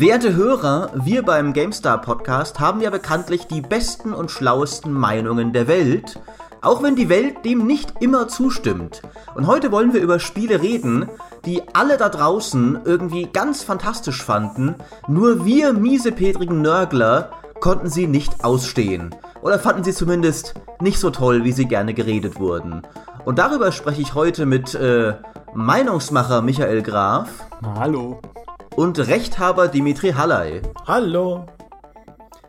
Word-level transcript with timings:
Werte 0.00 0.34
Hörer, 0.34 0.90
wir 0.94 1.22
beim 1.22 1.52
GameStar 1.52 2.00
Podcast 2.00 2.58
haben 2.58 2.80
ja 2.80 2.90
bekanntlich 2.90 3.46
die 3.46 3.60
besten 3.60 4.12
und 4.12 4.28
schlauesten 4.28 4.92
Meinungen 4.92 5.52
der 5.52 5.68
Welt, 5.68 6.18
auch 6.62 6.82
wenn 6.82 6.96
die 6.96 7.08
Welt 7.08 7.44
dem 7.44 7.64
nicht 7.64 7.94
immer 8.00 8.26
zustimmt. 8.26 9.02
Und 9.36 9.46
heute 9.46 9.70
wollen 9.70 9.92
wir 9.92 10.00
über 10.00 10.18
Spiele 10.18 10.60
reden, 10.60 11.08
die 11.44 11.62
alle 11.74 11.96
da 11.96 12.08
draußen 12.08 12.80
irgendwie 12.84 13.28
ganz 13.32 13.62
fantastisch 13.62 14.20
fanden, 14.20 14.74
nur 15.06 15.44
wir 15.44 15.72
miesepetrigen 15.72 16.60
Nörgler 16.60 17.30
konnten 17.60 17.88
sie 17.88 18.08
nicht 18.08 18.44
ausstehen. 18.44 19.14
Oder 19.42 19.60
fanden 19.60 19.84
sie 19.84 19.94
zumindest 19.94 20.54
nicht 20.80 20.98
so 20.98 21.10
toll, 21.10 21.44
wie 21.44 21.52
sie 21.52 21.66
gerne 21.66 21.94
geredet 21.94 22.40
wurden. 22.40 22.82
Und 23.24 23.38
darüber 23.38 23.70
spreche 23.70 24.02
ich 24.02 24.14
heute 24.14 24.44
mit 24.44 24.74
äh, 24.74 25.14
Meinungsmacher 25.54 26.42
Michael 26.42 26.82
Graf. 26.82 27.28
Hallo 27.78 28.20
und 28.76 28.98
Rechthaber 28.98 29.68
Dimitri 29.68 30.10
Halley. 30.10 30.62
Hallo. 30.86 31.46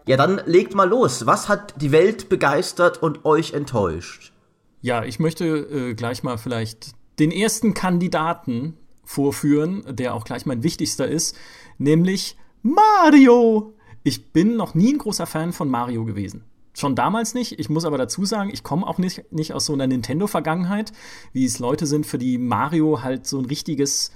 Ja, 0.08 0.18
dann 0.18 0.42
legt 0.46 0.74
mal 0.74 0.90
los. 0.90 1.26
Was 1.26 1.50
hat 1.50 1.80
die 1.82 1.92
Welt 1.92 2.30
begeistert 2.30 3.02
und 3.02 3.26
euch 3.26 3.54
enttäuscht? 3.54 4.34
Ja, 4.82 5.04
ich 5.04 5.20
möchte 5.20 5.46
äh, 5.46 5.94
gleich 5.94 6.24
mal 6.24 6.38
vielleicht 6.38 6.92
den 7.20 7.32
ersten 7.32 7.74
Kandidaten 7.74 8.78
vorführen, 9.04 9.84
der 9.88 10.14
auch 10.14 10.26
gleich 10.26 10.46
mein 10.46 10.64
wichtigster 10.64 11.08
ist, 11.08 11.36
nämlich 11.78 12.38
Mario. 12.62 13.74
Ich 14.04 14.32
bin 14.32 14.56
noch 14.56 14.74
nie 14.74 14.94
ein 14.94 14.98
großer 14.98 15.28
Fan 15.28 15.54
von 15.54 15.70
Mario 15.70 16.06
gewesen. 16.06 16.44
Schon 16.74 16.96
damals 16.96 17.34
nicht. 17.34 17.60
Ich 17.60 17.70
muss 17.70 17.86
aber 17.86 17.98
dazu 17.98 18.26
sagen, 18.26 18.50
ich 18.52 18.64
komme 18.64 18.86
auch 18.86 18.98
nicht, 18.98 19.32
nicht 19.32 19.54
aus 19.54 19.66
so 19.66 19.74
einer 19.74 19.88
Nintendo-Vergangenheit, 19.88 20.92
wie 21.34 21.46
es 21.46 21.60
Leute 21.60 21.86
sind, 21.86 22.06
für 22.06 22.18
die 22.18 22.38
Mario 22.38 23.02
halt 23.02 23.26
so 23.28 23.40
ein 23.40 23.46
richtiges 23.46 24.12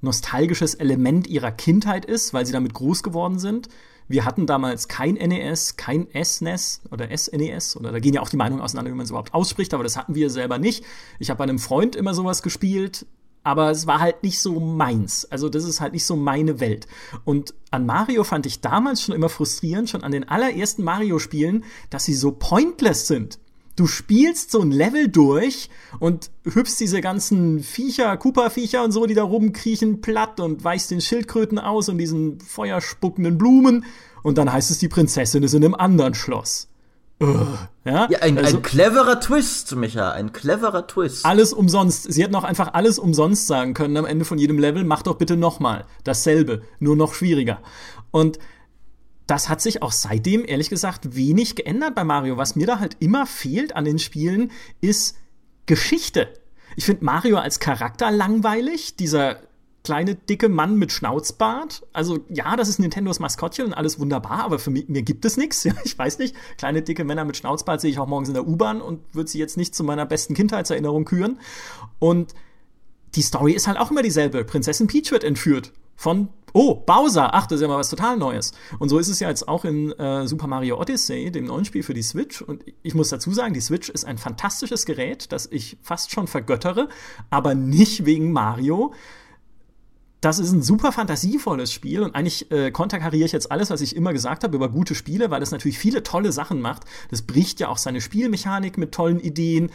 nostalgisches 0.00 0.74
Element 0.74 1.26
ihrer 1.26 1.50
Kindheit 1.50 2.04
ist, 2.04 2.32
weil 2.32 2.46
sie 2.46 2.52
damit 2.52 2.74
groß 2.74 3.02
geworden 3.02 3.38
sind. 3.38 3.68
Wir 4.06 4.24
hatten 4.24 4.46
damals 4.46 4.88
kein 4.88 5.14
NES, 5.14 5.76
kein 5.76 6.08
SNES 6.10 6.80
e 6.84 6.88
oder 6.94 7.16
SNES 7.16 7.74
e 7.74 7.78
oder 7.78 7.92
da 7.92 7.98
gehen 7.98 8.14
ja 8.14 8.22
auch 8.22 8.30
die 8.30 8.38
Meinungen 8.38 8.62
auseinander, 8.62 8.90
wie 8.90 8.96
man 8.96 9.04
es 9.04 9.10
überhaupt 9.10 9.34
ausspricht, 9.34 9.74
aber 9.74 9.82
das 9.82 9.98
hatten 9.98 10.14
wir 10.14 10.30
selber 10.30 10.58
nicht. 10.58 10.84
Ich 11.18 11.28
habe 11.28 11.38
bei 11.38 11.44
einem 11.44 11.58
Freund 11.58 11.94
immer 11.94 12.14
sowas 12.14 12.42
gespielt, 12.42 13.06
aber 13.44 13.70
es 13.70 13.86
war 13.86 14.00
halt 14.00 14.22
nicht 14.22 14.40
so 14.40 14.60
meins. 14.60 15.26
Also 15.26 15.50
das 15.50 15.64
ist 15.64 15.80
halt 15.80 15.92
nicht 15.92 16.06
so 16.06 16.16
meine 16.16 16.58
Welt. 16.58 16.86
Und 17.24 17.54
an 17.70 17.84
Mario 17.84 18.24
fand 18.24 18.46
ich 18.46 18.60
damals 18.60 19.02
schon 19.02 19.14
immer 19.14 19.28
frustrierend, 19.28 19.90
schon 19.90 20.04
an 20.04 20.12
den 20.12 20.28
allerersten 20.28 20.84
Mario-Spielen, 20.84 21.64
dass 21.90 22.04
sie 22.04 22.14
so 22.14 22.32
pointless 22.32 23.06
sind 23.06 23.38
du 23.78 23.86
spielst 23.86 24.50
so 24.50 24.60
ein 24.60 24.72
Level 24.72 25.08
durch 25.08 25.70
und 26.00 26.30
hüpfst 26.44 26.78
diese 26.80 27.00
ganzen 27.00 27.60
Viecher, 27.62 28.16
Koopa-Viecher 28.16 28.82
und 28.82 28.92
so, 28.92 29.06
die 29.06 29.14
da 29.14 29.22
rumkriechen, 29.22 30.00
platt 30.00 30.40
und 30.40 30.64
weichst 30.64 30.90
den 30.90 31.00
Schildkröten 31.00 31.58
aus 31.58 31.88
und 31.88 31.98
diesen 31.98 32.40
feuerspuckenden 32.40 33.38
Blumen. 33.38 33.84
Und 34.22 34.36
dann 34.36 34.52
heißt 34.52 34.70
es, 34.70 34.78
die 34.78 34.88
Prinzessin 34.88 35.42
ist 35.42 35.54
in 35.54 35.64
einem 35.64 35.74
anderen 35.74 36.14
Schloss. 36.14 36.68
Ja, 37.20 38.08
ja 38.10 38.18
ein, 38.20 38.38
also, 38.38 38.58
ein 38.58 38.62
cleverer 38.62 39.18
Twist, 39.18 39.74
Micha, 39.74 40.12
ein 40.12 40.32
cleverer 40.32 40.86
Twist. 40.86 41.24
Alles 41.24 41.52
umsonst. 41.52 42.12
Sie 42.12 42.22
hätten 42.22 42.34
auch 42.34 42.44
einfach 42.44 42.74
alles 42.74 42.98
umsonst 42.98 43.46
sagen 43.48 43.74
können 43.74 43.96
am 43.96 44.06
Ende 44.06 44.24
von 44.24 44.38
jedem 44.38 44.58
Level. 44.58 44.84
Mach 44.84 45.02
doch 45.02 45.16
bitte 45.16 45.36
nochmal 45.36 45.84
dasselbe, 46.04 46.62
nur 46.78 46.96
noch 46.96 47.14
schwieriger. 47.14 47.60
Und 48.10 48.38
das 49.28 49.50
hat 49.50 49.60
sich 49.60 49.82
auch 49.82 49.92
seitdem, 49.92 50.44
ehrlich 50.44 50.70
gesagt, 50.70 51.14
wenig 51.14 51.54
geändert 51.54 51.94
bei 51.94 52.02
Mario. 52.02 52.38
Was 52.38 52.56
mir 52.56 52.66
da 52.66 52.80
halt 52.80 52.96
immer 52.98 53.26
fehlt 53.26 53.76
an 53.76 53.84
den 53.84 53.98
Spielen, 53.98 54.50
ist 54.80 55.16
Geschichte. 55.66 56.32
Ich 56.76 56.86
finde 56.86 57.04
Mario 57.04 57.36
als 57.36 57.60
Charakter 57.60 58.10
langweilig. 58.10 58.96
Dieser 58.96 59.42
kleine, 59.84 60.14
dicke 60.14 60.48
Mann 60.48 60.76
mit 60.76 60.92
Schnauzbart. 60.92 61.86
Also 61.92 62.20
ja, 62.30 62.56
das 62.56 62.70
ist 62.70 62.78
Nintendos 62.78 63.20
Maskottchen 63.20 63.66
und 63.66 63.74
alles 63.74 64.00
wunderbar, 64.00 64.44
aber 64.44 64.58
für 64.58 64.70
mich, 64.70 64.88
mir 64.88 65.02
gibt 65.02 65.26
es 65.26 65.36
nichts. 65.36 65.62
Ja, 65.68 65.74
ich 65.84 65.98
weiß 65.98 66.18
nicht. 66.20 66.34
Kleine, 66.56 66.80
dicke 66.80 67.04
Männer 67.04 67.26
mit 67.26 67.36
Schnauzbart 67.36 67.82
sehe 67.82 67.90
ich 67.90 67.98
auch 67.98 68.06
morgens 68.06 68.28
in 68.28 68.34
der 68.34 68.48
U-Bahn 68.48 68.80
und 68.80 69.02
würde 69.14 69.28
sie 69.28 69.38
jetzt 69.38 69.58
nicht 69.58 69.74
zu 69.74 69.84
meiner 69.84 70.06
besten 70.06 70.32
Kindheitserinnerung 70.32 71.04
küren. 71.04 71.38
Und 71.98 72.34
die 73.14 73.22
Story 73.22 73.52
ist 73.52 73.68
halt 73.68 73.78
auch 73.78 73.90
immer 73.90 74.02
dieselbe. 74.02 74.42
Prinzessin 74.44 74.86
Peach 74.86 75.10
wird 75.10 75.22
entführt 75.22 75.74
von 75.98 76.30
Oh, 76.54 76.74
Bowser, 76.74 77.34
ach, 77.34 77.46
das 77.46 77.56
ist 77.56 77.62
ja 77.62 77.68
mal 77.68 77.76
was 77.76 77.90
total 77.90 78.16
Neues. 78.16 78.52
Und 78.78 78.88
so 78.88 78.98
ist 78.98 79.08
es 79.08 79.20
ja 79.20 79.28
jetzt 79.28 79.46
auch 79.46 79.66
in 79.66 79.92
äh, 79.92 80.26
Super 80.26 80.46
Mario 80.46 80.80
Odyssey, 80.80 81.30
dem 81.30 81.44
neuen 81.44 81.66
Spiel 81.66 81.82
für 81.82 81.92
die 81.92 82.02
Switch. 82.02 82.40
Und 82.40 82.64
ich 82.82 82.94
muss 82.94 83.10
dazu 83.10 83.32
sagen, 83.32 83.52
die 83.52 83.60
Switch 83.60 83.90
ist 83.90 84.06
ein 84.06 84.16
fantastisches 84.16 84.86
Gerät, 84.86 85.30
das 85.30 85.46
ich 85.46 85.76
fast 85.82 86.10
schon 86.10 86.26
vergöttere, 86.26 86.88
aber 87.28 87.54
nicht 87.54 88.06
wegen 88.06 88.32
Mario. 88.32 88.94
Das 90.22 90.38
ist 90.38 90.50
ein 90.50 90.62
super 90.62 90.90
fantasievolles 90.90 91.72
Spiel 91.72 92.02
und 92.02 92.16
eigentlich 92.16 92.50
äh, 92.50 92.72
konterkariere 92.72 93.26
ich 93.26 93.32
jetzt 93.32 93.52
alles, 93.52 93.70
was 93.70 93.82
ich 93.82 93.94
immer 93.94 94.12
gesagt 94.12 94.42
habe 94.42 94.56
über 94.56 94.68
gute 94.68 94.96
Spiele, 94.96 95.30
weil 95.30 95.42
es 95.42 95.52
natürlich 95.52 95.78
viele 95.78 96.02
tolle 96.02 96.32
Sachen 96.32 96.60
macht. 96.60 96.82
Das 97.10 97.22
bricht 97.22 97.60
ja 97.60 97.68
auch 97.68 97.78
seine 97.78 98.00
Spielmechanik 98.00 98.78
mit 98.78 98.90
tollen 98.92 99.20
Ideen 99.20 99.70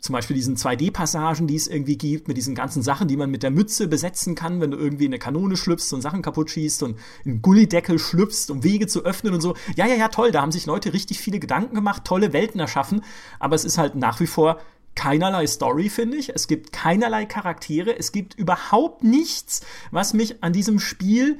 zum 0.00 0.14
Beispiel 0.14 0.34
diesen 0.34 0.56
2D-Passagen, 0.56 1.46
die 1.46 1.56
es 1.56 1.66
irgendwie 1.66 1.98
gibt, 1.98 2.26
mit 2.26 2.36
diesen 2.36 2.54
ganzen 2.54 2.82
Sachen, 2.82 3.06
die 3.06 3.16
man 3.16 3.30
mit 3.30 3.42
der 3.42 3.50
Mütze 3.50 3.86
besetzen 3.86 4.34
kann, 4.34 4.60
wenn 4.60 4.70
du 4.70 4.78
irgendwie 4.78 5.04
in 5.04 5.12
eine 5.12 5.18
Kanone 5.18 5.56
schlüpfst 5.56 5.92
und 5.92 6.00
Sachen 6.00 6.22
kaputt 6.22 6.50
schießt 6.50 6.82
und 6.82 6.96
in 7.24 7.32
einen 7.32 7.42
Gullideckel 7.42 7.98
schlüpfst, 7.98 8.50
um 8.50 8.64
Wege 8.64 8.86
zu 8.86 9.04
öffnen 9.04 9.34
und 9.34 9.42
so. 9.42 9.54
Ja, 9.76 9.86
ja, 9.86 9.94
ja, 9.94 10.08
toll, 10.08 10.32
da 10.32 10.40
haben 10.40 10.52
sich 10.52 10.66
Leute 10.66 10.92
richtig 10.94 11.20
viele 11.20 11.38
Gedanken 11.38 11.74
gemacht, 11.74 12.04
tolle 12.04 12.32
Welten 12.32 12.60
erschaffen, 12.60 13.02
aber 13.38 13.54
es 13.54 13.64
ist 13.64 13.78
halt 13.78 13.94
nach 13.94 14.20
wie 14.20 14.26
vor 14.26 14.58
keinerlei 14.94 15.46
Story, 15.46 15.88
finde 15.88 16.16
ich. 16.16 16.30
Es 16.30 16.48
gibt 16.48 16.72
keinerlei 16.72 17.26
Charaktere, 17.26 17.96
es 17.96 18.12
gibt 18.12 18.34
überhaupt 18.34 19.04
nichts, 19.04 19.60
was 19.90 20.14
mich 20.14 20.42
an 20.42 20.52
diesem 20.52 20.78
Spiel 20.78 21.38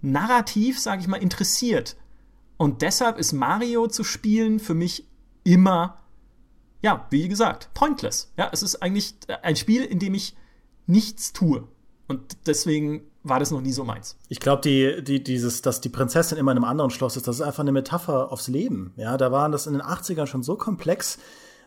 narrativ, 0.00 0.78
sage 0.78 1.02
ich 1.02 1.08
mal, 1.08 1.22
interessiert. 1.22 1.96
Und 2.56 2.82
deshalb 2.82 3.18
ist 3.18 3.32
Mario 3.32 3.88
zu 3.88 4.04
spielen 4.04 4.60
für 4.60 4.74
mich 4.74 5.06
immer 5.44 6.00
ja, 6.82 7.06
wie 7.10 7.28
gesagt, 7.28 7.70
pointless. 7.74 8.32
Ja, 8.36 8.48
es 8.52 8.62
ist 8.62 8.82
eigentlich 8.82 9.14
ein 9.42 9.56
Spiel, 9.56 9.84
in 9.84 9.98
dem 9.98 10.14
ich 10.14 10.34
nichts 10.86 11.32
tue. 11.32 11.64
Und 12.08 12.36
deswegen 12.46 13.02
war 13.22 13.38
das 13.38 13.50
noch 13.50 13.60
nie 13.60 13.72
so 13.72 13.84
meins. 13.84 14.16
Ich 14.28 14.40
glaube, 14.40 14.62
die, 14.62 15.04
die, 15.04 15.22
dieses, 15.22 15.62
dass 15.62 15.80
die 15.80 15.90
Prinzessin 15.90 16.38
immer 16.38 16.52
in 16.52 16.58
einem 16.58 16.64
anderen 16.64 16.90
Schloss 16.90 17.16
ist, 17.16 17.28
das 17.28 17.36
ist 17.36 17.42
einfach 17.42 17.60
eine 17.60 17.72
Metapher 17.72 18.32
aufs 18.32 18.48
Leben. 18.48 18.92
Ja, 18.96 19.16
da 19.16 19.30
waren 19.30 19.52
das 19.52 19.66
in 19.66 19.74
den 19.74 19.82
80ern 19.82 20.26
schon 20.26 20.42
so 20.42 20.56
komplex. 20.56 21.18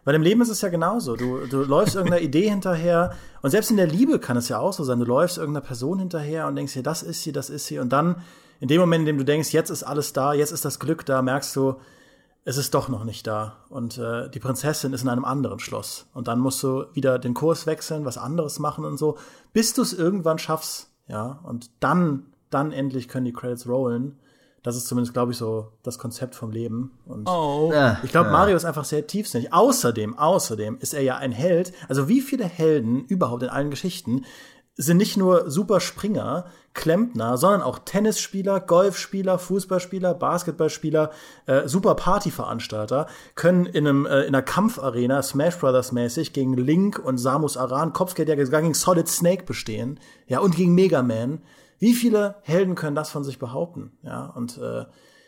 Weil 0.04 0.16
im 0.16 0.22
Leben 0.22 0.42
ist 0.42 0.50
es 0.50 0.62
ja 0.62 0.70
genauso. 0.70 1.16
Du, 1.16 1.46
du 1.46 1.64
läufst 1.64 1.96
irgendeiner 1.96 2.22
Idee 2.24 2.50
hinterher. 2.50 3.14
Und 3.42 3.52
selbst 3.52 3.72
in 3.72 3.78
der 3.78 3.88
Liebe 3.88 4.20
kann 4.20 4.36
es 4.36 4.50
ja 4.50 4.60
auch 4.60 4.74
so 4.74 4.84
sein. 4.84 5.00
Du 5.00 5.06
läufst 5.06 5.38
irgendeiner 5.38 5.66
Person 5.66 6.00
hinterher 6.00 6.48
und 6.48 6.56
denkst 6.56 6.74
dir, 6.74 6.84
das 6.84 7.04
ist 7.04 7.24
sie, 7.24 7.32
das 7.32 7.50
ist 7.50 7.68
sie. 7.68 7.80
Und 7.80 7.94
dann, 7.94 8.18
in 8.60 8.68
dem 8.68 8.82
Moment, 8.82 9.02
in 9.02 9.06
dem 9.06 9.18
du 9.18 9.26
denkst, 9.26 9.54
jetzt 9.54 9.70
ist 9.70 9.84
alles 9.84 10.12
da, 10.12 10.34
jetzt 10.34 10.52
ist 10.52 10.66
das 10.66 10.80
Glück 10.80 11.06
da, 11.06 11.22
merkst 11.22 11.56
du, 11.56 11.76
es 12.46 12.58
ist 12.58 12.74
doch 12.74 12.90
noch 12.90 13.06
nicht 13.06 13.26
da. 13.26 13.58
Und 13.70 13.98
äh, 13.98 14.30
die 14.30 14.40
Prinzessin 14.40 14.94
ist 14.94 15.04
in 15.04 15.10
einem 15.10 15.26
anderen 15.26 15.60
Schloss. 15.60 16.08
Und 16.14 16.28
dann 16.28 16.40
musst 16.40 16.62
du 16.64 16.86
wieder 16.94 17.20
den 17.20 17.34
Kurs 17.34 17.66
wechseln, 17.66 18.06
was 18.06 18.18
anderes 18.18 18.60
machen 18.60 18.86
und 18.86 18.98
so, 18.98 19.18
bis 19.54 19.74
du 19.74 19.82
es 19.82 19.94
irgendwann 19.94 20.40
schaffst. 20.40 20.90
Ja, 21.08 21.40
und 21.44 21.70
dann, 21.80 22.28
dann 22.50 22.72
endlich 22.72 23.08
können 23.08 23.26
die 23.26 23.34
Credits 23.34 23.68
rollen. 23.68 24.20
Das 24.62 24.78
ist 24.78 24.88
zumindest, 24.88 25.14
glaube 25.14 25.34
ich, 25.34 25.38
so 25.38 25.74
das 25.84 26.00
Konzept 26.00 26.36
vom 26.36 26.52
Leben. 26.52 26.98
Und 27.06 27.28
oh. 27.28 27.74
ich 28.04 28.12
glaube, 28.12 28.32
Mario 28.32 28.56
ist 28.56 28.64
einfach 28.64 28.86
sehr 28.86 29.06
tiefsinnig. 29.08 29.52
Außerdem, 29.52 30.18
außerdem 30.18 30.78
ist 30.80 30.94
er 30.94 31.02
ja 31.02 31.18
ein 31.18 31.34
Held. 31.34 31.74
Also 31.90 32.08
wie 32.08 32.22
viele 32.22 32.46
Helden 32.46 33.04
überhaupt 33.06 33.44
in 33.44 33.50
allen 33.50 33.70
Geschichten 33.70 34.24
sind 34.76 34.98
nicht 34.98 35.18
nur 35.18 35.52
super 35.52 35.82
Springer, 35.82 36.46
Klempner, 36.74 37.38
sondern 37.38 37.62
auch 37.62 37.80
Tennisspieler, 37.80 38.60
Golfspieler, 38.60 39.38
Fußballspieler, 39.38 40.14
Basketballspieler, 40.16 41.12
äh, 41.46 41.68
super 41.68 41.96
Partyveranstalter, 41.96 43.08
können 43.36 43.66
in, 43.66 43.88
einem, 43.88 44.06
äh, 44.06 44.22
in 44.22 44.36
einer 44.36 44.42
Kampfarena, 44.42 45.22
Smash 45.22 45.58
Brothers 45.60 45.92
mäßig, 45.92 46.34
gegen 46.34 46.56
Link 46.56 47.00
und 47.00 47.18
Samus 47.18 47.58
Aran, 47.58 47.94
Kopfgeldjäger, 47.94 48.46
sogar 48.46 48.62
gegen 48.62 48.74
Solid 48.74 49.08
Snake 49.08 49.44
bestehen, 49.44 50.00
ja, 50.28 50.40
und 50.40 50.56
gegen 50.56 50.74
Mega 50.74 51.04
Man. 51.04 51.42
Wie 51.80 51.94
viele 51.94 52.36
Helden 52.42 52.76
können 52.76 52.96
das 52.96 53.10
von 53.10 53.24
sich 53.24 53.40
behaupten? 53.40 53.92
Ja, 54.04 54.28
und 54.28 54.58
äh, 54.58 54.86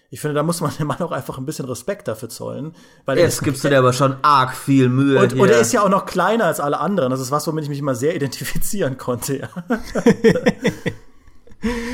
ich 0.09 0.21
finde, 0.21 0.36
da 0.36 0.44
muss 0.44 0.62
man 0.62 0.71
dem 0.80 0.88
Mann 0.88 1.01
auch 1.01 1.12
einfach 1.12 1.38
ein 1.38 1.45
bisschen 1.45 1.65
Respekt 1.65 2.07
dafür 2.07 2.30
zollen. 2.30 2.74
Weil 3.06 3.18
Jetzt 3.18 3.44
gibst 3.44 3.63
du 3.63 3.69
dir 3.69 3.80
aber 3.80 3.91
schon 3.91 4.15
arg 4.21 4.56
viel 4.56 4.88
Mühe. 4.88 5.19
Und, 5.19 5.33
und, 5.33 5.50
er 5.50 5.59
ist 5.59 5.74
ja 5.74 5.83
auch 5.83 5.89
noch 5.89 6.06
kleiner 6.06 6.45
als 6.45 6.59
alle 6.59 6.80
anderen. 6.80 7.12
Das 7.12 7.19
ist 7.19 7.31
was, 7.31 7.45
womit 7.48 7.65
ich 7.65 7.69
mich 7.69 7.80
immer 7.80 7.95
sehr 7.95 8.15
identifizieren 8.15 8.98
konnte. 8.98 9.39
Ja. 9.39 9.50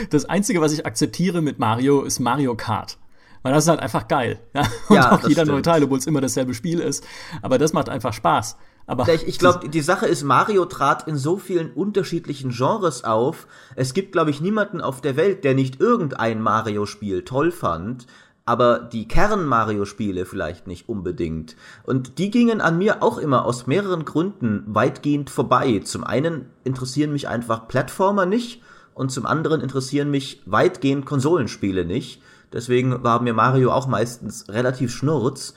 das 0.09 0.25
Einzige, 0.25 0.61
was 0.61 0.73
ich 0.73 0.85
akzeptiere 0.85 1.41
mit 1.41 1.59
Mario, 1.59 2.01
ist 2.01 2.19
Mario 2.19 2.55
Kart. 2.55 2.97
Weil 3.43 3.53
das 3.53 3.63
ist 3.63 3.69
halt 3.69 3.79
einfach 3.79 4.07
geil. 4.07 4.39
Ja? 4.53 4.61
Und 4.89 4.95
ja, 4.95 5.11
auch 5.11 5.21
jeder 5.23 5.41
stimmt. 5.41 5.47
neue 5.47 5.61
Teil, 5.61 5.83
obwohl 5.83 5.97
es 5.97 6.05
immer 6.05 6.21
dasselbe 6.21 6.53
Spiel 6.53 6.79
ist. 6.79 7.05
Aber 7.41 7.57
das 7.57 7.73
macht 7.73 7.89
einfach 7.89 8.13
Spaß. 8.13 8.57
Aber 8.87 9.07
ich, 9.13 9.27
ich 9.27 9.39
glaube, 9.39 9.69
die 9.69 9.81
Sache 9.81 10.05
ist, 10.05 10.23
Mario 10.23 10.65
trat 10.65 11.07
in 11.07 11.15
so 11.15 11.37
vielen 11.37 11.71
unterschiedlichen 11.71 12.51
Genres 12.51 13.03
auf. 13.03 13.47
Es 13.75 13.93
gibt, 13.93 14.11
glaube 14.11 14.31
ich, 14.31 14.41
niemanden 14.41 14.81
auf 14.81 15.01
der 15.01 15.15
Welt, 15.15 15.43
der 15.43 15.53
nicht 15.53 15.79
irgendein 15.79 16.41
Mario-Spiel 16.41 17.23
toll 17.23 17.51
fand, 17.51 18.07
aber 18.45 18.79
die 18.79 19.07
Kern-Mario-Spiele 19.07 20.25
vielleicht 20.25 20.67
nicht 20.67 20.89
unbedingt. 20.89 21.55
Und 21.83 22.17
die 22.17 22.31
gingen 22.31 22.59
an 22.59 22.77
mir 22.77 23.01
auch 23.01 23.17
immer 23.17 23.45
aus 23.45 23.67
mehreren 23.67 24.03
Gründen 24.03 24.63
weitgehend 24.67 25.29
vorbei. 25.29 25.79
Zum 25.83 26.03
einen 26.03 26.47
interessieren 26.63 27.13
mich 27.13 27.27
einfach 27.27 27.67
Plattformer 27.67 28.25
nicht 28.25 28.61
und 28.93 29.11
zum 29.11 29.25
anderen 29.25 29.61
interessieren 29.61 30.11
mich 30.11 30.41
weitgehend 30.45 31.05
Konsolenspiele 31.05 31.85
nicht. 31.85 32.21
Deswegen 32.53 33.03
war 33.03 33.21
mir 33.21 33.33
Mario 33.33 33.71
auch 33.71 33.87
meistens 33.87 34.49
relativ 34.49 34.93
schnurz. 34.93 35.53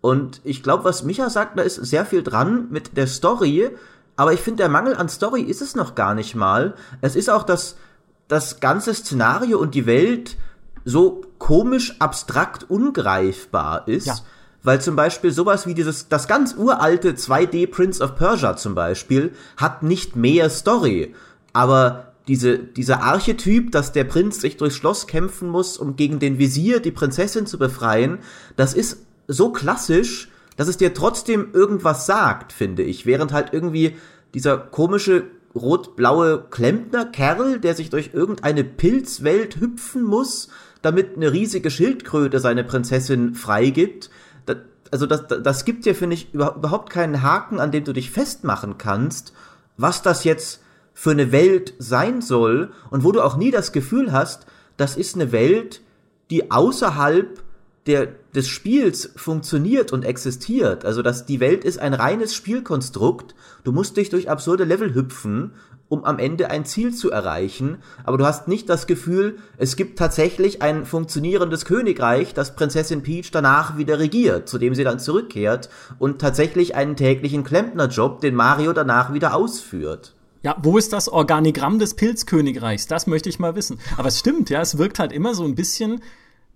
Und 0.00 0.40
ich 0.44 0.62
glaube, 0.62 0.84
was 0.84 1.02
Micha 1.02 1.30
sagt, 1.30 1.58
da 1.58 1.62
ist 1.62 1.76
sehr 1.76 2.04
viel 2.04 2.22
dran 2.22 2.66
mit 2.70 2.96
der 2.96 3.06
Story. 3.06 3.70
Aber 4.16 4.32
ich 4.32 4.40
finde, 4.40 4.58
der 4.58 4.68
Mangel 4.68 4.96
an 4.96 5.08
Story 5.08 5.42
ist 5.42 5.62
es 5.62 5.74
noch 5.74 5.94
gar 5.94 6.14
nicht 6.14 6.34
mal. 6.34 6.74
Es 7.00 7.16
ist 7.16 7.30
auch 7.30 7.42
das, 7.42 7.76
das 8.28 8.60
ganze 8.60 8.92
Szenario 8.94 9.58
und 9.58 9.74
die 9.74 9.86
Welt 9.86 10.36
so 10.84 11.22
komisch, 11.38 11.96
abstrakt, 11.98 12.68
ungreifbar 12.68 13.88
ist. 13.88 14.06
Ja. 14.06 14.16
Weil 14.62 14.80
zum 14.80 14.96
Beispiel 14.96 15.30
sowas 15.30 15.66
wie 15.66 15.74
dieses, 15.74 16.08
das 16.08 16.28
ganz 16.28 16.54
uralte 16.54 17.12
2D 17.12 17.70
Prince 17.70 18.02
of 18.02 18.16
Persia 18.16 18.56
zum 18.56 18.74
Beispiel, 18.74 19.32
hat 19.56 19.82
nicht 19.82 20.16
mehr 20.16 20.48
Story. 20.50 21.14
Aber 21.52 22.13
diese, 22.28 22.58
dieser 22.58 23.02
Archetyp, 23.02 23.70
dass 23.72 23.92
der 23.92 24.04
Prinz 24.04 24.40
sich 24.40 24.56
durchs 24.56 24.76
Schloss 24.76 25.06
kämpfen 25.06 25.48
muss, 25.48 25.76
um 25.76 25.96
gegen 25.96 26.18
den 26.18 26.38
Visier 26.38 26.80
die 26.80 26.90
Prinzessin 26.90 27.46
zu 27.46 27.58
befreien, 27.58 28.18
das 28.56 28.74
ist 28.74 29.04
so 29.28 29.52
klassisch, 29.52 30.30
dass 30.56 30.68
es 30.68 30.76
dir 30.76 30.94
trotzdem 30.94 31.48
irgendwas 31.52 32.06
sagt, 32.06 32.52
finde 32.52 32.82
ich. 32.82 33.06
Während 33.06 33.32
halt 33.32 33.52
irgendwie 33.52 33.96
dieser 34.32 34.56
komische 34.56 35.24
rot-blaue 35.54 36.46
Klempner-Kerl, 36.50 37.60
der 37.60 37.74
sich 37.74 37.90
durch 37.90 38.10
irgendeine 38.12 38.64
Pilzwelt 38.64 39.60
hüpfen 39.60 40.02
muss, 40.02 40.48
damit 40.82 41.16
eine 41.16 41.32
riesige 41.32 41.70
Schildkröte 41.70 42.40
seine 42.40 42.64
Prinzessin 42.64 43.34
freigibt. 43.34 44.10
Das, 44.46 44.56
also 44.90 45.06
das, 45.06 45.26
das 45.26 45.64
gibt 45.64 45.84
dir, 45.84 45.94
finde 45.94 46.14
ich, 46.14 46.34
überhaupt 46.34 46.90
keinen 46.90 47.22
Haken, 47.22 47.60
an 47.60 47.70
dem 47.70 47.84
du 47.84 47.92
dich 47.92 48.10
festmachen 48.10 48.78
kannst, 48.78 49.32
was 49.76 50.02
das 50.02 50.24
jetzt 50.24 50.63
für 50.94 51.10
eine 51.10 51.32
Welt 51.32 51.74
sein 51.78 52.22
soll 52.22 52.70
und 52.90 53.04
wo 53.04 53.12
du 53.12 53.20
auch 53.20 53.36
nie 53.36 53.50
das 53.50 53.72
Gefühl 53.72 54.12
hast, 54.12 54.46
das 54.76 54.96
ist 54.96 55.16
eine 55.16 55.32
Welt, 55.32 55.82
die 56.30 56.50
außerhalb 56.50 57.42
der, 57.86 58.08
des 58.34 58.48
Spiels 58.48 59.10
funktioniert 59.16 59.92
und 59.92 60.04
existiert. 60.04 60.84
Also, 60.84 61.02
dass 61.02 61.26
die 61.26 61.40
Welt 61.40 61.64
ist 61.64 61.78
ein 61.78 61.92
reines 61.92 62.34
Spielkonstrukt. 62.34 63.34
Du 63.62 63.72
musst 63.72 63.96
dich 63.96 64.08
durch 64.08 64.30
absurde 64.30 64.64
Level 64.64 64.94
hüpfen, 64.94 65.52
um 65.88 66.04
am 66.04 66.18
Ende 66.18 66.50
ein 66.50 66.64
Ziel 66.64 66.94
zu 66.94 67.10
erreichen. 67.10 67.78
Aber 68.04 68.16
du 68.16 68.24
hast 68.24 68.48
nicht 68.48 68.70
das 68.70 68.86
Gefühl, 68.86 69.36
es 69.58 69.76
gibt 69.76 69.98
tatsächlich 69.98 70.62
ein 70.62 70.86
funktionierendes 70.86 71.66
Königreich, 71.66 72.32
das 72.32 72.56
Prinzessin 72.56 73.02
Peach 73.02 73.30
danach 73.30 73.76
wieder 73.76 73.98
regiert, 73.98 74.48
zu 74.48 74.56
dem 74.56 74.74
sie 74.74 74.84
dann 74.84 74.98
zurückkehrt 74.98 75.68
und 75.98 76.20
tatsächlich 76.20 76.74
einen 76.74 76.96
täglichen 76.96 77.44
Klempnerjob, 77.44 78.20
den 78.22 78.34
Mario 78.34 78.72
danach 78.72 79.12
wieder 79.12 79.34
ausführt. 79.34 80.14
Ja, 80.44 80.58
wo 80.62 80.76
ist 80.76 80.92
das 80.92 81.08
Organigramm 81.08 81.78
des 81.78 81.94
Pilzkönigreichs? 81.94 82.86
Das 82.86 83.06
möchte 83.06 83.30
ich 83.30 83.38
mal 83.38 83.54
wissen. 83.56 83.78
Aber 83.96 84.08
es 84.08 84.18
stimmt, 84.18 84.50
ja, 84.50 84.60
es 84.60 84.76
wirkt 84.76 84.98
halt 84.98 85.10
immer 85.10 85.34
so 85.34 85.42
ein 85.44 85.54
bisschen 85.54 86.02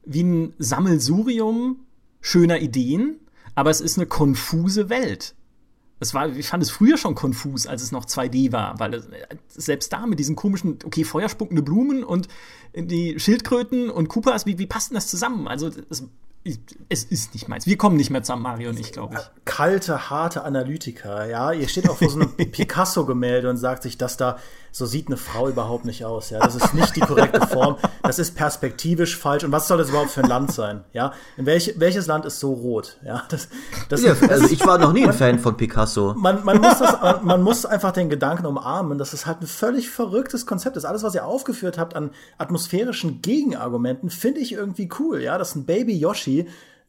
wie 0.05 0.23
ein 0.23 0.53
Sammelsurium 0.59 1.81
schöner 2.21 2.61
Ideen, 2.61 3.19
aber 3.55 3.71
es 3.71 3.81
ist 3.81 3.97
eine 3.97 4.07
konfuse 4.07 4.91
Welt. 4.91 5.35
Es 6.01 6.13
war, 6.13 6.29
ich 6.37 6.49
fand 6.49 6.63
es 6.63 6.71
früher 6.71 6.99
schon 6.99 7.15
konfus, 7.15 7.67
als 7.67 7.83
es 7.83 7.91
noch 7.91 8.05
2D 8.05 8.53
war, 8.53 8.79
weil 8.79 8.93
es, 8.93 9.09
selbst 9.49 9.91
da 9.91 10.07
mit 10.07 10.19
diesen 10.19 10.37
komischen, 10.37 10.79
okay, 10.85 11.03
feuerspuckende 11.03 11.63
Blumen 11.63 12.05
und 12.05 12.29
die 12.75 13.19
Schildkröten 13.19 13.89
und 13.89 14.09
Koopas, 14.09 14.45
wie, 14.45 14.59
wie 14.59 14.67
passt 14.67 14.91
denn 14.91 14.97
das 14.97 15.09
zusammen? 15.09 15.49
Also, 15.49 15.71
es 15.89 16.05
es 16.89 17.05
ist 17.05 17.35
nicht 17.35 17.49
meins. 17.49 17.67
Wir 17.67 17.77
kommen 17.77 17.97
nicht 17.97 18.11
mehr 18.11 18.23
zusammen, 18.23 18.43
Mario 18.43 18.71
und 18.71 18.81
ich, 18.81 18.93
glaube 18.93 19.17
ich. 19.17 19.45
Kalte, 19.45 20.11
harte 20.11 20.45
Analytiker, 20.45 21.27
ja. 21.27 21.53
Ihr 21.53 21.69
steht 21.69 21.89
auch 21.89 21.97
vor 21.97 22.09
so 22.09 22.21
einem 22.21 22.35
Picasso-Gemälde 22.37 23.51
und 23.51 23.57
sagt 23.57 23.83
sich, 23.83 23.99
dass 23.99 24.17
da 24.17 24.39
so 24.71 24.87
sieht 24.87 25.09
eine 25.09 25.17
Frau 25.17 25.49
überhaupt 25.49 25.85
nicht 25.85 26.05
aus, 26.05 26.31
ja. 26.31 26.39
Das 26.39 26.55
ist 26.55 26.75
nicht 26.75 26.95
die 26.95 27.01
korrekte 27.01 27.47
Form. 27.47 27.77
Das 28.03 28.19
ist 28.19 28.37
perspektivisch 28.37 29.17
falsch. 29.17 29.45
Und 29.45 29.53
was 29.53 29.67
soll 29.67 29.79
das 29.79 29.89
überhaupt 29.89 30.11
für 30.11 30.23
ein 30.23 30.29
Land 30.29 30.53
sein, 30.53 30.85
ja? 30.93 31.13
In 31.37 31.47
welch, 31.47 31.75
welches 31.79 32.07
Land 32.07 32.25
ist 32.25 32.39
so 32.39 32.53
rot, 32.53 32.99
ja? 33.05 33.25
Das, 33.29 33.49
das, 33.89 34.03
ja, 34.03 34.15
also 34.29 34.47
ich 34.47 34.65
war 34.67 34.79
noch 34.79 34.93
nie 34.93 35.05
ein 35.05 35.13
Fan 35.13 35.39
von 35.39 35.57
Picasso. 35.57 36.15
Man, 36.17 36.45
man, 36.45 36.61
muss 36.61 36.79
das, 36.79 37.23
man 37.23 37.43
muss 37.43 37.67
einfach 37.67 37.93
den 37.93 38.09
Gedanken 38.09 38.47
umarmen, 38.47 38.99
dass 38.99 39.13
es 39.13 39.27
halt 39.27 39.41
ein 39.41 39.47
völlig 39.47 39.91
verrücktes 39.91 40.47
Konzept 40.47 40.77
ist. 40.77 40.85
Alles, 40.85 41.03
was 41.03 41.15
ihr 41.15 41.27
aufgeführt 41.27 41.77
habt 41.79 41.97
an 41.97 42.11
atmosphärischen 42.39 43.21
Gegenargumenten, 43.21 44.11
finde 44.11 44.41
ich 44.41 44.53
irgendwie 44.53 44.89
cool, 44.99 45.21
ja. 45.21 45.39
Das 45.39 45.51
ist 45.51 45.57
ein 45.57 45.65
Baby 45.65 45.97
Yoshi 45.99 46.28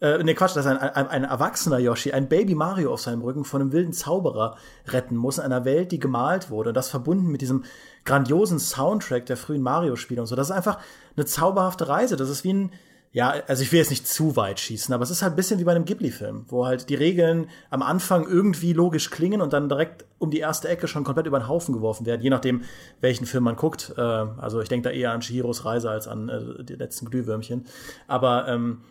äh, 0.01 0.23
ne 0.23 0.33
Quatsch, 0.33 0.55
dass 0.55 0.65
ein, 0.65 0.77
ein, 0.77 1.07
ein 1.07 1.23
erwachsener 1.23 1.79
Yoshi 1.79 2.11
ein 2.11 2.29
Baby 2.29 2.55
Mario 2.55 2.93
auf 2.93 3.01
seinem 3.01 3.21
Rücken 3.21 3.43
von 3.43 3.61
einem 3.61 3.71
wilden 3.71 3.93
Zauberer 3.93 4.55
retten 4.87 5.15
muss 5.15 5.37
in 5.37 5.45
einer 5.45 5.65
Welt, 5.65 5.91
die 5.91 5.99
gemalt 5.99 6.49
wurde. 6.49 6.69
Und 6.69 6.75
das 6.75 6.89
verbunden 6.89 7.27
mit 7.27 7.41
diesem 7.41 7.65
grandiosen 8.05 8.59
Soundtrack 8.59 9.25
der 9.25 9.37
frühen 9.37 9.61
Mario-Spiele 9.61 10.21
und 10.21 10.27
so. 10.27 10.35
Das 10.35 10.49
ist 10.49 10.55
einfach 10.55 10.79
eine 11.15 11.25
zauberhafte 11.25 11.89
Reise. 11.89 12.15
Das 12.15 12.29
ist 12.29 12.43
wie 12.45 12.53
ein, 12.53 12.71
ja, 13.11 13.33
also 13.47 13.61
ich 13.63 13.71
will 13.71 13.79
jetzt 13.79 13.89
nicht 13.89 14.07
zu 14.07 14.35
weit 14.35 14.59
schießen, 14.59 14.93
aber 14.93 15.03
es 15.03 15.09
ist 15.09 15.21
halt 15.21 15.33
ein 15.33 15.35
bisschen 15.35 15.59
wie 15.59 15.63
bei 15.63 15.71
einem 15.71 15.83
Ghibli-Film, 15.83 16.45
wo 16.47 16.65
halt 16.65 16.89
die 16.89 16.95
Regeln 16.95 17.49
am 17.69 17.81
Anfang 17.81 18.25
irgendwie 18.25 18.71
logisch 18.71 19.09
klingen 19.09 19.41
und 19.41 19.51
dann 19.51 19.67
direkt 19.67 20.05
um 20.19 20.29
die 20.29 20.39
erste 20.39 20.69
Ecke 20.69 20.87
schon 20.87 21.03
komplett 21.03 21.25
über 21.25 21.39
den 21.39 21.47
Haufen 21.47 21.73
geworfen 21.73 22.05
werden, 22.05 22.21
je 22.21 22.29
nachdem, 22.29 22.61
welchen 23.01 23.25
Film 23.25 23.43
man 23.43 23.55
guckt. 23.55 23.93
Äh, 23.97 24.01
also 24.01 24.61
ich 24.61 24.69
denke 24.69 24.89
da 24.89 24.95
eher 24.95 25.11
an 25.11 25.21
Shihiros 25.21 25.65
Reise 25.65 25.89
als 25.89 26.07
an 26.07 26.29
äh, 26.29 26.63
die 26.63 26.75
letzten 26.75 27.09
Glühwürmchen. 27.09 27.65
Aber 28.07 28.47
ähm, 28.47 28.81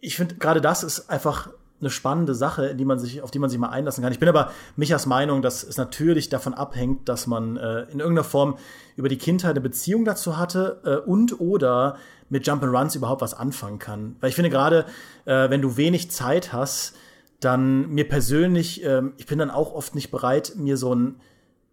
ich 0.00 0.16
finde, 0.16 0.36
gerade 0.36 0.60
das 0.60 0.82
ist 0.82 1.10
einfach 1.10 1.50
eine 1.80 1.90
spannende 1.90 2.34
Sache, 2.34 2.74
die 2.74 2.84
man 2.84 2.98
sich, 2.98 3.20
auf 3.20 3.30
die 3.30 3.38
man 3.38 3.50
sich 3.50 3.58
mal 3.58 3.68
einlassen 3.68 4.02
kann. 4.02 4.12
Ich 4.12 4.18
bin 4.18 4.28
aber 4.28 4.50
Michas 4.76 5.06
Meinung, 5.06 5.42
dass 5.42 5.62
es 5.62 5.76
natürlich 5.76 6.30
davon 6.30 6.54
abhängt, 6.54 7.08
dass 7.08 7.26
man 7.26 7.56
äh, 7.56 7.82
in 7.82 8.00
irgendeiner 8.00 8.24
Form 8.24 8.56
über 8.96 9.08
die 9.08 9.18
Kindheit 9.18 9.50
eine 9.50 9.60
Beziehung 9.60 10.04
dazu 10.04 10.38
hatte 10.38 10.80
äh, 10.84 11.08
und 11.08 11.38
oder 11.38 11.98
mit 12.30 12.46
Jump'n'Runs 12.46 12.96
überhaupt 12.96 13.20
was 13.20 13.34
anfangen 13.34 13.78
kann. 13.78 14.16
Weil 14.20 14.30
ich 14.30 14.34
finde 14.34 14.50
gerade, 14.50 14.86
äh, 15.26 15.50
wenn 15.50 15.60
du 15.60 15.76
wenig 15.76 16.10
Zeit 16.10 16.52
hast, 16.52 16.96
dann 17.40 17.90
mir 17.90 18.08
persönlich, 18.08 18.82
äh, 18.82 19.02
ich 19.18 19.26
bin 19.26 19.38
dann 19.38 19.50
auch 19.50 19.74
oft 19.74 19.94
nicht 19.94 20.10
bereit, 20.10 20.54
mir 20.56 20.78
so 20.78 20.92
einen 20.92 21.20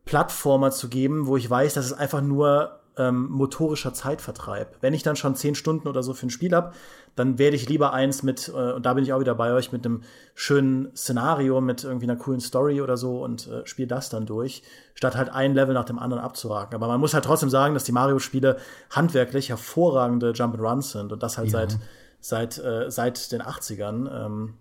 Plattformer 0.06 0.71
zu 0.71 0.89
geben, 0.89 1.27
wo 1.27 1.38
ich 1.38 1.50
weiß, 1.50 1.75
dass 1.75 1.86
es 1.86 1.94
einfach 1.94 2.21
nur 2.21 2.82
ähm, 2.98 3.28
motorischer 3.30 3.94
Zeitvertreib. 3.94 4.78
Wenn 4.81 4.94
ich 4.94 5.04
dann 5.04 5.16
schon 5.16 5.36
zehn 5.36 5.56
Stunden 5.56 5.88
oder 5.88 6.04
so 6.04 6.13
für 6.13 6.28
ein 6.28 6.30
Spiel 6.30 6.54
hab, 6.54 6.75
dann 7.16 7.38
werde 7.38 7.56
ich 7.56 7.69
lieber 7.69 7.94
eins 7.94 8.24
mit, 8.24 8.50
äh, 8.50 8.72
und 8.74 8.86
da 8.86 8.94
bin 8.94 9.04
ich 9.04 9.13
auch 9.13 9.19
wieder 9.19 9.36
bei 9.36 9.54
euch, 9.54 9.72
mit 9.72 9.86
einem 9.86 10.01
schönen 10.36 10.95
Szenario, 10.95 11.62
mit 11.62 11.84
irgendwie 11.84 12.06
einer 12.06 12.16
coolen 12.16 12.40
Story 12.40 12.81
oder 12.81 12.98
so 12.98 13.24
und 13.24 13.48
äh, 13.48 13.66
spiele 13.66 13.88
das 13.88 14.10
dann 14.10 14.25
durch, 14.25 14.63
statt 14.96 15.15
halt 15.15 15.29
ein 15.29 15.53
Level 15.53 15.74
nach 15.74 15.86
dem 15.86 16.00
anderen 16.00 16.24
abzuraken. 16.24 16.75
Aber 16.75 16.88
man 16.88 17.00
muss 17.00 17.13
halt 17.13 17.25
trotzdem 17.25 17.50
sagen, 17.50 17.74
dass 17.74 17.84
die 17.84 17.91
Mario-Spiele 17.91 18.58
handwerklich 18.91 19.50
hervorragende 19.50 20.32
Jump'n'Runs 20.32 20.91
sind 20.91 21.12
und 21.12 21.22
das 21.24 21.38
halt 21.38 21.50
ja. 21.50 21.60
seit, 21.60 21.77
seit, 22.20 22.58
äh, 22.58 22.89
seit 22.89 23.32
den 23.32 23.41
80ern. 23.41 24.25
Ähm, 24.25 24.53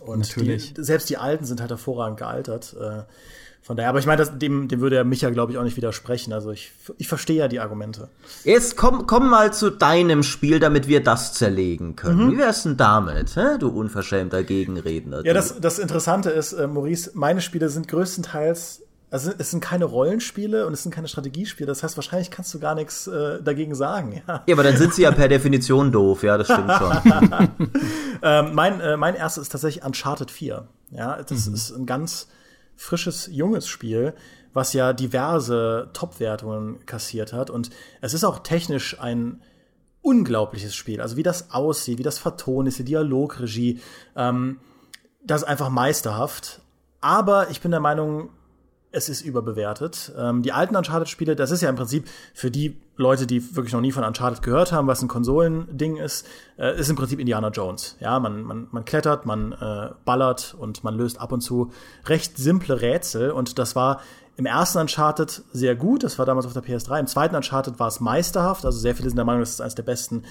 und 0.00 0.20
Natürlich. 0.20 0.74
Die, 0.74 0.82
selbst 0.82 1.08
die 1.10 1.16
alten 1.16 1.44
sind 1.44 1.60
halt 1.60 1.70
hervorragend 1.70 2.18
gealtert. 2.18 2.74
Äh, 2.78 3.02
von 3.64 3.76
daher, 3.76 3.90
aber 3.90 4.00
ich 4.00 4.06
meine, 4.06 4.26
dem, 4.26 4.66
dem 4.66 4.80
würde 4.80 4.96
ja 4.96 5.04
Micha, 5.04 5.30
glaube 5.30 5.52
ich, 5.52 5.58
auch 5.58 5.62
nicht 5.62 5.76
widersprechen. 5.76 6.32
Also 6.32 6.50
ich, 6.50 6.72
ich 6.98 7.06
verstehe 7.06 7.36
ja 7.36 7.48
die 7.48 7.60
Argumente. 7.60 8.08
Jetzt 8.42 8.76
komm, 8.76 9.06
komm 9.06 9.30
mal 9.30 9.52
zu 9.52 9.70
deinem 9.70 10.24
Spiel, 10.24 10.58
damit 10.58 10.88
wir 10.88 11.00
das 11.00 11.32
zerlegen 11.32 11.94
können. 11.94 12.26
Mhm. 12.26 12.32
Wie 12.32 12.38
wär's 12.38 12.64
denn 12.64 12.76
damit, 12.76 13.36
hä? 13.36 13.58
du 13.60 13.68
unverschämter 13.68 14.42
Gegenredner? 14.42 15.24
Ja, 15.24 15.32
das, 15.32 15.60
das 15.60 15.78
Interessante 15.78 16.30
ist, 16.30 16.54
äh, 16.54 16.66
Maurice, 16.66 17.12
meine 17.14 17.40
Spiele 17.40 17.68
sind 17.68 17.86
größtenteils 17.86 18.82
also 19.12 19.30
es 19.36 19.50
sind 19.50 19.60
keine 19.60 19.84
Rollenspiele 19.84 20.66
und 20.66 20.72
es 20.72 20.84
sind 20.84 20.90
keine 20.90 21.06
Strategiespiele. 21.06 21.66
Das 21.66 21.82
heißt, 21.82 21.98
wahrscheinlich 21.98 22.30
kannst 22.30 22.54
du 22.54 22.58
gar 22.58 22.74
nichts 22.74 23.06
äh, 23.06 23.42
dagegen 23.42 23.74
sagen. 23.74 24.22
Ja. 24.26 24.42
ja, 24.46 24.54
aber 24.54 24.62
dann 24.62 24.78
sind 24.78 24.94
sie 24.94 25.02
ja 25.02 25.10
per 25.10 25.28
Definition 25.28 25.92
doof. 25.92 26.22
Ja, 26.22 26.38
das 26.38 26.46
stimmt 26.46 26.72
schon. 26.72 26.96
ähm, 28.22 28.54
mein, 28.54 28.80
äh, 28.80 28.96
mein 28.96 29.14
erstes 29.14 29.42
ist 29.42 29.48
tatsächlich 29.50 29.84
Uncharted 29.84 30.30
4. 30.30 30.66
Ja, 30.92 31.22
das 31.22 31.46
mhm. 31.46 31.54
ist 31.54 31.70
ein 31.72 31.84
ganz 31.84 32.28
frisches, 32.82 33.28
junges 33.30 33.68
Spiel, 33.68 34.14
was 34.52 34.72
ja 34.72 34.92
diverse 34.92 35.90
Top-Wertungen 35.92 36.84
kassiert 36.84 37.32
hat. 37.32 37.48
Und 37.48 37.70
es 38.00 38.12
ist 38.12 38.24
auch 38.24 38.40
technisch 38.40 39.00
ein 39.00 39.40
unglaubliches 40.02 40.74
Spiel. 40.74 41.00
Also 41.00 41.16
wie 41.16 41.22
das 41.22 41.52
aussieht, 41.52 41.98
wie 41.98 42.02
das 42.02 42.18
vertont 42.18 42.68
ist, 42.68 42.78
die 42.78 42.84
Dialogregie, 42.84 43.80
ähm, 44.16 44.58
das 45.24 45.42
ist 45.42 45.48
einfach 45.48 45.70
meisterhaft. 45.70 46.60
Aber 47.00 47.50
ich 47.50 47.60
bin 47.60 47.70
der 47.70 47.80
Meinung, 47.80 48.30
es 48.92 49.08
ist 49.08 49.22
überbewertet. 49.22 50.12
Ähm, 50.16 50.42
die 50.42 50.52
alten 50.52 50.76
Uncharted-Spiele, 50.76 51.34
das 51.34 51.50
ist 51.50 51.62
ja 51.62 51.68
im 51.68 51.76
Prinzip 51.76 52.08
für 52.34 52.50
die 52.50 52.76
Leute, 52.96 53.26
die 53.26 53.56
wirklich 53.56 53.72
noch 53.72 53.80
nie 53.80 53.90
von 53.90 54.04
Uncharted 54.04 54.42
gehört 54.42 54.70
haben, 54.70 54.86
was 54.86 55.02
ein 55.02 55.08
Konsolending 55.08 55.96
ist, 55.96 56.26
äh, 56.58 56.78
ist 56.78 56.90
im 56.90 56.96
Prinzip 56.96 57.18
Indiana 57.18 57.48
Jones. 57.48 57.96
Ja, 58.00 58.20
man, 58.20 58.42
man, 58.42 58.68
man 58.70 58.84
klettert, 58.84 59.26
man 59.26 59.52
äh, 59.52 59.90
ballert 60.04 60.54
und 60.58 60.84
man 60.84 60.94
löst 60.94 61.20
ab 61.20 61.32
und 61.32 61.40
zu 61.40 61.72
recht 62.06 62.36
simple 62.36 62.80
Rätsel. 62.80 63.30
Und 63.30 63.58
das 63.58 63.74
war 63.74 64.00
im 64.36 64.46
ersten 64.46 64.78
Uncharted 64.78 65.42
sehr 65.52 65.74
gut, 65.74 66.04
das 66.04 66.18
war 66.18 66.26
damals 66.26 66.46
auf 66.46 66.52
der 66.52 66.62
PS3. 66.62 67.00
Im 67.00 67.06
zweiten 67.06 67.34
Uncharted 67.34 67.78
war 67.78 67.88
es 67.88 68.00
meisterhaft, 68.00 68.64
also 68.64 68.78
sehr 68.78 68.94
viele 68.94 69.08
sind 69.08 69.16
der 69.16 69.24
Meinung, 69.24 69.40
das 69.40 69.50
ist 69.50 69.60
eines 69.60 69.74
der 69.74 69.82
besten 69.82 70.24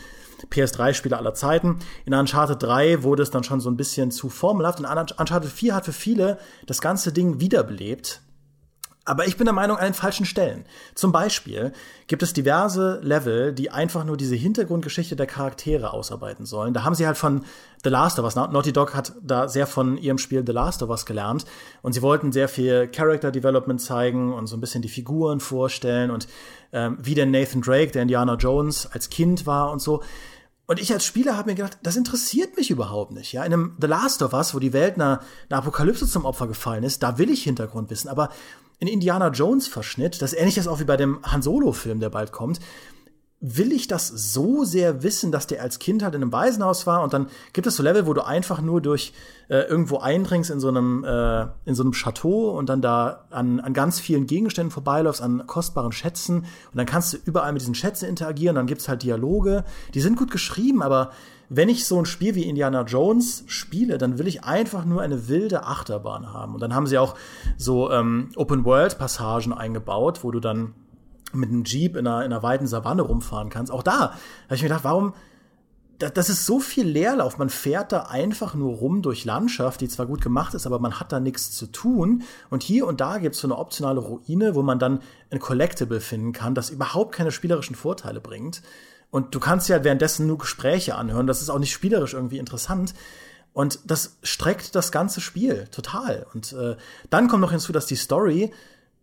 PS3-Spiele 0.49 1.15
aller 1.15 1.35
Zeiten. 1.35 1.77
In 2.05 2.13
Uncharted 2.15 2.61
3 2.63 3.03
wurde 3.03 3.21
es 3.21 3.29
dann 3.29 3.43
schon 3.43 3.59
so 3.59 3.69
ein 3.69 3.77
bisschen 3.77 4.09
zu 4.09 4.29
formelhaft 4.29 4.79
und 4.79 4.85
Uncharted 4.85 5.51
4 5.51 5.75
hat 5.75 5.85
für 5.85 5.93
viele 5.93 6.39
das 6.65 6.81
ganze 6.81 7.11
Ding 7.11 7.39
wiederbelebt 7.39 8.21
Aber 9.11 9.27
ich 9.27 9.35
bin 9.35 9.43
der 9.43 9.53
Meinung, 9.53 9.75
an 9.75 9.83
den 9.83 9.93
falschen 9.93 10.25
Stellen. 10.25 10.63
Zum 10.95 11.11
Beispiel 11.11 11.73
gibt 12.07 12.23
es 12.23 12.31
diverse 12.31 13.01
Level, 13.03 13.51
die 13.51 13.69
einfach 13.69 14.05
nur 14.05 14.15
diese 14.15 14.35
Hintergrundgeschichte 14.35 15.17
der 15.17 15.25
Charaktere 15.25 15.91
ausarbeiten 15.91 16.45
sollen. 16.45 16.73
Da 16.73 16.85
haben 16.85 16.95
sie 16.95 17.05
halt 17.05 17.17
von 17.17 17.43
The 17.83 17.89
Last 17.89 18.19
of 18.19 18.23
Us, 18.23 18.37
Naughty 18.37 18.71
Dog 18.71 18.95
hat 18.95 19.11
da 19.21 19.49
sehr 19.49 19.67
von 19.67 19.97
ihrem 19.97 20.17
Spiel 20.17 20.45
The 20.47 20.53
Last 20.53 20.81
of 20.81 20.89
Us 20.89 21.05
gelernt. 21.05 21.43
Und 21.81 21.91
sie 21.91 22.01
wollten 22.01 22.31
sehr 22.31 22.47
viel 22.47 22.87
Character 22.87 23.33
Development 23.33 23.81
zeigen 23.81 24.31
und 24.31 24.47
so 24.47 24.55
ein 24.55 24.61
bisschen 24.61 24.81
die 24.81 24.87
Figuren 24.87 25.41
vorstellen 25.41 26.09
und 26.09 26.29
ähm, 26.71 26.97
wie 27.01 27.13
der 27.13 27.25
Nathan 27.25 27.61
Drake, 27.61 27.91
der 27.91 28.03
Indiana 28.03 28.35
Jones, 28.35 28.87
als 28.93 29.09
Kind 29.09 29.45
war 29.45 29.73
und 29.73 29.81
so. 29.81 30.01
Und 30.67 30.79
ich 30.79 30.93
als 30.93 31.03
Spieler 31.03 31.35
habe 31.35 31.49
mir 31.49 31.55
gedacht, 31.55 31.79
das 31.83 31.97
interessiert 31.97 32.55
mich 32.55 32.69
überhaupt 32.69 33.11
nicht. 33.11 33.33
Ja, 33.33 33.43
in 33.43 33.51
einem 33.51 33.75
The 33.81 33.87
Last 33.87 34.21
of 34.21 34.31
Us, 34.31 34.55
wo 34.55 34.59
die 34.59 34.71
Welt 34.71 34.95
einer, 34.95 35.19
einer 35.49 35.59
Apokalypse 35.59 36.07
zum 36.07 36.23
Opfer 36.23 36.47
gefallen 36.47 36.85
ist, 36.85 37.03
da 37.03 37.17
will 37.17 37.29
ich 37.29 37.43
Hintergrund 37.43 37.89
wissen. 37.89 38.07
Aber 38.07 38.29
in 38.81 38.87
Indiana 38.87 39.29
Jones 39.29 39.67
Verschnitt, 39.67 40.21
das 40.21 40.33
ähnlich 40.33 40.57
ist 40.57 40.67
auch 40.67 40.79
wie 40.79 40.85
bei 40.85 40.97
dem 40.97 41.19
Han 41.23 41.43
Solo 41.43 41.71
Film, 41.71 41.99
der 41.99 42.09
bald 42.09 42.31
kommt, 42.31 42.59
will 43.39 43.71
ich 43.71 43.87
das 43.87 44.07
so 44.07 44.63
sehr 44.63 45.03
wissen, 45.03 45.31
dass 45.31 45.47
der 45.47 45.61
als 45.61 45.77
Kind 45.77 46.03
halt 46.03 46.15
in 46.15 46.21
einem 46.23 46.31
Waisenhaus 46.31 46.85
war 46.87 47.03
und 47.03 47.13
dann 47.13 47.27
gibt 47.53 47.67
es 47.67 47.75
so 47.75 47.83
Level, 47.83 48.07
wo 48.07 48.13
du 48.13 48.25
einfach 48.25 48.59
nur 48.59 48.81
durch 48.81 49.13
äh, 49.49 49.61
irgendwo 49.61 49.99
eindringst 49.99 50.49
in 50.49 50.59
so 50.59 50.67
einem 50.67 51.03
äh, 51.03 51.47
in 51.65 51.75
so 51.75 51.83
einem 51.83 51.91
Chateau 51.91 52.57
und 52.57 52.69
dann 52.69 52.81
da 52.81 53.25
an, 53.29 53.59
an 53.59 53.73
ganz 53.73 53.99
vielen 53.99 54.25
Gegenständen 54.25 54.71
vorbeiläufst, 54.71 55.21
an 55.21 55.45
kostbaren 55.45 55.91
Schätzen 55.91 56.37
und 56.39 56.75
dann 56.75 56.87
kannst 56.87 57.13
du 57.13 57.17
überall 57.23 57.53
mit 57.53 57.61
diesen 57.61 57.75
Schätzen 57.75 58.09
interagieren, 58.09 58.55
dann 58.55 58.67
gibt's 58.67 58.87
halt 58.87 59.03
Dialoge, 59.03 59.63
die 59.93 60.01
sind 60.01 60.17
gut 60.17 60.31
geschrieben, 60.31 60.81
aber 60.81 61.11
wenn 61.53 61.67
ich 61.67 61.85
so 61.85 61.99
ein 61.99 62.05
Spiel 62.05 62.33
wie 62.35 62.47
Indiana 62.47 62.83
Jones 62.83 63.43
spiele, 63.45 63.97
dann 63.97 64.17
will 64.17 64.25
ich 64.25 64.45
einfach 64.45 64.85
nur 64.85 65.01
eine 65.01 65.27
wilde 65.27 65.65
Achterbahn 65.65 66.31
haben. 66.31 66.53
Und 66.53 66.61
dann 66.61 66.73
haben 66.73 66.87
sie 66.87 66.97
auch 66.97 67.15
so 67.57 67.91
ähm, 67.91 68.29
Open-World-Passagen 68.37 69.51
eingebaut, 69.51 70.23
wo 70.23 70.31
du 70.31 70.39
dann 70.39 70.73
mit 71.33 71.49
einem 71.49 71.65
Jeep 71.65 71.97
in 71.97 72.07
einer, 72.07 72.23
in 72.23 72.31
einer 72.31 72.41
weiten 72.41 72.67
Savanne 72.67 73.01
rumfahren 73.01 73.49
kannst. 73.49 73.69
Auch 73.69 73.83
da 73.83 73.99
habe 73.99 74.55
ich 74.55 74.61
mir 74.61 74.69
gedacht, 74.69 74.85
warum 74.85 75.13
das 75.99 76.29
ist 76.29 76.45
so 76.45 76.59
viel 76.59 76.87
Leerlauf. 76.87 77.37
Man 77.37 77.49
fährt 77.49 77.91
da 77.91 78.03
einfach 78.03 78.55
nur 78.55 78.75
rum 78.75 79.01
durch 79.01 79.25
Landschaft, 79.25 79.81
die 79.81 79.89
zwar 79.89 80.05
gut 80.05 80.21
gemacht 80.21 80.53
ist, 80.53 80.65
aber 80.65 80.79
man 80.79 80.99
hat 80.99 81.11
da 81.11 81.19
nichts 81.19 81.51
zu 81.51 81.67
tun. 81.67 82.23
Und 82.49 82.63
hier 82.63 82.87
und 82.87 83.01
da 83.01 83.17
gibt 83.17 83.35
es 83.35 83.41
so 83.41 83.47
eine 83.47 83.57
optionale 83.57 83.99
Ruine, 83.99 84.55
wo 84.55 84.63
man 84.63 84.79
dann 84.79 85.01
ein 85.29 85.39
Collectible 85.39 85.99
finden 85.99 86.31
kann, 86.31 86.55
das 86.55 86.69
überhaupt 86.69 87.13
keine 87.13 87.31
spielerischen 87.31 87.75
Vorteile 87.75 88.21
bringt. 88.21 88.61
Und 89.11 89.35
du 89.35 89.39
kannst 89.39 89.69
ja 89.69 89.83
währenddessen 89.83 90.25
nur 90.25 90.39
Gespräche 90.39 90.95
anhören. 90.95 91.27
Das 91.27 91.41
ist 91.41 91.49
auch 91.49 91.59
nicht 91.59 91.73
spielerisch 91.73 92.13
irgendwie 92.13 92.39
interessant. 92.39 92.93
Und 93.53 93.79
das 93.85 94.17
streckt 94.23 94.75
das 94.75 94.91
ganze 94.91 95.21
Spiel 95.21 95.67
total. 95.71 96.25
Und 96.33 96.53
äh, 96.53 96.77
dann 97.09 97.27
kommt 97.27 97.41
noch 97.41 97.51
hinzu, 97.51 97.73
dass 97.73 97.85
die 97.85 97.97
Story 97.97 98.51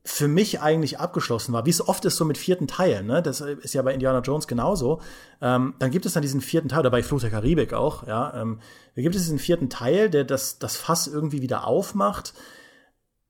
für 0.04 0.26
mich 0.26 0.62
eigentlich 0.62 0.98
abgeschlossen 0.98 1.52
war, 1.52 1.66
wie 1.66 1.70
es 1.70 1.86
oft 1.86 2.02
ist 2.06 2.16
so 2.16 2.24
mit 2.24 2.38
vierten 2.38 2.66
Teilen, 2.66 3.06
ne? 3.06 3.20
Das 3.20 3.42
ist 3.42 3.74
ja 3.74 3.82
bei 3.82 3.92
Indiana 3.92 4.20
Jones 4.20 4.46
genauso. 4.46 5.02
Ähm, 5.42 5.74
dann 5.78 5.90
gibt 5.90 6.06
es 6.06 6.14
dann 6.14 6.22
diesen 6.22 6.40
vierten 6.40 6.70
Teil, 6.70 6.80
oder 6.80 6.90
bei 6.90 7.02
Fluch 7.02 7.20
der 7.20 7.28
Karibik 7.28 7.74
auch, 7.74 8.06
ja. 8.06 8.32
Ähm, 8.40 8.60
da 8.94 9.02
gibt 9.02 9.14
es 9.14 9.22
diesen 9.22 9.38
vierten 9.38 9.68
Teil, 9.68 10.08
der 10.08 10.24
das, 10.24 10.58
das 10.58 10.78
Fass 10.78 11.08
irgendwie 11.08 11.42
wieder 11.42 11.66
aufmacht. 11.66 12.32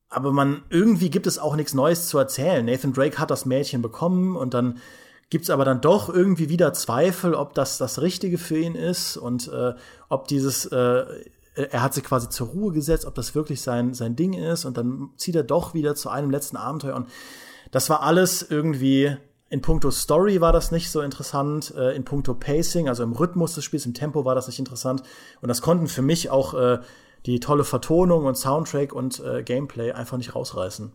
Aber 0.08 0.30
man, 0.30 0.62
irgendwie 0.70 1.10
gibt 1.10 1.26
es 1.26 1.40
auch 1.40 1.56
nichts 1.56 1.74
Neues 1.74 2.06
zu 2.06 2.16
erzählen. 2.16 2.64
Nathan 2.64 2.92
Drake 2.92 3.18
hat 3.18 3.32
das 3.32 3.44
Mädchen 3.44 3.82
bekommen 3.82 4.36
und 4.36 4.54
dann 4.54 4.78
gibt's 5.30 5.50
aber 5.50 5.64
dann 5.64 5.80
doch 5.80 6.08
irgendwie 6.08 6.48
wieder 6.48 6.72
Zweifel, 6.72 7.34
ob 7.34 7.54
das 7.54 7.78
das 7.78 8.00
Richtige 8.00 8.38
für 8.38 8.58
ihn 8.58 8.74
ist 8.74 9.16
und 9.16 9.48
äh, 9.48 9.74
ob 10.08 10.28
dieses 10.28 10.66
äh, 10.66 11.04
er 11.58 11.82
hat 11.82 11.94
sich 11.94 12.04
quasi 12.04 12.28
zur 12.28 12.48
Ruhe 12.48 12.72
gesetzt, 12.72 13.04
ob 13.04 13.14
das 13.14 13.34
wirklich 13.34 13.60
sein, 13.60 13.92
sein 13.92 14.14
Ding 14.14 14.32
ist. 14.32 14.64
Und 14.64 14.76
dann 14.76 15.10
zieht 15.16 15.34
er 15.34 15.42
doch 15.42 15.74
wieder 15.74 15.94
zu 15.94 16.08
einem 16.08 16.30
letzten 16.30 16.56
Abenteuer. 16.56 16.94
Und 16.94 17.08
das 17.72 17.90
war 17.90 18.02
alles 18.02 18.46
irgendwie, 18.48 19.16
in 19.50 19.60
puncto 19.60 19.90
Story 19.90 20.40
war 20.40 20.52
das 20.52 20.70
nicht 20.70 20.90
so 20.90 21.00
interessant, 21.00 21.74
äh, 21.76 21.96
in 21.96 22.04
puncto 22.04 22.34
Pacing, 22.34 22.88
also 22.88 23.02
im 23.02 23.12
Rhythmus 23.12 23.54
des 23.54 23.64
Spiels, 23.64 23.86
im 23.86 23.94
Tempo 23.94 24.24
war 24.24 24.34
das 24.34 24.46
nicht 24.46 24.58
interessant. 24.58 25.02
Und 25.40 25.48
das 25.48 25.60
konnten 25.60 25.88
für 25.88 26.02
mich 26.02 26.30
auch 26.30 26.54
äh, 26.54 26.78
die 27.26 27.40
tolle 27.40 27.64
Vertonung 27.64 28.24
und 28.24 28.36
Soundtrack 28.36 28.92
und 28.92 29.20
äh, 29.20 29.42
Gameplay 29.42 29.92
einfach 29.92 30.16
nicht 30.16 30.34
rausreißen. 30.34 30.92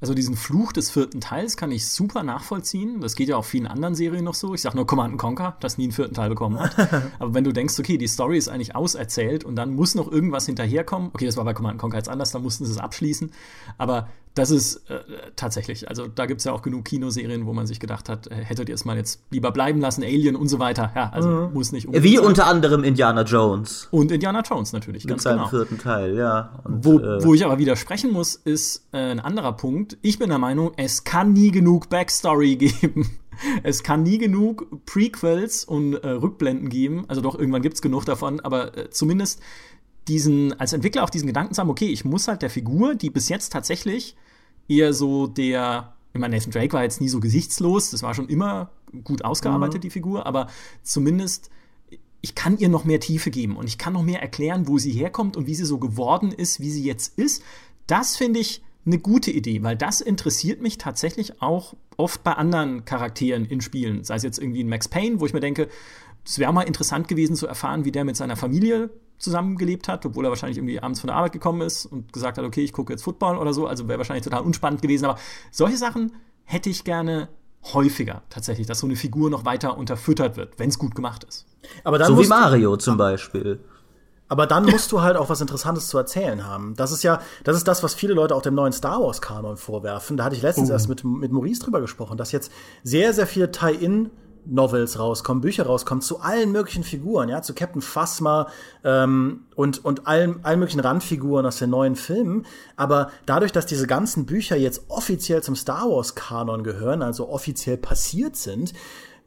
Also 0.00 0.14
diesen 0.14 0.36
Fluch 0.36 0.72
des 0.72 0.90
vierten 0.90 1.20
Teils 1.20 1.56
kann 1.56 1.72
ich 1.72 1.88
super 1.88 2.22
nachvollziehen. 2.22 3.00
Das 3.00 3.16
geht 3.16 3.28
ja 3.28 3.36
auch 3.36 3.44
vielen 3.44 3.66
anderen 3.66 3.96
Serien 3.96 4.24
noch 4.24 4.34
so. 4.34 4.54
Ich 4.54 4.62
sag 4.62 4.74
nur 4.74 4.86
Command 4.86 5.18
Conquer, 5.18 5.56
das 5.60 5.76
nie 5.76 5.84
einen 5.84 5.92
vierten 5.92 6.14
Teil 6.14 6.28
bekommen 6.28 6.60
hat. 6.60 6.78
Aber 7.18 7.34
wenn 7.34 7.42
du 7.42 7.52
denkst, 7.52 7.78
okay, 7.78 7.98
die 7.98 8.06
Story 8.06 8.38
ist 8.38 8.48
eigentlich 8.48 8.76
auserzählt 8.76 9.42
und 9.42 9.56
dann 9.56 9.74
muss 9.74 9.96
noch 9.96 10.10
irgendwas 10.10 10.46
hinterherkommen. 10.46 11.10
Okay, 11.12 11.26
das 11.26 11.36
war 11.36 11.44
bei 11.44 11.54
Command 11.54 11.78
Conquer 11.78 11.98
jetzt 11.98 12.08
anders, 12.08 12.30
da 12.30 12.38
mussten 12.38 12.64
sie 12.64 12.72
es 12.72 12.78
abschließen. 12.78 13.32
Aber 13.76 14.08
das 14.34 14.50
ist 14.50 14.88
äh, 14.90 15.00
tatsächlich, 15.36 15.88
also 15.88 16.06
da 16.06 16.26
gibt's 16.26 16.44
ja 16.44 16.52
auch 16.52 16.62
genug 16.62 16.84
Kinoserien, 16.84 17.46
wo 17.46 17.52
man 17.52 17.66
sich 17.66 17.80
gedacht 17.80 18.08
hat, 18.08 18.26
äh, 18.28 18.36
hättet 18.36 18.68
ihr 18.68 18.74
es 18.74 18.84
mal 18.84 18.96
jetzt 18.96 19.22
lieber 19.30 19.50
bleiben 19.50 19.80
lassen, 19.80 20.02
Alien 20.02 20.36
und 20.36 20.48
so 20.48 20.58
weiter. 20.58 20.92
Ja, 20.94 21.10
also 21.10 21.28
mhm. 21.28 21.52
muss 21.54 21.72
nicht 21.72 21.86
Wie 21.90 22.16
sein. 22.16 22.26
unter 22.26 22.46
anderem 22.46 22.84
Indiana 22.84 23.22
Jones. 23.22 23.88
Und 23.90 24.12
Indiana 24.12 24.42
Jones 24.42 24.72
natürlich, 24.72 25.04
Mit 25.04 25.10
ganz 25.10 25.22
seinem 25.24 25.38
genau. 25.38 25.48
vierten 25.48 25.78
Teil, 25.78 26.16
ja. 26.16 26.60
Und, 26.64 26.84
wo, 26.84 26.98
äh, 26.98 27.24
wo 27.24 27.34
ich 27.34 27.44
aber 27.44 27.58
widersprechen 27.58 28.12
muss, 28.12 28.34
ist 28.36 28.86
äh, 28.92 28.98
ein 28.98 29.20
anderer 29.20 29.52
Punkt. 29.52 29.98
Ich 30.02 30.18
bin 30.18 30.28
der 30.28 30.38
Meinung, 30.38 30.72
es 30.76 31.04
kann 31.04 31.32
nie 31.32 31.50
genug 31.50 31.88
Backstory 31.88 32.56
geben. 32.56 33.18
Es 33.62 33.84
kann 33.84 34.02
nie 34.02 34.18
genug 34.18 34.84
Prequels 34.84 35.64
und 35.64 35.94
äh, 35.94 36.08
Rückblenden 36.08 36.68
geben. 36.68 37.04
Also 37.08 37.20
doch, 37.20 37.38
irgendwann 37.38 37.62
gibt's 37.62 37.82
genug 37.82 38.04
davon, 38.04 38.40
aber 38.40 38.76
äh, 38.76 38.90
zumindest 38.90 39.40
diesen, 40.08 40.58
als 40.58 40.72
Entwickler 40.72 41.04
auch 41.04 41.10
diesen 41.10 41.26
Gedanken 41.26 41.54
zu 41.54 41.60
haben, 41.60 41.70
okay, 41.70 41.88
ich 41.88 42.04
muss 42.04 42.28
halt 42.28 42.42
der 42.42 42.50
Figur, 42.50 42.94
die 42.94 43.10
bis 43.10 43.28
jetzt 43.28 43.52
tatsächlich 43.52 44.16
eher 44.68 44.92
so 44.92 45.26
der, 45.26 45.94
ich 46.12 46.20
meine, 46.20 46.36
Nathan 46.36 46.52
Drake 46.52 46.72
war 46.72 46.82
jetzt 46.82 47.00
nie 47.00 47.08
so 47.08 47.20
gesichtslos, 47.20 47.90
das 47.90 48.02
war 48.02 48.14
schon 48.14 48.28
immer 48.28 48.70
gut 49.04 49.24
ausgearbeitet, 49.24 49.78
mhm. 49.78 49.82
die 49.82 49.90
Figur, 49.90 50.26
aber 50.26 50.48
zumindest 50.82 51.50
ich 52.20 52.34
kann 52.34 52.58
ihr 52.58 52.68
noch 52.68 52.84
mehr 52.84 53.00
Tiefe 53.00 53.30
geben 53.30 53.56
und 53.56 53.68
ich 53.68 53.78
kann 53.78 53.92
noch 53.92 54.02
mehr 54.02 54.20
erklären, 54.20 54.66
wo 54.66 54.78
sie 54.78 54.90
herkommt 54.90 55.36
und 55.36 55.46
wie 55.46 55.54
sie 55.54 55.64
so 55.64 55.78
geworden 55.78 56.32
ist, 56.32 56.60
wie 56.60 56.70
sie 56.70 56.82
jetzt 56.82 57.16
ist. 57.16 57.42
Das 57.86 58.16
finde 58.16 58.40
ich 58.40 58.62
eine 58.84 58.98
gute 58.98 59.30
Idee, 59.30 59.62
weil 59.62 59.76
das 59.76 60.00
interessiert 60.00 60.60
mich 60.60 60.78
tatsächlich 60.78 61.40
auch 61.40 61.74
oft 61.96 62.24
bei 62.24 62.32
anderen 62.32 62.84
Charakteren 62.84 63.44
in 63.44 63.60
Spielen. 63.60 64.02
Sei 64.02 64.16
es 64.16 64.22
jetzt 64.22 64.38
irgendwie 64.38 64.60
in 64.60 64.68
Max 64.68 64.88
Payne, 64.88 65.20
wo 65.20 65.26
ich 65.26 65.32
mir 65.32 65.40
denke, 65.40 65.68
es 66.24 66.38
wäre 66.38 66.52
mal 66.52 66.62
interessant 66.62 67.06
gewesen 67.06 67.36
zu 67.36 67.46
erfahren, 67.46 67.84
wie 67.84 67.92
der 67.92 68.04
mit 68.04 68.16
seiner 68.16 68.36
Familie 68.36 68.90
zusammengelebt 69.18 69.88
hat, 69.88 70.06
obwohl 70.06 70.24
er 70.24 70.30
wahrscheinlich 70.30 70.58
irgendwie 70.58 70.80
abends 70.80 71.00
von 71.00 71.08
der 71.08 71.16
Arbeit 71.16 71.32
gekommen 71.32 71.62
ist 71.62 71.86
und 71.86 72.12
gesagt 72.12 72.38
hat, 72.38 72.44
okay, 72.44 72.62
ich 72.62 72.72
gucke 72.72 72.92
jetzt 72.92 73.02
Football 73.02 73.36
oder 73.36 73.52
so, 73.52 73.66
also 73.66 73.88
wäre 73.88 73.98
wahrscheinlich 73.98 74.24
total 74.24 74.42
unspannend 74.42 74.82
gewesen. 74.82 75.04
Aber 75.04 75.18
solche 75.50 75.76
Sachen 75.76 76.12
hätte 76.44 76.70
ich 76.70 76.84
gerne 76.84 77.28
häufiger 77.74 78.22
tatsächlich, 78.30 78.66
dass 78.66 78.78
so 78.78 78.86
eine 78.86 78.96
Figur 78.96 79.30
noch 79.30 79.44
weiter 79.44 79.76
unterfüttert 79.76 80.36
wird, 80.36 80.58
wenn 80.58 80.68
es 80.68 80.78
gut 80.78 80.94
gemacht 80.94 81.24
ist. 81.24 81.46
Aber 81.84 81.98
dann 81.98 82.08
so 82.08 82.22
wie 82.22 82.26
Mario 82.26 82.76
zum 82.76 82.96
Beispiel. 82.96 83.60
Aber 84.28 84.46
dann 84.46 84.66
musst 84.66 84.92
du 84.92 85.00
halt 85.00 85.16
auch 85.16 85.30
was 85.30 85.40
Interessantes 85.40 85.88
zu 85.88 85.96
erzählen 85.96 86.46
haben. 86.46 86.74
Das 86.76 86.92
ist 86.92 87.02
ja, 87.02 87.20
das 87.44 87.56
ist 87.56 87.66
das, 87.66 87.82
was 87.82 87.94
viele 87.94 88.12
Leute 88.12 88.34
auch 88.34 88.42
dem 88.42 88.54
neuen 88.54 88.72
Star 88.72 89.00
Wars 89.00 89.22
Kanon 89.22 89.56
vorwerfen. 89.56 90.18
Da 90.18 90.24
hatte 90.24 90.36
ich 90.36 90.42
letztens 90.42 90.68
uh. 90.68 90.72
erst 90.72 90.88
mit, 90.88 91.02
mit 91.02 91.32
Maurice 91.32 91.62
drüber 91.62 91.80
gesprochen, 91.80 92.18
dass 92.18 92.32
jetzt 92.32 92.52
sehr, 92.82 93.14
sehr 93.14 93.26
viele 93.26 93.50
Tie-In 93.50 94.10
Novels 94.48 94.98
rauskommen, 94.98 95.40
Bücher 95.40 95.66
rauskommen 95.66 96.02
zu 96.02 96.20
allen 96.20 96.52
möglichen 96.52 96.82
Figuren, 96.82 97.28
ja, 97.28 97.42
zu 97.42 97.54
Captain 97.54 97.82
Phasma 97.82 98.48
ähm, 98.84 99.44
und, 99.54 99.84
und 99.84 100.06
allen, 100.06 100.44
allen 100.44 100.58
möglichen 100.58 100.80
Randfiguren 100.80 101.46
aus 101.46 101.58
den 101.58 101.70
neuen 101.70 101.96
Filmen. 101.96 102.46
Aber 102.76 103.10
dadurch, 103.26 103.52
dass 103.52 103.66
diese 103.66 103.86
ganzen 103.86 104.26
Bücher 104.26 104.56
jetzt 104.56 104.84
offiziell 104.88 105.42
zum 105.42 105.56
Star 105.56 105.88
Wars-Kanon 105.88 106.64
gehören, 106.64 107.02
also 107.02 107.28
offiziell 107.28 107.76
passiert 107.76 108.36
sind, 108.36 108.72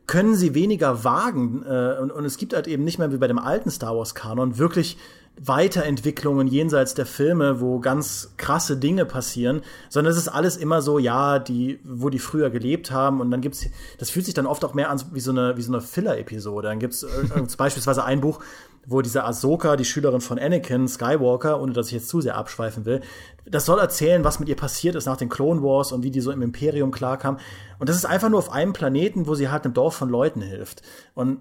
können 0.08 0.36
sie 0.36 0.54
weniger 0.54 1.04
wagen. 1.04 1.64
Äh, 1.66 1.98
und, 2.02 2.12
und 2.12 2.26
es 2.26 2.38
gibt 2.38 2.54
halt 2.54 2.68
eben 2.68 2.84
nicht 2.84 3.00
mehr 3.00 3.12
wie 3.14 3.18
bei 3.18 3.28
dem 3.28 3.40
alten 3.40 3.70
Star 3.70 3.96
Wars-Kanon 3.96 4.58
wirklich 4.58 4.98
Weiterentwicklungen 5.40 6.48
jenseits 6.48 6.94
der 6.94 7.06
Filme, 7.06 7.62
wo 7.62 7.80
ganz 7.80 8.34
krasse 8.38 8.78
Dinge 8.78 9.06
passieren, 9.06 9.62
sondern 9.90 10.12
es 10.12 10.18
ist 10.18 10.28
alles 10.28 10.56
immer 10.56 10.82
so, 10.82 11.00
ja, 11.00 11.40
die, 11.40 11.80
wo 11.84 12.10
die 12.10 12.20
früher 12.20 12.50
gelebt 12.50 12.92
haben 12.92 13.22
und 13.22 13.32
dann 13.32 13.42
gibt's, 13.42 13.66
das 13.98 14.12
fühlt 14.12 14.26
sich 14.26 14.36
dann 14.36 14.46
oft 14.46 14.64
auch 14.64 14.74
mehr 14.74 14.90
an 14.92 15.02
wie 15.14 15.20
so 15.20 15.32
eine, 15.32 15.58
wie 15.58 15.62
so 15.64 15.72
eine 15.72 15.82
Filler-Episode. 15.82 16.68
Dann 16.68 16.80
gibt's 16.80 17.04
äh, 17.04 17.08
beispielsweise 17.58 18.04
ein 18.04 18.22
Buch, 18.22 18.40
wo 18.86 19.02
diese 19.02 19.24
Ahsoka, 19.24 19.76
die 19.76 19.86
Schülerin 19.86 20.22
von 20.22 20.40
Anakin 20.40 20.88
Skywalker, 20.88 21.62
ohne 21.62 21.74
dass 21.74 21.88
ich 21.88 21.94
jetzt 21.94 22.10
zu 22.10 22.22
sehr 22.22 22.36
abschweifen 22.36 22.86
will, 22.86 23.02
das 23.46 23.66
soll 23.66 23.80
erzählen, 23.80 24.24
was 24.24 24.40
mit 24.40 24.50
ihr 24.50 24.56
passiert 24.56 24.96
ist 24.96 25.06
nach 25.06 25.18
den 25.18 25.30
Clone 25.30 25.62
Wars 25.64 25.92
und 25.92 26.04
wie 26.04 26.12
die 26.12 26.22
so 26.22 26.32
im 26.32 26.42
Imperium 26.42 26.92
klarkam. 26.92 27.38
Und 27.80 27.90
das 27.90 27.96
ist 27.96 28.06
einfach 28.06 28.30
nur 28.30 28.40
auf 28.40 28.52
einem 28.52 28.74
Planeten, 28.74 29.28
wo 29.28 29.36
sie 29.36 29.50
halt 29.50 29.66
einem 29.66 29.74
Dorf 29.74 29.96
von 29.96 30.10
Leuten 30.10 30.42
hilft. 30.42 30.82
Und 31.14 31.40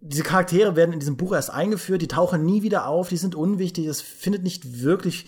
diese 0.00 0.22
Charaktere 0.22 0.76
werden 0.76 0.92
in 0.92 1.00
diesem 1.00 1.16
Buch 1.16 1.32
erst 1.32 1.50
eingeführt, 1.50 2.02
die 2.02 2.08
tauchen 2.08 2.44
nie 2.44 2.62
wieder 2.62 2.86
auf, 2.86 3.08
die 3.08 3.16
sind 3.16 3.34
unwichtig, 3.34 3.86
es 3.86 4.00
findet 4.00 4.42
nicht 4.42 4.82
wirklich 4.82 5.26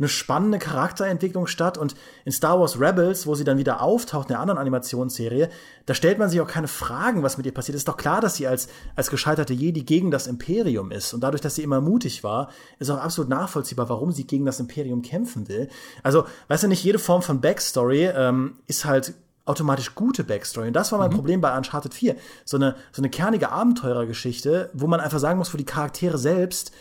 eine 0.00 0.08
spannende 0.08 0.58
Charakterentwicklung 0.58 1.46
statt. 1.46 1.76
Und 1.76 1.94
in 2.24 2.32
Star 2.32 2.58
Wars 2.58 2.80
Rebels, 2.80 3.26
wo 3.26 3.34
sie 3.34 3.44
dann 3.44 3.58
wieder 3.58 3.82
auftaucht 3.82 4.28
in 4.28 4.32
der 4.32 4.40
anderen 4.40 4.58
Animationsserie, 4.58 5.50
da 5.84 5.94
stellt 5.94 6.18
man 6.18 6.30
sich 6.30 6.40
auch 6.40 6.46
keine 6.46 6.68
Fragen, 6.68 7.22
was 7.22 7.36
mit 7.36 7.44
ihr 7.44 7.52
passiert. 7.52 7.76
ist 7.76 7.86
doch 7.86 7.98
klar, 7.98 8.22
dass 8.22 8.36
sie 8.36 8.46
als, 8.46 8.68
als 8.96 9.10
gescheiterte 9.10 9.52
Jedi 9.52 9.82
gegen 9.82 10.10
das 10.10 10.26
Imperium 10.26 10.90
ist. 10.90 11.12
Und 11.12 11.20
dadurch, 11.20 11.42
dass 11.42 11.54
sie 11.54 11.62
immer 11.62 11.82
mutig 11.82 12.24
war, 12.24 12.50
ist 12.78 12.90
auch 12.90 12.98
absolut 12.98 13.28
nachvollziehbar, 13.28 13.90
warum 13.90 14.10
sie 14.10 14.26
gegen 14.26 14.46
das 14.46 14.58
Imperium 14.58 15.02
kämpfen 15.02 15.48
will. 15.48 15.68
Also, 16.02 16.24
weißt 16.48 16.64
du, 16.64 16.68
nicht 16.68 16.82
jede 16.82 16.98
Form 16.98 17.20
von 17.20 17.42
Backstory 17.42 18.06
ähm, 18.06 18.56
ist 18.66 18.86
halt 18.86 19.12
automatisch 19.50 19.94
gute 19.94 20.24
Backstory. 20.24 20.68
Und 20.68 20.74
das 20.74 20.92
war 20.92 20.98
mein 20.98 21.10
mhm. 21.10 21.16
Problem 21.16 21.40
bei 21.40 21.56
Uncharted 21.56 21.92
4. 21.92 22.16
So 22.44 22.56
eine, 22.56 22.76
so 22.92 23.02
eine 23.02 23.10
kernige 23.10 23.50
Abenteurergeschichte, 23.50 24.70
wo 24.72 24.86
man 24.86 25.00
einfach 25.00 25.18
sagen 25.18 25.38
muss, 25.38 25.52
wo 25.52 25.58
die 25.58 25.64
Charaktere 25.64 26.18
selbst 26.18 26.72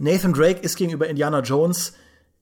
Nathan 0.00 0.32
Drake 0.32 0.60
ist 0.60 0.76
gegenüber 0.76 1.08
Indiana 1.08 1.40
Jones 1.40 1.92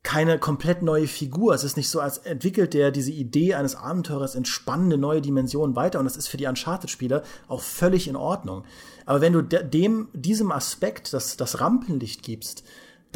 keine 0.02 0.38
komplett 0.38 0.82
neue 0.82 1.08
Figur. 1.08 1.52
Es 1.52 1.64
ist 1.64 1.76
nicht 1.76 1.90
so, 1.90 1.98
als 2.00 2.18
entwickelt 2.18 2.74
der 2.74 2.92
diese 2.92 3.10
Idee 3.10 3.54
eines 3.54 3.74
Abenteurers 3.74 4.36
in 4.36 4.44
spannende 4.44 4.98
neue 4.98 5.20
Dimensionen 5.20 5.74
weiter. 5.74 5.98
Und 5.98 6.04
das 6.04 6.16
ist 6.16 6.28
für 6.28 6.36
die 6.36 6.46
Uncharted-Spieler 6.46 7.24
auch 7.48 7.60
völlig 7.60 8.06
in 8.06 8.14
Ordnung. 8.14 8.64
Aber 9.04 9.20
wenn 9.20 9.32
du 9.32 9.42
dem, 9.42 10.08
diesem 10.12 10.52
Aspekt 10.52 11.12
das, 11.12 11.36
das 11.36 11.60
Rampenlicht 11.60 12.22
gibst, 12.22 12.62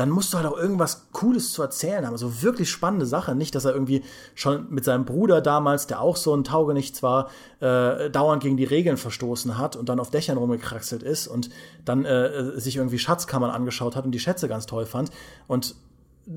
dann 0.00 0.08
musst 0.08 0.32
du 0.32 0.38
halt 0.38 0.46
auch 0.46 0.56
irgendwas 0.56 1.08
Cooles 1.12 1.52
zu 1.52 1.60
erzählen 1.60 2.06
haben. 2.06 2.14
Also 2.14 2.40
wirklich 2.42 2.70
spannende 2.70 3.04
Sache. 3.04 3.34
Nicht, 3.34 3.54
dass 3.54 3.66
er 3.66 3.74
irgendwie 3.74 4.02
schon 4.34 4.66
mit 4.70 4.82
seinem 4.82 5.04
Bruder 5.04 5.42
damals, 5.42 5.86
der 5.88 6.00
auch 6.00 6.16
so 6.16 6.34
ein 6.34 6.42
Taugenichts 6.42 7.02
war, 7.02 7.28
äh, 7.60 8.08
dauernd 8.08 8.42
gegen 8.42 8.56
die 8.56 8.64
Regeln 8.64 8.96
verstoßen 8.96 9.58
hat 9.58 9.76
und 9.76 9.90
dann 9.90 10.00
auf 10.00 10.10
Dächern 10.10 10.38
rumgekraxelt 10.38 11.02
ist 11.02 11.28
und 11.28 11.50
dann 11.84 12.06
äh, 12.06 12.58
sich 12.58 12.76
irgendwie 12.76 12.98
Schatzkammern 12.98 13.50
angeschaut 13.50 13.94
hat 13.94 14.06
und 14.06 14.12
die 14.12 14.18
Schätze 14.18 14.48
ganz 14.48 14.64
toll 14.64 14.86
fand. 14.86 15.10
Und 15.46 15.74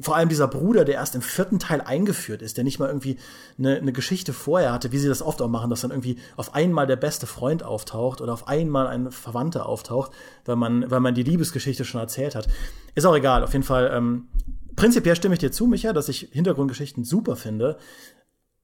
vor 0.01 0.15
allem 0.15 0.29
dieser 0.29 0.47
Bruder, 0.47 0.85
der 0.85 0.95
erst 0.95 1.15
im 1.15 1.21
vierten 1.21 1.59
Teil 1.59 1.81
eingeführt 1.81 2.41
ist, 2.41 2.57
der 2.57 2.63
nicht 2.63 2.79
mal 2.79 2.87
irgendwie 2.87 3.17
eine, 3.57 3.77
eine 3.77 3.93
Geschichte 3.93 4.33
vorher 4.33 4.71
hatte, 4.73 4.91
wie 4.91 4.97
sie 4.97 5.07
das 5.07 5.21
oft 5.21 5.41
auch 5.41 5.49
machen, 5.49 5.69
dass 5.69 5.81
dann 5.81 5.91
irgendwie 5.91 6.17
auf 6.35 6.55
einmal 6.55 6.87
der 6.87 6.95
beste 6.95 7.27
Freund 7.27 7.63
auftaucht 7.63 8.21
oder 8.21 8.33
auf 8.33 8.47
einmal 8.47 8.87
ein 8.87 9.11
Verwandter 9.11 9.67
auftaucht, 9.67 10.11
weil 10.45 10.55
man, 10.55 10.89
weil 10.89 10.99
man 10.99 11.13
die 11.13 11.23
Liebesgeschichte 11.23 11.85
schon 11.85 12.01
erzählt 12.01 12.35
hat. 12.35 12.47
Ist 12.95 13.05
auch 13.05 13.15
egal, 13.15 13.43
auf 13.43 13.53
jeden 13.53 13.65
Fall. 13.65 13.91
Ähm, 13.93 14.27
prinzipiell 14.75 15.15
stimme 15.15 15.35
ich 15.35 15.39
dir 15.39 15.51
zu, 15.51 15.67
Micha, 15.67 15.93
dass 15.93 16.09
ich 16.09 16.29
Hintergrundgeschichten 16.31 17.03
super 17.03 17.35
finde. 17.35 17.77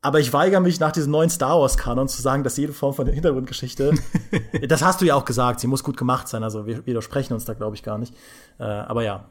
Aber 0.01 0.21
ich 0.21 0.31
weigere 0.31 0.61
mich 0.61 0.79
nach 0.79 0.93
diesem 0.93 1.11
neuen 1.11 1.29
Star 1.29 1.59
Wars 1.59 1.77
Kanon 1.77 2.07
zu 2.07 2.21
sagen, 2.21 2.45
dass 2.45 2.55
jede 2.55 2.71
Form 2.71 2.93
von 2.93 3.05
Hintergrundgeschichte, 3.07 3.93
das 4.67 4.81
hast 4.81 5.01
du 5.01 5.05
ja 5.05 5.15
auch 5.15 5.25
gesagt, 5.25 5.59
sie 5.59 5.67
muss 5.67 5.83
gut 5.83 5.97
gemacht 5.97 6.29
sein. 6.29 6.41
Also 6.41 6.65
wir 6.65 6.85
widersprechen 6.85 7.33
uns 7.33 7.43
da, 7.43 7.53
glaube 7.53 7.75
ich, 7.75 7.83
gar 7.83 7.97
nicht. 7.97 8.15
Äh, 8.59 8.63
aber 8.63 9.03
ja, 9.03 9.25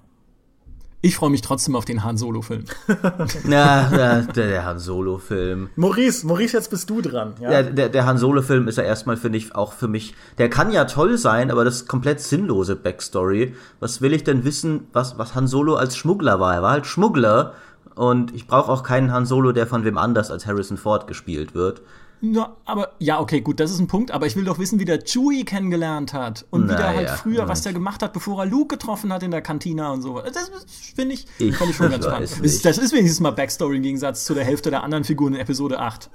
ich 1.00 1.14
freue 1.14 1.30
mich 1.30 1.42
trotzdem 1.42 1.76
auf 1.76 1.84
den 1.84 2.02
Han 2.02 2.16
Solo-Film. 2.16 2.64
ja, 3.48 3.88
der, 3.88 4.22
der 4.22 4.64
Han 4.64 4.80
Solo-Film. 4.80 5.70
Maurice, 5.76 6.26
Maurice, 6.26 6.56
jetzt 6.56 6.70
bist 6.70 6.90
du 6.90 7.00
dran. 7.00 7.34
Ja, 7.40 7.52
ja 7.52 7.62
der, 7.62 7.88
der 7.88 8.04
Han 8.04 8.18
Solo-Film 8.18 8.66
ist 8.66 8.78
ja 8.78 8.84
erstmal, 8.84 9.16
finde 9.16 9.38
ich, 9.38 9.54
auch 9.54 9.72
für 9.72 9.86
mich, 9.86 10.14
der 10.38 10.50
kann 10.50 10.72
ja 10.72 10.86
toll 10.86 11.16
sein, 11.16 11.52
aber 11.52 11.64
das 11.64 11.76
ist 11.76 11.88
komplett 11.88 12.20
sinnlose 12.20 12.74
Backstory. 12.74 13.54
Was 13.78 14.00
will 14.00 14.12
ich 14.12 14.24
denn 14.24 14.44
wissen, 14.44 14.88
was, 14.92 15.18
was 15.18 15.36
Han 15.36 15.46
Solo 15.46 15.76
als 15.76 15.96
Schmuggler 15.96 16.40
war? 16.40 16.54
Er 16.54 16.62
war 16.62 16.72
halt 16.72 16.86
Schmuggler 16.86 17.54
und 17.94 18.34
ich 18.34 18.48
brauche 18.48 18.72
auch 18.72 18.82
keinen 18.82 19.12
Han 19.12 19.24
Solo, 19.24 19.52
der 19.52 19.68
von 19.68 19.84
wem 19.84 19.98
anders 19.98 20.32
als 20.32 20.46
Harrison 20.46 20.78
Ford 20.78 21.06
gespielt 21.06 21.54
wird. 21.54 21.80
Na, 22.20 22.56
aber 22.64 22.92
ja, 22.98 23.20
okay, 23.20 23.40
gut, 23.40 23.60
das 23.60 23.70
ist 23.70 23.78
ein 23.78 23.86
Punkt, 23.86 24.10
aber 24.10 24.26
ich 24.26 24.34
will 24.34 24.44
doch 24.44 24.58
wissen, 24.58 24.80
wie 24.80 24.84
der 24.84 25.04
Chewie 25.04 25.44
kennengelernt 25.44 26.12
hat 26.12 26.46
und 26.50 26.66
Na, 26.66 26.72
wie 26.72 26.76
der 26.76 26.86
halt 26.88 27.08
ja, 27.08 27.16
früher, 27.16 27.38
ja. 27.40 27.48
was 27.48 27.62
der 27.62 27.72
gemacht 27.72 28.02
hat, 28.02 28.12
bevor 28.12 28.42
er 28.42 28.46
Luke 28.46 28.76
getroffen 28.76 29.12
hat 29.12 29.22
in 29.22 29.30
der 29.30 29.40
Kantina 29.40 29.92
und 29.92 30.02
so. 30.02 30.20
Das 30.20 30.50
finde 30.96 31.14
ich, 31.14 31.26
ich, 31.38 31.48
ich 31.60 31.76
schon 31.76 31.90
ganz 31.90 32.04
spannend. 32.04 32.30
Das, 32.42 32.62
das 32.62 32.78
ist 32.78 32.92
wenigstens 32.92 33.20
mal 33.20 33.30
Backstory 33.30 33.76
im 33.76 33.82
Gegensatz 33.82 34.24
zu 34.24 34.34
der 34.34 34.44
Hälfte 34.44 34.70
der 34.70 34.82
anderen 34.82 35.04
Figuren 35.04 35.34
in 35.34 35.40
Episode 35.40 35.78
8. 35.78 36.10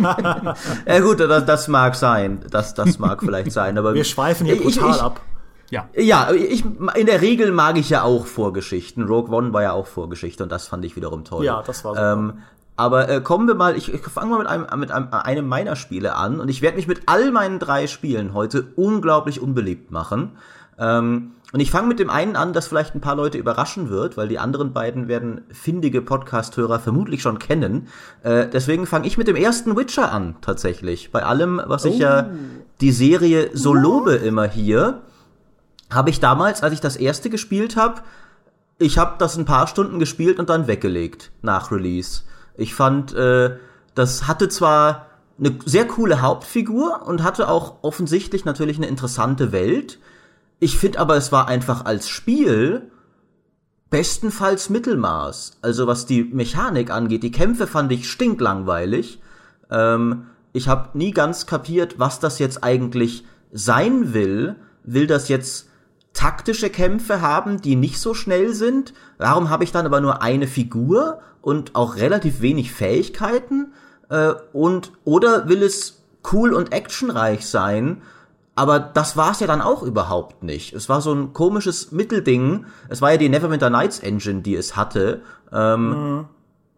ja 0.86 1.00
gut, 1.00 1.20
das, 1.20 1.46
das, 1.46 1.68
mag 1.68 1.94
sein. 1.94 2.44
Das, 2.50 2.74
das 2.74 2.98
mag 2.98 3.20
vielleicht 3.20 3.52
sein, 3.52 3.78
aber 3.78 3.94
wir 3.94 4.04
schweifen 4.04 4.46
hier 4.46 4.60
brutal 4.60 4.90
ich, 4.90 5.02
ab. 5.02 5.20
Ja. 5.70 5.88
Ja, 5.94 6.32
ich, 6.32 6.64
in 6.94 7.06
der 7.06 7.20
Regel 7.20 7.52
mag 7.52 7.76
ich 7.76 7.90
ja 7.90 8.02
auch 8.02 8.26
Vorgeschichten. 8.26 9.04
Rogue 9.04 9.34
One 9.34 9.52
war 9.52 9.62
ja 9.62 9.72
auch 9.72 9.86
Vorgeschichte 9.86 10.42
und 10.42 10.50
das 10.50 10.66
fand 10.66 10.84
ich 10.84 10.96
wiederum 10.96 11.24
toll. 11.24 11.44
Ja, 11.44 11.62
das 11.62 11.84
war 11.84 11.94
super. 11.94 12.12
Ähm, 12.12 12.38
aber 12.78 13.08
äh, 13.08 13.20
kommen 13.20 13.48
wir 13.48 13.56
mal, 13.56 13.76
ich, 13.76 13.92
ich 13.92 14.00
fange 14.02 14.30
mal 14.30 14.38
mit 14.38 14.46
einem, 14.46 14.66
mit 14.78 14.92
einem, 14.92 15.08
einem 15.10 15.48
meiner 15.48 15.74
Spiele 15.74 16.14
an 16.14 16.38
und 16.38 16.48
ich 16.48 16.62
werde 16.62 16.76
mich 16.76 16.86
mit 16.86 17.02
all 17.06 17.32
meinen 17.32 17.58
drei 17.58 17.88
Spielen 17.88 18.34
heute 18.34 18.68
unglaublich 18.76 19.40
unbeliebt 19.40 19.90
machen. 19.90 20.36
Ähm, 20.78 21.32
und 21.52 21.58
ich 21.58 21.72
fange 21.72 21.88
mit 21.88 21.98
dem 21.98 22.08
einen 22.08 22.36
an, 22.36 22.52
das 22.52 22.68
vielleicht 22.68 22.94
ein 22.94 23.00
paar 23.00 23.16
Leute 23.16 23.36
überraschen 23.36 23.90
wird, 23.90 24.16
weil 24.16 24.28
die 24.28 24.38
anderen 24.38 24.72
beiden 24.72 25.08
werden 25.08 25.40
findige 25.50 26.00
Podcast-Hörer 26.02 26.78
vermutlich 26.78 27.20
schon 27.20 27.40
kennen. 27.40 27.88
Äh, 28.22 28.46
deswegen 28.46 28.86
fange 28.86 29.08
ich 29.08 29.18
mit 29.18 29.26
dem 29.26 29.34
ersten 29.34 29.76
Witcher 29.76 30.12
an, 30.12 30.36
tatsächlich. 30.40 31.10
Bei 31.10 31.24
allem, 31.24 31.60
was 31.66 31.84
ich 31.84 31.98
ja 31.98 32.28
oh. 32.30 32.36
die 32.80 32.92
Serie 32.92 33.50
so 33.54 33.74
lobe 33.74 34.14
immer 34.14 34.46
hier, 34.46 35.02
habe 35.90 36.10
ich 36.10 36.20
damals, 36.20 36.62
als 36.62 36.74
ich 36.74 36.80
das 36.80 36.94
erste 36.94 37.28
gespielt 37.28 37.74
habe, 37.74 38.02
ich 38.78 38.98
habe 38.98 39.16
das 39.18 39.36
ein 39.36 39.46
paar 39.46 39.66
Stunden 39.66 39.98
gespielt 39.98 40.38
und 40.38 40.48
dann 40.48 40.68
weggelegt 40.68 41.32
nach 41.42 41.72
Release. 41.72 42.22
Ich 42.58 42.74
fand, 42.74 43.14
äh, 43.14 43.56
das 43.94 44.26
hatte 44.26 44.48
zwar 44.48 45.06
eine 45.38 45.56
sehr 45.64 45.86
coole 45.86 46.20
Hauptfigur 46.20 47.06
und 47.06 47.22
hatte 47.22 47.48
auch 47.48 47.76
offensichtlich 47.82 48.44
natürlich 48.44 48.76
eine 48.76 48.88
interessante 48.88 49.52
Welt. 49.52 49.98
Ich 50.58 50.76
finde 50.76 50.98
aber, 50.98 51.16
es 51.16 51.30
war 51.30 51.46
einfach 51.46 51.84
als 51.84 52.08
Spiel 52.08 52.90
bestenfalls 53.90 54.70
Mittelmaß. 54.70 55.58
Also 55.62 55.86
was 55.86 56.04
die 56.04 56.24
Mechanik 56.24 56.90
angeht, 56.90 57.22
die 57.22 57.30
Kämpfe 57.30 57.66
fand 57.68 57.92
ich 57.92 58.10
stinklangweilig. 58.10 59.22
Ähm, 59.70 60.26
ich 60.52 60.66
habe 60.68 60.98
nie 60.98 61.12
ganz 61.12 61.46
kapiert, 61.46 61.98
was 61.98 62.18
das 62.18 62.40
jetzt 62.40 62.64
eigentlich 62.64 63.24
sein 63.52 64.12
will. 64.12 64.56
Will 64.82 65.06
das 65.06 65.28
jetzt 65.28 65.67
taktische 66.18 66.68
Kämpfe 66.68 67.22
haben, 67.22 67.62
die 67.62 67.76
nicht 67.76 68.00
so 68.00 68.12
schnell 68.12 68.52
sind? 68.52 68.92
Warum 69.18 69.50
habe 69.50 69.62
ich 69.62 69.70
dann 69.70 69.86
aber 69.86 70.00
nur 70.00 70.20
eine 70.20 70.48
Figur 70.48 71.20
und 71.42 71.76
auch 71.76 71.94
relativ 71.94 72.40
wenig 72.40 72.72
Fähigkeiten? 72.72 73.72
Äh, 74.10 74.34
und 74.52 74.90
oder 75.04 75.48
will 75.48 75.62
es 75.62 76.02
cool 76.32 76.54
und 76.54 76.72
actionreich 76.72 77.46
sein? 77.46 78.02
Aber 78.56 78.80
das 78.80 79.16
war 79.16 79.30
es 79.30 79.38
ja 79.38 79.46
dann 79.46 79.60
auch 79.60 79.84
überhaupt 79.84 80.42
nicht. 80.42 80.72
Es 80.72 80.88
war 80.88 81.00
so 81.00 81.14
ein 81.14 81.34
komisches 81.34 81.92
Mittelding. 81.92 82.66
Es 82.88 83.00
war 83.00 83.12
ja 83.12 83.16
die 83.16 83.28
Neverwinter 83.28 83.70
Nights 83.70 84.00
Engine, 84.00 84.42
die 84.42 84.56
es 84.56 84.74
hatte, 84.74 85.22
ähm, 85.52 85.90
mhm. 86.16 86.24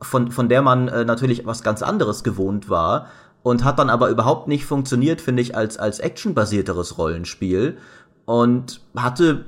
von, 0.02 0.30
von 0.32 0.50
der 0.50 0.60
man 0.60 0.88
äh, 0.88 1.06
natürlich 1.06 1.46
was 1.46 1.62
ganz 1.62 1.82
anderes 1.82 2.24
gewohnt 2.24 2.68
war 2.68 3.06
und 3.42 3.64
hat 3.64 3.78
dann 3.78 3.88
aber 3.88 4.10
überhaupt 4.10 4.48
nicht 4.48 4.66
funktioniert, 4.66 5.22
finde 5.22 5.40
ich, 5.40 5.56
als, 5.56 5.78
als 5.78 5.98
actionbasierteres 5.98 6.98
Rollenspiel 6.98 7.78
und 8.30 8.80
hatte 8.94 9.46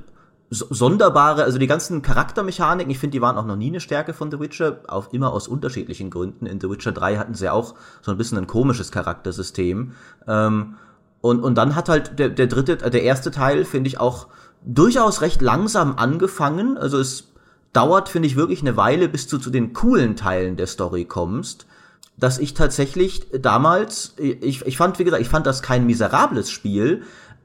sonderbare, 0.49 1.45
also 1.45 1.57
die 1.57 1.67
ganzen 1.67 2.01
Charaktermechaniken, 2.01 2.91
ich 2.91 2.99
finde, 2.99 3.13
die 3.13 3.21
waren 3.21 3.37
auch 3.37 3.45
noch 3.45 3.55
nie 3.55 3.69
eine 3.69 3.79
Stärke 3.79 4.13
von 4.13 4.29
The 4.29 4.41
Witcher, 4.41 4.81
auch 4.89 5.13
immer 5.13 5.31
aus 5.31 5.47
unterschiedlichen 5.47 6.09
Gründen. 6.09 6.47
In 6.47 6.59
The 6.59 6.69
Witcher 6.69 6.91
3 6.91 7.15
hatten 7.15 7.33
sie 7.33 7.49
auch 7.49 7.75
so 8.01 8.11
ein 8.11 8.17
bisschen 8.17 8.37
ein 8.37 8.45
komisches 8.45 8.91
Charaktersystem. 8.91 9.93
Ähm, 10.27 10.75
und, 11.21 11.39
und 11.39 11.55
dann 11.55 11.77
hat 11.77 11.87
halt 11.87 12.19
der, 12.19 12.27
der 12.27 12.47
dritte, 12.47 12.73
äh, 12.73 12.89
der 12.89 13.03
erste 13.03 13.31
Teil, 13.31 13.63
finde 13.63 13.87
ich, 13.87 14.01
auch 14.01 14.27
durchaus 14.65 15.21
recht 15.21 15.41
langsam 15.41 15.95
angefangen. 15.95 16.77
Also 16.77 16.99
es 16.99 17.31
dauert, 17.71 18.09
finde 18.09 18.27
ich, 18.27 18.35
wirklich 18.35 18.59
eine 18.59 18.75
Weile, 18.75 19.07
bis 19.07 19.27
du 19.27 19.37
zu 19.37 19.49
den 19.49 19.71
coolen 19.71 20.17
Teilen 20.17 20.57
der 20.57 20.67
Story 20.67 21.05
kommst. 21.05 21.67
Dass 22.17 22.37
ich 22.37 22.53
tatsächlich 22.53 23.27
damals, 23.31 24.13
ich, 24.17 24.65
ich 24.65 24.75
fand, 24.75 24.99
wie 24.99 25.05
gesagt, 25.05 25.21
ich 25.21 25.29
fand 25.29 25.47
das 25.47 25.61
kein 25.61 25.85
miserables 25.85 26.51
Spiel, 26.51 27.03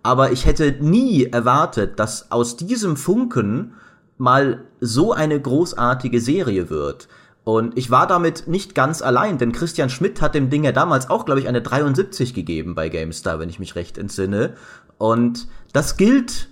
aber 0.09 0.33
ich 0.33 0.47
hätte 0.47 0.75
nie 0.81 1.27
erwartet, 1.27 1.99
dass 2.01 2.33
aus 2.33 2.57
diesem 2.57 2.97
Funken 2.97 3.75
mal 4.17 4.65
so 4.81 5.13
eine 5.13 5.39
großartige 5.39 6.23
Serie 6.23 6.71
wird. 6.71 7.09
Und 7.45 7.77
ich 7.77 7.91
war 7.91 8.07
damit 8.07 8.49
nicht 8.49 8.75
ganz 8.75 9.03
allein, 9.03 9.37
denn 9.37 9.53
Christian 9.53 9.91
Schmidt 9.91 10.23
hat 10.23 10.35
dem 10.35 10.49
Ding 10.49 10.65
ja 10.65 10.73
damals 10.73 11.11
auch, 11.11 11.27
glaube 11.27 11.41
ich, 11.41 11.47
eine 11.47 11.61
73 11.61 12.33
gegeben 12.33 12.75
bei 12.75 12.89
GameStar, 12.89 13.39
wenn 13.39 13.51
ich 13.51 13.59
mich 13.59 13.75
recht 13.75 13.99
entsinne. 13.99 14.55
Und 14.97 15.47
das 15.75 15.99
gilt 15.99 16.49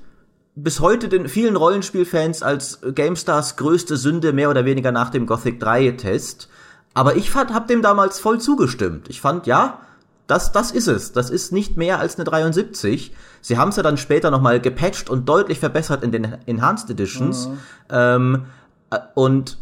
bis 0.55 0.81
heute 0.81 1.09
den 1.09 1.27
vielen 1.27 1.57
Rollenspielfans 1.57 2.42
als 2.42 2.81
GameStars 2.95 3.57
größte 3.57 3.97
Sünde 3.97 4.35
mehr 4.35 4.51
oder 4.51 4.66
weniger 4.66 4.92
nach 4.92 5.09
dem 5.09 5.25
Gothic 5.25 5.61
3 5.61 5.92
Test. 5.92 6.51
Aber 6.92 7.16
ich 7.16 7.31
fand, 7.31 7.55
hab 7.55 7.69
dem 7.69 7.81
damals 7.81 8.21
voll 8.21 8.38
zugestimmt. 8.38 9.09
Ich 9.09 9.23
fand, 9.23 9.47
ja, 9.47 9.81
das, 10.27 10.53
das 10.53 10.71
ist 10.73 10.89
es. 10.89 11.12
Das 11.12 11.31
ist 11.31 11.53
nicht 11.53 11.77
mehr 11.77 12.01
als 12.01 12.17
eine 12.17 12.25
73. 12.25 13.15
Sie 13.41 13.59
haben 13.59 13.69
es 13.69 13.77
ja 13.77 13.83
dann 13.83 13.97
später 13.97 14.31
nochmal 14.31 14.61
gepatcht 14.61 15.09
und 15.09 15.29
deutlich 15.29 15.61
verbessert 15.61 16.03
in 16.03 16.12
den 16.12 16.25
Enhanced 16.47 16.91
Editions. 16.91 17.49
Mhm. 17.49 17.59
Ähm, 17.91 18.45
äh, 18.91 18.99
und 19.15 19.59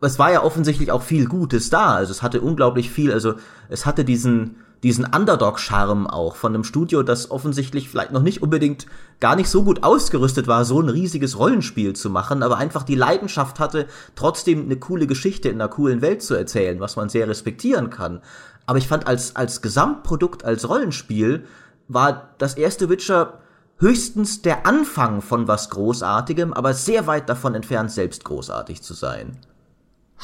es 0.00 0.18
war 0.18 0.32
ja 0.32 0.42
offensichtlich 0.42 0.90
auch 0.92 1.02
viel 1.02 1.26
Gutes 1.26 1.68
da. 1.70 1.94
Also 1.94 2.12
es 2.12 2.22
hatte 2.22 2.40
unglaublich 2.40 2.90
viel, 2.90 3.12
also 3.12 3.34
es 3.68 3.84
hatte 3.84 4.04
diesen, 4.04 4.56
diesen 4.82 5.04
Underdog-Charme 5.04 6.06
auch 6.06 6.36
von 6.36 6.54
einem 6.54 6.64
Studio, 6.64 7.02
das 7.02 7.30
offensichtlich 7.30 7.90
vielleicht 7.90 8.12
noch 8.12 8.22
nicht 8.22 8.42
unbedingt 8.42 8.86
gar 9.20 9.36
nicht 9.36 9.50
so 9.50 9.62
gut 9.62 9.82
ausgerüstet 9.82 10.46
war, 10.46 10.64
so 10.64 10.80
ein 10.80 10.88
riesiges 10.88 11.38
Rollenspiel 11.38 11.94
zu 11.94 12.08
machen, 12.08 12.42
aber 12.42 12.56
einfach 12.56 12.84
die 12.84 12.94
Leidenschaft 12.94 13.60
hatte, 13.60 13.86
trotzdem 14.14 14.64
eine 14.64 14.76
coole 14.76 15.06
Geschichte 15.06 15.50
in 15.50 15.60
einer 15.60 15.68
coolen 15.68 16.00
Welt 16.00 16.22
zu 16.22 16.34
erzählen, 16.34 16.80
was 16.80 16.96
man 16.96 17.10
sehr 17.10 17.28
respektieren 17.28 17.90
kann. 17.90 18.22
Aber 18.70 18.78
ich 18.78 18.86
fand 18.86 19.08
als, 19.08 19.34
als 19.34 19.62
Gesamtprodukt, 19.62 20.44
als 20.44 20.68
Rollenspiel, 20.68 21.44
war 21.88 22.36
das 22.38 22.54
erste 22.54 22.88
Witcher 22.88 23.40
höchstens 23.78 24.42
der 24.42 24.64
Anfang 24.64 25.22
von 25.22 25.48
was 25.48 25.70
Großartigem, 25.70 26.52
aber 26.52 26.72
sehr 26.72 27.08
weit 27.08 27.28
davon 27.28 27.56
entfernt, 27.56 27.90
selbst 27.90 28.22
großartig 28.22 28.80
zu 28.80 28.94
sein. 28.94 29.38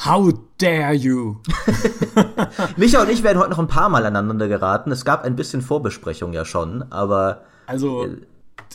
How 0.05 0.33
dare 0.59 0.93
you? 0.93 1.39
Micha 2.77 3.01
und 3.01 3.09
ich 3.09 3.21
werden 3.21 3.37
heute 3.37 3.49
noch 3.49 3.59
ein 3.59 3.67
paar 3.67 3.89
Mal 3.89 4.05
aneinander 4.05 4.47
geraten. 4.47 4.93
Es 4.93 5.03
gab 5.03 5.25
ein 5.25 5.35
bisschen 5.35 5.61
Vorbesprechung 5.61 6.31
ja 6.31 6.45
schon, 6.45 6.89
aber. 6.89 7.43
Also, 7.65 8.05
äh, 8.05 8.21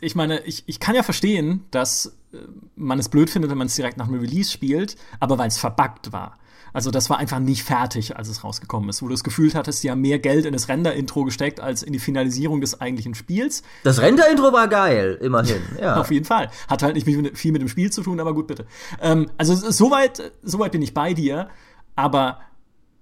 ich 0.02 0.14
meine, 0.14 0.44
ich, 0.44 0.64
ich 0.66 0.80
kann 0.80 0.94
ja 0.94 1.02
verstehen, 1.02 1.64
dass 1.70 2.14
äh, 2.34 2.36
man 2.76 2.98
es 2.98 3.08
blöd 3.08 3.30
findet, 3.30 3.50
wenn 3.50 3.56
man 3.56 3.68
es 3.68 3.76
direkt 3.76 3.96
nach 3.96 4.08
dem 4.08 4.20
Release 4.20 4.50
spielt, 4.50 4.96
aber 5.18 5.38
weil 5.38 5.48
es 5.48 5.56
verbuggt 5.56 6.12
war. 6.12 6.36
Also 6.72 6.90
das 6.90 7.10
war 7.10 7.18
einfach 7.18 7.38
nicht 7.38 7.64
fertig, 7.64 8.16
als 8.16 8.28
es 8.28 8.44
rausgekommen 8.44 8.88
ist, 8.88 9.02
wo 9.02 9.06
du 9.06 9.12
das 9.12 9.24
Gefühl 9.24 9.52
hattest, 9.54 9.80
sie 9.80 9.90
haben 9.90 10.00
mehr 10.00 10.18
Geld 10.18 10.44
in 10.46 10.52
das 10.52 10.68
Render-Intro 10.68 11.24
gesteckt 11.24 11.60
als 11.60 11.82
in 11.82 11.92
die 11.92 11.98
Finalisierung 11.98 12.60
des 12.60 12.80
eigentlichen 12.80 13.14
Spiels. 13.14 13.62
Das 13.84 14.00
Render-Intro 14.00 14.52
war 14.52 14.68
geil, 14.68 15.18
immerhin. 15.20 15.62
Ja. 15.80 15.96
Auf 15.96 16.10
jeden 16.10 16.24
Fall. 16.24 16.50
Hat 16.68 16.82
halt 16.82 16.94
nicht 16.94 17.04
viel 17.04 17.52
mit 17.52 17.62
dem 17.62 17.68
Spiel 17.68 17.90
zu 17.90 18.02
tun, 18.02 18.20
aber 18.20 18.34
gut, 18.34 18.46
bitte. 18.46 18.66
Ähm, 19.00 19.30
also 19.36 19.54
soweit, 19.54 20.32
soweit 20.42 20.72
bin 20.72 20.82
ich 20.82 20.94
bei 20.94 21.12
dir, 21.12 21.48
aber 21.96 22.40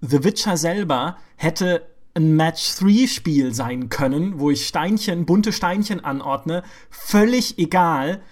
The 0.01 0.25
Witcher 0.25 0.57
selber 0.57 1.19
hätte 1.37 1.83
ein 2.15 2.37
Match-3-Spiel 2.37 3.55
sein 3.55 3.89
können, 3.89 4.41
wo 4.41 4.51
ich 4.51 4.67
Steinchen, 4.67 5.27
bunte 5.27 5.53
Steinchen 5.53 6.03
anordne, 6.05 6.63
völlig 6.91 7.59
egal, 7.59 8.23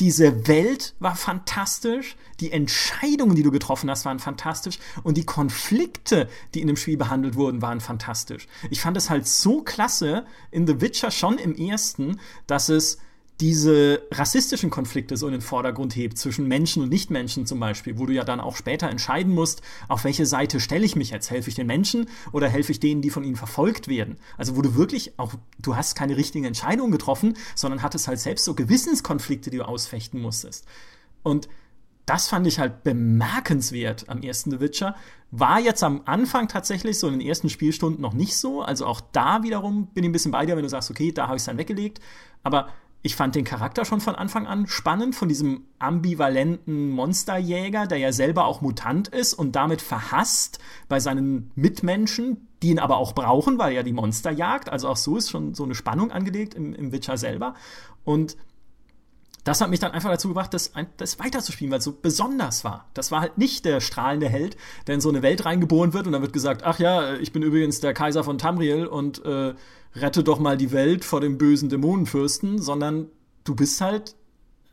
diese 0.00 0.48
Welt 0.48 0.94
war 0.98 1.14
fantastisch, 1.14 2.16
die 2.40 2.52
Entscheidungen, 2.52 3.36
die 3.36 3.42
du 3.42 3.50
getroffen 3.50 3.90
hast, 3.90 4.06
waren 4.06 4.18
fantastisch 4.18 4.78
und 5.02 5.18
die 5.18 5.26
Konflikte, 5.26 6.28
die 6.54 6.62
in 6.62 6.66
dem 6.66 6.76
Spiel 6.76 6.96
behandelt 6.96 7.36
wurden, 7.36 7.60
waren 7.60 7.80
fantastisch. 7.80 8.48
Ich 8.70 8.80
fand 8.80 8.96
es 8.96 9.10
halt 9.10 9.26
so 9.26 9.62
klasse 9.62 10.24
in 10.50 10.66
The 10.66 10.80
Witcher 10.80 11.10
schon 11.10 11.36
im 11.36 11.54
ersten, 11.54 12.18
dass 12.46 12.70
es 12.70 12.98
diese 13.40 14.02
rassistischen 14.10 14.68
Konflikte 14.68 15.16
so 15.16 15.26
in 15.26 15.32
den 15.32 15.40
Vordergrund 15.40 15.96
hebt, 15.96 16.18
zwischen 16.18 16.46
Menschen 16.46 16.82
und 16.82 16.90
Nichtmenschen 16.90 17.46
zum 17.46 17.58
Beispiel, 17.58 17.98
wo 17.98 18.06
du 18.06 18.12
ja 18.12 18.24
dann 18.24 18.38
auch 18.38 18.54
später 18.54 18.90
entscheiden 18.90 19.34
musst, 19.34 19.62
auf 19.88 20.04
welche 20.04 20.26
Seite 20.26 20.60
stelle 20.60 20.84
ich 20.84 20.96
mich 20.96 21.10
jetzt? 21.10 21.30
Helfe 21.30 21.48
ich 21.48 21.54
den 21.54 21.66
Menschen 21.66 22.08
oder 22.32 22.48
helfe 22.48 22.72
ich 22.72 22.80
denen, 22.80 23.00
die 23.00 23.10
von 23.10 23.24
ihnen 23.24 23.36
verfolgt 23.36 23.88
werden? 23.88 24.18
Also 24.36 24.56
wo 24.56 24.62
du 24.62 24.74
wirklich 24.74 25.18
auch, 25.18 25.34
du 25.58 25.76
hast 25.76 25.94
keine 25.94 26.16
richtigen 26.16 26.44
Entscheidungen 26.44 26.92
getroffen, 26.92 27.36
sondern 27.54 27.82
hattest 27.82 28.08
halt 28.08 28.20
selbst 28.20 28.44
so 28.44 28.54
Gewissenskonflikte, 28.54 29.50
die 29.50 29.56
du 29.56 29.66
ausfechten 29.66 30.20
musstest. 30.20 30.66
Und 31.22 31.48
das 32.04 32.28
fand 32.28 32.46
ich 32.46 32.58
halt 32.58 32.82
bemerkenswert 32.82 34.08
am 34.08 34.22
ersten 34.22 34.50
The 34.50 34.60
Witcher. 34.60 34.96
War 35.30 35.60
jetzt 35.60 35.84
am 35.84 36.02
Anfang 36.06 36.48
tatsächlich 36.48 36.98
so 36.98 37.06
in 37.06 37.18
den 37.18 37.26
ersten 37.26 37.48
Spielstunden 37.48 38.02
noch 38.02 38.14
nicht 38.14 38.36
so. 38.36 38.62
Also 38.62 38.84
auch 38.84 39.00
da 39.00 39.42
wiederum 39.44 39.86
bin 39.86 40.04
ich 40.04 40.10
ein 40.10 40.12
bisschen 40.12 40.32
bei 40.32 40.44
dir, 40.44 40.56
wenn 40.56 40.64
du 40.64 40.68
sagst, 40.68 40.90
okay, 40.90 41.12
da 41.12 41.28
habe 41.28 41.36
ich 41.36 41.42
es 41.42 41.46
dann 41.46 41.56
weggelegt. 41.56 42.00
Aber 42.42 42.70
ich 43.02 43.16
fand 43.16 43.34
den 43.34 43.44
Charakter 43.44 43.84
schon 43.84 44.00
von 44.00 44.14
Anfang 44.14 44.46
an 44.46 44.66
spannend, 44.66 45.14
von 45.14 45.28
diesem 45.28 45.64
ambivalenten 45.78 46.90
Monsterjäger, 46.90 47.86
der 47.86 47.98
ja 47.98 48.12
selber 48.12 48.44
auch 48.44 48.60
Mutant 48.60 49.08
ist 49.08 49.32
und 49.32 49.56
damit 49.56 49.80
verhasst 49.80 50.58
bei 50.88 51.00
seinen 51.00 51.50
Mitmenschen, 51.54 52.48
die 52.62 52.68
ihn 52.68 52.78
aber 52.78 52.98
auch 52.98 53.14
brauchen, 53.14 53.58
weil 53.58 53.74
er 53.74 53.82
die 53.82 53.94
Monster 53.94 54.30
jagt. 54.30 54.68
Also 54.68 54.88
auch 54.88 54.98
so 54.98 55.16
ist 55.16 55.30
schon 55.30 55.54
so 55.54 55.64
eine 55.64 55.74
Spannung 55.74 56.10
angelegt 56.10 56.54
im, 56.54 56.74
im 56.74 56.92
Witcher 56.92 57.16
selber. 57.16 57.54
Und 58.04 58.36
das 59.44 59.62
hat 59.62 59.70
mich 59.70 59.80
dann 59.80 59.92
einfach 59.92 60.10
dazu 60.10 60.28
gebracht, 60.28 60.52
das, 60.52 60.72
das 60.98 61.18
weiterzuspielen, 61.18 61.70
weil 61.72 61.78
es 61.78 61.84
so 61.84 61.92
besonders 61.92 62.64
war. 62.64 62.90
Das 62.92 63.10
war 63.10 63.22
halt 63.22 63.38
nicht 63.38 63.64
der 63.64 63.80
strahlende 63.80 64.28
Held, 64.28 64.58
der 64.86 64.96
in 64.96 65.00
so 65.00 65.08
eine 65.08 65.22
Welt 65.22 65.46
reingeboren 65.46 65.94
wird 65.94 66.06
und 66.06 66.12
dann 66.12 66.20
wird 66.20 66.34
gesagt, 66.34 66.62
ach 66.64 66.78
ja, 66.78 67.14
ich 67.14 67.32
bin 67.32 67.42
übrigens 67.42 67.80
der 67.80 67.94
Kaiser 67.94 68.22
von 68.24 68.36
Tamriel 68.36 68.86
und 68.86 69.24
äh, 69.24 69.54
rette 69.94 70.22
doch 70.22 70.38
mal 70.38 70.56
die 70.56 70.72
Welt 70.72 71.04
vor 71.04 71.20
dem 71.20 71.38
bösen 71.38 71.68
Dämonenfürsten, 71.68 72.60
sondern 72.60 73.08
du 73.44 73.54
bist 73.54 73.80
halt 73.80 74.14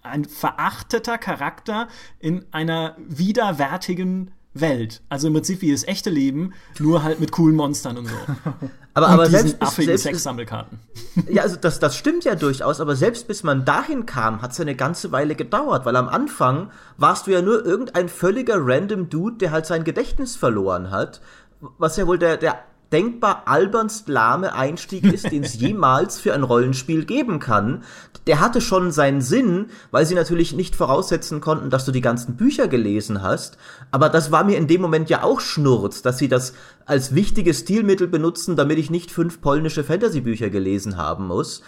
ein 0.04 0.26
verachteter 0.26 1.18
Charakter 1.18 1.88
in 2.20 2.46
einer 2.52 2.96
widerwärtigen 2.98 4.32
Welt. 4.54 5.02
Also 5.10 5.28
im 5.28 5.34
Prinzip 5.34 5.62
wie 5.62 5.72
das 5.72 5.84
echte 5.84 6.10
Leben, 6.10 6.54
nur 6.80 7.04
halt 7.04 7.20
mit 7.20 7.32
coolen 7.32 7.56
Monstern 7.56 7.98
und 7.98 8.08
so. 8.08 8.16
aber, 8.94 9.08
und 9.08 9.14
aber 9.14 9.26
selbst, 9.28 9.62
affigen 9.62 9.98
Sexsammelkarten. 9.98 10.80
Ja, 11.30 11.42
also 11.44 11.56
das, 11.56 11.80
das 11.80 11.98
stimmt 11.98 12.26
ja 12.26 12.36
durchaus, 12.36 12.80
aber 12.80 12.96
selbst 12.96 13.28
bis 13.28 13.44
man 13.44 13.66
dahin 13.66 14.06
kam, 14.06 14.42
hat 14.42 14.52
es 14.52 14.60
ja 14.60 14.64
eine 14.64 14.76
ganze 14.76 15.12
Weile 15.12 15.36
gedauert, 15.36 15.86
weil 15.86 15.96
am 15.96 16.08
Anfang 16.08 16.72
warst 16.98 17.28
du 17.28 17.32
ja 17.32 17.42
nur 17.42 17.66
irgendein 17.66 18.08
völliger 18.08 18.56
random 18.60 19.10
Dude, 19.10 19.38
der 19.38 19.52
halt 19.52 19.66
sein 19.66 19.84
Gedächtnis 19.84 20.36
verloren 20.36 20.92
hat, 20.92 21.22
was 21.60 21.98
ja 21.98 22.06
wohl 22.06 22.20
der, 22.20 22.38
der 22.38 22.64
denkbar 22.92 23.44
albernst 23.46 24.08
lahme 24.08 24.54
Einstieg 24.54 25.04
ist, 25.04 25.32
den 25.32 25.44
es 25.44 25.56
jemals 25.60 26.20
für 26.20 26.34
ein 26.34 26.44
Rollenspiel 26.44 27.06
geben 27.06 27.40
kann. 27.40 27.84
Der 28.26 28.40
hatte 28.40 28.62
schon 28.62 28.92
seinen 28.92 29.22
Sinn, 29.22 29.68
weil 29.92 30.06
sie 30.06 30.16
natürlich 30.16 30.54
nicht 30.54 30.76
voraussetzen 30.76 31.40
konnten, 31.42 31.70
dass 31.70 31.86
du 31.86 31.92
die 31.92 32.02
ganzen 32.02 32.36
Bücher 32.36 32.68
gelesen 32.68 33.22
hast. 33.22 33.58
Aber 33.92 34.10
das 34.10 34.32
war 34.32 34.44
mir 34.44 34.58
in 34.58 34.68
dem 34.68 34.82
Moment 34.82 35.10
ja 35.10 35.24
auch 35.24 35.40
Schnurz, 35.40 36.02
dass 36.02 36.18
sie 36.18 36.28
das 36.28 36.54
als 36.86 37.16
wichtiges 37.16 37.60
Stilmittel 37.60 38.08
benutzen, 38.08 38.56
damit 38.56 38.78
ich 38.78 38.90
nicht 38.90 39.12
fünf 39.12 39.42
polnische 39.42 39.84
Fantasy-Bücher 39.84 40.50
gelesen 40.50 40.98
haben 40.98 41.28
muss. 41.28 41.62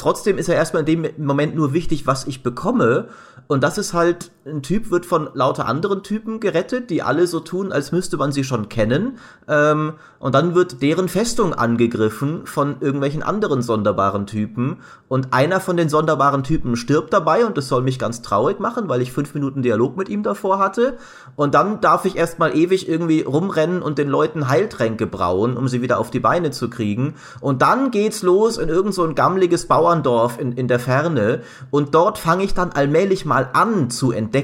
Trotzdem 0.00 0.38
ist 0.38 0.48
ja 0.48 0.54
erstmal 0.54 0.88
in 0.88 1.02
dem 1.02 1.26
Moment 1.26 1.54
nur 1.54 1.74
wichtig, 1.74 2.06
was 2.06 2.26
ich 2.26 2.42
bekomme. 2.42 3.08
Und 3.48 3.62
das 3.62 3.76
ist 3.76 3.92
halt, 3.92 4.30
ein 4.50 4.62
Typ 4.62 4.90
wird 4.90 5.06
von 5.06 5.30
lauter 5.34 5.66
anderen 5.66 6.02
Typen 6.02 6.40
gerettet, 6.40 6.90
die 6.90 7.02
alle 7.02 7.26
so 7.26 7.40
tun, 7.40 7.72
als 7.72 7.92
müsste 7.92 8.16
man 8.16 8.32
sie 8.32 8.44
schon 8.44 8.68
kennen. 8.68 9.18
Ähm, 9.48 9.94
und 10.18 10.34
dann 10.34 10.54
wird 10.54 10.82
deren 10.82 11.08
Festung 11.08 11.54
angegriffen 11.54 12.44
von 12.44 12.76
irgendwelchen 12.80 13.22
anderen 13.22 13.62
sonderbaren 13.62 14.26
Typen. 14.26 14.78
Und 15.08 15.32
einer 15.32 15.60
von 15.60 15.76
den 15.76 15.88
sonderbaren 15.88 16.44
Typen 16.44 16.76
stirbt 16.76 17.12
dabei 17.12 17.46
und 17.46 17.56
das 17.56 17.68
soll 17.68 17.82
mich 17.82 17.98
ganz 17.98 18.20
traurig 18.20 18.60
machen, 18.60 18.88
weil 18.88 19.00
ich 19.00 19.12
fünf 19.12 19.32
Minuten 19.32 19.62
Dialog 19.62 19.96
mit 19.96 20.08
ihm 20.08 20.22
davor 20.22 20.58
hatte. 20.58 20.98
Und 21.36 21.54
dann 21.54 21.80
darf 21.80 22.04
ich 22.04 22.16
erstmal 22.16 22.54
ewig 22.54 22.88
irgendwie 22.88 23.22
rumrennen 23.22 23.80
und 23.80 23.98
den 23.98 24.08
Leuten 24.08 24.48
Heiltränke 24.48 25.06
brauen, 25.06 25.56
um 25.56 25.68
sie 25.68 25.80
wieder 25.80 25.98
auf 25.98 26.10
die 26.10 26.20
Beine 26.20 26.50
zu 26.50 26.68
kriegen. 26.68 27.14
Und 27.40 27.62
dann 27.62 27.90
geht's 27.90 28.22
los 28.22 28.58
in 28.58 28.68
irgend 28.68 28.94
so 28.94 29.04
ein 29.04 29.14
gammliges 29.14 29.66
Bauerndorf 29.66 30.38
in, 30.38 30.52
in 30.52 30.68
der 30.68 30.80
Ferne. 30.80 31.40
Und 31.70 31.94
dort 31.94 32.18
fange 32.18 32.44
ich 32.44 32.52
dann 32.52 32.72
allmählich 32.72 33.24
mal 33.24 33.48
an 33.54 33.88
zu 33.90 34.12
entdecken, 34.12 34.39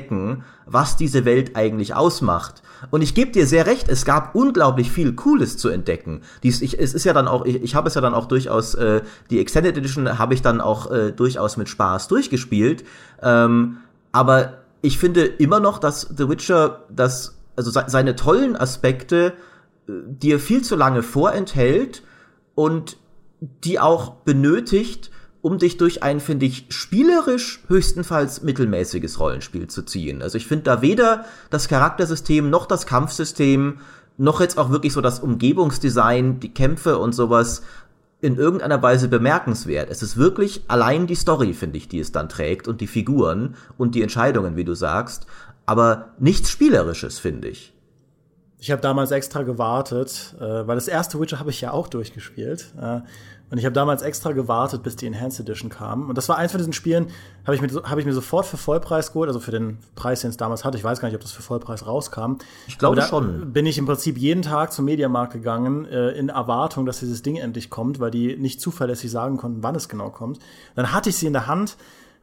was 0.67 0.97
diese 0.97 1.25
Welt 1.25 1.57
eigentlich 1.57 1.95
ausmacht. 1.95 2.63
Und 2.91 3.03
ich 3.03 3.15
gebe 3.15 3.31
dir 3.31 3.47
sehr 3.47 3.67
recht, 3.67 3.89
es 3.89 4.05
gab 4.05 4.35
unglaublich 4.35 4.91
viel 4.91 5.15
Cooles 5.15 5.57
zu 5.57 5.69
entdecken. 5.69 6.23
Dies, 6.43 6.61
ich, 6.61 6.79
es 6.79 6.95
ist 6.95 7.05
ja 7.05 7.13
dann 7.13 7.29
auch, 7.29 7.45
ich, 7.45 7.63
ich 7.63 7.75
habe 7.75 7.89
es 7.89 7.95
ja 7.95 8.01
dann 8.01 8.15
auch 8.15 8.27
durchaus, 8.27 8.75
äh, 8.75 9.03
die 9.31 9.41
Extended 9.41 9.77
Edition 9.77 10.19
habe 10.19 10.35
ich 10.35 10.43
dann 10.43 10.61
auch 10.61 10.91
äh, 10.91 11.13
durchaus 11.13 11.57
mit 11.57 11.69
Spaß 11.69 12.09
durchgespielt. 12.09 12.85
Ähm, 13.23 13.79
aber 14.13 14.59
ich 14.83 14.99
finde 14.99 15.25
immer 15.25 15.61
noch, 15.61 15.79
dass 15.79 16.03
The 16.03 16.29
Witcher 16.29 16.85
das, 16.91 17.39
also 17.57 17.71
se 17.71 17.85
seine 17.87 18.17
tollen 18.17 18.57
Aspekte 18.57 19.33
äh, 19.89 19.93
dir 20.07 20.39
viel 20.39 20.63
zu 20.63 20.77
lange 20.77 21.03
vorenthält 21.03 22.03
und 22.55 22.97
die 23.41 23.79
auch 23.79 24.17
benötigt, 24.25 25.11
um 25.47 25.59
dich 25.59 25.77
durch 25.77 26.03
ein, 26.03 26.19
finde 26.19 26.45
ich, 26.45 26.67
spielerisch 26.71 27.61
höchstenfalls 27.69 28.43
mittelmäßiges 28.43 29.21
Rollenspiel 29.21 29.69
zu 29.69 29.85
ziehen. 29.85 30.21
Also 30.21 30.39
ich 30.39 30.49
finde 30.49 30.65
da 30.65 30.83
weder 30.83 31.25
das 31.51 31.69
Charaktersystem 31.69 32.51
noch 32.51 32.67
das 32.67 32.85
Kampfsystem 32.85 33.79
noch 34.19 34.41
jetzt 34.41 34.59
auch 34.59 34.71
wirklich 34.71 34.93
so 34.93 35.01
das 35.01 35.21
Umgebungsdesign, 35.21 36.41
die 36.41 36.53
Kämpfe 36.53 36.99
und 36.99 37.15
sowas 37.15 37.63
in 38.21 38.39
irgendeiner 38.39 38.83
Weise 38.83 39.07
bemerkenswert. 39.07 39.89
Es 39.89 40.03
ist 40.03 40.17
wirklich 40.17 40.65
allein 40.67 41.07
die 41.07 41.15
Story, 41.15 41.53
finde 41.53 41.77
ich, 41.77 41.87
die 41.87 42.01
es 42.01 42.11
dann 42.11 42.29
trägt 42.29 42.67
und 42.67 42.81
die 42.81 42.89
Figuren 42.89 43.55
und 43.79 43.95
die 43.95 44.03
Entscheidungen, 44.03 44.57
wie 44.57 44.65
du 44.65 44.75
sagst, 44.75 45.29
aber 45.65 46.09
nichts 46.19 46.51
Spielerisches, 46.51 47.21
finde 47.21 47.51
ich. 47.51 47.73
Ich 48.59 48.71
habe 48.71 48.81
damals 48.81 49.11
extra 49.11 49.43
gewartet, 49.43 50.35
äh, 50.39 50.67
weil 50.67 50.77
das 50.77 50.89
erste 50.89 51.21
Witcher 51.21 51.39
habe 51.39 51.51
ich 51.51 51.61
ja 51.61 51.73
auch 51.73 51.89
durchgespielt. 51.89 52.73
Äh, 52.81 53.01
und 53.49 53.59
ich 53.59 53.65
habe 53.65 53.75
damals 53.75 54.03
extra 54.03 54.33
gewartet, 54.33 54.83
bis 54.83 54.97
die 54.97 55.07
Enhanced 55.07 55.39
Edition 55.39 55.71
kam. 55.71 56.09
Und 56.09 56.19
das 56.19 56.29
war 56.29 56.37
eins 56.37 56.51
von 56.51 56.59
diesen 56.59 56.73
Spielen, 56.73 57.09
habe 57.45 57.55
ich, 57.55 57.63
mir, 57.63 57.69
hab 57.85 57.97
ich 57.99 58.05
mir 58.05 58.13
sofort 58.13 58.45
für 58.45 58.57
Vollpreis 58.57 59.13
geholt, 59.13 59.29
also 59.29 59.39
für 59.39 59.53
den 59.53 59.79
Preis, 59.95 60.23
den 60.23 60.31
es 60.31 60.37
damals 60.37 60.65
hatte. 60.65 60.77
Ich 60.77 60.83
weiß 60.83 60.99
gar 60.99 61.09
nicht, 61.09 61.15
ob 61.15 61.21
das 61.21 61.31
für 61.31 61.43
Vollpreis 61.43 61.87
rauskam. 61.87 62.39
Ich 62.67 62.77
glaube 62.77 63.01
schon. 63.03 63.53
Bin 63.53 63.65
ich 63.65 63.79
im 63.79 63.87
Prinzip 63.87 64.19
jeden 64.19 64.43
Tag 64.43 64.73
zum 64.73 64.85
Mediamarkt 64.85 65.33
gegangen, 65.33 65.87
äh, 65.87 66.11
in 66.11 66.29
Erwartung, 66.29 66.87
dass 66.87 66.99
dieses 66.99 67.23
Ding 67.23 67.37
endlich 67.37 67.71
kommt, 67.71 68.01
weil 68.01 68.11
die 68.11 68.37
nicht 68.37 68.61
zuverlässig 68.61 69.13
sagen 69.13 69.37
konnten, 69.37 69.63
wann 69.63 69.77
es 69.77 69.89
genau 69.89 70.11
kommt. 70.11 70.41
Dann 70.75 70.93
hatte 70.93 71.11
ich 71.11 71.17
sie 71.17 71.27
in 71.27 71.33
der 71.33 71.47
Hand, 71.47 71.77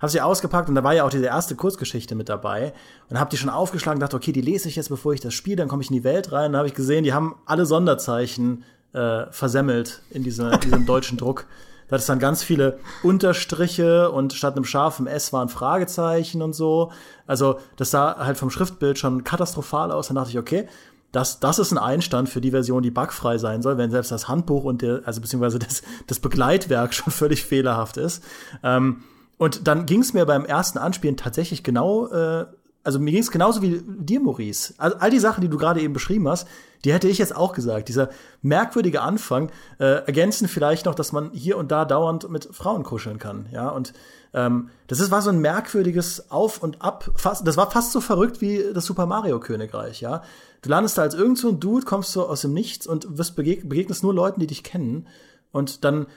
habe 0.03 0.11
sie 0.11 0.19
ausgepackt 0.19 0.67
und 0.67 0.75
da 0.75 0.83
war 0.83 0.93
ja 0.93 1.05
auch 1.05 1.09
diese 1.09 1.27
erste 1.27 1.55
Kurzgeschichte 1.55 2.13
mit 2.13 2.27
dabei 2.27 2.73
und 3.09 3.17
habe 3.17 3.29
die 3.29 3.37
schon 3.37 3.49
aufgeschlagen, 3.49 4.01
dachte, 4.01 4.17
okay, 4.17 4.33
die 4.33 4.41
lese 4.41 4.67
ich 4.67 4.75
jetzt, 4.75 4.89
bevor 4.89 5.13
ich 5.13 5.21
das 5.21 5.33
spiele, 5.33 5.55
dann 5.55 5.69
komme 5.69 5.81
ich 5.81 5.89
in 5.89 5.95
die 5.95 6.03
Welt 6.03 6.33
rein. 6.33 6.51
Dann 6.51 6.59
habe 6.59 6.67
ich 6.67 6.73
gesehen, 6.73 7.05
die 7.05 7.13
haben 7.13 7.35
alle 7.45 7.65
Sonderzeichen 7.65 8.65
äh, 8.91 9.27
versemmelt 9.31 10.01
in, 10.09 10.23
dieser, 10.23 10.51
in 10.55 10.59
diesem 10.59 10.85
deutschen 10.85 11.17
Druck. 11.17 11.45
Da 11.87 11.95
es 11.95 12.05
dann 12.05 12.19
ganz 12.19 12.43
viele 12.43 12.79
Unterstriche 13.01 14.11
und 14.11 14.33
statt 14.33 14.57
einem 14.57 14.65
scharfen 14.65 15.07
S 15.07 15.31
waren 15.31 15.47
Fragezeichen 15.47 16.41
und 16.41 16.51
so. 16.51 16.91
Also 17.25 17.59
das 17.77 17.91
sah 17.91 18.17
halt 18.17 18.37
vom 18.37 18.49
Schriftbild 18.49 18.99
schon 18.99 19.23
katastrophal 19.23 19.89
aus. 19.89 20.07
Dann 20.07 20.15
dachte 20.15 20.31
ich, 20.31 20.37
okay, 20.37 20.67
das, 21.13 21.39
das 21.39 21.59
ist 21.59 21.71
ein 21.71 21.77
Einstand 21.77 22.27
für 22.27 22.41
die 22.41 22.51
Version, 22.51 22.83
die 22.83 22.91
bugfrei 22.91 23.37
sein 23.37 23.61
soll, 23.61 23.77
wenn 23.77 23.89
selbst 23.89 24.11
das 24.11 24.27
Handbuch 24.27 24.65
und 24.65 24.81
der, 24.81 25.03
also 25.05 25.21
beziehungsweise 25.21 25.59
das, 25.59 25.81
das 26.07 26.19
Begleitwerk 26.19 26.93
schon 26.93 27.13
völlig 27.13 27.45
fehlerhaft 27.45 27.95
ist. 27.95 28.21
Ähm, 28.63 29.03
und 29.37 29.67
dann 29.67 29.85
ging 29.85 30.01
es 30.01 30.13
mir 30.13 30.25
beim 30.25 30.45
ersten 30.45 30.77
Anspielen 30.77 31.17
tatsächlich 31.17 31.63
genau 31.63 32.07
äh, 32.07 32.45
also 32.83 32.99
mir 32.99 33.11
ging 33.11 33.21
es 33.21 33.31
genauso 33.31 33.61
wie 33.61 33.81
dir, 33.85 34.19
Maurice. 34.19 34.73
Also 34.77 34.97
all 34.97 35.09
die 35.09 35.19
Sachen, 35.19 35.41
die 35.41 35.47
du 35.47 35.57
gerade 35.57 35.81
eben 35.81 35.93
beschrieben 35.93 36.27
hast, 36.27 36.47
die 36.83 36.91
hätte 36.91 37.07
ich 37.07 37.17
jetzt 37.17 37.35
auch 37.35 37.53
gesagt. 37.53 37.87
Dieser 37.87 38.09
merkwürdige 38.41 39.01
Anfang 39.01 39.51
äh, 39.79 40.05
ergänzen 40.05 40.49
vielleicht 40.49 40.85
noch, 40.85 40.95
dass 40.95 41.13
man 41.13 41.31
hier 41.31 41.57
und 41.57 41.71
da 41.71 41.85
dauernd 41.85 42.29
mit 42.29 42.49
Frauen 42.51 42.83
kuscheln 42.83 43.19
kann. 43.19 43.47
Ja, 43.51 43.69
und 43.69 43.93
ähm, 44.33 44.69
das 44.87 44.99
ist, 44.99 45.11
war 45.11 45.21
so 45.21 45.29
ein 45.29 45.39
merkwürdiges 45.39 46.29
Auf 46.29 46.61
und 46.61 46.81
Ab. 46.81 47.09
Fast, 47.15 47.47
das 47.47 47.55
war 47.55 47.71
fast 47.71 47.93
so 47.93 48.01
verrückt 48.01 48.41
wie 48.41 48.61
das 48.73 48.85
Super 48.85 49.05
Mario 49.05 49.39
Königreich. 49.39 50.01
Ja, 50.01 50.21
du 50.61 50.69
landest 50.69 50.97
da 50.97 51.03
als 51.03 51.15
irgend 51.15 51.37
so 51.37 51.49
ein 51.49 51.61
Dude, 51.61 51.85
kommst 51.85 52.11
so 52.11 52.27
aus 52.27 52.41
dem 52.41 52.53
Nichts 52.53 52.85
und 52.85 53.17
wirst 53.17 53.37
begeg 53.37 53.69
begegnest 53.69 54.03
nur 54.03 54.13
Leuten, 54.13 54.41
die 54.41 54.47
dich 54.47 54.63
kennen. 54.63 55.07
Und 55.53 55.85
dann 55.85 56.07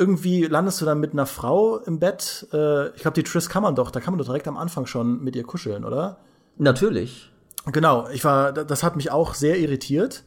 irgendwie 0.00 0.46
landest 0.46 0.80
du 0.80 0.86
dann 0.86 0.98
mit 0.98 1.12
einer 1.12 1.26
Frau 1.26 1.76
im 1.76 1.98
Bett. 1.98 2.48
Äh, 2.54 2.88
ich 2.96 3.02
glaube, 3.02 3.14
die 3.14 3.22
Triss 3.22 3.50
kann 3.50 3.62
man 3.62 3.74
doch, 3.74 3.90
da 3.90 4.00
kann 4.00 4.14
man 4.14 4.18
doch 4.18 4.24
direkt 4.24 4.48
am 4.48 4.56
Anfang 4.56 4.86
schon 4.86 5.22
mit 5.22 5.36
ihr 5.36 5.44
kuscheln, 5.44 5.84
oder? 5.84 6.20
Natürlich. 6.56 7.30
Genau, 7.66 8.08
ich 8.08 8.24
war, 8.24 8.52
das 8.52 8.82
hat 8.82 8.96
mich 8.96 9.12
auch 9.12 9.34
sehr 9.34 9.58
irritiert. 9.58 10.24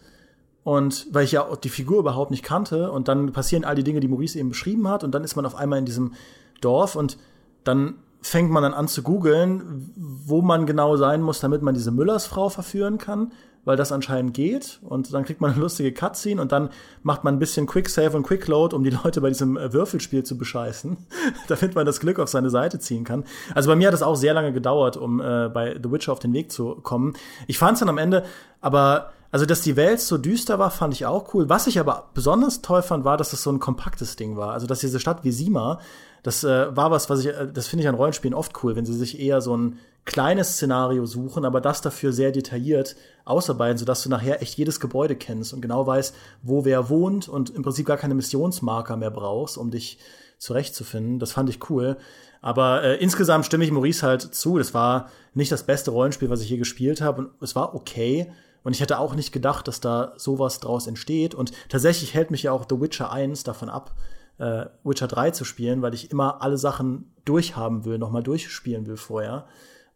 Und 0.64 1.08
weil 1.12 1.26
ich 1.26 1.34
ja 1.34 1.44
auch 1.44 1.58
die 1.58 1.70
Figur 1.70 2.00
überhaupt 2.00 2.32
nicht 2.32 2.44
kannte 2.44 2.92
und 2.92 3.08
dann 3.08 3.34
passieren 3.34 3.66
all 3.66 3.76
die 3.76 3.84
Dinge, 3.84 4.00
die 4.00 4.08
Maurice 4.08 4.40
eben 4.40 4.50
beschrieben 4.50 4.88
hat 4.88 5.04
und 5.04 5.12
dann 5.14 5.24
ist 5.24 5.36
man 5.36 5.46
auf 5.46 5.56
einmal 5.56 5.80
in 5.80 5.86
diesem 5.86 6.14
Dorf 6.62 6.96
und 6.96 7.18
dann 7.66 7.96
fängt 8.22 8.50
man 8.50 8.64
dann 8.64 8.74
an 8.74 8.88
zu 8.88 9.04
googeln, 9.04 9.92
wo 9.98 10.42
man 10.42 10.66
genau 10.66 10.96
sein 10.96 11.22
muss, 11.22 11.42
damit 11.42 11.64
man 11.64 11.74
diese 11.74 11.92
Müllersfrau 11.92 12.48
verführen 12.48 12.98
kann 12.98 13.34
weil 13.66 13.78
das 13.78 13.92
anscheinend 13.92 14.34
geht. 14.34 14.80
Und 14.84 15.14
dann 15.14 15.26
kriegt 15.26 15.42
man 15.42 15.52
eine 15.52 15.62
lustige 15.62 15.94
Cutscene 15.94 16.42
und 16.42 16.52
dann 16.52 16.70
macht 17.02 17.24
man 17.24 17.36
ein 17.36 17.40
bisschen 17.40 17.66
Quicksave 17.66 18.16
und 18.16 18.24
Quickload, 18.24 18.76
um 18.76 18.84
die 18.84 18.90
Leute 18.90 19.22
bei 19.22 19.30
diesem 19.30 19.58
äh, 19.58 19.74
Würfelspiel 19.74 20.24
zu 20.24 20.38
bescheißen, 20.38 20.98
damit 21.48 21.76
man 21.76 21.86
das 21.86 22.00
Glück 22.00 22.20
auf 22.20 22.30
seine 22.30 22.50
Seite 22.50 22.80
ziehen 22.80 23.04
kann. 23.04 23.24
Also 23.56 23.70
bei 23.70 23.76
mir 23.76 23.88
hat 23.88 23.94
es 23.94 24.04
auch 24.04 24.16
sehr 24.16 24.34
lange 24.34 24.54
gedauert, 24.54 24.98
um 24.98 25.22
äh, 25.22 25.50
bei 25.50 25.80
The 25.82 25.92
Witcher 25.92 26.12
auf 26.12 26.20
den 26.20 26.34
Weg 26.34 26.52
zu 26.52 26.76
kommen. 26.76 27.14
Ich 27.48 27.58
fand 27.58 27.74
es 27.74 27.80
dann 27.80 27.90
am 27.90 27.98
Ende, 27.98 28.24
aber 28.62 29.12
also, 29.34 29.48
dass 29.48 29.62
die 29.62 29.76
Welt 29.76 30.00
so 30.00 30.20
düster 30.20 30.60
war, 30.60 30.70
fand 30.70 30.94
ich 30.94 31.08
auch 31.08 31.34
cool. 31.34 31.50
Was 31.50 31.66
ich 31.66 31.80
aber 31.80 32.12
besonders 32.14 32.62
toll 32.62 32.84
fand, 32.84 33.04
war, 33.04 33.18
dass 33.18 33.34
es 33.34 33.42
so 33.42 33.52
ein 33.52 33.60
kompaktes 33.60 34.16
Ding 34.16 34.38
war. 34.38 34.52
Also, 34.52 34.68
dass 34.68 34.82
diese 34.82 35.00
Stadt 35.00 35.24
wie 35.24 35.32
Sima, 35.32 35.80
das 36.22 36.44
äh, 36.44 36.78
war 36.78 36.92
was, 36.92 37.10
was 37.10 37.22
ich, 37.22 37.30
äh, 37.30 37.48
das 37.52 37.66
finde 37.66 37.82
ich 37.82 37.90
an 37.90 37.96
Rollenspielen 37.96 38.36
oft 38.36 38.64
cool, 38.64 38.76
wenn 38.76 38.86
sie 38.86 38.94
sich 38.94 39.20
eher 39.20 39.42
so 39.42 39.58
ein 39.58 39.80
kleines 40.06 40.54
Szenario 40.54 41.06
suchen, 41.06 41.46
aber 41.46 41.62
das 41.62 41.82
dafür 41.82 42.12
sehr 42.12 42.32
detailliert 42.32 42.96
ausarbeiten, 43.26 43.78
sodass 43.78 44.04
du 44.04 44.10
nachher 44.10 44.42
echt 44.42 44.58
jedes 44.58 44.80
Gebäude 44.80 45.16
kennst 45.16 45.54
und 45.54 45.62
genau 45.62 45.88
weißt, 45.88 46.14
wo 46.42 46.66
wer 46.66 46.90
wohnt 46.90 47.30
und 47.30 47.50
im 47.52 47.64
Prinzip 47.64 47.86
gar 47.86 47.98
keine 47.98 48.16
Missionsmarker 48.16 48.98
mehr 48.98 49.12
brauchst, 49.12 49.58
um 49.58 49.72
dich 49.72 49.98
zurechtzufinden. 50.38 51.20
Das 51.20 51.32
fand 51.32 51.50
ich 51.50 51.70
cool. 51.70 51.98
Aber 52.42 52.84
äh, 52.84 52.96
insgesamt 52.98 53.46
stimme 53.46 53.64
ich 53.64 53.72
Maurice 53.72 54.06
halt 54.06 54.22
zu. 54.22 54.58
Das 54.58 54.74
war 54.74 55.10
nicht 55.34 55.52
das 55.52 55.64
beste 55.64 55.92
Rollenspiel, 55.92 56.30
was 56.30 56.42
ich 56.42 56.50
je 56.50 56.58
gespielt 56.58 57.00
habe. 57.00 57.22
Und 57.22 57.32
es 57.42 57.56
war 57.56 57.74
okay. 57.74 58.30
Und 58.64 58.74
ich 58.74 58.82
hätte 58.82 59.00
auch 59.00 59.16
nicht 59.16 59.32
gedacht, 59.32 59.68
dass 59.70 59.80
da 59.80 60.14
sowas 60.18 60.60
draus 60.60 60.86
entsteht. 60.86 61.34
Und 61.34 61.54
tatsächlich 61.70 62.14
hält 62.14 62.32
mich 62.32 62.44
ja 62.44 62.52
auch 62.52 62.66
The 62.70 62.80
Witcher 62.82 63.12
1 63.12 63.44
davon 63.46 63.70
ab, 63.70 63.96
äh, 64.40 64.66
Witcher 64.84 65.08
3 65.08 65.32
zu 65.32 65.46
spielen, 65.46 65.82
weil 65.82 65.94
ich 65.94 66.12
immer 66.12 66.42
alle 66.42 66.58
Sachen 66.58 67.14
durchhaben 67.24 67.86
will, 67.86 67.98
nochmal 67.98 68.24
durchspielen 68.24 68.86
will 68.88 68.98
vorher. 68.98 69.46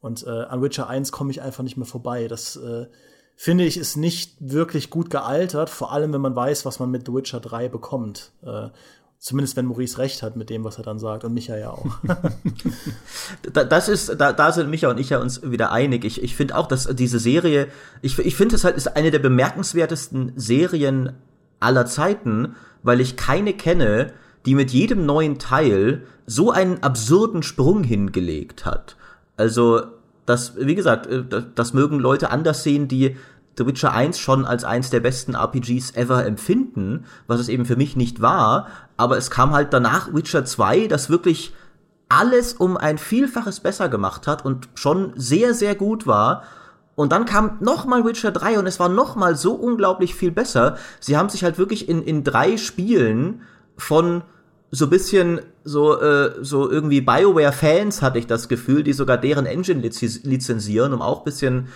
Und 0.07 0.25
äh, 0.25 0.29
an 0.29 0.61
Witcher 0.61 0.89
1 0.89 1.11
komme 1.11 1.31
ich 1.31 1.41
einfach 1.41 1.63
nicht 1.63 1.77
mehr 1.77 1.85
vorbei. 1.85 2.27
Das 2.27 2.55
äh, 2.55 2.87
finde 3.35 3.65
ich 3.65 3.77
ist 3.77 3.95
nicht 3.97 4.35
wirklich 4.39 4.89
gut 4.89 5.11
gealtert, 5.11 5.69
vor 5.69 5.91
allem 5.91 6.11
wenn 6.13 6.21
man 6.21 6.35
weiß, 6.35 6.65
was 6.65 6.79
man 6.79 6.89
mit 6.89 7.05
The 7.05 7.13
Witcher 7.13 7.39
3 7.39 7.69
bekommt. 7.69 8.31
Äh, 8.41 8.69
Zumindest 9.19 9.57
wenn 9.57 9.65
Maurice 9.65 9.97
recht 9.97 10.21
hat 10.21 10.35
mit 10.35 10.51
dem, 10.51 10.63
was 10.63 10.77
er 10.77 10.83
dann 10.83 10.99
sagt 10.99 11.23
und 11.23 11.33
Micha 11.33 11.57
ja 11.57 11.71
auch. 11.71 11.97
das 13.51 13.89
ist, 13.89 14.15
da, 14.19 14.31
da 14.31 14.51
sind 14.51 14.69
Micha 14.69 14.91
und 14.91 14.99
ich 14.99 15.09
ja 15.09 15.17
uns 15.17 15.41
wieder 15.41 15.71
einig. 15.71 16.05
Ich, 16.05 16.21
ich 16.21 16.35
finde 16.35 16.55
auch, 16.55 16.67
dass 16.67 16.87
diese 16.95 17.17
Serie, 17.17 17.67
ich, 18.03 18.19
ich 18.19 18.35
finde 18.35 18.55
es 18.55 18.63
halt 18.63 18.77
ist 18.77 18.95
eine 18.95 19.09
der 19.09 19.19
bemerkenswertesten 19.19 20.33
Serien 20.35 21.13
aller 21.59 21.87
Zeiten, 21.87 22.55
weil 22.83 23.01
ich 23.01 23.15
keine 23.15 23.53
kenne, 23.53 24.13
die 24.45 24.53
mit 24.53 24.69
jedem 24.69 25.07
neuen 25.07 25.39
Teil 25.39 26.03
so 26.27 26.51
einen 26.51 26.83
absurden 26.83 27.41
Sprung 27.41 27.83
hingelegt 27.83 28.65
hat. 28.65 28.97
Also, 29.35 29.81
das, 30.27 30.53
wie 30.57 30.75
gesagt, 30.75 31.07
äh, 31.07 31.23
das 31.55 31.73
mögen 31.73 31.99
Leute 31.99 32.29
anders 32.29 32.61
sehen, 32.61 32.87
die 32.87 33.17
The 33.57 33.65
Witcher 33.65 33.91
1 33.91 34.19
schon 34.19 34.45
als 34.45 34.63
eins 34.63 34.91
der 34.91 34.99
besten 34.99 35.33
RPGs 35.33 35.95
ever 35.95 36.23
empfinden, 36.23 37.05
was 37.25 37.39
es 37.39 37.49
eben 37.49 37.65
für 37.65 37.75
mich 37.75 37.95
nicht 37.95 38.21
war, 38.21 38.67
aber 38.97 39.17
es 39.17 39.31
kam 39.31 39.51
halt 39.51 39.73
danach 39.73 40.13
Witcher 40.13 40.45
2, 40.45 40.85
das 40.85 41.09
wirklich 41.09 41.55
alles 42.09 42.53
um 42.53 42.77
ein 42.77 42.99
Vielfaches 42.99 43.61
besser 43.61 43.89
gemacht 43.89 44.27
hat 44.27 44.45
und 44.45 44.69
schon 44.75 45.13
sehr, 45.15 45.55
sehr 45.55 45.75
gut 45.75 46.05
war. 46.05 46.43
Und 46.95 47.11
dann 47.11 47.25
kam 47.25 47.57
nochmal 47.59 48.05
Witcher 48.05 48.31
3 48.31 48.59
und 48.59 48.67
es 48.67 48.79
war 48.79 48.89
nochmal 48.89 49.35
so 49.35 49.53
unglaublich 49.53 50.15
viel 50.15 50.31
besser. 50.31 50.77
Sie 50.99 51.17
haben 51.17 51.29
sich 51.29 51.43
halt 51.43 51.57
wirklich 51.57 51.89
in, 51.89 52.01
in 52.01 52.23
drei 52.23 52.57
Spielen 52.57 53.41
von 53.75 54.23
so 54.71 54.88
bisschen 54.88 55.39
so 55.63 55.99
äh, 55.99 56.36
so 56.41 56.69
irgendwie 56.69 57.01
Bioware 57.01 57.53
Fans 57.53 58.01
hatte 58.01 58.19
ich 58.19 58.27
das 58.27 58.49
Gefühl, 58.49 58.84
die 58.84 58.93
sogar 58.93 59.17
deren 59.17 59.45
Engine 59.45 59.82
lizenzieren, 59.82 60.93
um 60.93 61.01
auch 61.01 61.23
bisschen 61.23 61.67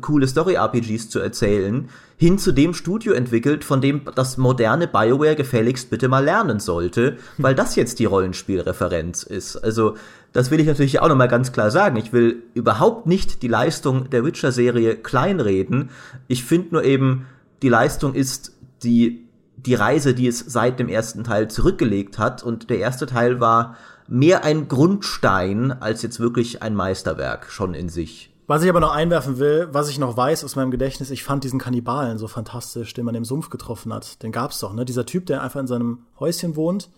coole 0.00 0.26
Story 0.26 0.54
RPGs 0.54 1.08
zu 1.10 1.20
erzählen, 1.20 1.88
hin 2.16 2.38
zu 2.38 2.52
dem 2.52 2.74
Studio 2.74 3.12
entwickelt, 3.12 3.64
von 3.64 3.80
dem 3.80 4.02
das 4.14 4.36
moderne 4.36 4.88
BioWare 4.88 5.36
gefälligst 5.36 5.90
bitte 5.90 6.08
mal 6.08 6.24
lernen 6.24 6.60
sollte, 6.60 7.18
weil 7.38 7.54
das 7.54 7.76
jetzt 7.76 7.98
die 7.98 8.04
Rollenspielreferenz 8.04 9.22
ist. 9.22 9.56
Also, 9.56 9.96
das 10.32 10.50
will 10.50 10.60
ich 10.60 10.66
natürlich 10.66 11.00
auch 11.00 11.08
nochmal 11.08 11.28
ganz 11.28 11.52
klar 11.52 11.70
sagen. 11.70 11.96
Ich 11.96 12.12
will 12.12 12.42
überhaupt 12.54 13.06
nicht 13.06 13.42
die 13.42 13.48
Leistung 13.48 14.10
der 14.10 14.24
Witcher-Serie 14.24 14.96
kleinreden. 14.96 15.90
Ich 16.26 16.44
finde 16.44 16.68
nur 16.72 16.84
eben, 16.84 17.26
die 17.62 17.68
Leistung 17.68 18.14
ist 18.14 18.52
die 18.82 19.25
die 19.56 19.74
Reise, 19.74 20.14
die 20.14 20.26
es 20.26 20.38
seit 20.38 20.78
dem 20.78 20.88
ersten 20.88 21.24
Teil 21.24 21.48
zurückgelegt 21.48 22.18
hat. 22.18 22.42
Und 22.42 22.70
der 22.70 22.78
erste 22.78 23.06
Teil 23.06 23.40
war 23.40 23.76
mehr 24.06 24.44
ein 24.44 24.68
Grundstein 24.68 25.72
als 25.72 26.02
jetzt 26.02 26.20
wirklich 26.20 26.62
ein 26.62 26.74
Meisterwerk 26.74 27.50
schon 27.50 27.74
in 27.74 27.88
sich. 27.88 28.32
Was 28.46 28.62
ich 28.62 28.70
aber 28.70 28.78
noch 28.78 28.92
einwerfen 28.92 29.38
will, 29.38 29.68
was 29.72 29.88
ich 29.88 29.98
noch 29.98 30.16
weiß 30.16 30.44
aus 30.44 30.54
meinem 30.54 30.70
Gedächtnis, 30.70 31.10
ich 31.10 31.24
fand 31.24 31.42
diesen 31.42 31.58
Kannibalen 31.58 32.16
so 32.16 32.28
fantastisch, 32.28 32.94
den 32.94 33.04
man 33.04 33.16
im 33.16 33.24
Sumpf 33.24 33.50
getroffen 33.50 33.92
hat. 33.92 34.22
Den 34.22 34.30
gab's 34.30 34.60
doch, 34.60 34.72
ne? 34.72 34.84
Dieser 34.84 35.04
Typ, 35.04 35.26
der 35.26 35.42
einfach 35.42 35.58
in 35.58 35.66
seinem 35.66 36.06
Häuschen 36.20 36.54
wohnt 36.54 36.88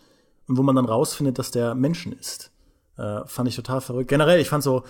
und 0.47 0.59
wo 0.59 0.63
man 0.63 0.77
dann 0.77 0.85
rausfindet, 0.85 1.39
dass 1.39 1.51
der 1.51 1.75
Menschen 1.75 2.13
ist. 2.13 2.51
Äh, 2.99 3.21
fand 3.25 3.49
ich 3.49 3.57
total 3.57 3.81
verrückt. 3.81 4.11
Generell, 4.11 4.41
ich 4.41 4.51
fand 4.51 4.63
so 4.63 4.83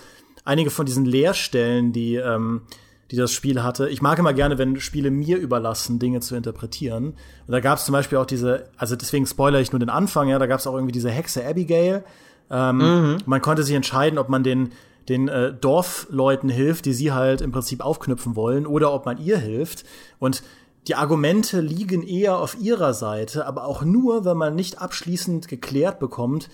einige 0.43 0.69
von 0.69 0.85
diesen 0.85 1.05
Leerstellen, 1.05 1.93
die 1.93 2.15
ähm, 2.15 2.63
die 3.11 3.15
das 3.15 3.31
Spiel 3.31 3.63
hatte. 3.63 3.89
Ich 3.89 4.01
mag 4.01 4.19
immer 4.19 4.33
gerne, 4.33 4.57
wenn 4.57 4.79
Spiele 4.79 5.11
mir 5.11 5.37
überlassen, 5.37 5.99
Dinge 5.99 6.19
zu 6.19 6.35
interpretieren. 6.35 7.15
Und 7.47 7.51
da 7.51 7.59
gab 7.59 7.79
es 7.79 7.85
zum 7.85 7.93
Beispiel 7.93 8.17
auch 8.17 8.25
diese, 8.25 8.69
also 8.77 8.95
deswegen 8.95 9.25
spoiler 9.25 9.59
ich 9.59 9.71
nur 9.71 9.79
den 9.79 9.89
Anfang, 9.89 10.29
ja, 10.29 10.39
da 10.39 10.45
gab 10.45 10.59
es 10.59 10.67
auch 10.67 10.75
irgendwie 10.75 10.91
diese 10.91 11.09
Hexe 11.09 11.45
Abigail. 11.45 12.03
Ähm, 12.51 12.77
mhm. 12.77 13.17
Man 13.25 13.41
konnte 13.41 13.63
sich 13.63 13.75
entscheiden, 13.75 14.19
ob 14.19 14.29
man 14.29 14.43
den 14.43 14.71
den 15.09 15.27
äh, 15.27 15.51
Dorfleuten 15.51 16.49
hilft, 16.49 16.85
die 16.85 16.93
sie 16.93 17.11
halt 17.11 17.41
im 17.41 17.51
Prinzip 17.51 17.81
aufknüpfen 17.83 18.35
wollen, 18.35 18.67
oder 18.67 18.93
ob 18.93 19.05
man 19.05 19.17
ihr 19.17 19.39
hilft. 19.39 19.83
Und 20.19 20.43
die 20.87 20.95
Argumente 20.95 21.61
liegen 21.61 22.03
eher 22.03 22.37
auf 22.37 22.57
ihrer 22.59 22.93
Seite, 22.93 23.45
aber 23.45 23.65
auch 23.65 23.83
nur, 23.83 24.23
wenn 24.23 24.37
man 24.37 24.55
nicht 24.55 24.79
abschließend 24.79 25.47
geklärt 25.47 25.99
bekommt, 25.99 26.49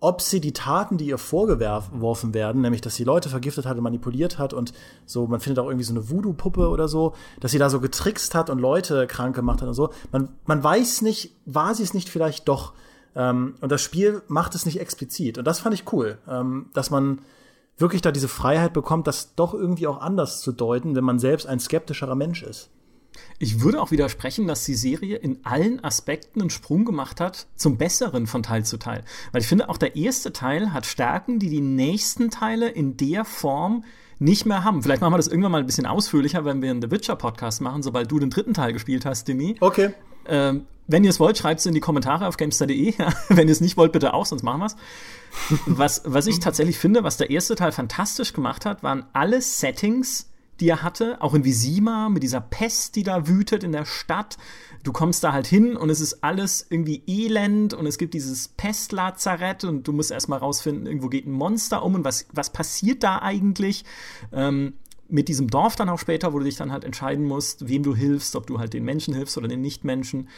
ob 0.00 0.22
sie 0.22 0.40
die 0.40 0.52
Taten, 0.52 0.96
die 0.96 1.06
ihr 1.06 1.18
vorgeworfen 1.18 2.32
werden, 2.32 2.62
nämlich 2.62 2.80
dass 2.80 2.94
sie 2.94 3.04
Leute 3.04 3.28
vergiftet 3.28 3.66
hat 3.66 3.76
und 3.76 3.82
manipuliert 3.82 4.38
hat 4.38 4.52
und 4.52 4.72
so, 5.06 5.26
man 5.26 5.40
findet 5.40 5.58
auch 5.62 5.68
irgendwie 5.68 5.84
so 5.84 5.92
eine 5.92 6.08
Voodoo-Puppe 6.08 6.68
oder 6.68 6.86
so, 6.86 7.14
dass 7.40 7.50
sie 7.50 7.58
da 7.58 7.68
so 7.68 7.80
getrickst 7.80 8.34
hat 8.34 8.48
und 8.48 8.58
Leute 8.60 9.06
krank 9.06 9.34
gemacht 9.34 9.60
hat 9.60 9.68
und 9.68 9.74
so. 9.74 9.90
Man, 10.12 10.28
man 10.46 10.62
weiß 10.62 11.02
nicht, 11.02 11.32
war 11.46 11.74
sie 11.74 11.82
es 11.82 11.94
nicht 11.94 12.08
vielleicht 12.08 12.48
doch. 12.48 12.74
Ähm, 13.16 13.54
und 13.60 13.72
das 13.72 13.82
Spiel 13.82 14.22
macht 14.28 14.54
es 14.54 14.66
nicht 14.66 14.78
explizit. 14.80 15.38
Und 15.38 15.46
das 15.46 15.60
fand 15.60 15.74
ich 15.74 15.92
cool, 15.92 16.18
ähm, 16.28 16.66
dass 16.74 16.90
man 16.90 17.20
wirklich 17.76 18.02
da 18.02 18.12
diese 18.12 18.28
Freiheit 18.28 18.72
bekommt, 18.72 19.06
das 19.06 19.34
doch 19.34 19.54
irgendwie 19.54 19.86
auch 19.86 20.00
anders 20.00 20.40
zu 20.40 20.52
deuten, 20.52 20.94
wenn 20.94 21.04
man 21.04 21.18
selbst 21.18 21.46
ein 21.46 21.58
skeptischerer 21.58 22.14
Mensch 22.14 22.42
ist. 22.42 22.70
Ich 23.38 23.60
würde 23.60 23.80
auch 23.80 23.90
widersprechen, 23.90 24.46
dass 24.46 24.64
die 24.64 24.74
Serie 24.74 25.16
in 25.16 25.38
allen 25.44 25.82
Aspekten 25.82 26.40
einen 26.40 26.50
Sprung 26.50 26.84
gemacht 26.84 27.20
hat 27.20 27.46
zum 27.56 27.76
Besseren 27.76 28.26
von 28.26 28.42
Teil 28.42 28.64
zu 28.64 28.78
Teil. 28.78 29.04
Weil 29.32 29.42
ich 29.42 29.46
finde, 29.46 29.68
auch 29.68 29.78
der 29.78 29.96
erste 29.96 30.32
Teil 30.32 30.72
hat 30.72 30.86
Stärken, 30.86 31.38
die 31.38 31.48
die 31.48 31.60
nächsten 31.60 32.30
Teile 32.30 32.68
in 32.68 32.96
der 32.96 33.24
Form 33.24 33.84
nicht 34.18 34.46
mehr 34.46 34.64
haben. 34.64 34.82
Vielleicht 34.82 35.00
machen 35.00 35.12
wir 35.12 35.18
das 35.18 35.28
irgendwann 35.28 35.52
mal 35.52 35.60
ein 35.60 35.66
bisschen 35.66 35.86
ausführlicher, 35.86 36.44
wenn 36.44 36.60
wir 36.62 36.70
einen 36.70 36.82
The 36.82 36.90
Witcher 36.90 37.16
Podcast 37.16 37.60
machen, 37.60 37.82
sobald 37.82 38.10
du 38.10 38.18
den 38.18 38.30
dritten 38.30 38.54
Teil 38.54 38.72
gespielt 38.72 39.06
hast, 39.06 39.28
Demi. 39.28 39.56
Okay. 39.60 39.90
Ähm, 40.26 40.66
wenn 40.88 41.04
ihr 41.04 41.10
es 41.10 41.20
wollt, 41.20 41.38
schreibt 41.38 41.60
es 41.60 41.66
in 41.66 41.74
die 41.74 41.80
Kommentare 41.80 42.26
auf 42.26 42.36
gamestar.de. 42.36 42.94
wenn 43.28 43.46
ihr 43.46 43.52
es 43.52 43.60
nicht 43.60 43.76
wollt, 43.76 43.92
bitte 43.92 44.14
auch, 44.14 44.26
sonst 44.26 44.42
machen 44.42 44.60
wir 44.60 44.66
es. 44.66 44.76
Was, 45.66 46.02
was 46.04 46.26
ich 46.26 46.40
tatsächlich 46.40 46.78
finde, 46.78 47.04
was 47.04 47.18
der 47.18 47.30
erste 47.30 47.54
Teil 47.54 47.72
fantastisch 47.72 48.32
gemacht 48.32 48.64
hat, 48.64 48.82
waren 48.82 49.04
alle 49.12 49.40
Settings, 49.40 50.30
die 50.60 50.68
er 50.68 50.82
hatte, 50.82 51.20
auch 51.20 51.34
in 51.34 51.44
Visima, 51.44 52.08
mit 52.08 52.22
dieser 52.22 52.40
Pest, 52.40 52.96
die 52.96 53.02
da 53.02 53.28
wütet 53.28 53.64
in 53.64 53.72
der 53.72 53.84
Stadt. 53.84 54.36
Du 54.82 54.92
kommst 54.92 55.22
da 55.24 55.32
halt 55.32 55.46
hin 55.46 55.76
und 55.76 55.90
es 55.90 56.00
ist 56.00 56.24
alles 56.24 56.66
irgendwie 56.68 57.02
elend 57.06 57.74
und 57.74 57.86
es 57.86 57.98
gibt 57.98 58.14
dieses 58.14 58.48
Pestlazarett 58.48 59.64
und 59.64 59.86
du 59.86 59.92
musst 59.92 60.10
erstmal 60.10 60.38
rausfinden, 60.38 60.86
irgendwo 60.86 61.08
geht 61.08 61.26
ein 61.26 61.32
Monster 61.32 61.84
um 61.84 61.94
und 61.94 62.04
was, 62.04 62.26
was 62.32 62.50
passiert 62.50 63.02
da 63.02 63.20
eigentlich? 63.20 63.84
Ähm, 64.32 64.74
mit 65.08 65.28
diesem 65.28 65.48
Dorf 65.48 65.74
dann 65.76 65.88
auch 65.88 65.98
später, 65.98 66.32
wo 66.32 66.38
du 66.38 66.44
dich 66.44 66.56
dann 66.56 66.72
halt 66.72 66.84
entscheiden 66.84 67.24
musst, 67.24 67.68
wem 67.68 67.82
du 67.82 67.94
hilfst, 67.94 68.36
ob 68.36 68.46
du 68.46 68.58
halt 68.58 68.74
den 68.74 68.84
Menschen 68.84 69.14
hilfst 69.14 69.38
oder 69.38 69.48
den 69.48 69.62
Nichtmenschen. 69.62 70.28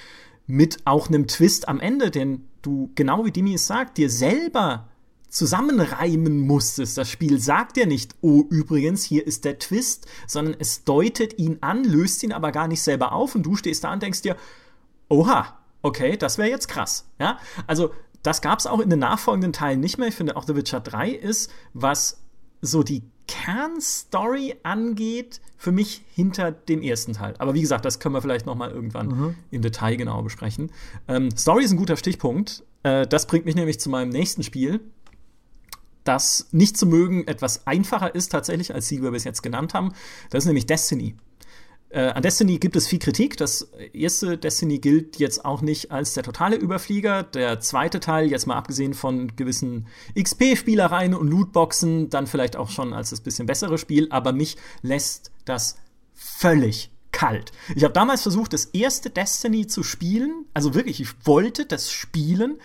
Mit 0.46 0.78
auch 0.84 1.08
einem 1.08 1.26
Twist 1.26 1.68
am 1.68 1.80
Ende, 1.80 2.10
den 2.10 2.46
du, 2.62 2.90
genau 2.94 3.24
wie 3.24 3.32
Dimi 3.32 3.54
es 3.54 3.66
sagt, 3.66 3.98
dir 3.98 4.10
selber 4.10 4.89
zusammenreimen 5.30 6.40
musstest. 6.40 6.98
Das 6.98 7.08
Spiel 7.08 7.40
sagt 7.40 7.76
dir 7.76 7.86
nicht, 7.86 8.14
oh, 8.20 8.44
übrigens, 8.50 9.04
hier 9.04 9.26
ist 9.26 9.44
der 9.44 9.58
Twist, 9.58 10.06
sondern 10.26 10.56
es 10.58 10.84
deutet 10.84 11.38
ihn 11.38 11.58
an, 11.60 11.84
löst 11.84 12.22
ihn 12.22 12.32
aber 12.32 12.52
gar 12.52 12.68
nicht 12.68 12.82
selber 12.82 13.12
auf 13.12 13.34
und 13.34 13.44
du 13.44 13.56
stehst 13.56 13.84
da 13.84 13.92
und 13.92 14.02
denkst 14.02 14.22
dir, 14.22 14.36
oha, 15.08 15.56
okay, 15.82 16.16
das 16.16 16.36
wäre 16.36 16.50
jetzt 16.50 16.68
krass. 16.68 17.06
Ja, 17.18 17.38
also 17.66 17.92
das 18.22 18.42
gab 18.42 18.58
es 18.58 18.66
auch 18.66 18.80
in 18.80 18.90
den 18.90 18.98
nachfolgenden 18.98 19.52
Teilen 19.52 19.80
nicht 19.80 19.98
mehr. 19.98 20.08
Ich 20.08 20.14
finde 20.14 20.36
auch 20.36 20.46
The 20.46 20.56
Witcher 20.56 20.80
3 20.80 21.10
ist, 21.10 21.50
was 21.72 22.20
so 22.60 22.82
die 22.82 23.02
Kernstory 23.26 24.56
angeht, 24.64 25.40
für 25.56 25.72
mich 25.72 26.02
hinter 26.10 26.50
dem 26.50 26.82
ersten 26.82 27.12
Teil. 27.12 27.34
Aber 27.38 27.54
wie 27.54 27.60
gesagt, 27.60 27.84
das 27.84 28.00
können 28.00 28.14
wir 28.14 28.22
vielleicht 28.22 28.46
noch 28.46 28.56
mal 28.56 28.70
irgendwann 28.70 29.06
mhm. 29.06 29.34
im 29.50 29.62
Detail 29.62 29.96
genau 29.96 30.22
besprechen. 30.22 30.72
Ähm, 31.06 31.30
Story 31.36 31.64
ist 31.64 31.70
ein 31.70 31.76
guter 31.76 31.96
Stichpunkt. 31.96 32.64
Äh, 32.82 33.06
das 33.06 33.26
bringt 33.26 33.44
mich 33.44 33.54
nämlich 33.54 33.78
zu 33.78 33.88
meinem 33.88 34.10
nächsten 34.10 34.42
Spiel, 34.42 34.80
das 36.04 36.48
nicht 36.52 36.76
zu 36.76 36.86
mögen 36.86 37.26
etwas 37.26 37.66
einfacher 37.66 38.14
ist 38.14 38.32
tatsächlich, 38.32 38.74
als 38.74 38.88
die 38.88 39.02
wir 39.02 39.10
bis 39.10 39.24
jetzt 39.24 39.42
genannt 39.42 39.74
haben. 39.74 39.92
Das 40.30 40.44
ist 40.44 40.46
nämlich 40.46 40.66
Destiny. 40.66 41.14
Äh, 41.90 42.10
an 42.10 42.22
Destiny 42.22 42.58
gibt 42.58 42.76
es 42.76 42.86
viel 42.86 43.00
Kritik. 43.00 43.36
Das 43.36 43.72
erste 43.92 44.38
Destiny 44.38 44.78
gilt 44.78 45.18
jetzt 45.18 45.44
auch 45.44 45.60
nicht 45.60 45.90
als 45.90 46.14
der 46.14 46.22
totale 46.22 46.56
Überflieger. 46.56 47.24
Der 47.24 47.60
zweite 47.60 47.98
Teil, 47.98 48.30
jetzt 48.30 48.46
mal 48.46 48.56
abgesehen 48.56 48.94
von 48.94 49.34
gewissen 49.34 49.88
XP-Spielereien 50.16 51.14
und 51.14 51.28
Lootboxen, 51.28 52.08
dann 52.08 52.28
vielleicht 52.28 52.56
auch 52.56 52.70
schon 52.70 52.92
als 52.92 53.10
das 53.10 53.20
bisschen 53.20 53.46
bessere 53.46 53.76
Spiel. 53.76 54.06
Aber 54.10 54.32
mich 54.32 54.56
lässt 54.82 55.32
das 55.44 55.76
völlig 56.14 56.92
kalt. 57.10 57.50
Ich 57.74 57.82
habe 57.82 57.92
damals 57.92 58.22
versucht, 58.22 58.52
das 58.52 58.66
erste 58.66 59.10
Destiny 59.10 59.66
zu 59.66 59.82
spielen. 59.82 60.46
Also 60.54 60.74
wirklich, 60.74 61.00
ich 61.00 61.26
wollte 61.26 61.66
das 61.66 61.90
spielen 61.90 62.58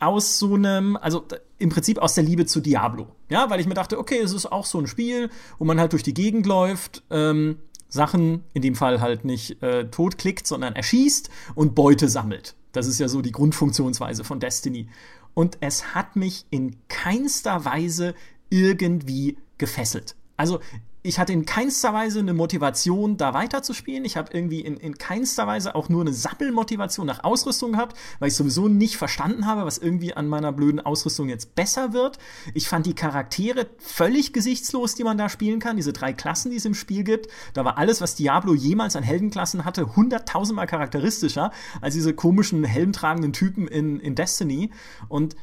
aus 0.00 0.38
so 0.38 0.54
einem, 0.54 0.96
also 0.96 1.26
im 1.58 1.70
Prinzip 1.70 1.98
aus 1.98 2.14
der 2.14 2.24
Liebe 2.24 2.46
zu 2.46 2.60
Diablo. 2.60 3.08
Ja, 3.28 3.50
weil 3.50 3.60
ich 3.60 3.66
mir 3.66 3.74
dachte, 3.74 3.98
okay, 3.98 4.18
es 4.18 4.32
ist 4.32 4.50
auch 4.50 4.66
so 4.66 4.78
ein 4.78 4.86
Spiel, 4.86 5.30
wo 5.58 5.64
man 5.64 5.78
halt 5.80 5.92
durch 5.92 6.02
die 6.02 6.14
Gegend 6.14 6.46
läuft, 6.46 7.02
ähm, 7.10 7.58
Sachen, 7.88 8.42
in 8.52 8.62
dem 8.62 8.74
Fall 8.74 9.00
halt 9.00 9.24
nicht 9.24 9.62
äh, 9.62 9.88
totklickt, 9.88 10.46
sondern 10.46 10.74
erschießt 10.74 11.30
und 11.54 11.74
Beute 11.74 12.08
sammelt. 12.08 12.56
Das 12.72 12.88
ist 12.88 12.98
ja 12.98 13.08
so 13.08 13.22
die 13.22 13.32
Grundfunktionsweise 13.32 14.24
von 14.24 14.40
Destiny. 14.40 14.88
Und 15.32 15.58
es 15.60 15.94
hat 15.94 16.16
mich 16.16 16.44
in 16.50 16.76
keinster 16.88 17.64
Weise 17.64 18.14
irgendwie 18.50 19.36
gefesselt. 19.58 20.16
Also 20.36 20.60
ich 21.06 21.18
hatte 21.18 21.34
in 21.34 21.44
keinster 21.44 21.92
Weise 21.92 22.20
eine 22.20 22.32
Motivation, 22.32 23.18
da 23.18 23.34
weiterzuspielen. 23.34 24.06
Ich 24.06 24.16
habe 24.16 24.30
irgendwie 24.32 24.60
in, 24.60 24.78
in 24.78 24.96
keinster 24.96 25.46
Weise 25.46 25.74
auch 25.74 25.90
nur 25.90 26.00
eine 26.00 26.14
Sappelmotivation 26.14 27.06
nach 27.06 27.24
Ausrüstung 27.24 27.72
gehabt, 27.72 27.94
weil 28.20 28.28
ich 28.28 28.34
sowieso 28.34 28.68
nicht 28.68 28.96
verstanden 28.96 29.44
habe, 29.44 29.66
was 29.66 29.76
irgendwie 29.76 30.14
an 30.14 30.26
meiner 30.28 30.50
blöden 30.50 30.80
Ausrüstung 30.80 31.28
jetzt 31.28 31.54
besser 31.54 31.92
wird. 31.92 32.18
Ich 32.54 32.68
fand 32.68 32.86
die 32.86 32.94
Charaktere 32.94 33.66
völlig 33.78 34.32
gesichtslos, 34.32 34.94
die 34.94 35.04
man 35.04 35.18
da 35.18 35.28
spielen 35.28 35.60
kann. 35.60 35.76
Diese 35.76 35.92
drei 35.92 36.14
Klassen, 36.14 36.50
die 36.50 36.56
es 36.56 36.64
im 36.64 36.72
Spiel 36.72 37.04
gibt. 37.04 37.28
Da 37.52 37.66
war 37.66 37.76
alles, 37.76 38.00
was 38.00 38.14
Diablo 38.14 38.54
jemals 38.54 38.96
an 38.96 39.02
Heldenklassen 39.02 39.66
hatte, 39.66 39.96
hunderttausendmal 39.96 40.66
charakteristischer 40.66 41.50
als 41.82 41.92
diese 41.92 42.14
komischen 42.14 42.64
helmtragenden 42.64 43.34
Typen 43.34 43.68
in, 43.68 44.00
in 44.00 44.14
Destiny. 44.14 44.70
Und 45.10 45.36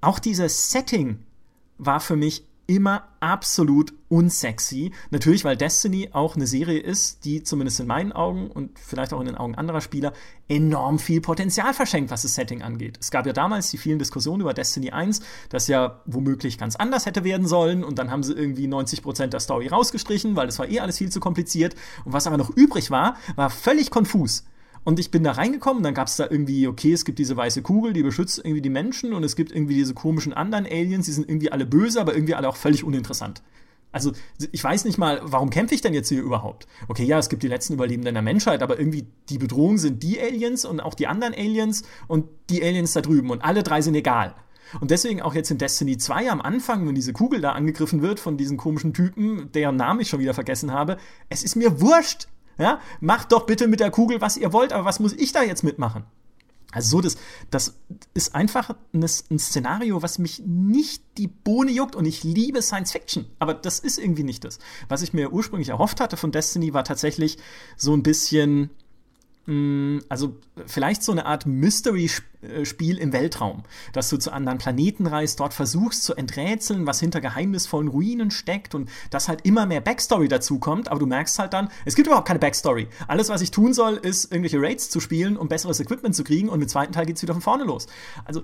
auch 0.00 0.18
dieses 0.18 0.70
Setting 0.70 1.18
war 1.76 2.00
für 2.00 2.16
mich 2.16 2.47
immer 2.68 3.08
absolut 3.20 3.94
unsexy. 4.10 4.92
Natürlich, 5.10 5.42
weil 5.44 5.56
Destiny 5.56 6.10
auch 6.12 6.36
eine 6.36 6.46
Serie 6.46 6.78
ist, 6.78 7.24
die 7.24 7.42
zumindest 7.42 7.80
in 7.80 7.86
meinen 7.86 8.12
Augen 8.12 8.50
und 8.50 8.78
vielleicht 8.78 9.14
auch 9.14 9.20
in 9.20 9.26
den 9.26 9.36
Augen 9.36 9.54
anderer 9.54 9.80
Spieler 9.80 10.12
enorm 10.48 10.98
viel 10.98 11.22
Potenzial 11.22 11.72
verschenkt, 11.72 12.10
was 12.10 12.22
das 12.22 12.34
Setting 12.34 12.62
angeht. 12.62 12.98
Es 13.00 13.10
gab 13.10 13.26
ja 13.26 13.32
damals 13.32 13.70
die 13.70 13.78
vielen 13.78 13.98
Diskussionen 13.98 14.42
über 14.42 14.52
Destiny 14.52 14.90
1, 14.90 15.22
das 15.48 15.66
ja 15.66 16.02
womöglich 16.04 16.58
ganz 16.58 16.76
anders 16.76 17.06
hätte 17.06 17.24
werden 17.24 17.46
sollen 17.46 17.82
und 17.82 17.98
dann 17.98 18.10
haben 18.10 18.22
sie 18.22 18.34
irgendwie 18.34 18.66
90 18.66 19.02
Prozent 19.02 19.32
der 19.32 19.40
Story 19.40 19.68
rausgestrichen, 19.68 20.36
weil 20.36 20.46
das 20.46 20.58
war 20.58 20.68
eh 20.68 20.80
alles 20.80 20.98
viel 20.98 21.10
zu 21.10 21.20
kompliziert 21.20 21.74
und 22.04 22.12
was 22.12 22.26
aber 22.26 22.36
noch 22.36 22.50
übrig 22.50 22.90
war, 22.90 23.16
war 23.34 23.48
völlig 23.48 23.90
konfus. 23.90 24.44
Und 24.84 24.98
ich 24.98 25.10
bin 25.10 25.24
da 25.24 25.32
reingekommen, 25.32 25.82
dann 25.82 25.94
gab 25.94 26.08
es 26.08 26.16
da 26.16 26.26
irgendwie, 26.28 26.66
okay, 26.66 26.92
es 26.92 27.04
gibt 27.04 27.18
diese 27.18 27.36
weiße 27.36 27.62
Kugel, 27.62 27.92
die 27.92 28.02
beschützt 28.02 28.38
irgendwie 28.38 28.62
die 28.62 28.70
Menschen 28.70 29.12
und 29.12 29.24
es 29.24 29.36
gibt 29.36 29.52
irgendwie 29.52 29.74
diese 29.74 29.94
komischen 29.94 30.32
anderen 30.32 30.66
Aliens, 30.66 31.06
die 31.06 31.12
sind 31.12 31.28
irgendwie 31.28 31.52
alle 31.52 31.66
böse, 31.66 32.00
aber 32.00 32.14
irgendwie 32.14 32.34
alle 32.34 32.48
auch 32.48 32.56
völlig 32.56 32.84
uninteressant. 32.84 33.42
Also, 33.90 34.12
ich 34.52 34.62
weiß 34.62 34.84
nicht 34.84 34.98
mal, 34.98 35.20
warum 35.22 35.48
kämpfe 35.48 35.74
ich 35.74 35.80
denn 35.80 35.94
jetzt 35.94 36.10
hier 36.10 36.22
überhaupt? 36.22 36.66
Okay, 36.88 37.04
ja, 37.04 37.18
es 37.18 37.30
gibt 37.30 37.42
die 37.42 37.48
letzten 37.48 37.72
Überlebenden 37.72 38.14
der 38.14 38.22
Menschheit, 38.22 38.62
aber 38.62 38.78
irgendwie 38.78 39.06
die 39.30 39.38
Bedrohung 39.38 39.78
sind 39.78 40.02
die 40.02 40.20
Aliens 40.20 40.66
und 40.66 40.80
auch 40.80 40.94
die 40.94 41.06
anderen 41.06 41.34
Aliens 41.34 41.84
und 42.06 42.26
die 42.50 42.62
Aliens 42.62 42.92
da 42.92 43.00
drüben 43.00 43.30
und 43.30 43.42
alle 43.42 43.62
drei 43.62 43.80
sind 43.80 43.94
egal. 43.94 44.34
Und 44.80 44.90
deswegen 44.90 45.22
auch 45.22 45.34
jetzt 45.34 45.50
in 45.50 45.56
Destiny 45.56 45.96
2 45.96 46.30
am 46.30 46.42
Anfang, 46.42 46.86
wenn 46.86 46.94
diese 46.94 47.14
Kugel 47.14 47.40
da 47.40 47.52
angegriffen 47.52 48.02
wird 48.02 48.20
von 48.20 48.36
diesen 48.36 48.58
komischen 48.58 48.92
Typen, 48.92 49.50
deren 49.52 49.76
Namen 49.76 50.00
ich 50.00 50.08
schon 50.08 50.20
wieder 50.20 50.34
vergessen 50.34 50.72
habe, 50.72 50.98
es 51.30 51.42
ist 51.42 51.56
mir 51.56 51.80
wurscht. 51.80 52.28
Ja, 52.58 52.80
macht 53.00 53.32
doch 53.32 53.46
bitte 53.46 53.68
mit 53.68 53.80
der 53.80 53.90
Kugel, 53.90 54.20
was 54.20 54.36
ihr 54.36 54.52
wollt, 54.52 54.72
aber 54.72 54.84
was 54.84 55.00
muss 55.00 55.12
ich 55.12 55.32
da 55.32 55.42
jetzt 55.42 55.62
mitmachen? 55.62 56.04
Also 56.70 56.98
so, 56.98 57.00
das, 57.00 57.16
das 57.50 57.78
ist 58.12 58.34
einfach 58.34 58.76
ein, 58.92 59.02
ein 59.02 59.38
Szenario, 59.38 60.02
was 60.02 60.18
mich 60.18 60.42
nicht 60.44 61.02
die 61.16 61.28
Bohne 61.28 61.70
juckt 61.70 61.96
und 61.96 62.04
ich 62.04 62.24
liebe 62.24 62.60
Science 62.60 62.92
Fiction, 62.92 63.26
aber 63.38 63.54
das 63.54 63.78
ist 63.78 63.98
irgendwie 63.98 64.22
nicht 64.22 64.44
das. 64.44 64.58
Was 64.86 65.00
ich 65.00 65.14
mir 65.14 65.32
ursprünglich 65.32 65.70
erhofft 65.70 66.00
hatte 66.00 66.18
von 66.18 66.30
Destiny 66.30 66.74
war 66.74 66.84
tatsächlich 66.84 67.38
so 67.76 67.94
ein 67.94 68.02
bisschen 68.02 68.70
also 69.48 70.36
vielleicht 70.66 71.02
so 71.02 71.10
eine 71.12 71.24
Art 71.24 71.46
Mystery-Spiel 71.46 72.98
im 72.98 73.14
Weltraum, 73.14 73.62
dass 73.94 74.10
du 74.10 74.18
zu 74.18 74.30
anderen 74.30 74.58
Planeten 74.58 75.06
reist, 75.06 75.40
dort 75.40 75.54
versuchst 75.54 76.04
zu 76.04 76.14
enträtseln, 76.14 76.86
was 76.86 77.00
hinter 77.00 77.22
geheimnisvollen 77.22 77.88
Ruinen 77.88 78.30
steckt 78.30 78.74
und 78.74 78.90
dass 79.10 79.26
halt 79.26 79.46
immer 79.46 79.64
mehr 79.64 79.80
Backstory 79.80 80.28
dazu 80.28 80.58
kommt, 80.58 80.90
aber 80.90 81.00
du 81.00 81.06
merkst 81.06 81.38
halt 81.38 81.54
dann, 81.54 81.70
es 81.86 81.94
gibt 81.94 82.08
überhaupt 82.08 82.28
keine 82.28 82.40
Backstory. 82.40 82.88
Alles, 83.06 83.30
was 83.30 83.40
ich 83.40 83.50
tun 83.50 83.72
soll, 83.72 83.94
ist 83.94 84.30
irgendwelche 84.30 84.60
Raids 84.60 84.90
zu 84.90 85.00
spielen, 85.00 85.38
um 85.38 85.48
besseres 85.48 85.80
Equipment 85.80 86.14
zu 86.14 86.24
kriegen 86.24 86.50
und 86.50 86.60
im 86.60 86.68
zweiten 86.68 86.92
Teil 86.92 87.06
geht's 87.06 87.22
wieder 87.22 87.32
von 87.32 87.42
vorne 87.42 87.64
los. 87.64 87.86
Also, 88.26 88.42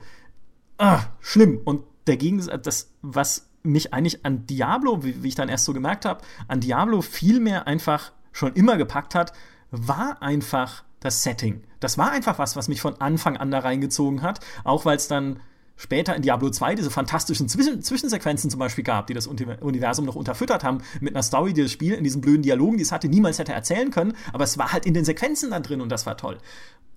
ah, 0.79 1.03
schlimm. 1.21 1.61
Und 1.67 1.85
der 2.07 2.17
Gegensatz, 2.17 2.63
das, 2.63 2.91
was 3.03 3.51
mich 3.63 3.93
eigentlich 3.93 4.25
an 4.25 4.47
Diablo, 4.47 5.05
wie, 5.05 5.23
wie 5.23 5.29
ich 5.29 5.35
dann 5.35 5.51
erst 5.51 5.67
so 5.67 5.75
gemerkt 5.75 6.07
habe, 6.07 6.25
an 6.49 6.61
Diablo 6.61 7.03
viel 7.03 7.41
mehr 7.41 7.67
einfach 7.67 8.13
schon 8.33 8.55
immer 8.55 8.79
gepackt 8.79 9.15
hat, 9.15 9.35
war 9.71 10.23
einfach 10.23 10.85
das 11.05 11.23
Setting. 11.23 11.63
Das 11.81 11.99
war 11.99 12.11
einfach 12.11 12.39
was, 12.39 12.57
was 12.57 12.69
mich 12.69 12.81
von 12.81 13.01
Anfang 13.01 13.37
an 13.37 13.51
da 13.51 13.61
reingezogen 13.61 14.23
hat, 14.23 14.41
auch 14.65 14.85
weil 14.85 14.97
es 14.97 15.07
dann 15.07 15.41
später 15.77 16.15
in 16.15 16.23
Diablo 16.23 16.51
2 16.51 16.75
diese 16.77 16.91
fantastischen 16.91 17.49
Zwischen 17.49 17.83
Zwischensequenzen 17.83 18.51
zum 18.51 18.61
Beispiel 18.61 18.85
gab, 18.85 19.07
die 19.07 19.15
das 19.15 19.27
Universum 19.27 20.05
noch 20.05 20.15
unterfüttert 20.15 20.65
haben, 20.65 20.79
mit 21.01 21.15
einer 21.15 21.23
Story, 21.23 21.53
die 21.53 21.63
das 21.63 21.73
Spiel 21.73 21.95
in 21.95 22.05
diesen 22.05 22.21
blöden 22.21 22.43
Dialogen, 22.43 22.77
die 22.77 22.83
es 22.83 22.93
hatte, 22.93 23.09
niemals 23.09 23.39
hätte 23.39 23.53
erzählen 23.53 23.91
können, 23.91 24.15
aber 24.33 24.45
es 24.45 24.59
war 24.59 24.73
halt 24.73 24.87
in 24.87 24.95
den 24.95 25.05
Sequenzen 25.05 25.51
dann 25.51 25.63
drin 25.63 25.81
und 25.81 25.91
das 25.91 26.07
war 26.07 26.17
toll. 26.17 26.39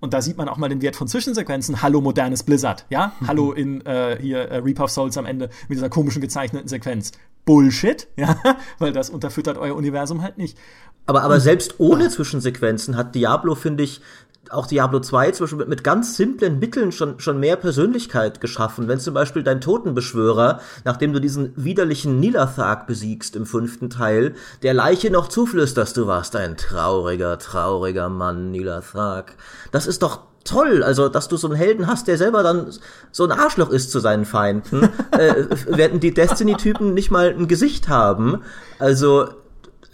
Und 0.00 0.14
da 0.14 0.22
sieht 0.22 0.36
man 0.36 0.48
auch 0.48 0.58
mal 0.58 0.68
den 0.68 0.80
Wert 0.80 0.94
von 0.94 1.08
Zwischensequenzen. 1.08 1.82
Hallo 1.82 2.00
modernes 2.00 2.44
Blizzard, 2.44 2.86
ja? 2.88 3.14
Mhm. 3.18 3.26
Hallo 3.26 3.52
in 3.52 3.84
äh, 3.84 4.16
hier 4.20 4.42
äh, 4.42 4.58
Reap 4.58 4.80
of 4.80 4.90
Souls 4.90 5.16
am 5.16 5.26
Ende 5.26 5.50
mit 5.68 5.76
dieser 5.76 5.88
komischen 5.88 6.22
gezeichneten 6.22 6.68
Sequenz. 6.68 7.12
Bullshit, 7.44 8.06
ja? 8.16 8.36
Weil 8.78 8.92
das 8.92 9.10
unterfüttert 9.10 9.58
euer 9.58 9.74
Universum 9.74 10.22
halt 10.22 10.38
nicht. 10.38 10.56
Aber, 11.06 11.22
aber 11.22 11.40
selbst 11.40 11.80
ohne 11.80 12.10
Zwischensequenzen 12.10 12.96
hat 12.96 13.14
Diablo, 13.14 13.54
finde 13.54 13.82
ich, 13.82 14.02
auch 14.50 14.66
Diablo 14.66 15.00
2 15.00 15.32
zum 15.32 15.44
Beispiel 15.44 15.58
mit, 15.58 15.68
mit, 15.68 15.84
ganz 15.84 16.16
simplen 16.16 16.58
Mitteln 16.58 16.92
schon, 16.92 17.20
schon 17.20 17.38
mehr 17.40 17.56
Persönlichkeit 17.56 18.40
geschaffen. 18.40 18.88
Wenn 18.88 19.00
zum 19.00 19.14
Beispiel 19.14 19.42
dein 19.42 19.60
Totenbeschwörer, 19.60 20.60
nachdem 20.84 21.12
du 21.12 21.20
diesen 21.20 21.52
widerlichen 21.56 22.20
Nilathag 22.20 22.86
besiegst 22.86 23.36
im 23.36 23.46
fünften 23.46 23.90
Teil, 23.90 24.34
der 24.62 24.74
Leiche 24.74 25.10
noch 25.10 25.28
zuflüsterst, 25.28 25.96
du 25.96 26.06
warst 26.06 26.34
ein 26.36 26.56
trauriger, 26.56 27.38
trauriger 27.38 28.08
Mann, 28.08 28.50
Nilathag. 28.50 29.34
Das 29.70 29.86
ist 29.86 30.02
doch 30.02 30.20
toll, 30.44 30.82
also 30.82 31.08
dass 31.08 31.28
du 31.28 31.36
so 31.36 31.48
einen 31.48 31.56
Helden 31.56 31.86
hast, 31.86 32.08
der 32.08 32.16
selber 32.16 32.42
dann 32.42 32.72
so 33.12 33.24
ein 33.24 33.32
Arschloch 33.32 33.70
ist 33.70 33.90
zu 33.90 34.00
seinen 34.00 34.24
Feinden, 34.24 34.88
äh, 35.10 35.46
werden 35.66 36.00
die 36.00 36.14
Destiny-Typen 36.14 36.94
nicht 36.94 37.10
mal 37.10 37.34
ein 37.36 37.48
Gesicht 37.48 37.88
haben. 37.88 38.42
Also 38.78 39.28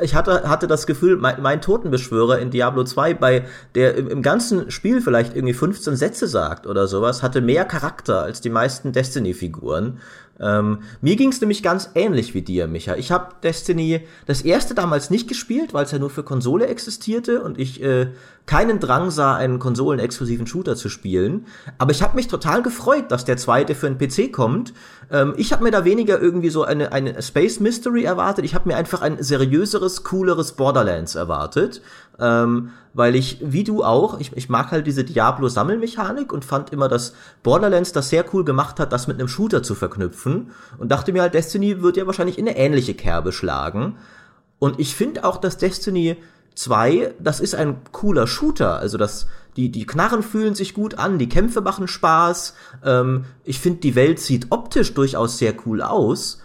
ich 0.00 0.14
hatte, 0.14 0.48
hatte 0.48 0.66
das 0.66 0.86
Gefühl, 0.86 1.16
mein, 1.16 1.40
mein 1.40 1.60
Totenbeschwörer 1.60 2.38
in 2.38 2.50
Diablo 2.50 2.84
2, 2.84 3.14
bei 3.14 3.44
der 3.74 3.94
im, 3.94 4.08
im, 4.08 4.22
ganzen 4.22 4.70
Spiel 4.70 5.00
vielleicht 5.00 5.36
irgendwie 5.36 5.54
15 5.54 5.96
Sätze 5.96 6.26
sagt 6.26 6.66
oder 6.66 6.88
sowas, 6.88 7.22
hatte 7.22 7.40
mehr 7.40 7.64
Charakter 7.64 8.22
als 8.22 8.40
die 8.40 8.50
meisten 8.50 8.92
Destiny-Figuren. 8.92 10.00
Ähm, 10.40 10.80
mir 11.00 11.14
ging 11.14 11.30
es 11.30 11.40
nämlich 11.40 11.62
ganz 11.62 11.90
ähnlich 11.94 12.34
wie 12.34 12.42
dir, 12.42 12.66
Micha. 12.66 12.96
Ich 12.96 13.12
habe 13.12 13.34
Destiny 13.42 14.00
das 14.26 14.42
erste 14.42 14.74
damals 14.74 15.10
nicht 15.10 15.28
gespielt, 15.28 15.72
weil 15.74 15.84
es 15.84 15.92
ja 15.92 16.00
nur 16.00 16.10
für 16.10 16.24
Konsole 16.24 16.66
existierte 16.66 17.40
und 17.42 17.58
ich 17.58 17.80
äh, 17.82 18.08
keinen 18.46 18.78
Drang 18.78 19.10
sah, 19.10 19.36
einen 19.36 19.58
konsolenexklusiven 19.58 20.46
Shooter 20.46 20.76
zu 20.76 20.88
spielen. 20.90 21.46
Aber 21.78 21.92
ich 21.92 22.02
habe 22.02 22.16
mich 22.16 22.28
total 22.28 22.62
gefreut, 22.62 23.10
dass 23.10 23.24
der 23.24 23.38
zweite 23.38 23.74
für 23.74 23.86
einen 23.86 23.98
PC 23.98 24.32
kommt. 24.32 24.74
Ähm, 25.10 25.32
ich 25.36 25.52
habe 25.52 25.64
mir 25.64 25.70
da 25.70 25.84
weniger 25.84 26.20
irgendwie 26.20 26.50
so 26.50 26.62
eine, 26.62 26.92
eine 26.92 27.22
Space 27.22 27.60
Mystery 27.60 28.04
erwartet. 28.04 28.44
Ich 28.44 28.54
habe 28.54 28.68
mir 28.68 28.76
einfach 28.76 29.00
ein 29.00 29.22
seriöseres, 29.22 30.04
cooleres 30.04 30.52
Borderlands 30.52 31.14
erwartet. 31.14 31.80
Ähm, 32.20 32.70
weil 32.92 33.16
ich, 33.16 33.38
wie 33.40 33.64
du 33.64 33.82
auch, 33.82 34.20
ich, 34.20 34.36
ich 34.36 34.48
mag 34.48 34.70
halt 34.70 34.86
diese 34.86 35.04
Diablo-Sammelmechanik 35.04 36.32
und 36.32 36.44
fand 36.44 36.70
immer, 36.70 36.88
dass 36.88 37.14
Borderlands 37.42 37.92
das 37.92 38.10
sehr 38.10 38.24
cool 38.32 38.44
gemacht 38.44 38.78
hat, 38.78 38.92
das 38.92 39.08
mit 39.08 39.18
einem 39.18 39.26
Shooter 39.26 39.62
zu 39.64 39.74
verknüpfen 39.74 40.52
und 40.78 40.92
dachte 40.92 41.12
mir 41.12 41.22
halt, 41.22 41.34
Destiny 41.34 41.82
wird 41.82 41.96
ja 41.96 42.06
wahrscheinlich 42.06 42.38
in 42.38 42.46
eine 42.46 42.56
ähnliche 42.56 42.94
Kerbe 42.94 43.32
schlagen. 43.32 43.96
Und 44.60 44.78
ich 44.78 44.94
finde 44.94 45.24
auch, 45.24 45.38
dass 45.38 45.58
Destiny 45.58 46.16
2, 46.54 47.14
das 47.18 47.40
ist 47.40 47.54
ein 47.54 47.76
cooler 47.92 48.26
Shooter, 48.26 48.78
also 48.78 48.98
das, 48.98 49.26
die, 49.56 49.70
die 49.70 49.86
Knarren 49.86 50.22
fühlen 50.22 50.54
sich 50.54 50.74
gut 50.74 50.98
an, 50.98 51.18
die 51.18 51.28
Kämpfe 51.28 51.60
machen 51.60 51.88
Spaß, 51.88 52.54
ähm, 52.84 53.24
ich 53.44 53.58
finde, 53.60 53.80
die 53.80 53.94
Welt 53.94 54.20
sieht 54.20 54.46
optisch 54.50 54.94
durchaus 54.94 55.38
sehr 55.38 55.54
cool 55.66 55.82
aus, 55.82 56.40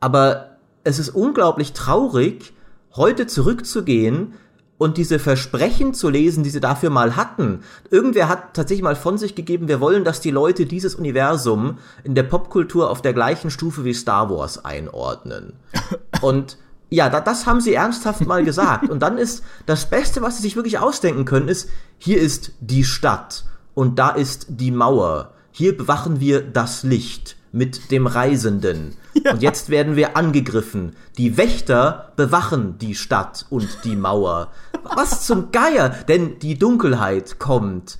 aber 0.00 0.58
es 0.84 0.98
ist 0.98 1.10
unglaublich 1.10 1.72
traurig, 1.72 2.52
heute 2.94 3.26
zurückzugehen, 3.26 4.34
und 4.78 4.96
diese 4.96 5.18
Versprechen 5.18 5.92
zu 5.92 6.08
lesen, 6.08 6.44
die 6.44 6.50
sie 6.50 6.60
dafür 6.60 6.90
mal 6.90 7.16
hatten. 7.16 7.60
Irgendwer 7.90 8.28
hat 8.28 8.54
tatsächlich 8.54 8.84
mal 8.84 8.96
von 8.96 9.18
sich 9.18 9.34
gegeben, 9.34 9.68
wir 9.68 9.80
wollen, 9.80 10.04
dass 10.04 10.20
die 10.20 10.30
Leute 10.30 10.66
dieses 10.66 10.94
Universum 10.94 11.78
in 12.04 12.14
der 12.14 12.22
Popkultur 12.22 12.88
auf 12.88 13.02
der 13.02 13.12
gleichen 13.12 13.50
Stufe 13.50 13.84
wie 13.84 13.92
Star 13.92 14.30
Wars 14.30 14.64
einordnen. 14.64 15.54
Und 16.22 16.58
ja, 16.90 17.10
da, 17.10 17.20
das 17.20 17.46
haben 17.46 17.60
sie 17.60 17.74
ernsthaft 17.74 18.26
mal 18.26 18.44
gesagt. 18.44 18.88
Und 18.88 19.00
dann 19.00 19.18
ist 19.18 19.42
das 19.66 19.90
Beste, 19.90 20.22
was 20.22 20.36
sie 20.36 20.42
sich 20.42 20.56
wirklich 20.56 20.78
ausdenken 20.78 21.24
können, 21.24 21.48
ist, 21.48 21.68
hier 21.98 22.20
ist 22.20 22.52
die 22.60 22.84
Stadt 22.84 23.44
und 23.74 23.98
da 23.98 24.10
ist 24.10 24.46
die 24.48 24.70
Mauer. 24.70 25.34
Hier 25.50 25.76
bewachen 25.76 26.20
wir 26.20 26.40
das 26.40 26.82
Licht 26.82 27.36
mit 27.52 27.90
dem 27.90 28.06
Reisenden. 28.06 28.96
Ja. 29.24 29.32
Und 29.32 29.42
jetzt 29.42 29.70
werden 29.70 29.96
wir 29.96 30.16
angegriffen. 30.16 30.94
Die 31.16 31.36
Wächter 31.36 32.12
bewachen 32.16 32.78
die 32.78 32.94
Stadt 32.94 33.46
und 33.50 33.66
die 33.84 33.96
Mauer. 33.96 34.52
Was 34.82 35.26
zum 35.26 35.50
Geier? 35.50 35.88
Denn 36.08 36.38
die 36.38 36.58
Dunkelheit 36.58 37.38
kommt. 37.38 37.98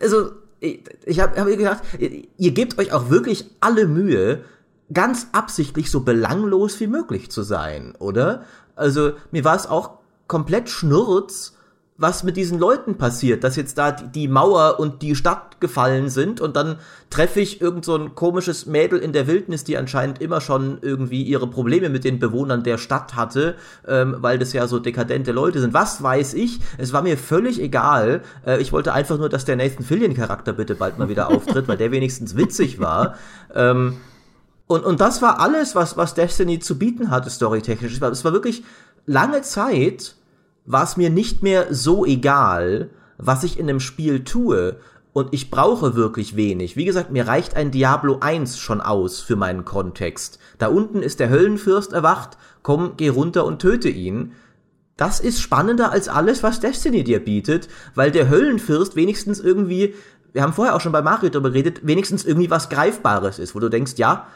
Also, 0.00 0.30
ich 0.60 1.20
habe 1.20 1.38
hab 1.38 1.46
gedacht, 1.46 1.82
ihr 1.98 2.50
gebt 2.52 2.78
euch 2.78 2.92
auch 2.92 3.10
wirklich 3.10 3.50
alle 3.60 3.86
Mühe, 3.86 4.44
ganz 4.94 5.28
absichtlich 5.32 5.90
so 5.90 6.00
belanglos 6.00 6.80
wie 6.80 6.86
möglich 6.86 7.30
zu 7.30 7.42
sein, 7.42 7.94
oder? 7.98 8.44
Also, 8.76 9.12
mir 9.30 9.44
war 9.44 9.56
es 9.56 9.66
auch 9.66 9.98
komplett 10.26 10.70
schnurz, 10.70 11.54
was 11.96 12.24
mit 12.24 12.36
diesen 12.36 12.58
Leuten 12.58 12.98
passiert, 12.98 13.44
dass 13.44 13.54
jetzt 13.54 13.78
da 13.78 13.92
die 13.92 14.26
Mauer 14.26 14.80
und 14.80 15.02
die 15.02 15.14
Stadt 15.14 15.60
gefallen 15.60 16.10
sind 16.10 16.40
und 16.40 16.56
dann 16.56 16.78
treffe 17.08 17.40
ich 17.40 17.60
irgend 17.60 17.84
so 17.84 17.94
ein 17.94 18.16
komisches 18.16 18.66
Mädel 18.66 18.98
in 18.98 19.12
der 19.12 19.28
Wildnis, 19.28 19.62
die 19.62 19.76
anscheinend 19.76 20.20
immer 20.20 20.40
schon 20.40 20.78
irgendwie 20.82 21.22
ihre 21.22 21.46
Probleme 21.46 21.90
mit 21.90 22.02
den 22.02 22.18
Bewohnern 22.18 22.64
der 22.64 22.78
Stadt 22.78 23.14
hatte, 23.14 23.54
ähm, 23.86 24.16
weil 24.18 24.40
das 24.40 24.52
ja 24.52 24.66
so 24.66 24.80
dekadente 24.80 25.30
Leute 25.30 25.60
sind. 25.60 25.72
Was 25.72 26.02
weiß 26.02 26.34
ich? 26.34 26.58
Es 26.78 26.92
war 26.92 27.02
mir 27.02 27.16
völlig 27.16 27.60
egal. 27.62 28.22
Äh, 28.44 28.60
ich 28.60 28.72
wollte 28.72 28.92
einfach 28.92 29.16
nur, 29.16 29.28
dass 29.28 29.44
der 29.44 29.54
Nathan 29.54 29.84
Fillion 29.84 30.14
Charakter 30.14 30.52
bitte 30.52 30.74
bald 30.74 30.98
mal 30.98 31.08
wieder 31.08 31.28
auftritt, 31.28 31.68
weil 31.68 31.76
der 31.76 31.92
wenigstens 31.92 32.36
witzig 32.36 32.80
war. 32.80 33.14
Ähm, 33.54 33.98
und, 34.74 34.84
und 34.84 35.00
das 35.00 35.22
war 35.22 35.40
alles, 35.40 35.76
was, 35.76 35.96
was 35.96 36.14
Destiny 36.14 36.58
zu 36.58 36.78
bieten 36.78 37.10
hatte, 37.10 37.30
storytechnisch. 37.30 38.00
Es 38.00 38.24
war, 38.24 38.32
wirklich 38.32 38.64
lange 39.06 39.42
Zeit, 39.42 40.16
war 40.66 40.82
es 40.82 40.96
mir 40.96 41.10
nicht 41.10 41.44
mehr 41.44 41.72
so 41.72 42.04
egal, 42.04 42.90
was 43.16 43.44
ich 43.44 43.56
in 43.56 43.68
einem 43.68 43.78
Spiel 43.78 44.24
tue. 44.24 44.76
Und 45.12 45.28
ich 45.32 45.48
brauche 45.48 45.94
wirklich 45.94 46.34
wenig. 46.34 46.74
Wie 46.74 46.84
gesagt, 46.84 47.12
mir 47.12 47.28
reicht 47.28 47.54
ein 47.54 47.70
Diablo 47.70 48.18
1 48.18 48.58
schon 48.58 48.80
aus 48.80 49.20
für 49.20 49.36
meinen 49.36 49.64
Kontext. 49.64 50.40
Da 50.58 50.66
unten 50.66 51.02
ist 51.02 51.20
der 51.20 51.30
Höllenfürst 51.30 51.92
erwacht, 51.92 52.36
komm, 52.62 52.94
geh 52.96 53.10
runter 53.10 53.44
und 53.44 53.60
töte 53.60 53.88
ihn. 53.88 54.32
Das 54.96 55.20
ist 55.20 55.40
spannender 55.40 55.92
als 55.92 56.08
alles, 56.08 56.42
was 56.42 56.58
Destiny 56.58 57.04
dir 57.04 57.24
bietet, 57.24 57.68
weil 57.94 58.10
der 58.10 58.28
Höllenfürst 58.28 58.96
wenigstens 58.96 59.38
irgendwie, 59.38 59.94
wir 60.32 60.42
haben 60.42 60.52
vorher 60.52 60.74
auch 60.74 60.80
schon 60.80 60.90
bei 60.90 61.02
Mario 61.02 61.30
darüber 61.30 61.50
geredet, 61.50 61.86
wenigstens 61.86 62.24
irgendwie 62.24 62.50
was 62.50 62.68
Greifbares 62.68 63.38
ist, 63.38 63.54
wo 63.54 63.60
du 63.60 63.68
denkst, 63.68 63.94
ja, 63.98 64.26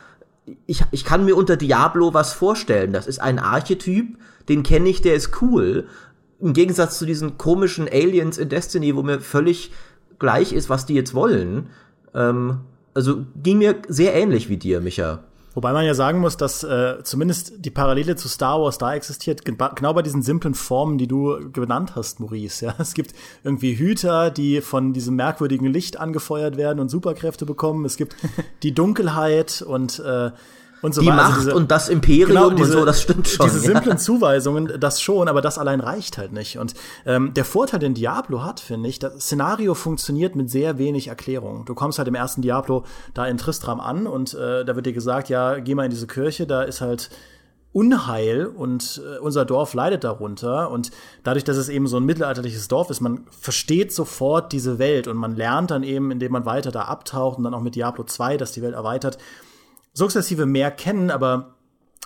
ich, 0.67 0.83
ich 0.91 1.05
kann 1.05 1.25
mir 1.25 1.37
unter 1.37 1.57
Diablo 1.57 2.15
was 2.15 2.33
vorstellen. 2.33 2.93
Das 2.93 3.07
ist 3.07 3.21
ein 3.21 3.39
Archetyp, 3.39 4.19
den 4.49 4.63
kenne 4.63 4.89
ich, 4.89 5.03
der 5.03 5.15
ist 5.15 5.43
cool 5.43 5.87
im 6.41 6.53
Gegensatz 6.53 6.99
zu 6.99 7.07
diesen 7.07 7.39
komischen 7.39 7.89
Aliens 7.89 8.39
in 8.39 8.49
Destiny, 8.49 8.95
wo 8.95 9.03
mir 9.03 9.21
völlig 9.21 9.73
gleich 10.19 10.53
ist, 10.53 10.71
was 10.71 10.87
die 10.87 10.95
jetzt 10.95 11.15
wollen. 11.15 11.71
Ähm, 12.15 12.61
also 12.95 13.27
ging 13.43 13.59
mir 13.59 13.77
sehr 13.89 14.15
ähnlich 14.15 14.49
wie 14.49 14.57
dir, 14.57 14.81
Micha. 14.81 15.25
Wobei 15.59 15.73
man 15.73 15.85
ja 15.85 15.95
sagen 15.95 16.21
muss, 16.21 16.37
dass 16.37 16.63
äh, 16.63 17.03
zumindest 17.03 17.65
die 17.65 17.71
Parallele 17.71 18.15
zu 18.15 18.29
Star 18.29 18.61
Wars 18.61 18.79
da 18.79 18.95
existiert, 18.95 19.45
genau 19.45 19.93
bei 19.93 20.03
diesen 20.03 20.23
simplen 20.23 20.55
Formen, 20.55 20.99
die 20.99 21.09
du 21.09 21.51
genannt 21.51 21.97
hast, 21.97 22.21
Maurice. 22.21 22.65
Ja? 22.65 22.77
Es 22.79 22.95
gibt 22.95 23.13
irgendwie 23.43 23.75
Hüter, 23.75 24.31
die 24.31 24.61
von 24.61 24.93
diesem 24.93 25.17
merkwürdigen 25.17 25.67
Licht 25.67 25.99
angefeuert 25.99 26.57
werden 26.57 26.79
und 26.79 26.91
Superkräfte 26.91 27.45
bekommen. 27.45 27.85
Es 27.87 27.97
gibt 27.97 28.15
die 28.63 28.73
Dunkelheit 28.73 29.61
und 29.61 29.99
äh, 29.99 30.31
und 30.83 30.95
so 30.95 31.01
Die 31.01 31.09
weiter. 31.09 31.19
Also 31.19 31.29
Macht 31.29 31.39
also 31.39 31.49
diese, 31.51 31.57
und 31.57 31.71
das 31.71 31.89
Imperium 31.89 32.29
genau, 32.29 32.51
diese, 32.51 32.73
und 32.73 32.79
so, 32.79 32.85
das 32.85 33.03
stimmt 33.03 33.29
schon. 33.29 33.47
Diese 33.47 33.61
simplen 33.61 33.91
ja. 33.91 33.97
Zuweisungen, 33.97 34.73
das 34.79 35.01
schon, 35.01 35.29
aber 35.29 35.41
das 35.41 35.59
allein 35.59 35.81
reicht 35.81 36.19
halt 36.19 36.33
nicht. 36.33 36.59
Und 36.59 36.75
ähm, 37.07 37.35
der 37.35 37.45
Vorteil, 37.45 37.81
den 37.81 37.95
Diablo 37.95 38.45
hat, 38.45 38.61
finde 38.61 38.89
ich, 38.89 38.99
das 38.99 39.15
Szenario 39.21 39.75
funktioniert 39.75 40.37
mit 40.37 40.51
sehr 40.51 40.79
wenig 40.79 41.09
Erklärung. 41.09 41.65
Du 41.65 41.75
kommst 41.75 41.99
halt 41.99 42.09
im 42.09 42.15
ersten 42.15 42.43
Diablo 42.43 42.85
da 43.15 43.27
in 43.27 43.39
Tristram 43.39 43.81
an 43.81 44.07
und 44.07 44.35
äh, 44.35 44.65
da 44.65 44.77
wird 44.77 44.87
dir 44.87 44.93
gesagt, 44.93 45.29
ja, 45.29 45.59
geh 45.59 45.75
mal 45.75 45.85
in 45.85 45.91
diese 45.91 46.07
Kirche, 46.07 46.47
da 46.47 46.63
ist 46.63 46.81
halt 46.81 47.11
Unheil 47.73 48.47
und 48.47 49.03
äh, 49.05 49.19
unser 49.19 49.45
Dorf 49.45 49.75
leidet 49.75 50.03
darunter. 50.05 50.71
Und 50.71 50.91
dadurch, 51.23 51.45
dass 51.45 51.57
es 51.57 51.69
eben 51.69 51.87
so 51.87 51.99
ein 51.99 52.05
mittelalterliches 52.05 52.69
Dorf 52.69 52.91
ist, 52.91 53.01
man 53.01 53.27
versteht 53.31 53.93
sofort 53.93 54.53
diese 54.53 54.79
Welt 54.79 55.07
und 55.07 55.17
man 55.17 55.37
lernt 55.37 55.71
dann 55.71 55.83
eben, 55.83 56.11
indem 56.11 56.33
man 56.33 56.47
weiter 56.47 56.71
da 56.71 56.83
abtaucht 56.83 57.39
und 57.39 57.45
dann 57.45 57.55
auch 57.55 57.61
mit 57.61 57.75
Diablo 57.75 58.05
2, 58.05 58.37
dass 58.37 58.53
die 58.53 58.63
Welt 58.63 58.75
erweitert, 58.75 59.19
sukzessive 59.99 60.47
mehr 60.47 60.71
kennen, 60.71 61.11
aber 61.11 61.57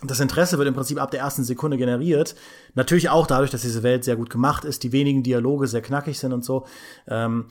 das 0.02 0.18
Interesse 0.18 0.58
wird 0.58 0.66
im 0.66 0.74
Prinzip 0.74 1.00
ab 1.00 1.12
der 1.12 1.20
ersten 1.20 1.44
Sekunde 1.44 1.76
generiert. 1.76 2.34
Natürlich 2.74 3.10
auch 3.10 3.26
dadurch, 3.26 3.50
dass 3.50 3.62
diese 3.62 3.84
Welt 3.84 4.02
sehr 4.02 4.16
gut 4.16 4.30
gemacht 4.30 4.64
ist, 4.64 4.82
die 4.82 4.90
wenigen 4.90 5.22
Dialoge 5.22 5.68
sehr 5.68 5.82
knackig 5.82 6.18
sind 6.18 6.32
und 6.32 6.44
so. 6.44 6.66
Ähm, 7.06 7.46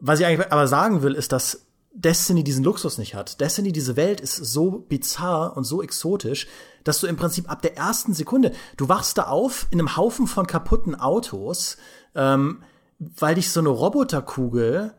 was 0.00 0.20
ich 0.20 0.26
eigentlich 0.26 0.52
aber 0.52 0.66
sagen 0.66 1.02
will, 1.02 1.14
ist, 1.14 1.32
dass 1.32 1.66
Destiny 1.92 2.42
diesen 2.42 2.64
Luxus 2.64 2.98
nicht 2.98 3.14
hat. 3.14 3.40
Destiny, 3.40 3.72
diese 3.72 3.96
Welt 3.96 4.20
ist 4.20 4.36
so 4.36 4.84
bizarr 4.88 5.56
und 5.56 5.64
so 5.64 5.80
exotisch, 5.80 6.48
dass 6.82 6.98
du 6.98 7.06
im 7.06 7.16
Prinzip 7.16 7.48
ab 7.48 7.62
der 7.62 7.76
ersten 7.76 8.12
Sekunde, 8.12 8.52
du 8.76 8.88
wachst 8.88 9.16
da 9.16 9.28
auf 9.28 9.68
in 9.70 9.78
einem 9.78 9.96
Haufen 9.96 10.26
von 10.26 10.46
kaputten 10.46 10.96
Autos, 10.96 11.78
ähm, 12.14 12.64
weil 12.98 13.36
dich 13.36 13.50
so 13.50 13.60
eine 13.60 13.68
Roboterkugel 13.68 14.92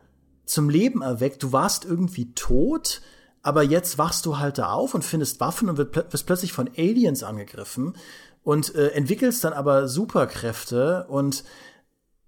zum 0.46 0.70
Leben 0.70 1.02
erweckt. 1.02 1.42
Du 1.42 1.52
warst 1.52 1.84
irgendwie 1.84 2.32
tot 2.32 3.02
aber 3.46 3.62
jetzt 3.62 3.96
wachst 3.96 4.26
du 4.26 4.38
halt 4.38 4.58
da 4.58 4.72
auf 4.72 4.94
und 4.94 5.04
findest 5.04 5.38
Waffen 5.38 5.68
und 5.68 5.78
wirst 5.78 6.26
plötzlich 6.26 6.52
von 6.52 6.68
Aliens 6.76 7.22
angegriffen 7.22 7.94
und 8.42 8.74
äh, 8.74 8.88
entwickelst 8.88 9.44
dann 9.44 9.52
aber 9.52 9.86
Superkräfte 9.86 11.06
und 11.08 11.44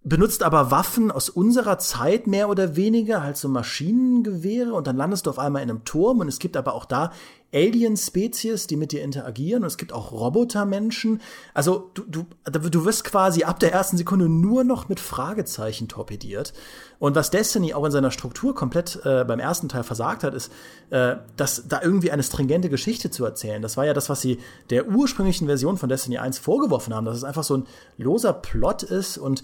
benutzt 0.09 0.43
aber 0.43 0.71
Waffen 0.71 1.11
aus 1.11 1.29
unserer 1.29 1.79
Zeit 1.79 2.27
mehr 2.27 2.49
oder 2.49 2.77
weniger, 2.77 3.23
halt 3.23 3.37
so 3.37 3.49
Maschinengewehre 3.49 4.73
und 4.73 4.87
dann 4.87 4.97
landest 4.97 5.27
du 5.27 5.31
auf 5.31 5.39
einmal 5.39 5.63
in 5.63 5.71
einem 5.71 5.85
Turm 5.85 6.21
und 6.21 6.29
es 6.29 6.39
gibt 6.39 6.57
aber 6.57 6.75
auch 6.75 6.85
da 6.85 7.13
Alien-Spezies, 7.53 8.67
die 8.67 8.77
mit 8.77 8.93
dir 8.93 9.03
interagieren 9.03 9.63
und 9.63 9.69
es 9.69 9.79
gibt 9.79 9.93
auch 9.93 10.13
Robotermenschen. 10.13 11.23
Also 11.55 11.91
du, 11.95 12.05
du, 12.07 12.27
du 12.45 12.85
wirst 12.85 13.05
quasi 13.05 13.45
ab 13.45 13.59
der 13.59 13.73
ersten 13.73 13.97
Sekunde 13.97 14.29
nur 14.29 14.65
noch 14.65 14.91
mit 14.91 15.01
Fragezeichen 15.01 15.89
torpediert. 15.89 16.53
Und 16.99 17.17
was 17.17 17.31
Destiny 17.31 17.73
auch 17.73 17.85
in 17.85 17.91
seiner 17.91 18.11
Struktur 18.11 18.55
komplett 18.55 19.01
äh, 19.05 19.25
beim 19.25 19.41
ersten 19.41 19.71
Teil 19.71 19.83
versagt 19.83 20.25
hat, 20.25 20.35
ist, 20.35 20.53
äh, 20.91 21.17
dass 21.37 21.67
da 21.67 21.81
irgendwie 21.81 22.11
eine 22.11 22.23
stringente 22.23 22.69
Geschichte 22.69 23.11
zu 23.11 23.25
erzählen. 23.25 23.63
Das 23.63 23.79
war 23.79 23.87
ja 23.87 23.95
das, 23.95 24.11
was 24.11 24.21
sie 24.21 24.39
der 24.69 24.87
ursprünglichen 24.87 25.47
Version 25.47 25.79
von 25.79 25.89
Destiny 25.89 26.19
1 26.19 26.39
vorgeworfen 26.39 26.95
haben, 26.95 27.07
dass 27.07 27.17
es 27.17 27.25
einfach 27.25 27.45
so 27.45 27.57
ein 27.57 27.67
loser 27.97 28.35
Plot 28.35 28.83
ist 28.83 29.17
und 29.17 29.43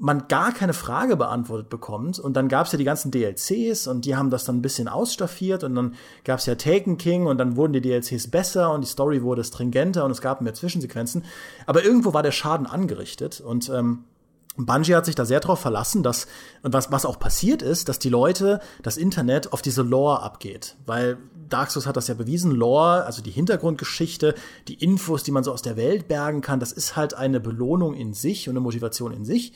man 0.00 0.28
gar 0.28 0.52
keine 0.52 0.74
Frage 0.74 1.16
beantwortet 1.16 1.68
bekommt. 1.68 2.18
Und 2.18 2.34
dann 2.34 2.48
gab 2.48 2.66
es 2.66 2.72
ja 2.72 2.78
die 2.78 2.84
ganzen 2.84 3.10
DLCs 3.10 3.86
und 3.86 4.04
die 4.04 4.16
haben 4.16 4.30
das 4.30 4.44
dann 4.44 4.58
ein 4.58 4.62
bisschen 4.62 4.88
ausstaffiert 4.88 5.64
und 5.64 5.74
dann 5.74 5.94
gab 6.24 6.38
es 6.38 6.46
ja 6.46 6.54
Taken 6.54 6.98
King 6.98 7.26
und 7.26 7.38
dann 7.38 7.56
wurden 7.56 7.72
die 7.72 7.80
DLCs 7.80 8.28
besser 8.28 8.72
und 8.72 8.82
die 8.82 8.88
Story 8.88 9.22
wurde 9.22 9.42
stringenter 9.42 10.04
und 10.04 10.10
es 10.10 10.20
gab 10.20 10.40
mehr 10.40 10.54
Zwischensequenzen. 10.54 11.24
Aber 11.66 11.84
irgendwo 11.84 12.14
war 12.14 12.22
der 12.22 12.32
Schaden 12.32 12.66
angerichtet 12.66 13.40
und 13.40 13.68
ähm, 13.70 14.04
Bungie 14.56 14.94
hat 14.94 15.06
sich 15.06 15.14
da 15.14 15.24
sehr 15.24 15.40
drauf 15.40 15.60
verlassen, 15.60 16.02
dass, 16.02 16.26
und 16.62 16.72
was, 16.72 16.90
was 16.90 17.06
auch 17.06 17.18
passiert 17.18 17.62
ist, 17.62 17.88
dass 17.88 17.98
die 17.98 18.08
Leute, 18.08 18.60
das 18.82 18.96
Internet 18.96 19.52
auf 19.52 19.62
diese 19.62 19.82
Lore 19.82 20.22
abgeht. 20.22 20.76
Weil 20.84 21.18
Dark 21.48 21.70
Souls 21.70 21.86
hat 21.86 21.96
das 21.96 22.08
ja 22.08 22.14
bewiesen, 22.14 22.50
Lore, 22.50 23.04
also 23.04 23.22
die 23.22 23.30
Hintergrundgeschichte, 23.30 24.34
die 24.66 24.74
Infos, 24.74 25.22
die 25.22 25.30
man 25.30 25.44
so 25.44 25.52
aus 25.52 25.62
der 25.62 25.76
Welt 25.76 26.08
bergen 26.08 26.40
kann, 26.40 26.60
das 26.60 26.72
ist 26.72 26.96
halt 26.96 27.14
eine 27.14 27.40
Belohnung 27.40 27.94
in 27.94 28.14
sich 28.14 28.48
und 28.48 28.52
eine 28.52 28.60
Motivation 28.60 29.12
in 29.12 29.24
sich. 29.24 29.52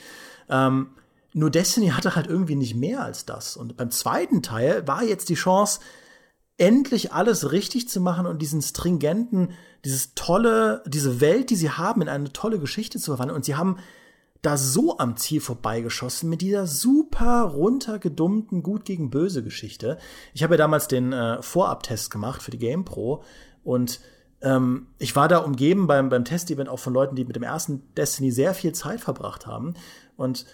Ähm, 0.53 0.91
nur 1.35 1.51
Destiny 1.51 1.89
hatte 1.89 2.15
halt 2.15 2.27
irgendwie 2.27 2.57
nicht 2.57 2.77
mehr 2.77 3.03
als 3.03 3.25
das. 3.25 3.57
Und 3.57 3.77
beim 3.77 3.91
zweiten 3.91 4.43
Teil 4.43 4.87
war 4.87 5.03
jetzt 5.03 5.31
die 5.31 5.35
Chance, 5.35 5.81
endlich 6.59 7.13
alles 7.13 7.51
richtig 7.51 7.89
zu 7.89 8.01
machen 8.01 8.27
und 8.27 8.43
diesen 8.43 8.61
stringenten, 8.61 9.53
dieses 9.85 10.15
tolle, 10.15 10.83
diese 10.87 11.21
Welt, 11.21 11.51
die 11.51 11.57
sie 11.57 11.71
haben, 11.71 12.03
in 12.03 12.09
eine 12.09 12.33
tolle 12.33 12.59
Geschichte 12.59 12.99
zu 12.99 13.13
verwandeln. 13.13 13.37
Und 13.37 13.45
sie 13.47 13.57
haben 13.57 13.79
da 14.43 14.57
so 14.57 14.99
am 14.99 15.17
Ziel 15.17 15.41
vorbeigeschossen 15.41 16.29
mit 16.29 16.43
dieser 16.43 16.67
super 16.67 17.43
runtergedummten 17.43 18.63
Gut 18.63 18.85
gegen 18.85 19.11
Böse 19.11 19.43
Geschichte. 19.43 19.99
Ich 20.35 20.43
habe 20.43 20.55
ja 20.55 20.59
damals 20.59 20.89
den 20.89 21.13
äh, 21.13 21.41
Vorabtest 21.41 22.11
gemacht 22.11 22.43
für 22.43 22.51
die 22.51 22.59
Game 22.59 22.85
Pro 22.85 23.23
und 23.65 24.01
ähm, 24.43 24.89
ich 24.99 25.15
war 25.15 25.29
da 25.29 25.39
umgeben 25.39 25.87
beim, 25.87 26.09
beim 26.09 26.25
Test-Event 26.25 26.69
auch 26.69 26.81
von 26.81 26.93
Leuten, 26.93 27.15
die 27.15 27.25
mit 27.25 27.37
dem 27.37 27.45
ersten 27.45 27.95
Destiny 27.95 28.33
sehr 28.33 28.53
viel 28.55 28.73
Zeit 28.73 29.01
verbracht 29.01 29.47
haben 29.47 29.75
und 30.17 30.47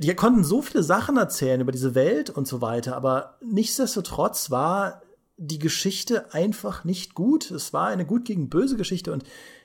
die 0.00 0.14
konnten 0.14 0.44
so 0.44 0.62
viele 0.62 0.82
Sachen 0.82 1.16
erzählen 1.16 1.60
über 1.60 1.72
diese 1.72 1.94
Welt 1.94 2.30
und 2.30 2.48
so 2.48 2.60
weiter, 2.60 2.96
aber 2.96 3.36
nichtsdestotrotz 3.40 4.50
war 4.50 5.02
die 5.36 5.58
Geschichte 5.58 6.32
einfach 6.32 6.84
nicht 6.84 7.14
gut. 7.14 7.50
Es 7.50 7.72
war 7.72 7.88
eine 7.88 8.06
gut 8.06 8.24
gegen 8.24 8.48
böse 8.48 8.76
Geschichte 8.76 9.12
und 9.12 9.24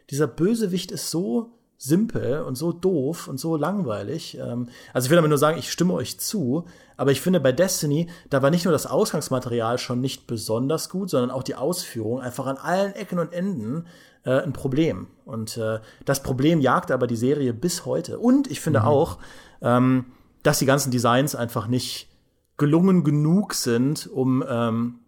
dieser 0.09 0.27
Bösewicht 0.27 0.91
ist 0.91 1.09
so 1.09 1.53
simpel 1.77 2.43
und 2.43 2.55
so 2.55 2.71
doof 2.73 3.27
und 3.27 3.39
so 3.39 3.55
langweilig. 3.55 4.37
Ähm, 4.37 4.69
also 4.93 5.05
ich 5.05 5.09
will 5.09 5.15
damit 5.15 5.29
nur 5.29 5.39
sagen, 5.39 5.57
ich 5.57 5.71
stimme 5.71 5.93
euch 5.93 6.19
zu, 6.19 6.65
aber 6.95 7.11
ich 7.11 7.21
finde 7.21 7.39
bei 7.39 7.51
Destiny, 7.51 8.07
da 8.29 8.43
war 8.43 8.51
nicht 8.51 8.65
nur 8.65 8.71
das 8.71 8.85
Ausgangsmaterial 8.85 9.79
schon 9.79 9.99
nicht 9.99 10.27
besonders 10.27 10.89
gut, 10.89 11.09
sondern 11.09 11.31
auch 11.31 11.41
die 11.41 11.55
Ausführung 11.55 12.21
einfach 12.21 12.45
an 12.45 12.57
allen 12.57 12.93
Ecken 12.93 13.17
und 13.17 13.33
Enden 13.33 13.87
äh, 14.23 14.41
ein 14.41 14.53
Problem. 14.53 15.07
Und 15.25 15.57
äh, 15.57 15.79
das 16.05 16.23
Problem 16.23 16.59
jagt 16.59 16.91
aber 16.91 17.07
die 17.07 17.15
Serie 17.15 17.53
bis 17.53 17.85
heute. 17.85 18.19
Und 18.19 18.49
ich 18.49 18.61
finde 18.61 18.81
mhm. 18.81 18.85
auch, 18.85 19.17
ähm, 19.61 20.05
dass 20.43 20.59
die 20.59 20.65
ganzen 20.65 20.91
Designs 20.91 21.35
einfach 21.35 21.67
nicht 21.67 22.09
gelungen 22.57 23.03
genug 23.03 23.53
sind, 23.53 24.07
um 24.07 24.43
ähm, 24.47 24.99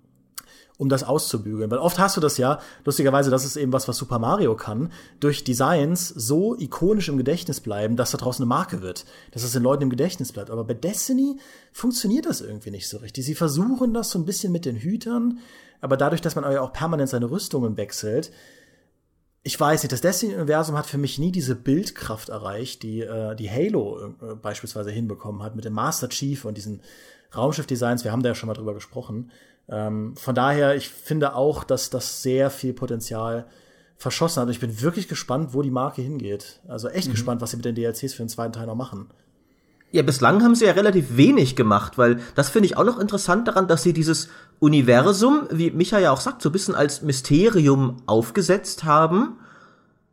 um 0.77 0.89
das 0.89 1.03
auszubügeln. 1.03 1.69
Weil 1.69 1.77
oft 1.77 1.99
hast 1.99 2.17
du 2.17 2.21
das 2.21 2.37
ja, 2.37 2.59
lustigerweise, 2.83 3.29
das 3.29 3.45
ist 3.45 3.55
eben 3.55 3.71
was, 3.73 3.87
was 3.87 3.97
Super 3.97 4.19
Mario 4.19 4.55
kann, 4.55 4.91
durch 5.19 5.43
Designs 5.43 6.09
so 6.09 6.57
ikonisch 6.57 7.09
im 7.09 7.17
Gedächtnis 7.17 7.61
bleiben, 7.61 7.95
dass 7.95 8.11
da 8.11 8.17
draußen 8.17 8.43
eine 8.43 8.49
Marke 8.49 8.81
wird, 8.81 9.05
dass 9.31 9.43
es 9.43 9.51
den 9.51 9.63
Leuten 9.63 9.83
im 9.83 9.89
Gedächtnis 9.89 10.31
bleibt. 10.31 10.49
Aber 10.49 10.63
bei 10.63 10.73
Destiny 10.73 11.37
funktioniert 11.71 12.25
das 12.25 12.41
irgendwie 12.41 12.71
nicht 12.71 12.89
so 12.89 12.97
richtig. 12.97 13.25
Sie 13.25 13.35
versuchen 13.35 13.93
das 13.93 14.09
so 14.09 14.19
ein 14.19 14.25
bisschen 14.25 14.51
mit 14.51 14.65
den 14.65 14.77
Hütern, 14.77 15.39
aber 15.79 15.97
dadurch, 15.97 16.21
dass 16.21 16.35
man 16.35 16.49
ja 16.51 16.61
auch 16.61 16.73
permanent 16.73 17.09
seine 17.09 17.29
Rüstungen 17.29 17.77
wechselt, 17.77 18.31
ich 19.43 19.59
weiß 19.59 19.83
nicht, 19.83 19.91
das 19.91 20.01
Destiny-Universum 20.01 20.77
hat 20.77 20.85
für 20.85 20.97
mich 20.97 21.19
nie 21.19 21.31
diese 21.31 21.55
Bildkraft 21.55 22.29
erreicht, 22.29 22.81
die 22.81 23.01
äh, 23.01 23.35
die 23.35 23.51
Halo 23.51 24.13
äh, 24.21 24.35
beispielsweise 24.35 24.89
hinbekommen 24.89 25.43
hat 25.43 25.55
mit 25.55 25.65
dem 25.65 25.73
Master 25.73 26.07
Chief 26.07 26.45
und 26.45 26.57
diesen 26.57 26.81
Raumschiff-Designs. 27.35 28.05
Wir 28.05 28.13
haben 28.13 28.23
da 28.23 28.29
ja 28.29 28.35
schon 28.35 28.47
mal 28.47 28.53
drüber 28.53 28.73
gesprochen. 28.73 29.31
Ähm, 29.67 30.15
von 30.15 30.33
daher, 30.33 30.75
ich 30.75 30.87
finde 30.89 31.35
auch, 31.35 31.65
dass 31.65 31.89
das 31.89 32.21
sehr 32.21 32.49
viel 32.49 32.73
Potenzial 32.73 33.45
verschossen 33.97 34.41
hat. 34.41 34.47
Und 34.47 34.53
ich 34.53 34.59
bin 34.61 34.81
wirklich 34.81 35.09
gespannt, 35.09 35.53
wo 35.53 35.61
die 35.61 35.71
Marke 35.71 36.01
hingeht. 36.01 36.61
Also 36.67 36.87
echt 36.87 37.07
mhm. 37.07 37.11
gespannt, 37.11 37.41
was 37.41 37.51
sie 37.51 37.57
mit 37.57 37.65
den 37.65 37.75
DLCs 37.75 38.13
für 38.13 38.23
den 38.23 38.29
zweiten 38.29 38.53
Teil 38.53 38.67
noch 38.67 38.75
machen. 38.75 39.09
Ja, 39.91 40.01
bislang 40.01 40.41
haben 40.41 40.55
sie 40.55 40.65
ja 40.65 40.71
relativ 40.71 41.17
wenig 41.17 41.55
gemacht, 41.55 41.99
weil 41.99 42.19
das 42.33 42.49
finde 42.49 42.65
ich 42.65 42.77
auch 42.77 42.83
noch 42.83 42.97
interessant 42.97 43.47
daran, 43.47 43.67
dass 43.67 43.83
sie 43.83 43.93
dieses 43.93 44.27
Universum, 44.63 45.47
wie 45.51 45.71
Micha 45.71 45.99
ja 45.99 46.11
auch 46.11 46.21
sagt, 46.21 46.41
so 46.41 46.47
ein 46.47 46.53
bisschen 46.53 46.73
als 46.73 47.01
Mysterium 47.01 47.97
aufgesetzt 48.05 48.85
haben 48.85 49.37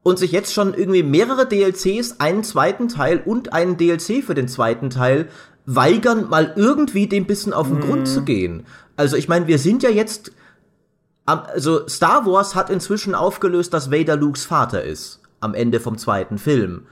und 0.02 0.18
sich 0.18 0.32
jetzt 0.32 0.52
schon 0.52 0.74
irgendwie 0.74 1.04
mehrere 1.04 1.46
DLCs, 1.46 2.18
einen 2.18 2.42
zweiten 2.42 2.88
Teil 2.88 3.22
und 3.24 3.52
einen 3.52 3.76
DLC 3.76 4.24
für 4.24 4.34
den 4.34 4.48
zweiten 4.48 4.90
Teil 4.90 5.28
weigern, 5.66 6.28
mal 6.28 6.52
irgendwie 6.56 7.06
dem 7.06 7.26
bisschen 7.26 7.52
auf 7.52 7.68
den 7.68 7.78
mm. 7.78 7.82
Grund 7.82 8.08
zu 8.08 8.22
gehen. 8.22 8.66
Also 8.96 9.16
ich 9.16 9.28
meine, 9.28 9.46
wir 9.46 9.58
sind 9.60 9.84
ja 9.84 9.90
jetzt, 9.90 10.32
also 11.26 11.86
Star 11.86 12.26
Wars 12.26 12.56
hat 12.56 12.70
inzwischen 12.70 13.14
aufgelöst, 13.14 13.72
dass 13.72 13.92
Vader 13.92 14.16
Lukes 14.16 14.44
Vater 14.44 14.82
ist 14.82 15.20
am 15.38 15.54
Ende 15.54 15.78
vom 15.78 15.96
zweiten 15.96 16.38
Film. 16.38 16.86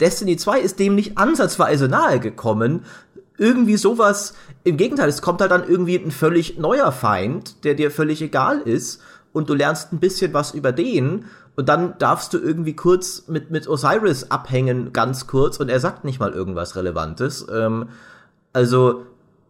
Destiny 0.00 0.36
2 0.36 0.60
ist 0.60 0.80
dem 0.80 0.96
nicht 0.96 1.16
ansatzweise 1.16 1.86
nahe 1.86 2.18
gekommen. 2.18 2.84
Irgendwie 3.36 3.76
sowas, 3.76 4.34
im 4.62 4.76
Gegenteil, 4.76 5.08
es 5.08 5.22
kommt 5.22 5.40
halt 5.40 5.50
dann 5.50 5.68
irgendwie 5.68 5.96
ein 5.96 6.10
völlig 6.10 6.58
neuer 6.58 6.92
Feind, 6.92 7.64
der 7.64 7.74
dir 7.74 7.90
völlig 7.90 8.22
egal 8.22 8.60
ist 8.60 9.00
und 9.32 9.48
du 9.48 9.54
lernst 9.54 9.92
ein 9.92 9.98
bisschen 9.98 10.32
was 10.32 10.54
über 10.54 10.72
den 10.72 11.26
und 11.56 11.68
dann 11.68 11.98
darfst 11.98 12.32
du 12.34 12.38
irgendwie 12.38 12.74
kurz 12.74 13.28
mit, 13.28 13.50
mit 13.50 13.68
Osiris 13.68 14.30
abhängen, 14.30 14.92
ganz 14.92 15.26
kurz, 15.26 15.58
und 15.58 15.68
er 15.68 15.80
sagt 15.80 16.04
nicht 16.04 16.18
mal 16.18 16.32
irgendwas 16.32 16.74
Relevantes. 16.76 17.46
Ähm, 17.52 17.88
also 18.52 19.06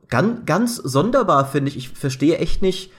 ganz, 0.08 0.44
ganz 0.44 0.76
sonderbar 0.76 1.46
finde 1.46 1.70
ich. 1.70 1.76
Ich 1.76 1.88
verstehe 1.90 2.38
echt 2.38 2.62
nicht, 2.62 2.92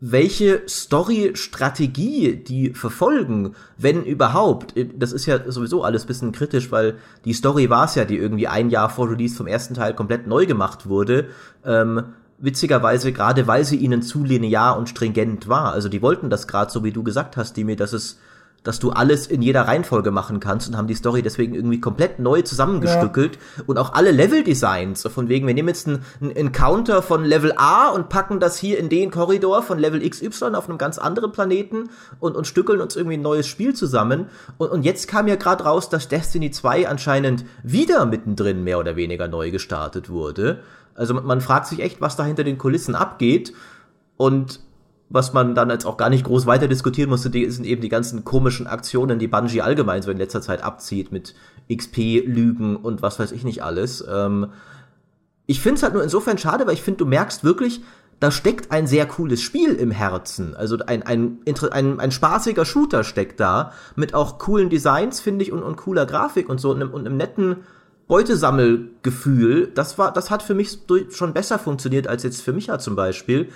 welche 0.00 0.62
Story-Strategie 0.66 2.36
die 2.36 2.70
verfolgen, 2.70 3.54
wenn 3.76 4.02
überhaupt. 4.02 4.74
Das 4.96 5.12
ist 5.12 5.26
ja 5.26 5.50
sowieso 5.50 5.84
alles 5.84 6.06
bisschen 6.06 6.32
kritisch, 6.32 6.72
weil 6.72 6.96
die 7.26 7.34
Story 7.34 7.68
war 7.68 7.84
es 7.84 7.94
ja, 7.94 8.06
die 8.06 8.16
irgendwie 8.16 8.48
ein 8.48 8.70
Jahr 8.70 8.88
vor 8.88 9.10
Release 9.10 9.36
vom 9.36 9.46
ersten 9.46 9.74
Teil 9.74 9.94
komplett 9.94 10.26
neu 10.26 10.46
gemacht 10.46 10.88
wurde. 10.88 11.28
Ähm, 11.66 12.04
witzigerweise 12.38 13.12
gerade, 13.12 13.46
weil 13.46 13.64
sie 13.64 13.76
ihnen 13.76 14.00
zu 14.00 14.24
linear 14.24 14.78
und 14.78 14.88
stringent 14.88 15.48
war. 15.48 15.72
Also 15.72 15.90
die 15.90 16.00
wollten 16.00 16.30
das 16.30 16.48
gerade 16.48 16.72
so, 16.72 16.82
wie 16.82 16.92
du 16.92 17.02
gesagt 17.02 17.36
hast, 17.36 17.58
Dimi, 17.58 17.76
dass 17.76 17.92
es 17.92 18.18
dass 18.62 18.78
du 18.78 18.90
alles 18.90 19.26
in 19.26 19.40
jeder 19.40 19.62
Reihenfolge 19.62 20.10
machen 20.10 20.38
kannst 20.38 20.68
und 20.68 20.76
haben 20.76 20.86
die 20.86 20.94
Story 20.94 21.22
deswegen 21.22 21.54
irgendwie 21.54 21.80
komplett 21.80 22.18
neu 22.18 22.42
zusammengestückelt 22.42 23.36
ja. 23.36 23.64
und 23.66 23.78
auch 23.78 23.94
alle 23.94 24.10
Level-Designs, 24.10 25.08
von 25.12 25.28
wegen, 25.28 25.46
wir 25.46 25.54
nehmen 25.54 25.68
jetzt 25.68 25.86
einen, 25.86 26.04
einen 26.20 26.32
Encounter 26.32 27.02
von 27.02 27.24
Level 27.24 27.52
A 27.56 27.88
und 27.88 28.08
packen 28.10 28.38
das 28.38 28.58
hier 28.58 28.78
in 28.78 28.88
den 28.88 29.10
Korridor 29.10 29.62
von 29.62 29.78
Level 29.78 30.06
XY 30.08 30.54
auf 30.54 30.68
einem 30.68 30.78
ganz 30.78 30.98
anderen 30.98 31.32
Planeten 31.32 31.90
und, 32.18 32.36
und 32.36 32.46
stückeln 32.46 32.80
uns 32.80 32.96
irgendwie 32.96 33.16
ein 33.16 33.22
neues 33.22 33.46
Spiel 33.46 33.74
zusammen. 33.74 34.26
Und, 34.58 34.70
und 34.70 34.82
jetzt 34.84 35.08
kam 35.08 35.26
ja 35.26 35.36
gerade 35.36 35.64
raus, 35.64 35.88
dass 35.88 36.08
Destiny 36.08 36.50
2 36.50 36.88
anscheinend 36.88 37.44
wieder 37.62 38.04
mittendrin 38.04 38.62
mehr 38.62 38.78
oder 38.78 38.96
weniger 38.96 39.28
neu 39.28 39.50
gestartet 39.50 40.10
wurde. 40.10 40.62
Also 40.94 41.14
man 41.14 41.40
fragt 41.40 41.66
sich 41.66 41.80
echt, 41.80 42.00
was 42.02 42.16
da 42.16 42.24
hinter 42.24 42.44
den 42.44 42.58
Kulissen 42.58 42.94
abgeht. 42.94 43.54
Und 44.18 44.60
was 45.10 45.32
man 45.32 45.56
dann 45.56 45.70
jetzt 45.70 45.84
auch 45.84 45.96
gar 45.96 46.08
nicht 46.08 46.24
groß 46.24 46.46
weiter 46.46 46.68
diskutieren 46.68 47.10
musste, 47.10 47.30
die 47.30 47.50
sind 47.50 47.66
eben 47.66 47.82
die 47.82 47.88
ganzen 47.88 48.24
komischen 48.24 48.68
Aktionen, 48.68 49.18
die 49.18 49.26
Bungie 49.26 49.60
allgemein 49.60 50.02
so 50.02 50.10
in 50.12 50.18
letzter 50.18 50.40
Zeit 50.40 50.62
abzieht 50.62 51.10
mit 51.10 51.34
XP, 51.70 52.22
Lügen 52.24 52.76
und 52.76 53.02
was 53.02 53.18
weiß 53.18 53.32
ich 53.32 53.42
nicht 53.42 53.64
alles. 53.64 54.04
Ähm, 54.08 54.52
ich 55.46 55.60
finde 55.60 55.76
es 55.76 55.82
halt 55.82 55.94
nur 55.94 56.04
insofern 56.04 56.38
schade, 56.38 56.64
weil 56.66 56.74
ich 56.74 56.82
finde, 56.82 56.98
du 56.98 57.06
merkst 57.06 57.42
wirklich, 57.42 57.82
da 58.20 58.30
steckt 58.30 58.70
ein 58.70 58.86
sehr 58.86 59.04
cooles 59.06 59.42
Spiel 59.42 59.74
im 59.74 59.90
Herzen. 59.90 60.54
Also 60.54 60.78
ein, 60.86 61.02
ein, 61.02 61.38
ein, 61.72 61.98
ein 61.98 62.12
spaßiger 62.12 62.64
Shooter 62.64 63.02
steckt 63.02 63.40
da, 63.40 63.72
mit 63.96 64.14
auch 64.14 64.38
coolen 64.38 64.70
Designs, 64.70 65.18
finde 65.18 65.44
ich, 65.44 65.50
und, 65.50 65.64
und 65.64 65.76
cooler 65.76 66.06
Grafik 66.06 66.48
und 66.48 66.60
so 66.60 66.70
und 66.70 66.76
einem, 66.76 66.92
und 66.92 67.04
einem 67.04 67.16
netten 67.16 67.56
Beutesammelgefühl. 68.06 69.72
Das 69.74 69.98
war, 69.98 70.12
das 70.12 70.30
hat 70.30 70.44
für 70.44 70.54
mich 70.54 70.78
schon 71.10 71.32
besser 71.32 71.58
funktioniert 71.58 72.06
als 72.06 72.22
jetzt 72.22 72.42
für 72.42 72.52
Micha 72.52 72.78
zum 72.78 72.94
Beispiel 72.94 73.48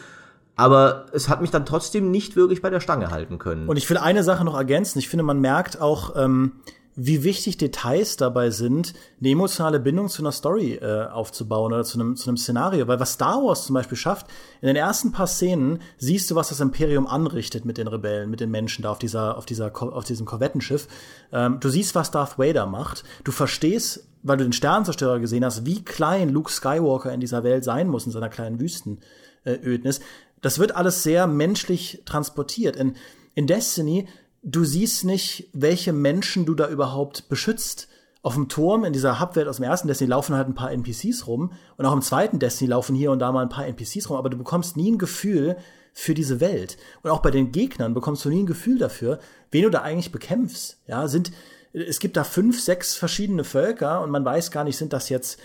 aber 0.57 1.07
es 1.13 1.29
hat 1.29 1.41
mich 1.41 1.51
dann 1.51 1.67
trotzdem 1.67 2.11
nicht 2.11 2.37
wirklich 2.37 2.63
bei 2.63 2.71
der 2.71 2.81
Stange 2.81 3.11
halten 3.11 3.39
können. 3.39 3.69
Und 3.69 3.77
ich 3.77 3.89
will 3.91 3.99
eine 3.99 4.23
Sache 4.23 4.45
noch 4.45 4.57
ergänzen. 4.57 4.99
Ich 4.99 5.09
finde, 5.09 5.25
man 5.25 5.41
merkt 5.41 5.81
auch, 5.81 6.15
ähm, 6.17 6.53
wie 6.97 7.25
wichtig 7.25 7.59
Details 7.59 8.17
dabei 8.17 8.51
sind, 8.51 8.95
eine 9.21 9.31
emotionale 9.31 9.81
Bindung 9.81 10.09
zu 10.09 10.23
einer 10.23 10.33
Story 10.33 10.75
äh, 10.75 11.07
aufzubauen 11.07 11.73
oder 11.73 11.83
zu 11.83 11.99
einem, 11.99 12.17
zu 12.17 12.29
einem 12.29 12.37
Szenario. 12.37 12.87
Weil 12.87 13.01
was 13.01 13.15
Star 13.15 13.43
Wars 13.43 13.67
zum 13.67 13.75
Beispiel 13.75 13.99
schafft, 13.99 14.29
in 14.61 14.69
den 14.69 14.77
ersten 14.77 15.11
paar 15.11 15.27
Szenen 15.27 15.81
siehst 15.99 16.31
du, 16.31 16.37
was 16.37 16.51
das 16.51 16.61
Imperium 16.61 17.07
anrichtet 17.07 17.65
mit 17.65 17.79
den 17.79 17.89
Rebellen, 17.89 18.31
mit 18.31 18.41
den 18.41 18.51
Menschen 18.51 18.83
da 18.83 18.93
auf 18.93 18.99
dieser, 18.99 19.37
auf 19.37 19.47
dieser, 19.47 19.73
auf 19.75 20.05
diesem 20.05 20.25
Korvettenschiff. 20.25 20.87
Ähm, 21.33 21.59
du 21.59 21.69
siehst, 21.69 21.95
was 21.95 22.13
Darth 22.13 22.39
Vader 22.39 22.67
macht. 22.67 23.03
Du 23.25 23.33
verstehst, 23.33 24.07
weil 24.23 24.37
du 24.37 24.45
den 24.45 24.53
Sternzerstörer 24.53 25.19
gesehen 25.19 25.45
hast, 25.45 25.67
wie 25.67 25.85
klein 25.85 26.29
Luke 26.29 26.51
Skywalker 26.51 27.13
in 27.13 27.21
dieser 27.21 27.43
Welt 27.43 27.65
sein 27.65 27.89
muss, 27.89 28.07
in 28.07 28.13
seiner 28.13 28.29
kleinen 28.29 28.61
Wüstenödnis. 28.61 30.01
Das 30.45 30.59
wird 30.59 30.77
alles 30.77 31.03
sehr 31.03 31.27
menschlich 31.27 32.03
transportiert. 32.05 32.77
In, 32.77 32.97
in 33.35 33.47
Destiny, 33.47 34.07
du 34.43 34.63
siehst 34.63 35.05
nicht, 35.05 35.49
welche 35.55 35.95
Menschen 35.95 36.45
du 36.45 36.55
da 36.55 36.69
überhaupt 36.69 37.31
beschützt 37.31 37.89
auf 38.21 38.35
dem 38.35 38.51
Turm 38.51 38.85
in 38.85 38.93
dieser 38.93 39.21
Hubwelt 39.21 39.49
aus 39.49 39.57
dem 39.57 39.65
ersten 39.65 39.89
Destiny 39.89 40.11
laufen 40.11 40.37
halt 40.37 40.47
ein 40.47 40.55
paar 40.55 40.71
NPCs 40.71 41.27
rum 41.27 41.53
und 41.79 41.87
auch 41.87 41.95
im 41.95 42.03
zweiten 42.03 42.41
Destiny 42.41 42.69
laufen 42.69 42.95
hier 42.95 43.11
und 43.11 43.21
da 43.21 43.33
mal 43.33 43.41
ein 43.41 43.49
paar 43.49 43.67
NPCs 43.67 44.11
rum, 44.11 44.19
aber 44.19 44.29
du 44.29 44.37
bekommst 44.37 44.77
nie 44.77 44.91
ein 44.91 44.99
Gefühl 44.99 45.57
für 45.95 46.13
diese 46.13 46.41
Welt. 46.41 46.77
Und 47.03 47.11
auch 47.11 47.23
bei 47.23 47.31
den 47.31 47.51
Gegnern 47.51 47.95
bekommst 47.95 48.23
du 48.27 48.29
nie 48.29 48.43
ein 48.43 48.47
Gefühl 48.47 48.79
dafür, 48.79 49.21
wen 49.51 49.63
du 49.63 49.71
da 49.71 49.81
eigentlich 49.81 50.13
bekämpfst. 50.13 50.77
Ja, 50.87 51.09
sind, 51.09 51.33
es 51.73 52.01
gibt 52.01 52.19
da 52.19 52.25
fünf, 52.25 52.61
sechs 52.61 52.95
verschiedene 52.97 53.45
Völker 53.45 54.03
und 54.03 54.11
man 54.11 54.27
weiß 54.27 54.51
gar 54.51 54.65
nicht, 54.65 54.77
sind 54.77 54.93
das 54.93 55.09
jetzt 55.09 55.41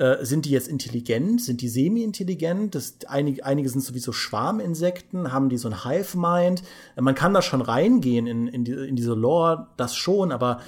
äh, 0.00 0.24
sind 0.24 0.46
die 0.46 0.50
jetzt 0.50 0.66
intelligent? 0.66 1.42
Sind 1.42 1.60
die 1.60 1.68
semi-intelligent? 1.68 2.74
Einige, 3.06 3.44
einige 3.44 3.68
sind 3.68 3.82
sowieso 3.82 4.12
Schwarminsekten, 4.12 5.30
haben 5.30 5.50
die 5.50 5.58
so 5.58 5.68
ein 5.68 5.84
Hive-Mind? 5.84 6.62
Man 6.98 7.14
kann 7.14 7.34
da 7.34 7.42
schon 7.42 7.60
reingehen 7.60 8.26
in, 8.26 8.48
in, 8.48 8.64
die, 8.64 8.72
in 8.72 8.96
diese 8.96 9.12
Lore, 9.12 9.66
das 9.76 9.94
schon, 9.94 10.32
aber 10.32 10.60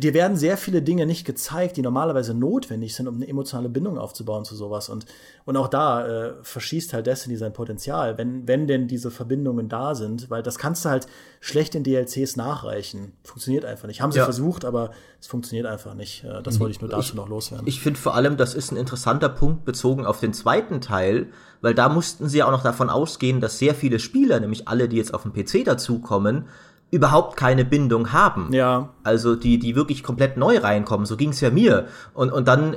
dir 0.00 0.14
werden 0.14 0.36
sehr 0.36 0.56
viele 0.56 0.82
Dinge 0.82 1.06
nicht 1.06 1.24
gezeigt, 1.24 1.76
die 1.76 1.82
normalerweise 1.82 2.34
notwendig 2.34 2.94
sind, 2.94 3.08
um 3.08 3.16
eine 3.16 3.26
emotionale 3.26 3.68
Bindung 3.68 3.98
aufzubauen 3.98 4.44
zu 4.44 4.54
sowas. 4.54 4.88
Und, 4.88 5.06
und 5.44 5.56
auch 5.56 5.68
da 5.68 6.06
äh, 6.06 6.32
verschießt 6.42 6.92
halt 6.92 7.06
Destiny 7.06 7.36
sein 7.36 7.52
Potenzial, 7.52 8.18
wenn, 8.18 8.46
wenn 8.46 8.66
denn 8.66 8.88
diese 8.88 9.10
Verbindungen 9.10 9.68
da 9.68 9.94
sind, 9.94 10.28
weil 10.28 10.42
das 10.42 10.58
kannst 10.58 10.84
du 10.84 10.90
halt 10.90 11.06
schlecht 11.40 11.74
in 11.74 11.82
DLCs 11.82 12.36
nachreichen. 12.36 13.12
Funktioniert 13.24 13.64
einfach 13.64 13.88
nicht. 13.88 14.02
Haben 14.02 14.12
sie 14.12 14.18
ja. 14.18 14.24
versucht, 14.24 14.64
aber 14.64 14.90
es 15.20 15.28
funktioniert 15.28 15.66
einfach 15.66 15.94
nicht. 15.94 16.24
Äh, 16.24 16.42
das 16.42 16.60
wollte 16.60 16.72
ich 16.72 16.80
nur 16.80 16.90
dazu 16.90 17.00
ich, 17.00 17.14
noch 17.14 17.28
loswerden. 17.28 17.66
Ich 17.66 17.80
finde 17.80 17.98
vor 17.98 18.14
allem, 18.14 18.36
das 18.36 18.54
ist 18.54 18.72
ein 18.72 18.76
interessanter 18.76 19.30
Punkt 19.30 19.64
bezogen 19.64 20.04
auf 20.04 20.20
den 20.20 20.34
zweiten 20.34 20.80
Teil, 20.82 21.28
weil 21.62 21.74
da 21.74 21.88
mussten 21.88 22.28
sie 22.28 22.38
ja 22.38 22.46
auch 22.46 22.50
noch 22.50 22.62
davon 22.62 22.90
ausgehen, 22.90 23.40
dass 23.40 23.58
sehr 23.58 23.74
viele 23.74 23.98
Spieler, 23.98 24.40
nämlich 24.40 24.68
alle, 24.68 24.88
die 24.88 24.96
jetzt 24.96 25.14
auf 25.14 25.22
dem 25.22 25.32
PC 25.32 25.64
dazukommen, 25.64 26.46
überhaupt 26.90 27.36
keine 27.36 27.64
Bindung 27.64 28.12
haben. 28.12 28.52
Ja. 28.52 28.90
Also 29.02 29.34
die, 29.34 29.58
die 29.58 29.74
wirklich 29.76 30.02
komplett 30.02 30.36
neu 30.36 30.58
reinkommen. 30.58 31.06
So 31.06 31.16
ging's 31.16 31.40
ja 31.40 31.50
mir. 31.50 31.86
Und, 32.14 32.32
und 32.32 32.46
dann 32.46 32.76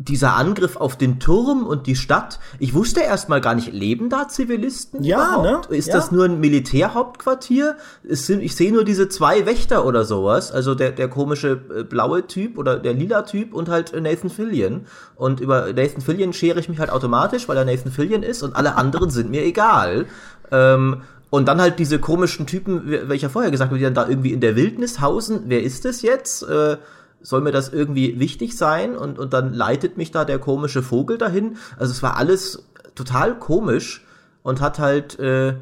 dieser 0.00 0.36
Angriff 0.36 0.76
auf 0.76 0.96
den 0.96 1.18
Turm 1.18 1.66
und 1.66 1.88
die 1.88 1.96
Stadt. 1.96 2.38
Ich 2.60 2.72
wusste 2.72 3.00
erst 3.00 3.28
mal 3.28 3.40
gar 3.40 3.56
nicht, 3.56 3.72
leben 3.72 4.08
da 4.08 4.28
Zivilisten 4.28 5.02
ja, 5.02 5.16
überhaupt? 5.16 5.70
Ne? 5.70 5.76
Ist 5.76 5.88
ja. 5.88 5.96
das 5.96 6.12
nur 6.12 6.24
ein 6.24 6.38
Militärhauptquartier? 6.38 7.76
Es 8.08 8.26
sind, 8.26 8.40
ich 8.40 8.54
sehe 8.54 8.72
nur 8.72 8.84
diese 8.84 9.08
zwei 9.08 9.44
Wächter 9.44 9.84
oder 9.84 10.04
sowas. 10.04 10.52
Also 10.52 10.76
der, 10.76 10.92
der 10.92 11.08
komische 11.08 11.60
äh, 11.76 11.82
blaue 11.82 12.28
Typ 12.28 12.58
oder 12.58 12.78
der 12.78 12.94
lila 12.94 13.22
Typ 13.22 13.52
und 13.52 13.68
halt 13.68 13.92
Nathan 14.00 14.30
Fillion. 14.30 14.86
Und 15.16 15.40
über 15.40 15.72
Nathan 15.72 16.00
Fillion 16.00 16.32
schere 16.32 16.60
ich 16.60 16.68
mich 16.68 16.78
halt 16.78 16.90
automatisch, 16.90 17.48
weil 17.48 17.56
er 17.56 17.64
Nathan 17.64 17.90
Fillion 17.90 18.22
ist 18.22 18.44
und 18.44 18.54
alle 18.54 18.76
anderen 18.76 19.10
sind 19.10 19.30
mir 19.30 19.44
egal. 19.44 20.06
Ähm, 20.52 21.02
und 21.30 21.46
dann 21.46 21.60
halt 21.60 21.78
diese 21.78 21.98
komischen 21.98 22.46
Typen, 22.46 23.08
welcher 23.08 23.28
vorher 23.28 23.50
gesagt 23.50 23.70
habe, 23.70 23.78
die 23.78 23.84
dann 23.84 23.94
da 23.94 24.08
irgendwie 24.08 24.32
in 24.32 24.40
der 24.40 24.56
Wildnis 24.56 25.00
hausen. 25.00 25.42
Wer 25.46 25.62
ist 25.62 25.84
es 25.84 26.02
jetzt? 26.02 26.42
Äh, 26.42 26.78
soll 27.20 27.40
mir 27.42 27.52
das 27.52 27.68
irgendwie 27.68 28.18
wichtig 28.18 28.56
sein? 28.56 28.96
Und, 28.96 29.18
und 29.18 29.32
dann 29.32 29.52
leitet 29.52 29.96
mich 29.96 30.10
da 30.10 30.24
der 30.24 30.38
komische 30.38 30.82
Vogel 30.82 31.18
dahin. 31.18 31.56
Also 31.78 31.92
es 31.92 32.02
war 32.02 32.16
alles 32.16 32.64
total 32.94 33.38
komisch 33.38 34.06
und 34.42 34.60
hat 34.60 34.78
halt, 34.78 35.18
äh, 35.18 35.54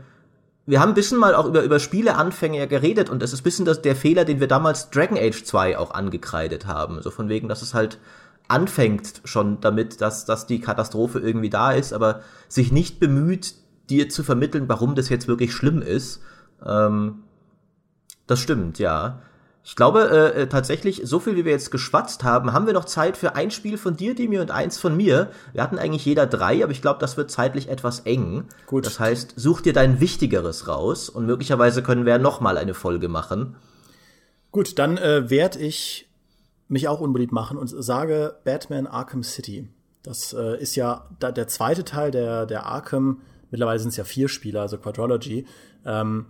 wir 0.66 0.80
haben 0.80 0.90
ein 0.90 0.94
bisschen 0.94 1.18
mal 1.18 1.34
auch 1.34 1.46
über, 1.46 1.62
über 1.62 1.80
Spieleanfänge 1.80 2.68
geredet 2.68 3.10
und 3.10 3.22
es 3.22 3.32
ist 3.32 3.40
ein 3.40 3.44
bisschen 3.44 3.64
das, 3.64 3.82
der 3.82 3.96
Fehler, 3.96 4.24
den 4.24 4.38
wir 4.38 4.48
damals 4.48 4.90
Dragon 4.90 5.18
Age 5.18 5.44
2 5.44 5.78
auch 5.78 5.92
angekreidet 5.92 6.66
haben. 6.66 7.02
So 7.02 7.10
von 7.10 7.28
wegen, 7.28 7.48
dass 7.48 7.62
es 7.62 7.74
halt 7.74 7.98
anfängt 8.48 9.22
schon 9.24 9.60
damit, 9.60 10.00
dass, 10.00 10.24
dass 10.24 10.46
die 10.46 10.60
Katastrophe 10.60 11.18
irgendwie 11.18 11.50
da 11.50 11.72
ist, 11.72 11.92
aber 11.92 12.20
sich 12.48 12.70
nicht 12.70 13.00
bemüht, 13.00 13.54
dir 13.90 14.08
zu 14.08 14.22
vermitteln, 14.22 14.68
warum 14.68 14.94
das 14.94 15.08
jetzt 15.08 15.28
wirklich 15.28 15.52
schlimm 15.52 15.82
ist. 15.82 16.22
Ähm, 16.64 17.24
das 18.26 18.40
stimmt, 18.40 18.78
ja. 18.78 19.22
Ich 19.68 19.74
glaube 19.74 20.08
äh, 20.10 20.42
äh, 20.42 20.46
tatsächlich, 20.46 21.02
so 21.04 21.18
viel 21.18 21.34
wie 21.34 21.44
wir 21.44 21.50
jetzt 21.50 21.72
geschwatzt 21.72 22.22
haben, 22.22 22.52
haben 22.52 22.66
wir 22.66 22.72
noch 22.72 22.84
Zeit 22.84 23.16
für 23.16 23.34
ein 23.34 23.50
Spiel 23.50 23.78
von 23.78 23.96
dir, 23.96 24.14
Demi, 24.14 24.38
und 24.38 24.52
eins 24.52 24.78
von 24.78 24.96
mir. 24.96 25.30
Wir 25.52 25.62
hatten 25.62 25.76
eigentlich 25.76 26.04
jeder 26.04 26.26
drei, 26.26 26.62
aber 26.62 26.70
ich 26.70 26.82
glaube, 26.82 27.00
das 27.00 27.16
wird 27.16 27.32
zeitlich 27.32 27.68
etwas 27.68 28.00
eng. 28.00 28.44
Gut. 28.66 28.86
Das 28.86 29.00
heißt, 29.00 29.34
such 29.34 29.62
dir 29.62 29.72
dein 29.72 29.98
Wichtigeres 29.98 30.68
raus 30.68 31.08
und 31.08 31.26
möglicherweise 31.26 31.82
können 31.82 32.04
wir 32.04 32.12
ja 32.12 32.18
noch 32.18 32.40
mal 32.40 32.58
eine 32.58 32.74
Folge 32.74 33.08
machen. 33.08 33.56
Gut, 34.52 34.78
dann 34.78 34.98
äh, 34.98 35.28
werde 35.30 35.58
ich 35.58 36.08
mich 36.68 36.86
auch 36.86 37.00
unbeliebt 37.00 37.32
machen 37.32 37.58
und 37.58 37.66
sage 37.66 38.36
Batman 38.44 38.86
Arkham 38.86 39.24
City. 39.24 39.68
Das 40.04 40.32
äh, 40.32 40.60
ist 40.60 40.76
ja 40.76 41.08
der 41.20 41.48
zweite 41.48 41.84
Teil 41.84 42.12
der, 42.12 42.46
der 42.46 42.66
Arkham 42.66 43.20
Mittlerweile 43.50 43.78
sind 43.78 43.90
es 43.90 43.96
ja 43.96 44.04
vier 44.04 44.28
Spieler, 44.28 44.62
also 44.62 44.78
Quadrology. 44.78 45.46
Ähm, 45.84 46.26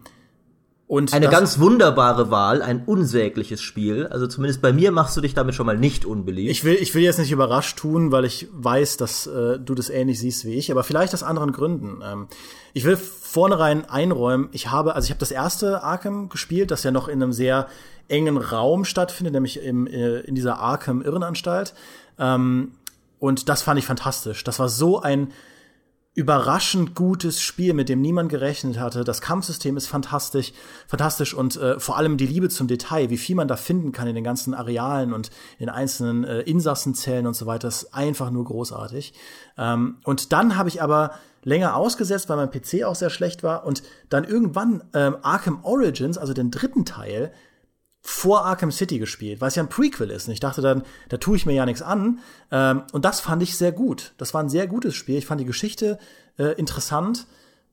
und 0.89 1.13
eine 1.13 1.29
ganz 1.29 1.59
wunderbare 1.59 2.31
Wahl, 2.31 2.63
ein 2.63 2.85
unsägliches 2.85 3.61
Spiel. 3.61 4.07
Also 4.07 4.29
zumindest 4.29 4.63
bei 4.63 4.73
mir 4.73 4.93
machst 4.93 5.17
du 5.17 5.21
dich 5.21 5.35
damit 5.35 5.57
schon 5.57 5.67
mal 5.67 5.77
nicht 5.77 6.05
unbeliebt. 6.05 6.49
Ich 6.49 6.63
will, 6.63 6.75
ich 6.75 6.95
will 6.95 7.03
jetzt 7.03 7.19
nicht 7.19 7.33
überrascht 7.33 7.77
tun, 7.77 8.13
weil 8.13 8.25
ich 8.25 8.47
weiß, 8.53 8.97
dass 8.97 9.27
äh, 9.27 9.59
du 9.59 9.75
das 9.75 9.91
ähnlich 9.91 10.21
siehst 10.21 10.45
wie 10.45 10.55
ich, 10.55 10.71
aber 10.71 10.85
vielleicht 10.85 11.13
aus 11.13 11.25
anderen 11.25 11.51
Gründen. 11.51 12.03
Ähm, 12.05 12.29
ich 12.73 12.85
will 12.85 12.97
vornherein 12.97 13.85
einräumen, 13.91 14.49
ich 14.53 14.71
habe, 14.71 14.95
also 14.95 15.07
ich 15.07 15.11
habe 15.11 15.19
das 15.19 15.33
erste 15.33 15.83
Arkham 15.83 16.29
gespielt, 16.29 16.71
das 16.71 16.85
ja 16.85 16.93
noch 16.93 17.09
in 17.09 17.21
einem 17.21 17.33
sehr 17.33 17.67
engen 18.07 18.37
Raum 18.37 18.85
stattfindet, 18.85 19.35
nämlich 19.35 19.61
im, 19.61 19.89
äh, 19.89 20.21
in 20.21 20.37
dieser 20.37 20.61
Arkham 20.61 21.03
Irrenanstalt. 21.03 21.75
Ähm, 22.17 22.73
und 23.19 23.49
das 23.49 23.63
fand 23.63 23.81
ich 23.81 23.87
fantastisch. 23.87 24.45
Das 24.45 24.61
war 24.61 24.69
so 24.69 25.01
ein 25.01 25.33
überraschend 26.17 26.95
gutes 26.95 27.43
Spiel, 27.43 27.75
mit 27.75 27.91
dem 27.91 28.01
niemand 28.01 28.31
gerechnet 28.31 28.81
hatte. 28.81 29.05
Das 29.05 29.21
Kampfsystem 29.21 29.77
ist 29.77 29.87
fantastisch, 29.87 30.55
fantastisch 30.89 31.35
und 31.35 31.57
äh, 31.57 31.79
vor 31.79 31.99
allem 31.99 32.17
die 32.17 32.27
Liebe 32.27 32.49
zum 32.49 32.69
Detail, 32.69 33.11
wie 33.11 33.19
viel 33.19 33.37
man 33.37 33.49
da 33.49 33.57
finden 33.57 33.93
kann 33.93 34.09
in 34.09 34.15
den 34.15 34.25
ganzen 34.25 34.55
Arealen 34.55 35.13
und 35.13 35.31
in 35.59 35.69
einzelnen 35.69 36.25
äh, 36.25 36.41
Insassenzellen 36.41 37.27
und 37.27 37.35
so 37.35 37.45
weiter, 37.45 37.69
ist 37.69 37.93
einfach 37.93 38.31
nur 38.31 38.45
großartig. 38.45 39.13
Ähm, 39.59 39.99
und 40.05 40.33
dann 40.33 40.57
habe 40.57 40.71
ich 40.71 40.81
aber 40.81 41.11
länger 41.43 41.77
ausgesetzt, 41.77 42.31
weil 42.31 42.39
mein 42.39 42.51
PC 42.51 42.85
auch 42.85 42.95
sehr 42.95 43.11
schlecht 43.11 43.43
war 43.43 43.67
und 43.67 43.83
dann 44.09 44.25
irgendwann 44.25 44.85
ähm, 44.95 45.19
Arkham 45.21 45.61
Origins, 45.65 46.17
also 46.17 46.33
den 46.33 46.51
dritten 46.51 46.87
Teil, 46.87 47.31
vor 48.07 48.47
Arkham 48.47 48.71
City 48.71 49.01
gespielt, 49.01 49.41
weil 49.41 49.49
es 49.49 49.57
ja 49.57 49.65
ein 49.65 49.69
Prequel 49.69 50.11
ist. 50.11 50.29
Und 50.29 50.33
ich 50.33 50.39
dachte 50.39 50.63
dann, 50.63 50.85
da 51.09 51.17
tue 51.17 51.37
ich 51.37 51.45
mir 51.45 51.55
ja 51.55 51.67
nichts 51.67 51.83
an. 51.83 52.21
Ähm, 52.53 52.85
und 52.93 53.05
das 53.05 53.21
fand 53.21 53.43
ich 53.43 53.57
sehr 53.57 53.73
gut. 53.73 54.13
Das 54.17 54.33
war 54.33 54.43
ein 54.43 54.49
sehr 54.49 54.69
gutes 54.69 54.95
Spiel. 54.95 55.17
Ich 55.17 55.27
fand 55.27 55.41
die 55.41 55.45
Geschichte 55.45 55.99
äh, 56.39 56.53
interessant. 56.53 57.27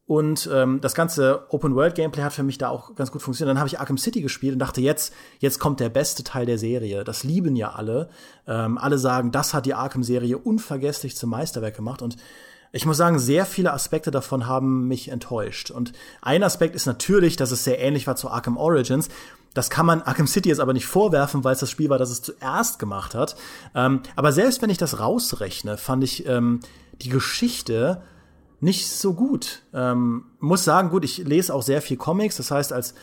Und 0.08 0.50
ähm, 0.52 0.82
das 0.82 0.96
ganze 0.96 1.46
Open-World-Gameplay 1.50 2.24
hat 2.24 2.34
für 2.34 2.42
mich 2.42 2.58
da 2.58 2.70
auch 2.70 2.96
ganz 2.96 3.12
gut 3.12 3.22
funktioniert. 3.22 3.52
Dann 3.52 3.60
habe 3.60 3.68
ich 3.68 3.80
Arkham 3.80 4.00
City 4.00 4.22
gespielt 4.22 4.54
und 4.54 4.60
dachte, 4.60 4.82
jetzt, 4.82 5.14
jetzt 5.38 5.60
kommt 5.60 5.80
der 5.80 5.90
beste 5.90 6.24
Teil 6.24 6.48
der 6.48 6.58
Serie. 6.58 7.04
Das 7.04 7.24
lieben 7.24 7.56
ja 7.56 7.74
alle. 7.74 8.10
Ähm, 8.48 8.80
alle 8.80 8.98
sagen, 8.98 9.32
das 9.32 9.54
hat 9.54 9.68
die 9.68 9.76
Arkham-Serie 9.76 10.40
unvergesslich 10.40 11.16
zum 11.16 11.30
Meisterwerk 11.30 11.76
gemacht. 11.76 12.02
Und 12.02 12.18
ich 12.72 12.88
muss 12.88 12.98
sagen, 12.98 13.20
sehr 13.20 13.46
viele 13.46 13.72
Aspekte 13.72 14.10
davon 14.10 14.48
haben 14.48 14.88
mich 14.88 15.10
enttäuscht. 15.10 15.70
Und 15.70 15.94
ein 16.24 16.42
Aspekt 16.42 16.74
ist 16.76 16.88
natürlich, 16.88 17.36
dass 17.36 17.52
es 17.52 17.64
sehr 17.64 17.80
ähnlich 17.80 18.08
war 18.08 18.16
zu 18.16 18.32
Arkham 18.32 18.58
Origins. 18.58 19.10
Das 19.54 19.70
kann 19.70 19.86
man 19.86 20.02
Arkham 20.02 20.28
City 20.28 20.50
jetzt 20.50 20.60
aber 20.60 20.74
nicht 20.74 20.88
vorwerfen, 20.88 21.44
weil 21.44 21.54
es 21.54 21.60
das 21.60 21.70
Spiel 21.70 21.90
war, 21.90 21.98
das 21.98 22.10
es 22.10 22.22
zuerst 22.22 22.80
gemacht 22.80 23.16
hat. 23.16 23.36
Ähm, 23.76 24.02
aber 24.16 24.32
selbst 24.32 24.62
wenn 24.62 24.70
ich 24.70 24.78
das 24.78 25.00
rausrechne, 25.00 25.78
fand 25.78 26.04
ich 26.04 26.26
ähm, 26.26 26.60
die 27.02 27.10
Geschichte 27.10 28.02
nicht 28.60 28.90
so 28.90 29.14
gut. 29.14 29.62
Ähm, 29.74 30.26
muss 30.40 30.64
sagen, 30.64 30.90
gut, 30.90 31.04
ich 31.04 31.18
lese 31.18 31.54
auch 31.54 31.62
sehr 31.62 31.82
viel 31.82 31.98
Comics. 31.98 32.38
Das 32.38 32.50
heißt, 32.50 32.74
als, 32.74 32.96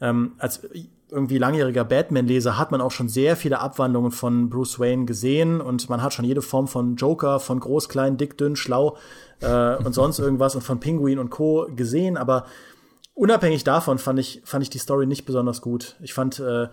ähm, 0.00 0.32
als 0.38 0.62
irgendwie 1.10 1.38
langjähriger 1.38 1.84
Batman-Leser 1.84 2.58
hat 2.58 2.72
man 2.72 2.80
auch 2.80 2.90
schon 2.90 3.08
sehr 3.08 3.36
viele 3.36 3.60
Abwandlungen 3.60 4.10
von 4.10 4.50
Bruce 4.50 4.80
Wayne 4.80 5.04
gesehen 5.04 5.60
und 5.60 5.88
man 5.88 6.02
hat 6.02 6.12
schon 6.12 6.24
jede 6.24 6.42
Form 6.42 6.66
von 6.66 6.96
Joker, 6.96 7.38
von 7.38 7.60
groß, 7.60 7.88
klein, 7.88 8.16
dick, 8.16 8.36
dünn, 8.36 8.56
schlau 8.56 8.96
äh, 9.40 9.76
und 9.76 9.94
sonst 9.94 10.18
irgendwas 10.18 10.56
und 10.56 10.62
von 10.62 10.80
Pinguin 10.80 11.20
und 11.20 11.30
Co. 11.30 11.68
gesehen. 11.74 12.16
Aber 12.16 12.46
unabhängig 13.14 13.64
davon 13.64 13.98
fand 13.98 14.18
ich, 14.18 14.42
fand 14.44 14.62
ich 14.62 14.70
die 14.70 14.78
Story 14.78 15.06
nicht 15.06 15.24
besonders 15.24 15.62
gut. 15.62 15.96
Ich 16.00 16.14
fand, 16.14 16.40
äh, 16.40 16.68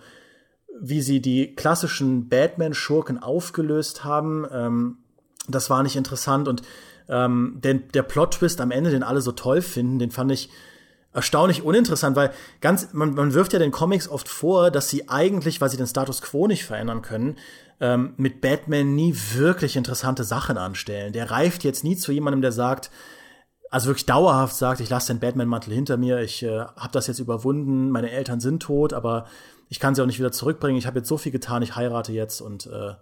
wie 0.80 1.00
sie 1.00 1.20
die 1.20 1.54
klassischen 1.54 2.28
Batman-Schurken 2.28 3.22
aufgelöst 3.22 4.04
haben, 4.04 4.46
ähm, 4.50 4.98
das 5.48 5.70
war 5.70 5.82
nicht 5.82 5.96
interessant. 5.96 6.48
Und 6.48 6.62
ähm, 7.08 7.58
den, 7.62 7.88
der 7.92 8.02
Plot-Twist 8.02 8.60
am 8.60 8.70
Ende, 8.70 8.90
den 8.90 9.02
alle 9.02 9.20
so 9.20 9.32
toll 9.32 9.62
finden, 9.62 9.98
den 9.98 10.10
fand 10.10 10.32
ich 10.32 10.50
erstaunlich 11.12 11.62
uninteressant, 11.62 12.16
weil 12.16 12.32
ganz, 12.60 12.92
man, 12.92 13.14
man 13.14 13.34
wirft 13.34 13.52
ja 13.52 13.58
den 13.58 13.70
Comics 13.70 14.08
oft 14.08 14.28
vor, 14.28 14.70
dass 14.70 14.88
sie 14.88 15.08
eigentlich, 15.08 15.60
weil 15.60 15.68
sie 15.68 15.76
den 15.76 15.86
Status 15.86 16.22
quo 16.22 16.46
nicht 16.46 16.64
verändern 16.64 17.02
können, 17.02 17.36
ähm, 17.80 18.14
mit 18.16 18.40
Batman 18.40 18.94
nie 18.94 19.14
wirklich 19.34 19.76
interessante 19.76 20.24
Sachen 20.24 20.56
anstellen. 20.56 21.12
Der 21.12 21.30
reift 21.30 21.64
jetzt 21.64 21.84
nie 21.84 21.96
zu 21.96 22.12
jemandem, 22.12 22.40
der 22.40 22.52
sagt, 22.52 22.90
also 23.72 23.86
wirklich 23.88 24.04
dauerhaft 24.04 24.54
sagt, 24.54 24.80
ich 24.80 24.90
lasse 24.90 25.12
den 25.12 25.18
Batman-Mantel 25.18 25.72
hinter 25.72 25.96
mir, 25.96 26.20
ich 26.20 26.42
äh, 26.42 26.60
habe 26.60 26.92
das 26.92 27.06
jetzt 27.06 27.20
überwunden, 27.20 27.90
meine 27.90 28.10
Eltern 28.10 28.38
sind 28.38 28.62
tot, 28.62 28.92
aber 28.92 29.24
ich 29.70 29.80
kann 29.80 29.94
sie 29.94 30.02
auch 30.02 30.06
nicht 30.06 30.18
wieder 30.18 30.30
zurückbringen, 30.30 30.76
ich 30.76 30.86
habe 30.86 30.98
jetzt 30.98 31.08
so 31.08 31.16
viel 31.16 31.32
getan, 31.32 31.62
ich 31.62 31.74
heirate 31.74 32.12
jetzt 32.12 32.42
und 32.42 32.66
äh, 32.66 32.92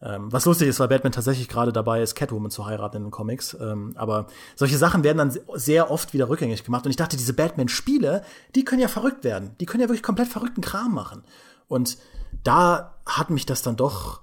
ähm, 0.00 0.32
was 0.32 0.44
lustig 0.44 0.68
ist, 0.68 0.78
weil 0.78 0.86
Batman 0.86 1.10
tatsächlich 1.10 1.48
gerade 1.48 1.72
dabei 1.72 2.02
ist, 2.02 2.14
Catwoman 2.14 2.52
zu 2.52 2.66
heiraten 2.66 2.98
in 2.98 3.02
den 3.04 3.10
Comics. 3.10 3.56
Ähm, 3.60 3.94
aber 3.96 4.26
solche 4.56 4.76
Sachen 4.76 5.04
werden 5.04 5.18
dann 5.18 5.38
sehr 5.54 5.90
oft 5.90 6.12
wieder 6.12 6.28
rückgängig 6.28 6.64
gemacht. 6.64 6.84
Und 6.84 6.90
ich 6.90 6.96
dachte, 6.96 7.16
diese 7.16 7.34
Batman-Spiele, 7.34 8.22
die 8.56 8.64
können 8.64 8.80
ja 8.80 8.88
verrückt 8.88 9.22
werden. 9.22 9.54
Die 9.60 9.66
können 9.66 9.80
ja 9.80 9.88
wirklich 9.88 10.02
komplett 10.02 10.26
verrückten 10.26 10.60
Kram 10.60 10.92
machen. 10.92 11.22
Und 11.68 11.98
da 12.42 12.96
hat 13.06 13.30
mich 13.30 13.46
das 13.46 13.62
dann 13.62 13.76
doch 13.76 14.22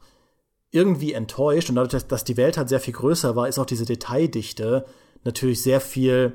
irgendwie 0.72 1.14
enttäuscht. 1.14 1.70
Und 1.70 1.76
dadurch, 1.76 1.92
dass, 1.92 2.08
dass 2.08 2.24
die 2.26 2.36
Welt 2.36 2.58
halt 2.58 2.68
sehr 2.68 2.82
viel 2.82 2.94
größer 2.94 3.38
war, 3.38 3.48
ist 3.48 3.58
auch 3.58 3.66
diese 3.66 3.86
Detaildichte 3.86 4.86
natürlich 5.24 5.62
sehr 5.62 5.82
viel 5.82 6.34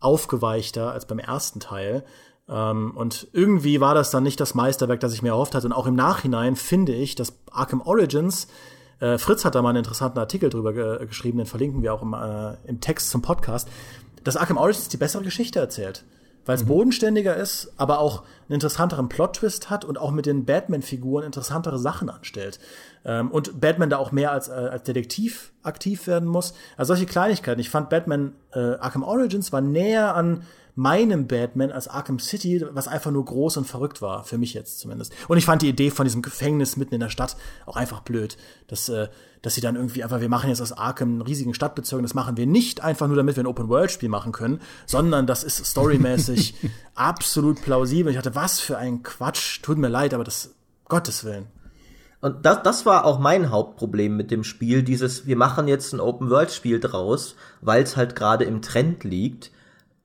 aufgeweichter 0.00 0.92
als 0.92 1.06
beim 1.06 1.18
ersten 1.18 1.60
Teil. 1.60 2.04
Ähm, 2.48 2.92
und 2.96 3.28
irgendwie 3.32 3.80
war 3.80 3.94
das 3.94 4.10
dann 4.10 4.22
nicht 4.22 4.40
das 4.40 4.54
Meisterwerk, 4.54 5.00
das 5.00 5.14
ich 5.14 5.22
mir 5.22 5.30
erhofft 5.30 5.54
hatte. 5.54 5.66
Und 5.66 5.72
auch 5.72 5.86
im 5.86 5.94
Nachhinein 5.94 6.56
finde 6.56 6.92
ich, 6.92 7.14
dass 7.14 7.38
Arkham 7.50 7.80
Origins 7.80 8.48
äh, 9.00 9.18
Fritz 9.18 9.44
hat 9.44 9.54
da 9.54 9.62
mal 9.62 9.70
einen 9.70 9.78
interessanten 9.78 10.18
Artikel 10.18 10.48
drüber 10.48 10.72
ge 10.72 11.06
geschrieben, 11.06 11.38
den 11.38 11.46
verlinken 11.46 11.82
wir 11.82 11.92
auch 11.92 12.02
im, 12.02 12.14
äh, 12.14 12.54
im 12.68 12.80
Text 12.80 13.10
zum 13.10 13.20
Podcast, 13.20 13.68
dass 14.22 14.36
Arkham 14.36 14.56
Origins 14.56 14.88
die 14.88 14.96
bessere 14.96 15.24
Geschichte 15.24 15.58
erzählt 15.58 16.04
weil 16.44 16.56
es 16.56 16.64
mhm. 16.64 16.68
bodenständiger 16.68 17.36
ist, 17.36 17.72
aber 17.76 18.00
auch 18.00 18.22
einen 18.48 18.54
interessanteren 18.54 19.08
Plot-Twist 19.08 19.70
hat 19.70 19.84
und 19.84 19.98
auch 19.98 20.10
mit 20.10 20.26
den 20.26 20.44
Batman-Figuren 20.44 21.24
interessantere 21.24 21.78
Sachen 21.78 22.10
anstellt. 22.10 22.58
Ähm, 23.04 23.30
und 23.30 23.60
Batman 23.60 23.90
da 23.90 23.98
auch 23.98 24.12
mehr 24.12 24.32
als, 24.32 24.48
äh, 24.48 24.52
als 24.52 24.82
Detektiv 24.84 25.52
aktiv 25.62 26.06
werden 26.06 26.28
muss. 26.28 26.54
Also 26.76 26.94
solche 26.94 27.06
Kleinigkeiten. 27.06 27.60
Ich 27.60 27.70
fand 27.70 27.90
Batman 27.90 28.32
äh, 28.52 28.58
Arkham 28.58 29.02
Origins 29.02 29.52
war 29.52 29.60
näher 29.60 30.14
an 30.14 30.42
meinem 30.74 31.26
Batman 31.26 31.70
als 31.70 31.88
Arkham 31.88 32.18
City, 32.18 32.64
was 32.72 32.88
einfach 32.88 33.10
nur 33.10 33.24
groß 33.24 33.58
und 33.58 33.66
verrückt 33.66 34.00
war, 34.00 34.24
für 34.24 34.38
mich 34.38 34.54
jetzt 34.54 34.78
zumindest. 34.78 35.12
Und 35.28 35.36
ich 35.36 35.44
fand 35.44 35.62
die 35.62 35.68
Idee 35.68 35.90
von 35.90 36.04
diesem 36.04 36.22
Gefängnis 36.22 36.76
mitten 36.76 36.94
in 36.94 37.00
der 37.00 37.10
Stadt 37.10 37.36
auch 37.66 37.76
einfach 37.76 38.00
blöd. 38.00 38.38
Dass, 38.68 38.88
äh, 38.88 39.08
dass 39.42 39.54
sie 39.54 39.60
dann 39.60 39.76
irgendwie 39.76 40.02
einfach, 40.02 40.20
wir 40.20 40.28
machen 40.28 40.48
jetzt 40.48 40.62
aus 40.62 40.72
Arkham 40.72 41.10
einen 41.10 41.22
riesigen 41.22 41.52
Stadtbezirk, 41.52 42.00
das 42.02 42.14
machen 42.14 42.36
wir 42.36 42.46
nicht 42.46 42.82
einfach 42.82 43.06
nur, 43.06 43.16
damit 43.16 43.36
wir 43.36 43.42
ein 43.42 43.48
Open-World-Spiel 43.48 44.08
machen 44.08 44.32
können, 44.32 44.60
sondern 44.86 45.26
das 45.26 45.44
ist 45.44 45.64
storymäßig 45.64 46.54
absolut 46.94 47.60
plausibel. 47.60 48.10
Ich 48.10 48.16
dachte, 48.16 48.34
was 48.34 48.60
für 48.60 48.78
ein 48.78 49.02
Quatsch, 49.02 49.60
tut 49.62 49.78
mir 49.78 49.88
leid, 49.88 50.14
aber 50.14 50.24
das, 50.24 50.54
Gottes 50.88 51.24
Willen. 51.24 51.48
Und 52.22 52.46
das, 52.46 52.62
das 52.62 52.86
war 52.86 53.04
auch 53.04 53.18
mein 53.18 53.50
Hauptproblem 53.50 54.16
mit 54.16 54.30
dem 54.30 54.44
Spiel, 54.44 54.84
dieses, 54.84 55.26
wir 55.26 55.36
machen 55.36 55.66
jetzt 55.68 55.92
ein 55.92 56.00
Open-World-Spiel 56.00 56.78
draus, 56.78 57.34
weil 57.60 57.82
es 57.82 57.96
halt 57.96 58.14
gerade 58.14 58.44
im 58.44 58.62
Trend 58.62 59.02
liegt 59.02 59.50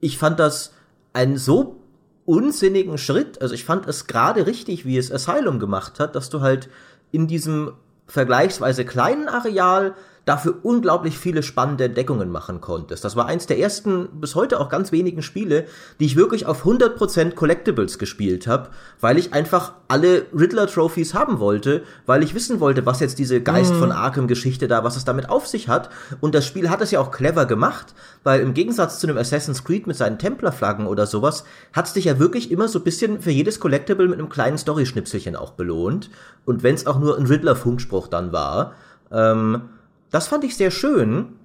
ich 0.00 0.18
fand 0.18 0.38
das 0.38 0.72
einen 1.12 1.36
so 1.36 1.80
unsinnigen 2.24 2.98
Schritt. 2.98 3.40
Also 3.40 3.54
ich 3.54 3.64
fand 3.64 3.86
es 3.86 4.06
gerade 4.06 4.46
richtig, 4.46 4.84
wie 4.84 4.98
es 4.98 5.10
Asylum 5.10 5.58
gemacht 5.58 5.98
hat, 5.98 6.14
dass 6.14 6.30
du 6.30 6.40
halt 6.40 6.68
in 7.10 7.26
diesem 7.26 7.72
vergleichsweise 8.06 8.84
kleinen 8.84 9.28
Areal 9.28 9.94
dafür 10.28 10.56
unglaublich 10.62 11.18
viele 11.18 11.42
spannende 11.42 11.84
Entdeckungen 11.84 12.30
machen 12.30 12.60
konntest. 12.60 13.02
Das 13.02 13.16
war 13.16 13.26
eins 13.26 13.46
der 13.46 13.58
ersten, 13.58 14.08
bis 14.20 14.34
heute 14.34 14.60
auch 14.60 14.68
ganz 14.68 14.92
wenigen 14.92 15.22
Spiele, 15.22 15.64
die 15.98 16.04
ich 16.04 16.16
wirklich 16.16 16.44
auf 16.44 16.66
100% 16.66 17.34
Collectibles 17.34 17.98
gespielt 17.98 18.46
habe, 18.46 18.68
weil 19.00 19.16
ich 19.16 19.32
einfach 19.32 19.72
alle 19.88 20.26
Riddler-Trophies 20.38 21.14
haben 21.14 21.40
wollte, 21.40 21.82
weil 22.04 22.22
ich 22.22 22.34
wissen 22.34 22.60
wollte, 22.60 22.84
was 22.84 23.00
jetzt 23.00 23.18
diese 23.18 23.40
Geist 23.40 23.72
mhm. 23.72 23.78
von 23.78 23.92
Arkham-Geschichte 23.92 24.68
da, 24.68 24.84
was 24.84 24.96
es 24.96 25.06
damit 25.06 25.30
auf 25.30 25.46
sich 25.46 25.68
hat. 25.68 25.88
Und 26.20 26.34
das 26.34 26.44
Spiel 26.44 26.68
hat 26.68 26.82
es 26.82 26.90
ja 26.90 27.00
auch 27.00 27.10
clever 27.10 27.46
gemacht, 27.46 27.94
weil 28.22 28.40
im 28.40 28.52
Gegensatz 28.52 29.00
zu 29.00 29.06
einem 29.06 29.16
Assassin's 29.16 29.64
Creed 29.64 29.86
mit 29.86 29.96
seinen 29.96 30.18
Templar-Flaggen 30.18 30.86
oder 30.86 31.06
sowas, 31.06 31.44
hat 31.72 31.86
es 31.86 31.94
dich 31.94 32.04
ja 32.04 32.18
wirklich 32.18 32.50
immer 32.50 32.68
so 32.68 32.80
ein 32.80 32.84
bisschen 32.84 33.22
für 33.22 33.30
jedes 33.30 33.60
Collectible 33.60 34.06
mit 34.08 34.18
einem 34.18 34.28
kleinen 34.28 34.58
Story-Schnipselchen 34.58 35.36
auch 35.36 35.52
belohnt. 35.52 36.10
Und 36.44 36.62
wenn 36.62 36.74
es 36.74 36.86
auch 36.86 36.98
nur 36.98 37.16
ein 37.16 37.24
Riddler-Funkspruch 37.24 38.08
dann 38.08 38.30
war. 38.30 38.74
Ähm, 39.10 39.62
das 40.10 40.28
fand 40.28 40.44
ich 40.44 40.56
sehr 40.56 40.70
schön. 40.70 41.38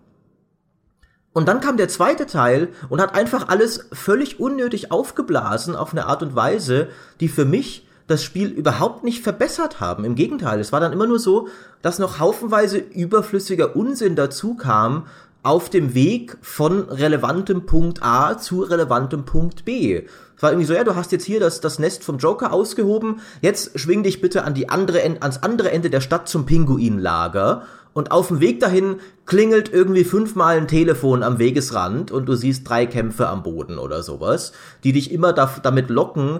Und 1.33 1.47
dann 1.47 1.61
kam 1.61 1.77
der 1.77 1.89
zweite 1.89 2.27
Teil 2.27 2.69
und 2.89 3.01
hat 3.01 3.15
einfach 3.15 3.49
alles 3.49 3.87
völlig 3.91 4.39
unnötig 4.39 4.91
aufgeblasen 4.91 5.75
auf 5.75 5.91
eine 5.91 6.05
Art 6.05 6.21
und 6.21 6.35
Weise, 6.35 6.89
die 7.19 7.27
für 7.27 7.45
mich 7.45 7.87
das 8.07 8.23
Spiel 8.23 8.49
überhaupt 8.49 9.03
nicht 9.03 9.23
verbessert 9.23 9.79
haben. 9.79 10.05
Im 10.05 10.15
Gegenteil, 10.15 10.59
es 10.59 10.71
war 10.71 10.79
dann 10.79 10.93
immer 10.93 11.07
nur 11.07 11.19
so, 11.19 11.47
dass 11.81 11.99
noch 11.99 12.19
haufenweise 12.19 12.77
überflüssiger 12.77 13.75
Unsinn 13.75 14.15
dazu 14.15 14.55
kam 14.55 15.07
auf 15.41 15.69
dem 15.69 15.93
Weg 15.93 16.37
von 16.41 16.89
relevantem 16.89 17.65
Punkt 17.65 18.01
A 18.01 18.37
zu 18.37 18.61
relevantem 18.61 19.25
Punkt 19.25 19.65
B. 19.65 20.03
Es 20.35 20.43
war 20.43 20.51
irgendwie 20.51 20.67
so, 20.67 20.73
ja, 20.73 20.83
du 20.83 20.95
hast 20.95 21.11
jetzt 21.11 21.25
hier 21.25 21.39
das, 21.39 21.59
das 21.61 21.79
Nest 21.79 22.03
vom 22.03 22.17
Joker 22.17 22.53
ausgehoben, 22.53 23.19
jetzt 23.41 23.77
schwing 23.79 24.03
dich 24.03 24.21
bitte 24.21 24.45
an 24.45 24.53
die 24.53 24.69
andere, 24.69 25.01
ans 25.01 25.43
andere 25.43 25.71
Ende 25.71 25.89
der 25.89 26.01
Stadt 26.01 26.29
zum 26.29 26.45
Pinguinlager 26.45 27.63
und 27.93 28.11
auf 28.11 28.29
dem 28.29 28.39
Weg 28.39 28.59
dahin 28.59 28.97
klingelt 29.25 29.71
irgendwie 29.71 30.03
fünfmal 30.03 30.57
ein 30.57 30.67
Telefon 30.67 31.23
am 31.23 31.39
Wegesrand 31.39 32.11
und 32.11 32.25
du 32.25 32.35
siehst 32.35 32.67
drei 32.67 32.85
Kämpfe 32.85 33.27
am 33.27 33.43
Boden 33.43 33.77
oder 33.77 34.03
sowas, 34.03 34.51
die 34.83 34.93
dich 34.93 35.11
immer 35.11 35.31
da, 35.33 35.53
damit 35.61 35.89
locken, 35.89 36.39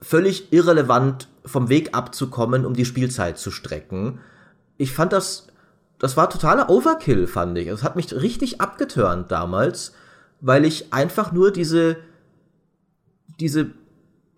völlig 0.00 0.52
irrelevant 0.52 1.28
vom 1.44 1.68
Weg 1.68 1.94
abzukommen, 1.94 2.64
um 2.64 2.74
die 2.74 2.84
Spielzeit 2.84 3.38
zu 3.38 3.50
strecken. 3.50 4.20
Ich 4.76 4.92
fand 4.92 5.12
das, 5.12 5.48
das 5.98 6.16
war 6.16 6.30
totaler 6.30 6.70
Overkill, 6.70 7.26
fand 7.26 7.58
ich. 7.58 7.68
Es 7.68 7.82
hat 7.82 7.96
mich 7.96 8.12
richtig 8.14 8.60
abgeturnt 8.60 9.30
damals, 9.30 9.92
weil 10.40 10.64
ich 10.64 10.92
einfach 10.92 11.32
nur 11.32 11.50
diese, 11.50 11.96
diese 13.40 13.70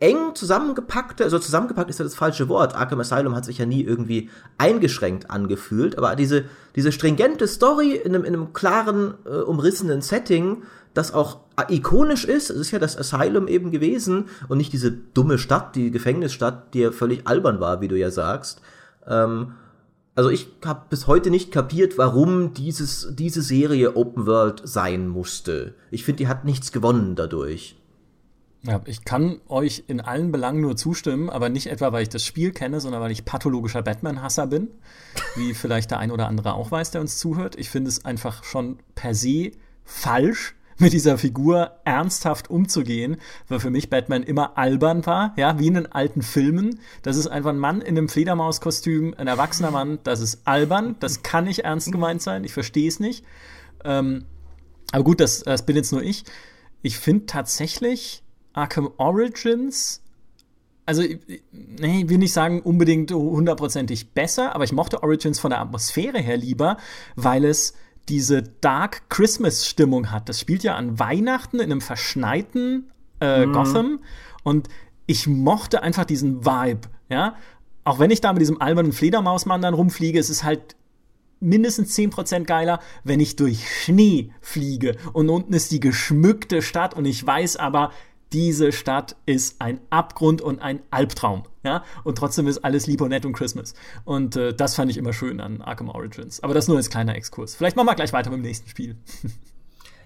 eng 0.04 0.34
zusammengepackte, 0.34 1.24
also 1.24 1.38
zusammengepackt 1.38 1.88
ist 1.88 1.98
ja 1.98 2.04
das 2.04 2.14
falsche 2.14 2.50
Wort. 2.50 2.76
Arkham 2.76 3.00
Asylum 3.00 3.34
hat 3.34 3.46
sich 3.46 3.56
ja 3.56 3.64
nie 3.64 3.82
irgendwie 3.82 4.28
eingeschränkt 4.58 5.30
angefühlt, 5.30 5.96
aber 5.96 6.14
diese, 6.14 6.44
diese 6.76 6.92
stringente 6.92 7.48
Story 7.48 7.92
in 7.92 8.14
einem, 8.14 8.24
in 8.24 8.34
einem 8.34 8.52
klaren, 8.52 9.14
äh, 9.24 9.36
umrissenen 9.36 10.02
Setting, 10.02 10.64
das 10.92 11.14
auch 11.14 11.38
ikonisch 11.70 12.26
ist, 12.26 12.50
es 12.50 12.58
ist 12.58 12.70
ja 12.70 12.78
das 12.78 12.98
Asylum 12.98 13.48
eben 13.48 13.70
gewesen 13.70 14.26
und 14.48 14.58
nicht 14.58 14.74
diese 14.74 14.92
dumme 14.92 15.38
Stadt, 15.38 15.74
die 15.74 15.90
Gefängnisstadt, 15.90 16.74
die 16.74 16.80
ja 16.80 16.92
völlig 16.92 17.26
albern 17.26 17.58
war, 17.58 17.80
wie 17.80 17.88
du 17.88 17.98
ja 17.98 18.10
sagst. 18.10 18.60
Ähm, 19.08 19.54
also 20.14 20.28
ich 20.28 20.48
habe 20.66 20.82
bis 20.90 21.06
heute 21.06 21.30
nicht 21.30 21.50
kapiert, 21.50 21.96
warum 21.96 22.52
dieses, 22.52 23.08
diese 23.12 23.40
Serie 23.40 23.96
Open 23.96 24.26
World 24.26 24.60
sein 24.64 25.08
musste. 25.08 25.74
Ich 25.90 26.04
finde, 26.04 26.18
die 26.18 26.28
hat 26.28 26.44
nichts 26.44 26.72
gewonnen 26.72 27.16
dadurch. 27.16 27.80
Ja, 28.66 28.80
ich 28.86 29.04
kann 29.04 29.40
euch 29.46 29.84
in 29.88 30.00
allen 30.00 30.32
Belangen 30.32 30.62
nur 30.62 30.74
zustimmen, 30.74 31.28
aber 31.28 31.50
nicht 31.50 31.66
etwa, 31.66 31.92
weil 31.92 32.02
ich 32.02 32.08
das 32.08 32.24
Spiel 32.24 32.50
kenne, 32.50 32.80
sondern 32.80 33.02
weil 33.02 33.10
ich 33.10 33.26
pathologischer 33.26 33.82
Batman-Hasser 33.82 34.46
bin, 34.46 34.68
wie 35.36 35.52
vielleicht 35.52 35.90
der 35.90 35.98
ein 35.98 36.10
oder 36.10 36.28
andere 36.28 36.54
auch 36.54 36.70
weiß, 36.70 36.90
der 36.90 37.02
uns 37.02 37.18
zuhört. 37.18 37.56
Ich 37.56 37.68
finde 37.68 37.90
es 37.90 38.04
einfach 38.04 38.42
schon 38.42 38.78
per 38.94 39.14
se 39.14 39.52
falsch, 39.84 40.54
mit 40.78 40.92
dieser 40.92 41.18
Figur 41.18 41.72
ernsthaft 41.84 42.50
umzugehen, 42.50 43.18
weil 43.48 43.60
für 43.60 43.70
mich 43.70 43.90
Batman 43.90 44.22
immer 44.22 44.58
albern 44.58 45.06
war, 45.06 45.32
ja, 45.36 45.58
wie 45.58 45.68
in 45.68 45.74
den 45.74 45.92
alten 45.92 46.22
Filmen. 46.22 46.80
Das 47.02 47.16
ist 47.16 47.28
einfach 47.28 47.50
ein 47.50 47.58
Mann 47.58 47.80
in 47.80 47.96
einem 47.96 48.08
Fledermauskostüm, 48.08 49.14
ein 49.16 49.28
erwachsener 49.28 49.70
Mann, 49.70 49.98
das 50.02 50.20
ist 50.20 50.40
albern, 50.46 50.96
das 50.98 51.22
kann 51.22 51.44
nicht 51.44 51.60
ernst 51.60 51.92
gemeint 51.92 52.22
sein, 52.22 52.42
ich 52.42 52.52
verstehe 52.52 52.88
es 52.88 52.98
nicht. 52.98 53.24
Ähm, 53.84 54.24
aber 54.90 55.04
gut, 55.04 55.20
das, 55.20 55.42
das 55.42 55.64
bin 55.64 55.76
jetzt 55.76 55.92
nur 55.92 56.02
ich. 56.02 56.24
Ich 56.82 56.98
finde 56.98 57.26
tatsächlich, 57.26 58.23
Arkham 58.54 58.90
Origins 58.96 60.00
also, 60.86 61.02
nee, 61.02 62.02
ich 62.02 62.08
will 62.08 62.18
nicht 62.18 62.34
sagen 62.34 62.60
unbedingt 62.60 63.10
hundertprozentig 63.10 64.10
besser, 64.12 64.54
aber 64.54 64.64
ich 64.64 64.72
mochte 64.72 65.02
Origins 65.02 65.38
von 65.38 65.50
der 65.50 65.60
Atmosphäre 65.60 66.18
her 66.18 66.36
lieber, 66.36 66.76
weil 67.16 67.44
es 67.44 67.74
diese 68.08 68.42
Dark 68.42 69.08
Christmas 69.08 69.66
Stimmung 69.66 70.10
hat. 70.10 70.28
Das 70.28 70.38
spielt 70.38 70.62
ja 70.62 70.74
an 70.74 70.98
Weihnachten 70.98 71.56
in 71.56 71.72
einem 71.72 71.80
verschneiten 71.80 72.90
äh, 73.20 73.46
mhm. 73.46 73.52
Gotham 73.52 74.00
und 74.42 74.68
ich 75.06 75.26
mochte 75.26 75.82
einfach 75.82 76.04
diesen 76.04 76.44
Vibe, 76.44 76.88
ja. 77.08 77.36
Auch 77.86 77.98
wenn 77.98 78.10
ich 78.10 78.22
da 78.22 78.32
mit 78.32 78.40
diesem 78.40 78.62
albernen 78.62 78.92
Fledermausmann 78.92 79.60
dann 79.60 79.74
rumfliege, 79.74 80.18
es 80.18 80.30
ist 80.30 80.42
halt 80.44 80.76
mindestens 81.40 81.94
10% 81.96 82.44
geiler, 82.44 82.80
wenn 83.04 83.20
ich 83.20 83.36
durch 83.36 83.68
Schnee 83.68 84.32
fliege 84.40 84.96
und 85.12 85.28
unten 85.28 85.52
ist 85.52 85.70
die 85.70 85.80
geschmückte 85.80 86.62
Stadt 86.62 86.94
und 86.94 87.04
ich 87.04 87.26
weiß 87.26 87.56
aber, 87.56 87.90
diese 88.32 88.72
Stadt 88.72 89.16
ist 89.26 89.60
ein 89.60 89.80
Abgrund 89.90 90.42
und 90.42 90.60
ein 90.60 90.80
Albtraum. 90.90 91.44
Ja? 91.62 91.84
Und 92.02 92.18
trotzdem 92.18 92.46
ist 92.46 92.64
alles 92.64 92.86
lieb 92.86 93.00
und 93.00 93.10
nett 93.10 93.24
und 93.24 93.32
Christmas. 93.32 93.74
Und 94.04 94.36
äh, 94.36 94.52
das 94.54 94.74
fand 94.74 94.90
ich 94.90 94.96
immer 94.96 95.12
schön 95.12 95.40
an 95.40 95.62
Arkham 95.62 95.88
Origins. 95.88 96.42
Aber 96.42 96.54
das 96.54 96.68
nur 96.68 96.76
als 96.76 96.90
kleiner 96.90 97.14
Exkurs. 97.14 97.54
Vielleicht 97.54 97.76
machen 97.76 97.86
wir 97.86 97.94
gleich 97.94 98.12
weiter 98.12 98.30
mit 98.30 98.38
dem 98.38 98.42
nächsten 98.42 98.68
Spiel. 98.68 98.96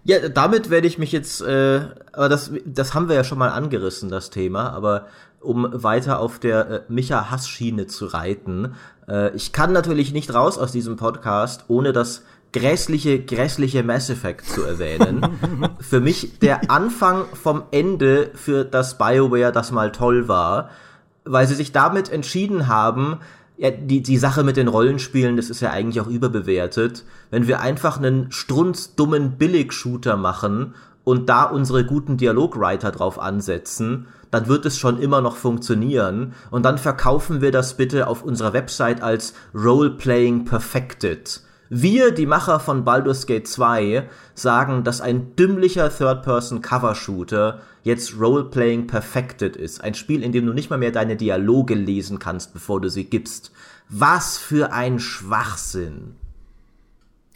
Ja, 0.05 0.29
damit 0.29 0.71
werde 0.71 0.87
ich 0.87 0.97
mich 0.97 1.12
jetzt, 1.12 1.43
äh, 1.43 1.81
aber 2.12 2.29
das, 2.31 2.51
das 2.64 2.95
haben 2.95 3.09
wir 3.09 3.16
ja 3.16 3.25
schon 3.25 3.37
mal 3.37 3.51
angerissen, 3.51 4.09
das 4.09 4.31
Thema, 4.31 4.71
aber 4.71 5.07
um 5.41 5.69
weiter 5.71 6.21
auf 6.21 6.39
der 6.39 6.71
äh, 6.71 6.81
Micha-Hass-Schiene 6.89 7.87
zu 7.89 8.07
reiten. 8.07 8.75
Äh, 9.07 9.35
ich 9.37 9.53
kann 9.53 9.73
natürlich 9.73 10.12
nicht 10.12 10.33
raus 10.33 10.57
aus 10.57 10.73
diesem 10.73 10.97
Podcast, 10.97 11.64
ohne 11.69 11.93
das 11.93 12.23
grässliche, 12.53 13.20
grässliche 13.20 13.82
Mass 13.82 14.11
Effect 14.11 14.46
zu 14.46 14.62
erwähnen. 14.62 15.26
für 15.80 16.01
mich 16.01 16.38
der 16.38 16.70
Anfang 16.70 17.24
vom 17.34 17.64
Ende 17.70 18.30
für 18.34 18.64
das 18.64 18.99
BioWare, 18.99 19.53
das 19.53 19.72
mal 19.72 19.92
toll 19.92 20.28
war, 20.28 20.70
weil 21.24 21.46
sie 21.46 21.55
sich 21.55 21.72
damit 21.72 22.11
entschieden 22.11 22.68
haben, 22.68 23.18
ja, 23.59 23.70
die, 23.72 24.03
die 24.03 24.18
Sache 24.18 24.44
mit 24.44 24.57
den 24.57 24.68
Rollenspielen, 24.68 25.36
das 25.36 25.51
ist 25.51 25.61
ja 25.61 25.70
eigentlich 25.70 26.01
auch 26.01 26.07
überbewertet. 26.07 27.05
Wenn 27.30 27.49
wir 27.49 27.61
einfach 27.61 27.99
einen 27.99 28.30
strunzdummen 28.30 29.32
Billig-Shooter 29.32 30.16
machen 30.16 30.74
und 31.03 31.28
da 31.28 31.42
unsere 31.42 31.84
guten 31.84 32.16
Dialogwriter 32.16 32.92
drauf 32.92 33.18
ansetzen, 33.18 34.07
dann 34.30 34.46
wird 34.46 34.64
es 34.64 34.78
schon 34.78 35.01
immer 35.01 35.20
noch 35.20 35.36
funktionieren. 35.36 36.34
Und 36.51 36.64
dann 36.64 36.78
verkaufen 36.78 37.40
wir 37.40 37.51
das 37.51 37.76
bitte 37.76 38.07
auf 38.07 38.22
unserer 38.22 38.53
Website 38.53 39.03
als 39.03 39.34
Roleplaying 39.55 40.44
Perfected. 40.44 41.42
Wir, 41.71 42.12
die 42.12 42.25
Macher 42.25 42.61
von 42.61 42.85
Baldur's 42.85 43.27
Gate 43.27 43.47
2, 43.47 44.09
sagen, 44.35 44.85
dass 44.85 45.03
ein 45.03 45.37
dümmlicher 45.37 45.95
Third-Person-Cover-Shooter 45.95 47.61
jetzt 47.83 48.19
Roleplaying 48.19 48.87
Perfected 48.87 49.55
ist. 49.55 49.83
Ein 49.83 49.95
Spiel, 49.95 50.23
in 50.23 50.33
dem 50.33 50.47
du 50.47 50.55
nicht 50.55 50.71
mal 50.71 50.79
mehr 50.79 50.93
deine 50.93 51.16
Dialoge 51.16 51.75
lesen 51.75 52.19
kannst, 52.19 52.55
bevor 52.55 52.81
du 52.81 52.89
sie 52.89 53.05
gibst. 53.05 53.53
Was 53.91 54.39
für 54.39 54.73
ein 54.73 54.99
Schwachsinn. 54.99 56.14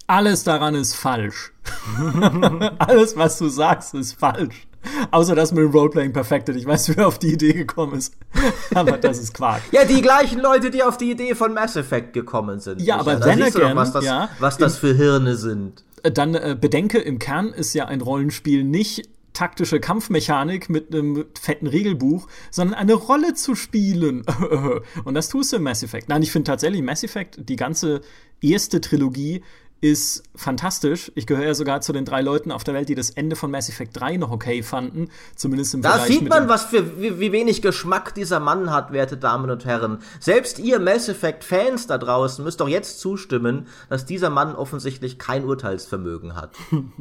Alles 0.06 0.44
daran 0.44 0.74
ist 0.74 0.94
falsch. 0.94 1.52
Alles, 2.78 3.16
was 3.16 3.38
du 3.38 3.48
sagst, 3.48 3.94
ist 3.94 4.14
falsch. 4.14 4.66
Außer 5.10 5.34
das 5.34 5.52
mit 5.52 5.64
dem 5.64 5.70
Roleplaying 5.70 6.12
Perfected. 6.12 6.56
Ich 6.56 6.66
weiß, 6.66 6.96
wer 6.96 7.06
auf 7.06 7.18
die 7.18 7.32
Idee 7.32 7.52
gekommen 7.52 7.94
ist. 7.94 8.14
aber 8.74 8.98
das 8.98 9.18
ist 9.18 9.34
Quark. 9.34 9.62
Ja, 9.72 9.84
die 9.84 10.02
gleichen 10.02 10.40
Leute, 10.40 10.70
die 10.70 10.82
auf 10.82 10.96
die 10.96 11.10
Idee 11.10 11.34
von 11.34 11.54
Mass 11.54 11.76
Effect 11.76 12.12
gekommen 12.12 12.60
sind. 12.60 12.80
Ja, 12.80 12.98
aber 12.98 13.20
then 13.20 13.38
siehst 13.38 13.54
du 13.54 13.58
again, 13.60 13.76
doch, 13.76 13.82
was 13.82 13.92
das, 13.92 14.04
ja, 14.04 14.28
was 14.38 14.58
das 14.58 14.78
für 14.78 14.94
Hirne 14.94 15.36
sind. 15.36 15.84
Dann 16.02 16.34
äh, 16.34 16.56
bedenke, 16.60 16.98
im 16.98 17.18
Kern 17.18 17.48
ist 17.48 17.74
ja 17.74 17.86
ein 17.86 18.00
Rollenspiel 18.00 18.64
nicht 18.64 19.08
taktische 19.32 19.80
Kampfmechanik 19.80 20.68
mit 20.68 20.94
einem 20.94 21.24
fetten 21.40 21.66
Regelbuch, 21.66 22.28
sondern 22.50 22.78
eine 22.78 22.94
Rolle 22.94 23.34
zu 23.34 23.54
spielen. 23.54 24.24
Und 25.04 25.14
das 25.14 25.28
tust 25.28 25.52
du 25.52 25.56
im 25.56 25.62
Mass 25.62 25.82
Effect. 25.82 26.08
Nein, 26.08 26.22
ich 26.22 26.32
finde 26.32 26.50
tatsächlich 26.50 26.82
Mass 26.82 27.02
Effect, 27.02 27.48
die 27.48 27.56
ganze 27.56 28.02
erste 28.42 28.80
Trilogie, 28.80 29.42
ist 29.82 30.22
fantastisch. 30.36 31.10
Ich 31.16 31.26
gehöre 31.26 31.44
ja 31.48 31.54
sogar 31.54 31.80
zu 31.80 31.92
den 31.92 32.04
drei 32.04 32.22
Leuten 32.22 32.52
auf 32.52 32.62
der 32.64 32.72
Welt, 32.72 32.88
die 32.88 32.94
das 32.94 33.10
Ende 33.10 33.34
von 33.36 33.50
Mass 33.50 33.68
Effect 33.68 33.98
3 33.98 34.16
noch 34.16 34.30
okay 34.30 34.62
fanden. 34.62 35.08
Zumindest 35.34 35.74
im 35.74 35.82
Da 35.82 35.90
Vergleich 35.90 36.08
sieht 36.12 36.22
mit 36.22 36.30
man, 36.30 36.48
was 36.48 36.64
für 36.66 37.00
wie, 37.02 37.18
wie 37.18 37.32
wenig 37.32 37.62
Geschmack 37.62 38.14
dieser 38.14 38.38
Mann 38.38 38.70
hat, 38.70 38.92
werte 38.92 39.16
Damen 39.16 39.50
und 39.50 39.64
Herren. 39.64 39.98
Selbst 40.20 40.60
ihr 40.60 40.78
Mass 40.78 41.08
Effect 41.08 41.42
Fans 41.42 41.88
da 41.88 41.98
draußen 41.98 42.44
müsst 42.44 42.60
doch 42.60 42.68
jetzt 42.68 43.00
zustimmen, 43.00 43.66
dass 43.90 44.06
dieser 44.06 44.30
Mann 44.30 44.54
offensichtlich 44.54 45.18
kein 45.18 45.44
Urteilsvermögen 45.44 46.36
hat. 46.36 46.52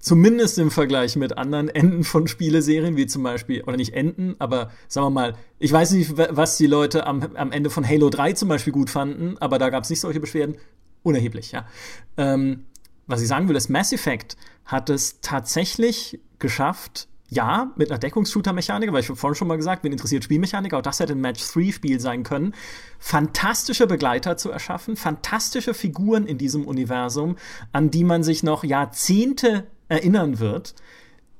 Zumindest 0.00 0.58
im 0.58 0.70
Vergleich 0.70 1.16
mit 1.16 1.38
anderen 1.38 1.68
Enden 1.70 2.04
von 2.04 2.26
Spieleserien, 2.26 2.96
wie 2.96 3.06
zum 3.06 3.22
Beispiel, 3.22 3.62
oder 3.62 3.78
nicht 3.78 3.94
Enden, 3.94 4.34
aber 4.38 4.70
sagen 4.86 5.06
wir 5.06 5.10
mal, 5.10 5.34
ich 5.58 5.72
weiß 5.72 5.92
nicht, 5.92 6.18
wa- 6.18 6.28
was 6.30 6.58
die 6.58 6.66
Leute 6.66 7.06
am, 7.06 7.22
am 7.34 7.52
Ende 7.52 7.70
von 7.70 7.88
Halo 7.88 8.10
3 8.10 8.34
zum 8.34 8.50
Beispiel 8.50 8.72
gut 8.74 8.90
fanden, 8.90 9.36
aber 9.38 9.58
da 9.58 9.70
gab 9.70 9.84
es 9.84 9.90
nicht 9.90 10.00
solche 10.00 10.20
Beschwerden. 10.20 10.56
Unerheblich, 11.04 11.52
ja. 11.52 11.66
Ähm, 12.16 12.64
was 13.06 13.20
ich 13.20 13.28
sagen 13.28 13.48
will, 13.48 13.56
ist, 13.56 13.68
Mass 13.68 13.92
Effect 13.92 14.36
hat 14.64 14.90
es 14.90 15.20
tatsächlich 15.20 16.18
geschafft, 16.38 17.08
ja, 17.28 17.72
mit 17.76 17.90
einer 17.90 17.98
Deckungsshooter-Mechanik, 17.98 18.90
weil 18.92 19.00
ich 19.00 19.06
vorhin 19.06 19.34
schon 19.34 19.48
mal 19.48 19.56
gesagt, 19.56 19.84
wen 19.84 19.92
interessiert 19.92 20.24
Spielmechanik, 20.24 20.72
auch 20.72 20.82
das 20.82 21.00
hätte 21.00 21.12
ein 21.12 21.20
Match-3-Spiel 21.20 22.00
sein 22.00 22.22
können, 22.22 22.54
fantastische 22.98 23.86
Begleiter 23.86 24.38
zu 24.38 24.50
erschaffen, 24.50 24.96
fantastische 24.96 25.74
Figuren 25.74 26.26
in 26.26 26.38
diesem 26.38 26.66
Universum, 26.66 27.36
an 27.72 27.90
die 27.90 28.04
man 28.04 28.22
sich 28.22 28.42
noch 28.42 28.64
Jahrzehnte 28.64 29.66
erinnern 29.88 30.38
wird, 30.38 30.74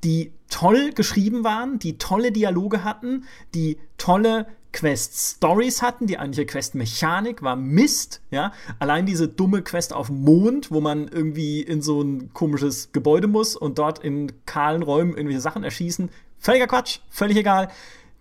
die 0.04 0.32
toll 0.50 0.92
geschrieben 0.92 1.42
waren, 1.42 1.78
die 1.78 1.96
tolle 1.96 2.32
Dialoge 2.32 2.84
hatten, 2.84 3.24
die 3.54 3.78
tolle 3.96 4.46
Quest-Stories 4.74 5.82
hatten, 5.82 6.06
die 6.06 6.18
eigentliche 6.18 6.46
Quest-Mechanik 6.46 7.42
war 7.42 7.54
Mist, 7.56 8.20
ja. 8.30 8.52
Allein 8.80 9.06
diese 9.06 9.28
dumme 9.28 9.62
Quest 9.62 9.92
auf 9.92 10.08
dem 10.08 10.22
Mond, 10.22 10.70
wo 10.70 10.80
man 10.80 11.08
irgendwie 11.08 11.62
in 11.62 11.80
so 11.80 12.02
ein 12.02 12.34
komisches 12.34 12.90
Gebäude 12.92 13.28
muss 13.28 13.56
und 13.56 13.78
dort 13.78 14.00
in 14.00 14.32
kahlen 14.46 14.82
Räumen 14.82 15.12
irgendwelche 15.12 15.40
Sachen 15.40 15.64
erschießen. 15.64 16.10
Völliger 16.38 16.66
Quatsch, 16.66 16.98
völlig 17.08 17.36
egal. 17.36 17.68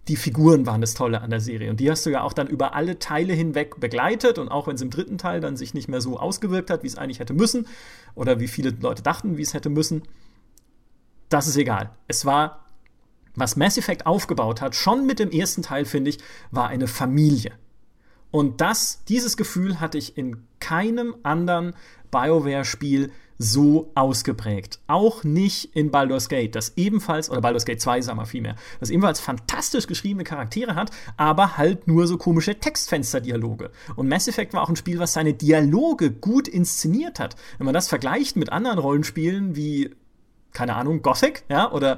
Die 0.07 0.15
Figuren 0.15 0.65
waren 0.65 0.81
das 0.81 0.93
Tolle 0.93 1.21
an 1.21 1.31
der 1.31 1.39
Serie. 1.39 1.71
Und 1.71 1.79
die 1.79 1.89
hast 1.89 2.05
du 2.05 2.11
ja 2.11 2.21
auch 2.21 2.33
dann 2.33 2.47
über 2.47 2.75
alle 2.75 2.99
Teile 2.99 3.33
hinweg 3.33 3.79
begleitet. 3.79 4.37
Und 4.37 4.49
auch 4.49 4.67
wenn 4.67 4.75
es 4.75 4.81
im 4.81 4.89
dritten 4.89 5.17
Teil 5.17 5.41
dann 5.41 5.57
sich 5.57 5.73
nicht 5.73 5.87
mehr 5.87 6.01
so 6.01 6.19
ausgewirkt 6.19 6.69
hat, 6.69 6.83
wie 6.83 6.87
es 6.87 6.97
eigentlich 6.97 7.19
hätte 7.19 7.33
müssen, 7.33 7.67
oder 8.13 8.39
wie 8.39 8.47
viele 8.47 8.69
Leute 8.69 9.01
dachten, 9.01 9.37
wie 9.37 9.41
es 9.41 9.53
hätte 9.53 9.69
müssen, 9.69 10.03
das 11.29 11.47
ist 11.47 11.57
egal. 11.57 11.89
Es 12.07 12.25
war, 12.25 12.65
was 13.35 13.55
Mass 13.55 13.77
Effect 13.77 14.05
aufgebaut 14.05 14.61
hat, 14.61 14.75
schon 14.75 15.05
mit 15.05 15.19
dem 15.19 15.31
ersten 15.31 15.61
Teil, 15.61 15.85
finde 15.85 16.09
ich, 16.09 16.19
war 16.51 16.67
eine 16.67 16.87
Familie. 16.87 17.51
Und 18.31 18.61
das, 18.61 19.03
dieses 19.05 19.37
Gefühl 19.37 19.79
hatte 19.79 19.97
ich 19.97 20.17
in 20.17 20.47
keinem 20.59 21.15
anderen 21.23 21.75
BioWare-Spiel 22.09 23.11
so 23.37 23.91
ausgeprägt. 23.95 24.79
Auch 24.87 25.23
nicht 25.23 25.75
in 25.75 25.91
Baldur's 25.91 26.29
Gate, 26.29 26.55
das 26.55 26.73
ebenfalls, 26.77 27.29
oder 27.29 27.41
Baldur's 27.41 27.65
Gate 27.65 27.81
2, 27.81 28.01
sagen 28.01 28.19
wir 28.19 28.25
vielmehr, 28.25 28.55
das 28.79 28.89
ebenfalls 28.89 29.19
fantastisch 29.19 29.87
geschriebene 29.87 30.23
Charaktere 30.23 30.75
hat, 30.75 30.91
aber 31.17 31.57
halt 31.57 31.87
nur 31.87 32.07
so 32.07 32.17
komische 32.17 32.59
Textfenster-Dialoge. 32.59 33.71
Und 33.95 34.07
Mass 34.07 34.27
Effect 34.27 34.53
war 34.53 34.63
auch 34.63 34.69
ein 34.69 34.75
Spiel, 34.75 34.99
was 34.99 35.13
seine 35.13 35.33
Dialoge 35.33 36.11
gut 36.11 36.47
inszeniert 36.47 37.19
hat. 37.19 37.35
Wenn 37.57 37.65
man 37.65 37.73
das 37.73 37.87
vergleicht 37.87 38.35
mit 38.35 38.51
anderen 38.51 38.79
Rollenspielen 38.79 39.55
wie 39.55 39.91
keine 40.53 40.75
Ahnung, 40.75 41.01
Gothic, 41.01 41.43
ja, 41.49 41.71
oder 41.71 41.97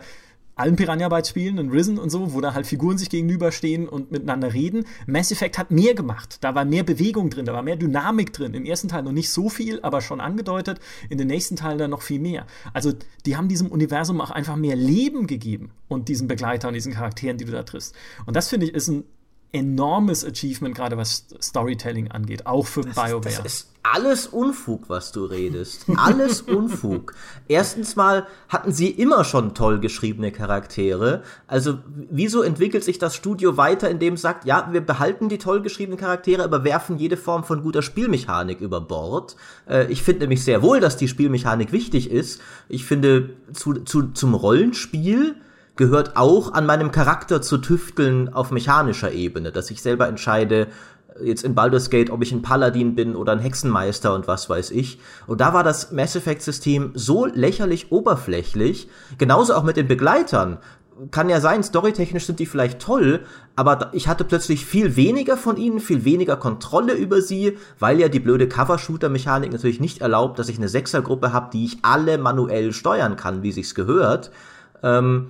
allen 0.56 0.76
Piranha 0.76 1.10
Bytes 1.10 1.30
Spielen 1.30 1.60
und 1.60 1.70
Risen 1.70 1.98
und 1.98 2.10
so, 2.10 2.34
wo 2.34 2.42
da 2.42 2.54
halt 2.54 2.66
Figuren 2.66 2.98
sich 2.98 3.10
gegenüberstehen 3.10 3.88
und 3.88 4.12
miteinander 4.12 4.54
reden. 4.54 4.86
Mass 5.06 5.32
Effect 5.32 5.58
hat 5.58 5.72
mehr 5.72 5.94
gemacht. 5.94 6.38
Da 6.42 6.56
war 6.56 6.66
mehr 6.66 6.84
Bewegung 6.84 7.30
drin, 7.30 7.46
da 7.46 7.54
war 7.54 7.62
mehr 7.62 7.76
Dynamik 7.76 8.34
drin. 8.34 8.54
Im 8.54 8.66
ersten 8.66 8.88
Teil 8.88 9.04
noch 9.04 9.12
nicht 9.12 9.30
so 9.30 9.50
viel, 9.50 9.82
aber 9.82 10.02
schon 10.02 10.22
angedeutet. 10.22 10.80
In 11.10 11.18
den 11.18 11.28
nächsten 11.28 11.56
Teilen 11.56 11.78
dann 11.78 11.92
noch 11.92 12.02
viel 12.02 12.20
mehr. 12.20 12.46
Also, 12.74 12.94
die 13.26 13.38
haben 13.38 13.48
diesem 13.48 13.68
Universum 13.68 14.22
auch 14.22 14.32
einfach 14.32 14.56
mehr 14.56 14.76
Leben 14.76 15.28
gegeben 15.28 15.72
und 15.88 16.08
diesen 16.08 16.28
Begleitern 16.28 16.70
und 16.70 16.76
diesen 16.76 16.94
Charakteren, 16.94 17.38
die 17.38 17.46
du 17.46 17.52
da 17.52 17.64
triffst. 17.64 17.96
Und 18.26 18.36
das 18.36 18.50
finde 18.50 18.68
ich 18.68 18.74
ist 18.74 18.88
ein 18.88 19.04
enormes 19.56 20.26
Achievement, 20.26 20.76
gerade 20.76 20.98
was 20.98 21.26
Storytelling 21.42 22.12
angeht, 22.12 22.46
auch 22.46 22.68
für 22.68 22.82
BioWare. 22.82 23.22
Das 23.22 23.40
ist 23.40 23.70
alles 23.84 24.28
Unfug, 24.28 24.90
was 24.90 25.12
du 25.12 25.26
redest. 25.26 25.86
Alles 25.96 26.42
Unfug. 26.42 27.14
Erstens 27.48 27.96
mal 27.96 28.28
hatten 28.50 28.74
sie 28.74 28.90
immer 28.90 29.24
schon 29.24 29.54
toll 29.54 29.80
geschriebene 29.80 30.32
Charaktere. 30.32 31.24
Also 31.48 31.80
wieso 32.10 32.42
entwickelt 32.42 32.84
sich 32.84 32.98
das 32.98 33.16
Studio 33.16 33.58
weiter, 33.58 33.90
indem 33.90 34.16
es 34.16 34.22
sagt, 34.22 34.46
ja, 34.46 34.70
wir 34.72 34.82
behalten 34.82 35.30
die 35.30 35.38
toll 35.38 35.62
geschriebenen 35.62 36.00
Charaktere, 36.00 36.44
aber 36.44 36.64
werfen 36.64 36.98
jede 36.98 37.16
Form 37.16 37.44
von 37.44 37.62
guter 37.62 37.82
Spielmechanik 37.82 38.60
über 38.60 38.82
Bord. 38.82 39.36
Äh, 39.70 39.92
ich 39.92 40.02
finde 40.04 40.22
nämlich 40.22 40.44
sehr 40.44 40.62
wohl, 40.62 40.80
dass 40.80 40.98
die 40.98 41.08
Spielmechanik 41.08 41.72
wichtig 41.72 42.12
ist. 42.12 42.42
Ich 42.68 42.86
finde, 42.86 43.36
zu, 43.54 43.74
zu, 43.76 44.08
zum 44.14 44.34
Rollenspiel 44.34 45.36
gehört 45.76 46.16
auch 46.16 46.54
an 46.54 46.66
meinem 46.66 46.92
Charakter 46.92 47.42
zu 47.42 47.58
tüfteln 47.58 48.34
auf 48.34 48.52
mechanischer 48.52 49.12
Ebene, 49.12 49.52
dass 49.52 49.72
ich 49.72 49.82
selber 49.82 50.08
entscheide, 50.08 50.68
jetzt 51.22 51.44
in 51.44 51.56
Baldur's 51.56 51.90
Gate, 51.90 52.10
ob 52.10 52.22
ich 52.22 52.32
ein 52.32 52.42
Paladin 52.42 52.96
bin 52.96 53.16
oder 53.16 53.32
ein 53.32 53.40
Hexenmeister 53.40 54.14
und 54.14 54.28
was 54.28 54.50
weiß 54.50 54.72
ich. 54.72 55.00
Und 55.28 55.42
da 55.42 55.54
war 55.54 55.64
das 55.64 55.92
Mass 55.92 56.16
Effect 56.16 56.42
System 56.42 56.92
so 56.94 57.26
lächerlich 57.26 57.92
oberflächlich, 57.92 58.90
genauso 59.18 59.54
auch 59.54 59.64
mit 59.64 59.78
den 59.78 59.88
Begleitern. 59.88 60.58
Kann 61.12 61.28
ja 61.28 61.42
sein, 61.42 61.62
storytechnisch 61.62 62.26
sind 62.26 62.40
die 62.40 62.46
vielleicht 62.46 62.80
toll, 62.80 63.26
aber 63.58 63.90
ich 63.92 64.08
hatte 64.08 64.24
plötzlich 64.24 64.66
viel 64.66 64.96
weniger 64.96 65.36
von 65.36 65.58
ihnen, 65.58 65.82
viel 65.82 66.06
weniger 66.06 66.38
Kontrolle 66.38 66.94
über 66.94 67.22
sie, 67.22 67.58
weil 67.80 68.00
ja 68.00 68.08
die 68.08 68.22
blöde 68.22 68.48
Cover-Shooter-Mechanik 68.48 69.52
natürlich 69.52 69.82
nicht 69.82 70.00
erlaubt, 70.00 70.40
dass 70.40 70.48
ich 70.48 70.58
eine 70.58 70.70
Sechsergruppe 70.70 71.34
habe, 71.34 71.50
die 71.52 71.66
ich 71.66 71.80
alle 71.82 72.18
manuell 72.18 72.72
steuern 72.72 73.18
kann, 73.18 73.44
wie 73.44 73.52
sich's 73.52 73.76
gehört. 73.76 74.32
Ähm, 74.84 75.28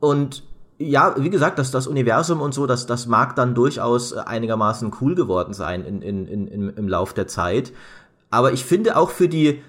und 0.00 0.42
ja, 0.78 1.14
wie 1.18 1.30
gesagt, 1.30 1.58
das, 1.58 1.70
das 1.70 1.86
Universum 1.86 2.40
und 2.40 2.54
so, 2.54 2.66
das, 2.66 2.86
das 2.86 3.06
mag 3.06 3.36
dann 3.36 3.54
durchaus 3.54 4.14
einigermaßen 4.14 4.92
cool 5.00 5.14
geworden 5.14 5.52
sein 5.52 5.84
in, 5.84 6.00
in, 6.00 6.26
in, 6.26 6.48
im, 6.48 6.74
im 6.74 6.88
Lauf 6.88 7.12
der 7.12 7.28
Zeit. 7.28 7.72
Aber 8.30 8.52
ich 8.52 8.64
finde 8.64 8.96
auch 8.96 9.10
für 9.10 9.28
die, 9.28 9.62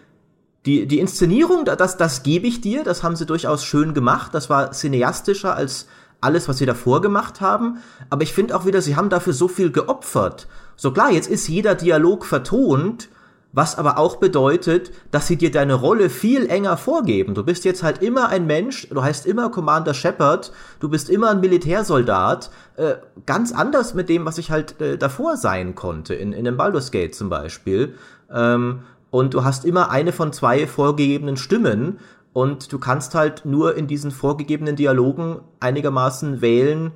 die, 0.65 0.87
die 0.87 0.99
Inszenierung, 0.99 1.65
das, 1.65 1.97
das 1.97 2.23
gebe 2.23 2.47
ich 2.47 2.61
dir, 2.61 2.83
das 2.83 3.03
haben 3.03 3.17
sie 3.17 3.25
durchaus 3.25 3.65
schön 3.65 3.93
gemacht. 3.93 4.33
Das 4.33 4.49
war 4.49 4.71
cineastischer 4.71 5.53
als 5.53 5.87
alles, 6.21 6.47
was 6.47 6.59
sie 6.59 6.65
davor 6.65 7.01
gemacht 7.01 7.41
haben. 7.41 7.79
Aber 8.09 8.23
ich 8.23 8.31
finde 8.31 8.55
auch 8.55 8.65
wieder, 8.65 8.81
sie 8.81 8.95
haben 8.95 9.09
dafür 9.09 9.33
so 9.33 9.49
viel 9.49 9.71
geopfert. 9.71 10.47
So 10.77 10.91
klar, 10.91 11.11
jetzt 11.11 11.29
ist 11.29 11.49
jeder 11.49 11.75
Dialog 11.75 12.25
vertont, 12.25 13.09
was 13.53 13.77
aber 13.77 13.97
auch 13.97 14.17
bedeutet, 14.17 14.91
dass 15.11 15.27
sie 15.27 15.35
dir 15.35 15.51
deine 15.51 15.73
Rolle 15.73 16.09
viel 16.09 16.49
enger 16.49 16.77
vorgeben. 16.77 17.33
Du 17.33 17.43
bist 17.43 17.65
jetzt 17.65 17.83
halt 17.83 18.01
immer 18.01 18.29
ein 18.29 18.47
Mensch, 18.47 18.87
du 18.89 19.01
heißt 19.01 19.25
immer 19.25 19.49
Commander 19.49 19.93
Shepard, 19.93 20.51
du 20.79 20.89
bist 20.89 21.09
immer 21.09 21.31
ein 21.31 21.41
Militärsoldat, 21.41 22.49
äh, 22.77 22.95
ganz 23.25 23.51
anders 23.51 23.93
mit 23.93 24.09
dem, 24.09 24.25
was 24.25 24.37
ich 24.37 24.51
halt 24.51 24.79
äh, 24.79 24.97
davor 24.97 25.37
sein 25.37 25.75
konnte, 25.75 26.13
in, 26.13 26.33
in 26.33 26.47
einem 26.47 26.57
Baldur's 26.57 26.91
Gate 26.91 27.13
zum 27.13 27.29
Beispiel. 27.29 27.95
Ähm, 28.33 28.81
und 29.09 29.33
du 29.33 29.43
hast 29.43 29.65
immer 29.65 29.91
eine 29.91 30.13
von 30.13 30.31
zwei 30.31 30.65
vorgegebenen 30.67 31.35
Stimmen 31.35 31.99
und 32.33 32.71
du 32.71 32.79
kannst 32.79 33.13
halt 33.13 33.43
nur 33.43 33.75
in 33.75 33.87
diesen 33.87 34.11
vorgegebenen 34.11 34.77
Dialogen 34.77 35.41
einigermaßen 35.59 36.41
wählen, 36.41 36.93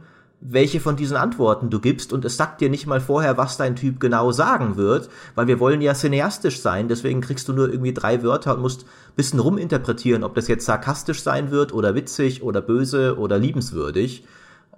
welche 0.47 0.79
von 0.79 0.95
diesen 0.95 1.17
Antworten 1.17 1.69
du 1.69 1.79
gibst 1.79 2.13
und 2.13 2.25
es 2.25 2.37
sagt 2.37 2.61
dir 2.61 2.69
nicht 2.69 2.87
mal 2.87 3.01
vorher, 3.01 3.37
was 3.37 3.57
dein 3.57 3.75
Typ 3.75 3.99
genau 3.99 4.31
sagen 4.31 4.75
wird, 4.77 5.09
weil 5.33 5.47
wir 5.47 5.59
wollen 5.59 5.81
ja 5.81 5.93
cineastisch 5.93 6.61
sein, 6.61 6.87
deswegen 6.87 7.21
kriegst 7.21 7.47
du 7.47 7.53
nur 7.53 7.69
irgendwie 7.69 7.93
drei 7.93 8.21
Wörter 8.21 8.55
und 8.55 8.61
musst 8.61 8.85
bisschen 9.15 9.39
ruminterpretieren, 9.39 10.23
ob 10.23 10.35
das 10.35 10.47
jetzt 10.47 10.65
sarkastisch 10.65 11.23
sein 11.23 11.51
wird 11.51 11.73
oder 11.73 11.95
witzig 11.95 12.43
oder 12.43 12.61
böse 12.61 13.17
oder 13.17 13.39
liebenswürdig. 13.39 14.25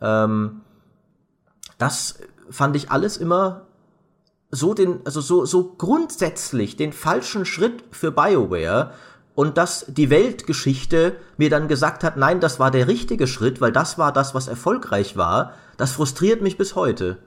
Ähm, 0.01 0.61
das 1.77 2.19
fand 2.49 2.75
ich 2.75 2.91
alles 2.91 3.17
immer 3.17 3.67
so 4.49 4.73
den, 4.73 4.99
also 5.05 5.21
so, 5.21 5.45
so 5.45 5.73
grundsätzlich 5.77 6.77
den 6.77 6.93
falschen 6.93 7.45
Schritt 7.45 7.83
für 7.91 8.11
BioWare 8.11 8.91
und 9.37 9.55
dass 9.59 9.85
die 9.87 10.09
Weltgeschichte 10.09 11.15
mir 11.37 11.51
dann 11.51 11.67
gesagt 11.67 12.03
hat, 12.03 12.17
nein, 12.17 12.39
das 12.39 12.59
war 12.59 12.71
der 12.71 12.87
richtige 12.87 13.27
Schritt, 13.27 13.61
weil 13.61 13.71
das 13.71 13.99
war 13.99 14.11
das, 14.11 14.33
was 14.33 14.47
erfolgreich 14.47 15.15
war, 15.15 15.53
das 15.77 15.91
frustriert 15.91 16.41
mich 16.41 16.57
bis 16.57 16.73
heute. 16.73 17.19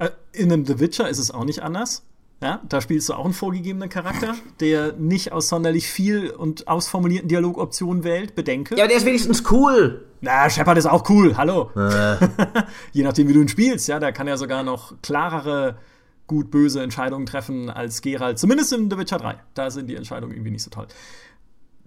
Äh, 0.00 0.10
in 0.32 0.52
einem 0.52 0.66
The 0.66 0.80
Witcher 0.80 1.08
ist 1.08 1.20
es 1.20 1.30
auch 1.30 1.44
nicht 1.44 1.62
anders. 1.62 2.02
Ja, 2.42 2.60
da 2.68 2.80
spielst 2.80 3.08
du 3.08 3.14
auch 3.14 3.24
einen 3.24 3.32
vorgegebenen 3.32 3.88
Charakter, 3.88 4.34
der 4.58 4.94
nicht 4.94 5.30
aus 5.30 5.48
sonderlich 5.48 5.86
viel 5.86 6.30
und 6.30 6.66
ausformulierten 6.66 7.28
Dialogoptionen 7.28 8.02
wählt, 8.02 8.34
bedenke. 8.34 8.76
Ja, 8.76 8.88
der 8.88 8.96
ist 8.96 9.06
wenigstens 9.06 9.44
cool. 9.48 10.04
Na, 10.22 10.50
Shepard 10.50 10.78
ist 10.78 10.86
auch 10.86 11.08
cool, 11.08 11.36
hallo. 11.36 11.70
Äh. 11.76 12.16
Je 12.92 13.04
nachdem, 13.04 13.28
wie 13.28 13.34
du 13.34 13.40
ihn 13.40 13.48
spielst, 13.48 13.86
ja, 13.86 14.00
da 14.00 14.10
kann 14.10 14.26
er 14.26 14.36
sogar 14.36 14.64
noch 14.64 15.00
klarere 15.00 15.76
gut-böse 16.26 16.82
Entscheidungen 16.82 17.26
treffen 17.26 17.70
als 17.70 18.02
Geralt. 18.02 18.38
Zumindest 18.38 18.72
in 18.72 18.90
The 18.90 18.98
Witcher 18.98 19.18
3. 19.18 19.36
Da 19.54 19.70
sind 19.70 19.86
die 19.86 19.94
Entscheidungen 19.94 20.32
irgendwie 20.32 20.50
nicht 20.50 20.64
so 20.64 20.70
toll. 20.70 20.88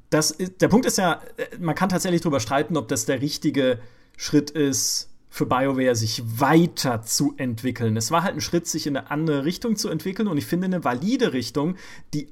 Das 0.10 0.36
der 0.38 0.68
Punkt 0.68 0.86
ist 0.86 0.98
ja, 0.98 1.22
äh, 1.38 1.58
man 1.60 1.76
kann 1.76 1.90
tatsächlich 1.90 2.22
darüber 2.22 2.40
streiten, 2.40 2.78
ob 2.78 2.88
das 2.88 3.06
der 3.06 3.22
richtige 3.22 3.80
Schritt 4.18 4.50
ist, 4.50 5.10
für 5.30 5.46
BioWare, 5.46 5.96
sich 5.96 6.24
weiterzuentwickeln. 6.26 7.96
Es 7.96 8.12
war 8.12 8.24
halt 8.24 8.36
ein 8.36 8.42
Schritt, 8.42 8.68
sich 8.68 8.88
in 8.88 8.98
eine 8.98 9.12
andere 9.12 9.46
Richtung 9.46 9.76
zu 9.76 9.90
entwickeln 9.90 10.28
und 10.28 10.38
ich 10.38 10.46
finde 10.46 10.66
eine 10.66 10.84
valide 10.84 11.34
Richtung, 11.34 11.76
die 12.14 12.30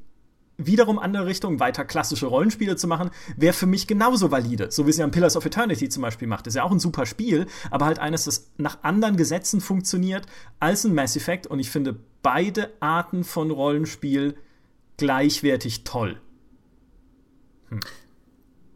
wiederum 0.58 0.98
andere 0.98 1.28
Richtung, 1.28 1.60
weiter 1.60 1.86
klassische 1.86 2.26
Rollenspiele 2.26 2.76
zu 2.76 2.88
machen, 2.88 3.12
wäre 3.36 3.54
für 3.54 3.68
mich 3.68 3.86
genauso 3.86 4.32
valide. 4.32 4.72
So 4.72 4.88
wie 4.88 4.90
es 4.90 4.98
ja 4.98 5.08
Pillars 5.08 5.38
of 5.38 5.46
Eternity 5.46 5.88
zum 5.88 6.02
Beispiel 6.02 6.28
macht. 6.28 6.48
ist 6.48 6.56
ja 6.56 6.64
auch 6.64 6.72
ein 6.72 6.80
super 6.80 7.06
Spiel, 7.06 7.46
aber 7.70 7.86
halt 7.86 8.00
eines, 8.00 8.26
das 8.26 8.50
nach 8.58 8.80
anderen 8.82 9.18
Gesetzen 9.18 9.62
funktioniert 9.62 10.26
als 10.60 10.84
ein 10.84 10.96
Mass 10.96 11.16
Effect 11.16 11.46
und 11.46 11.60
ich 11.60 11.70
finde 11.70 12.00
beide 12.24 12.72
Arten 12.80 13.24
von 13.24 13.52
Rollenspiel 13.52 14.36
gleichwertig 14.98 15.84
toll. 15.84 16.20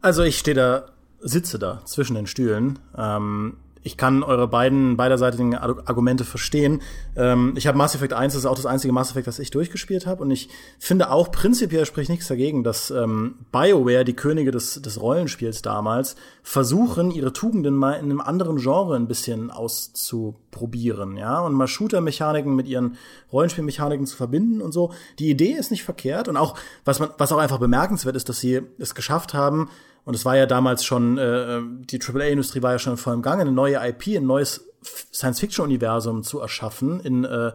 Also 0.00 0.22
ich 0.22 0.38
stehe 0.38 0.54
da, 0.54 0.92
sitze 1.20 1.58
da 1.58 1.84
zwischen 1.84 2.14
den 2.14 2.26
Stühlen. 2.26 2.78
Ähm, 2.96 3.56
ich 3.82 3.96
kann 3.96 4.22
eure 4.22 4.48
beiden 4.48 4.96
beiderseitigen 4.96 5.56
Argumente 5.56 6.24
verstehen. 6.24 6.82
Ähm, 7.16 7.54
ich 7.56 7.66
habe 7.66 7.76
Mass 7.76 7.94
Effect 7.94 8.12
1, 8.12 8.34
das 8.34 8.40
ist 8.40 8.46
auch 8.46 8.56
das 8.56 8.66
einzige 8.66 8.92
Mass 8.92 9.10
Effect, 9.10 9.26
das 9.26 9.38
ich 9.38 9.50
durchgespielt 9.50 10.06
habe. 10.06 10.22
Und 10.22 10.30
ich 10.30 10.48
finde 10.78 11.10
auch 11.10 11.32
prinzipiell 11.32 11.84
spricht 11.84 12.10
nichts 12.10 12.28
dagegen, 12.28 12.62
dass 12.62 12.90
ähm, 12.90 13.36
BioWare, 13.50 14.04
die 14.04 14.14
Könige 14.14 14.50
des, 14.50 14.80
des 14.80 15.00
Rollenspiels 15.00 15.62
damals, 15.62 16.16
versuchen, 16.42 17.10
ihre 17.10 17.32
Tugenden 17.32 17.74
mal 17.74 17.94
in 17.94 18.04
einem 18.04 18.20
anderen 18.20 18.56
Genre 18.58 18.96
ein 18.96 19.08
bisschen 19.08 19.50
auszuprobieren, 19.50 21.16
ja, 21.16 21.40
und 21.40 21.54
mal 21.54 21.66
Shooter-Mechaniken 21.66 22.54
mit 22.54 22.68
ihren 22.68 22.96
Rollenspielmechaniken 23.32 24.06
zu 24.06 24.16
verbinden 24.16 24.60
und 24.60 24.72
so. 24.72 24.92
Die 25.18 25.30
Idee 25.30 25.52
ist 25.52 25.70
nicht 25.70 25.84
verkehrt. 25.84 26.28
Und 26.28 26.36
auch, 26.36 26.56
was 26.84 27.00
man, 27.00 27.10
was 27.18 27.32
auch 27.32 27.38
einfach 27.38 27.58
bemerkenswert 27.58 28.16
ist, 28.16 28.28
dass 28.28 28.40
sie 28.40 28.60
es 28.78 28.94
geschafft 28.94 29.34
haben, 29.34 29.68
und 30.04 30.14
es 30.14 30.24
war 30.24 30.36
ja 30.36 30.46
damals 30.46 30.84
schon, 30.84 31.18
äh, 31.18 31.60
die 31.62 32.00
AAA-Industrie 32.00 32.62
war 32.62 32.72
ja 32.72 32.78
schon 32.78 32.96
voll 32.96 33.14
im 33.14 33.22
Gange, 33.22 33.42
eine 33.42 33.52
neue 33.52 33.76
IP, 33.76 34.16
ein 34.16 34.26
neues 34.26 34.68
Science-Fiction-Universum 35.12 36.22
zu 36.22 36.40
erschaffen 36.40 37.00
in 37.00 37.24
äh, 37.24 37.52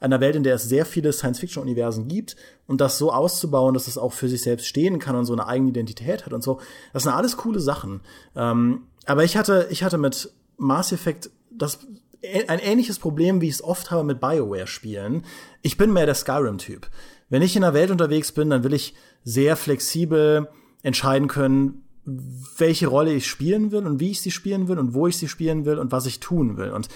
einer 0.00 0.20
Welt, 0.20 0.34
in 0.34 0.42
der 0.42 0.54
es 0.54 0.62
sehr 0.64 0.86
viele 0.86 1.12
Science-Fiction-Universen 1.12 2.08
gibt 2.08 2.36
und 2.66 2.80
das 2.80 2.96
so 2.96 3.12
auszubauen, 3.12 3.74
dass 3.74 3.86
es 3.86 3.98
auch 3.98 4.12
für 4.12 4.28
sich 4.28 4.42
selbst 4.42 4.66
stehen 4.66 4.98
kann 4.98 5.14
und 5.14 5.26
so 5.26 5.34
eine 5.34 5.46
eigene 5.46 5.70
Identität 5.70 6.24
hat 6.24 6.32
und 6.32 6.42
so. 6.42 6.60
Das 6.92 7.02
sind 7.02 7.12
alles 7.12 7.36
coole 7.36 7.60
Sachen. 7.60 8.00
Ähm, 8.34 8.86
aber 9.04 9.24
ich 9.24 9.36
hatte, 9.36 9.66
ich 9.70 9.82
hatte 9.82 9.98
mit 9.98 10.32
Mass 10.56 10.92
Effect 10.92 11.30
das 11.50 11.80
ein 12.22 12.58
ähnliches 12.58 12.98
Problem, 12.98 13.40
wie 13.40 13.48
ich 13.48 13.54
es 13.54 13.64
oft 13.64 13.90
habe 13.90 14.04
mit 14.04 14.20
BioWare-Spielen. 14.20 15.24
Ich 15.62 15.76
bin 15.76 15.92
mehr 15.92 16.06
der 16.06 16.14
Skyrim-Typ. 16.14 16.88
Wenn 17.30 17.42
ich 17.42 17.56
in 17.56 17.62
der 17.62 17.74
Welt 17.74 17.90
unterwegs 17.90 18.32
bin, 18.32 18.50
dann 18.50 18.62
will 18.62 18.74
ich 18.74 18.94
sehr 19.24 19.56
flexibel 19.56 20.48
entscheiden 20.82 21.28
können, 21.28 21.82
welche 22.04 22.86
Rolle 22.86 23.12
ich 23.12 23.26
spielen 23.28 23.72
will 23.72 23.86
und 23.86 24.00
wie 24.00 24.10
ich 24.10 24.20
sie 24.20 24.30
spielen 24.30 24.68
will 24.68 24.78
und 24.78 24.94
wo 24.94 25.06
ich 25.06 25.16
sie 25.16 25.28
spielen 25.28 25.64
will 25.64 25.78
und 25.78 25.92
was 25.92 26.06
ich 26.06 26.20
tun 26.20 26.56
will. 26.56 26.70
Und 26.70 26.88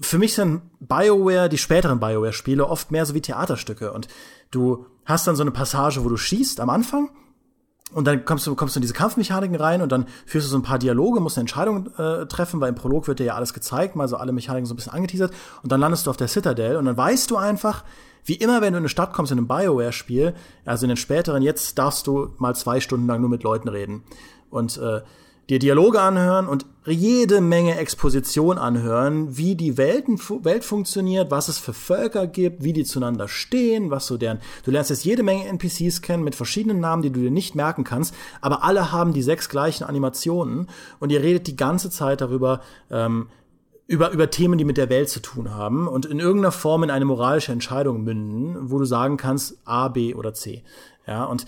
für 0.00 0.18
mich 0.18 0.34
sind 0.34 0.62
BioWare, 0.80 1.48
die 1.48 1.58
späteren 1.58 2.00
BioWare-Spiele, 2.00 2.66
oft 2.66 2.90
mehr 2.90 3.04
so 3.04 3.14
wie 3.14 3.20
Theaterstücke. 3.20 3.92
Und 3.92 4.08
du 4.50 4.86
hast 5.04 5.26
dann 5.26 5.36
so 5.36 5.42
eine 5.42 5.50
Passage, 5.50 6.04
wo 6.04 6.08
du 6.08 6.16
schießt 6.16 6.60
am 6.60 6.70
Anfang 6.70 7.10
und 7.92 8.06
dann 8.06 8.24
kommst 8.24 8.46
du, 8.46 8.54
kommst 8.54 8.76
du 8.76 8.78
in 8.78 8.82
diese 8.82 8.94
Kampfmechaniken 8.94 9.56
rein 9.56 9.80
und 9.80 9.90
dann 9.90 10.06
führst 10.26 10.46
du 10.46 10.50
so 10.50 10.58
ein 10.58 10.62
paar 10.62 10.78
Dialoge, 10.78 11.20
musst 11.20 11.38
eine 11.38 11.42
Entscheidung 11.42 11.90
äh, 11.96 12.26
treffen, 12.26 12.60
weil 12.60 12.68
im 12.68 12.74
Prolog 12.74 13.08
wird 13.08 13.18
dir 13.18 13.24
ja 13.24 13.34
alles 13.34 13.54
gezeigt, 13.54 13.96
mal 13.96 14.08
so 14.08 14.16
alle 14.16 14.32
Mechaniken 14.32 14.66
so 14.66 14.74
ein 14.74 14.76
bisschen 14.76 14.92
angeteasert 14.92 15.32
und 15.62 15.72
dann 15.72 15.80
landest 15.80 16.06
du 16.06 16.10
auf 16.10 16.16
der 16.16 16.28
Citadel 16.28 16.76
und 16.76 16.84
dann 16.84 16.96
weißt 16.96 17.30
du 17.30 17.36
einfach, 17.36 17.84
wie 18.24 18.34
immer, 18.34 18.60
wenn 18.60 18.72
du 18.72 18.78
in 18.78 18.82
eine 18.82 18.88
Stadt 18.88 19.12
kommst 19.12 19.32
in 19.32 19.38
einem 19.38 19.48
Bioware-Spiel, 19.48 20.34
also 20.64 20.84
in 20.84 20.88
den 20.88 20.96
späteren, 20.96 21.42
jetzt 21.42 21.78
darfst 21.78 22.06
du 22.06 22.30
mal 22.38 22.54
zwei 22.54 22.80
Stunden 22.80 23.06
lang 23.06 23.20
nur 23.20 23.30
mit 23.30 23.42
Leuten 23.42 23.68
reden 23.68 24.02
und 24.50 24.76
äh, 24.78 25.00
dir 25.48 25.58
Dialoge 25.58 26.00
anhören 26.00 26.46
und 26.46 26.66
jede 26.84 27.40
Menge 27.40 27.76
Exposition 27.78 28.58
anhören, 28.58 29.36
wie 29.36 29.54
die 29.54 29.78
Welten, 29.78 30.18
Welt 30.44 30.64
funktioniert, 30.64 31.30
was 31.30 31.48
es 31.48 31.58
für 31.58 31.72
Völker 31.72 32.26
gibt, 32.26 32.64
wie 32.64 32.74
die 32.74 32.84
zueinander 32.84 33.28
stehen, 33.28 33.90
was 33.90 34.06
so 34.06 34.18
deren. 34.18 34.40
Du 34.64 34.70
lernst 34.70 34.90
jetzt 34.90 35.04
jede 35.04 35.22
Menge 35.22 35.46
NPCs 35.46 36.02
kennen 36.02 36.22
mit 36.22 36.34
verschiedenen 36.34 36.80
Namen, 36.80 37.02
die 37.02 37.10
du 37.10 37.20
dir 37.20 37.30
nicht 37.30 37.54
merken 37.54 37.84
kannst, 37.84 38.14
aber 38.40 38.62
alle 38.62 38.92
haben 38.92 39.14
die 39.14 39.22
sechs 39.22 39.48
gleichen 39.48 39.84
Animationen 39.84 40.68
und 41.00 41.10
ihr 41.10 41.22
redet 41.22 41.46
die 41.46 41.56
ganze 41.56 41.90
Zeit 41.90 42.20
darüber, 42.20 42.60
ähm, 42.90 43.28
über, 43.88 44.12
über 44.12 44.30
Themen, 44.30 44.58
die 44.58 44.66
mit 44.66 44.76
der 44.76 44.90
Welt 44.90 45.08
zu 45.08 45.20
tun 45.20 45.52
haben 45.52 45.88
und 45.88 46.04
in 46.06 46.20
irgendeiner 46.20 46.52
Form 46.52 46.84
in 46.84 46.90
eine 46.90 47.06
moralische 47.06 47.52
Entscheidung 47.52 48.04
münden, 48.04 48.70
wo 48.70 48.78
du 48.78 48.84
sagen 48.84 49.16
kannst 49.16 49.58
A, 49.64 49.88
B 49.88 50.14
oder 50.14 50.34
C. 50.34 50.62
Ja, 51.06 51.24
und, 51.24 51.46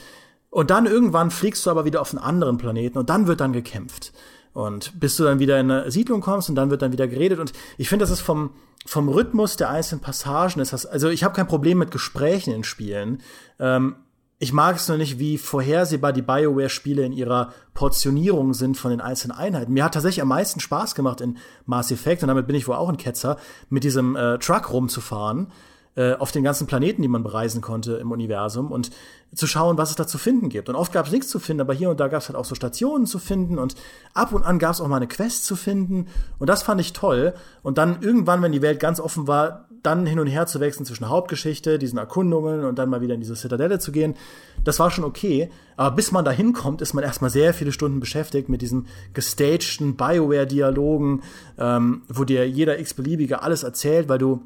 und 0.48 0.70
dann 0.70 0.86
irgendwann 0.86 1.30
fliegst 1.30 1.64
du 1.66 1.70
aber 1.70 1.84
wieder 1.84 2.00
auf 2.00 2.12
einen 2.12 2.24
anderen 2.24 2.56
Planeten 2.56 2.96
und 2.96 3.10
dann 3.10 3.26
wird 3.26 3.40
dann 3.40 3.52
gekämpft. 3.52 4.12
Und 4.54 4.98
bis 4.98 5.16
du 5.16 5.24
dann 5.24 5.38
wieder 5.38 5.60
in 5.60 5.70
eine 5.70 5.90
Siedlung 5.90 6.22
kommst 6.22 6.48
und 6.48 6.56
dann 6.56 6.70
wird 6.70 6.80
dann 6.82 6.92
wieder 6.92 7.06
geredet. 7.06 7.38
Und 7.38 7.52
ich 7.76 7.90
finde, 7.90 8.04
das 8.04 8.10
ist 8.10 8.22
vom, 8.22 8.50
vom 8.86 9.10
Rhythmus 9.10 9.56
der 9.56 9.68
einzelnen 9.68 10.00
Passagen 10.00 10.60
ist 10.60 10.72
das, 10.72 10.86
also 10.86 11.10
ich 11.10 11.22
habe 11.22 11.34
kein 11.34 11.46
Problem 11.46 11.78
mit 11.78 11.90
Gesprächen 11.90 12.54
in 12.54 12.64
Spielen. 12.64 13.22
Ähm, 13.60 13.96
ich 14.42 14.54
mag 14.54 14.76
es 14.76 14.88
nur 14.88 14.96
nicht, 14.96 15.18
wie 15.18 15.36
vorhersehbar 15.36 16.14
die 16.14 16.22
BioWare-Spiele 16.22 17.04
in 17.04 17.12
ihrer 17.12 17.52
Portionierung 17.74 18.54
sind 18.54 18.78
von 18.78 18.90
den 18.90 19.02
einzelnen 19.02 19.36
Einheiten. 19.36 19.74
Mir 19.74 19.84
hat 19.84 19.92
tatsächlich 19.92 20.22
am 20.22 20.28
meisten 20.28 20.60
Spaß 20.60 20.94
gemacht 20.94 21.20
in 21.20 21.36
Mass 21.66 21.90
Effect, 21.90 22.22
und 22.22 22.28
damit 22.28 22.46
bin 22.46 22.56
ich 22.56 22.66
wohl 22.66 22.74
auch 22.74 22.88
ein 22.88 22.96
Ketzer, 22.96 23.36
mit 23.68 23.84
diesem 23.84 24.16
äh, 24.16 24.38
Truck 24.38 24.72
rumzufahren 24.72 25.48
auf 25.96 26.30
den 26.30 26.44
ganzen 26.44 26.66
Planeten, 26.66 27.02
die 27.02 27.08
man 27.08 27.22
bereisen 27.22 27.60
konnte 27.60 27.94
im 27.94 28.12
Universum 28.12 28.70
und 28.70 28.90
zu 29.34 29.46
schauen, 29.46 29.78
was 29.78 29.90
es 29.90 29.96
da 29.96 30.06
zu 30.06 30.18
finden 30.18 30.48
gibt. 30.48 30.68
Und 30.68 30.74
oft 30.74 30.92
gab 30.92 31.06
es 31.06 31.12
nichts 31.12 31.28
zu 31.28 31.38
finden, 31.38 31.60
aber 31.60 31.74
hier 31.74 31.90
und 31.90 32.00
da 32.00 32.08
gab 32.08 32.22
es 32.22 32.28
halt 32.28 32.36
auch 32.36 32.44
so 32.44 32.54
Stationen 32.54 33.06
zu 33.06 33.18
finden 33.18 33.58
und 33.58 33.74
ab 34.14 34.32
und 34.32 34.44
an 34.44 34.58
gab 34.58 34.72
es 34.72 34.80
auch 34.80 34.88
mal 34.88 34.96
eine 34.96 35.08
Quest 35.08 35.44
zu 35.44 35.56
finden. 35.56 36.06
Und 36.38 36.48
das 36.48 36.62
fand 36.62 36.80
ich 36.80 36.92
toll. 36.92 37.34
Und 37.62 37.78
dann 37.78 38.02
irgendwann, 38.02 38.42
wenn 38.42 38.52
die 38.52 38.62
Welt 38.62 38.80
ganz 38.80 38.98
offen 38.98 39.26
war, 39.28 39.66
dann 39.82 40.04
hin 40.04 40.18
und 40.18 40.26
her 40.26 40.46
zu 40.46 40.60
wechseln 40.60 40.84
zwischen 40.84 41.08
Hauptgeschichte, 41.08 41.78
diesen 41.78 41.98
Erkundungen 41.98 42.64
und 42.64 42.78
dann 42.78 42.90
mal 42.90 43.00
wieder 43.00 43.14
in 43.14 43.20
diese 43.20 43.34
Zitadelle 43.34 43.78
zu 43.78 43.92
gehen, 43.92 44.14
das 44.62 44.78
war 44.78 44.90
schon 44.90 45.04
okay. 45.04 45.50
Aber 45.76 45.96
bis 45.96 46.12
man 46.12 46.24
da 46.24 46.30
hinkommt, 46.30 46.82
ist 46.82 46.92
man 46.92 47.02
erstmal 47.02 47.30
sehr 47.30 47.54
viele 47.54 47.72
Stunden 47.72 48.00
beschäftigt 48.00 48.48
mit 48.48 48.60
diesen 48.62 48.86
gestagten 49.14 49.96
Bioware-Dialogen, 49.96 51.22
ähm, 51.58 52.02
wo 52.08 52.24
dir 52.24 52.46
jeder 52.48 52.78
x-beliebige 52.78 53.42
alles 53.42 53.62
erzählt, 53.62 54.08
weil 54.08 54.18
du 54.18 54.42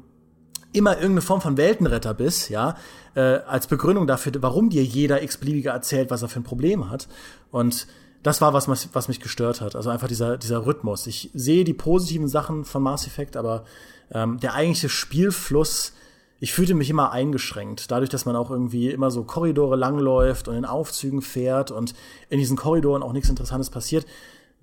immer 0.75 0.95
irgendeine 0.95 1.21
Form 1.21 1.41
von 1.41 1.57
Weltenretter 1.57 2.13
bist, 2.13 2.49
ja, 2.49 2.75
äh, 3.15 3.19
als 3.19 3.67
Begründung 3.67 4.07
dafür, 4.07 4.33
warum 4.39 4.69
dir 4.69 4.83
jeder 4.83 5.23
x-beliebige 5.23 5.69
erzählt, 5.69 6.09
was 6.09 6.21
er 6.21 6.29
für 6.29 6.39
ein 6.39 6.43
Problem 6.43 6.89
hat. 6.89 7.07
Und 7.51 7.87
das 8.25 8.41
war 8.41 8.53
was, 8.53 8.67
was 8.67 9.07
mich 9.07 9.19
gestört 9.19 9.61
hat. 9.61 9.75
Also 9.75 9.91
einfach 9.91 10.07
dieser, 10.07 10.37
dieser 10.37 10.65
Rhythmus. 10.65 11.05
Ich 11.05 11.29
sehe 11.35 11.63
die 11.63 11.75
positiven 11.75 12.27
Sachen 12.27 12.65
von 12.65 12.81
Mass 12.81 13.05
Effect, 13.05 13.37
aber 13.37 13.65
ähm, 14.11 14.39
der 14.39 14.55
eigentliche 14.55 14.89
Spielfluss, 14.89 15.93
ich 16.39 16.51
fühlte 16.51 16.73
mich 16.73 16.89
immer 16.89 17.11
eingeschränkt, 17.11 17.91
dadurch, 17.91 18.09
dass 18.09 18.25
man 18.25 18.35
auch 18.35 18.49
irgendwie 18.49 18.89
immer 18.89 19.11
so 19.11 19.23
Korridore 19.23 19.75
langläuft 19.75 20.47
und 20.47 20.55
in 20.55 20.65
Aufzügen 20.65 21.21
fährt 21.21 21.69
und 21.69 21.93
in 22.29 22.39
diesen 22.39 22.57
Korridoren 22.57 23.03
auch 23.03 23.13
nichts 23.13 23.29
Interessantes 23.29 23.69
passiert. 23.69 24.07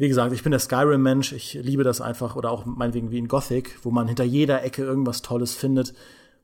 Wie 0.03 0.09
gesagt, 0.09 0.33
ich 0.33 0.43
bin 0.43 0.51
der 0.51 0.59
Skyrim-Mensch, 0.59 1.33
ich 1.33 1.55
liebe 1.55 1.85
das 1.85 2.01
einfach, 2.01 2.35
oder 2.35 2.51
auch 2.51 2.67
meinetwegen 2.67 3.13
wie 3.13 3.19
in 3.19 3.29
Gothic, 3.29 3.79
wo 3.85 3.93
man 3.93 4.09
hinter 4.09 4.25
jeder 4.25 4.65
Ecke 4.65 4.83
irgendwas 4.83 5.23
Tolles 5.23 5.55
findet, 5.55 5.95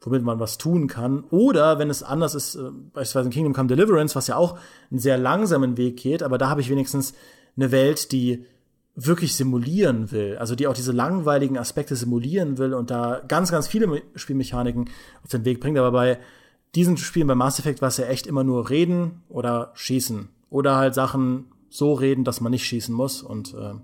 womit 0.00 0.22
man 0.22 0.38
was 0.38 0.58
tun 0.58 0.86
kann. 0.86 1.24
Oder 1.30 1.80
wenn 1.80 1.90
es 1.90 2.04
anders 2.04 2.36
ist, 2.36 2.54
äh, 2.54 2.70
beispielsweise 2.92 3.26
in 3.26 3.32
Kingdom 3.32 3.54
Come 3.54 3.66
Deliverance, 3.66 4.14
was 4.14 4.28
ja 4.28 4.36
auch 4.36 4.60
einen 4.92 5.00
sehr 5.00 5.18
langsamen 5.18 5.76
Weg 5.76 5.96
geht, 5.96 6.22
aber 6.22 6.38
da 6.38 6.48
habe 6.48 6.60
ich 6.60 6.70
wenigstens 6.70 7.14
eine 7.56 7.72
Welt, 7.72 8.12
die 8.12 8.44
wirklich 8.94 9.34
simulieren 9.34 10.12
will, 10.12 10.36
also 10.38 10.54
die 10.54 10.68
auch 10.68 10.74
diese 10.74 10.92
langweiligen 10.92 11.58
Aspekte 11.58 11.96
simulieren 11.96 12.58
will 12.58 12.74
und 12.74 12.92
da 12.92 13.22
ganz, 13.26 13.50
ganz 13.50 13.66
viele 13.66 14.02
Spielmechaniken 14.14 14.88
auf 15.24 15.30
den 15.30 15.44
Weg 15.44 15.58
bringt. 15.58 15.78
Aber 15.78 15.90
bei 15.90 16.20
diesen 16.76 16.96
Spielen 16.96 17.26
bei 17.26 17.34
Mass 17.34 17.58
Effect 17.58 17.82
war 17.82 17.88
es 17.88 17.96
ja 17.96 18.06
echt 18.06 18.28
immer 18.28 18.44
nur 18.44 18.70
reden 18.70 19.24
oder 19.28 19.72
schießen. 19.74 20.28
Oder 20.48 20.76
halt 20.76 20.94
Sachen 20.94 21.46
so 21.70 21.94
reden, 21.94 22.24
dass 22.24 22.40
man 22.40 22.50
nicht 22.50 22.64
schießen 22.64 22.94
muss. 22.94 23.22
Und 23.22 23.54
äh, 23.54 23.74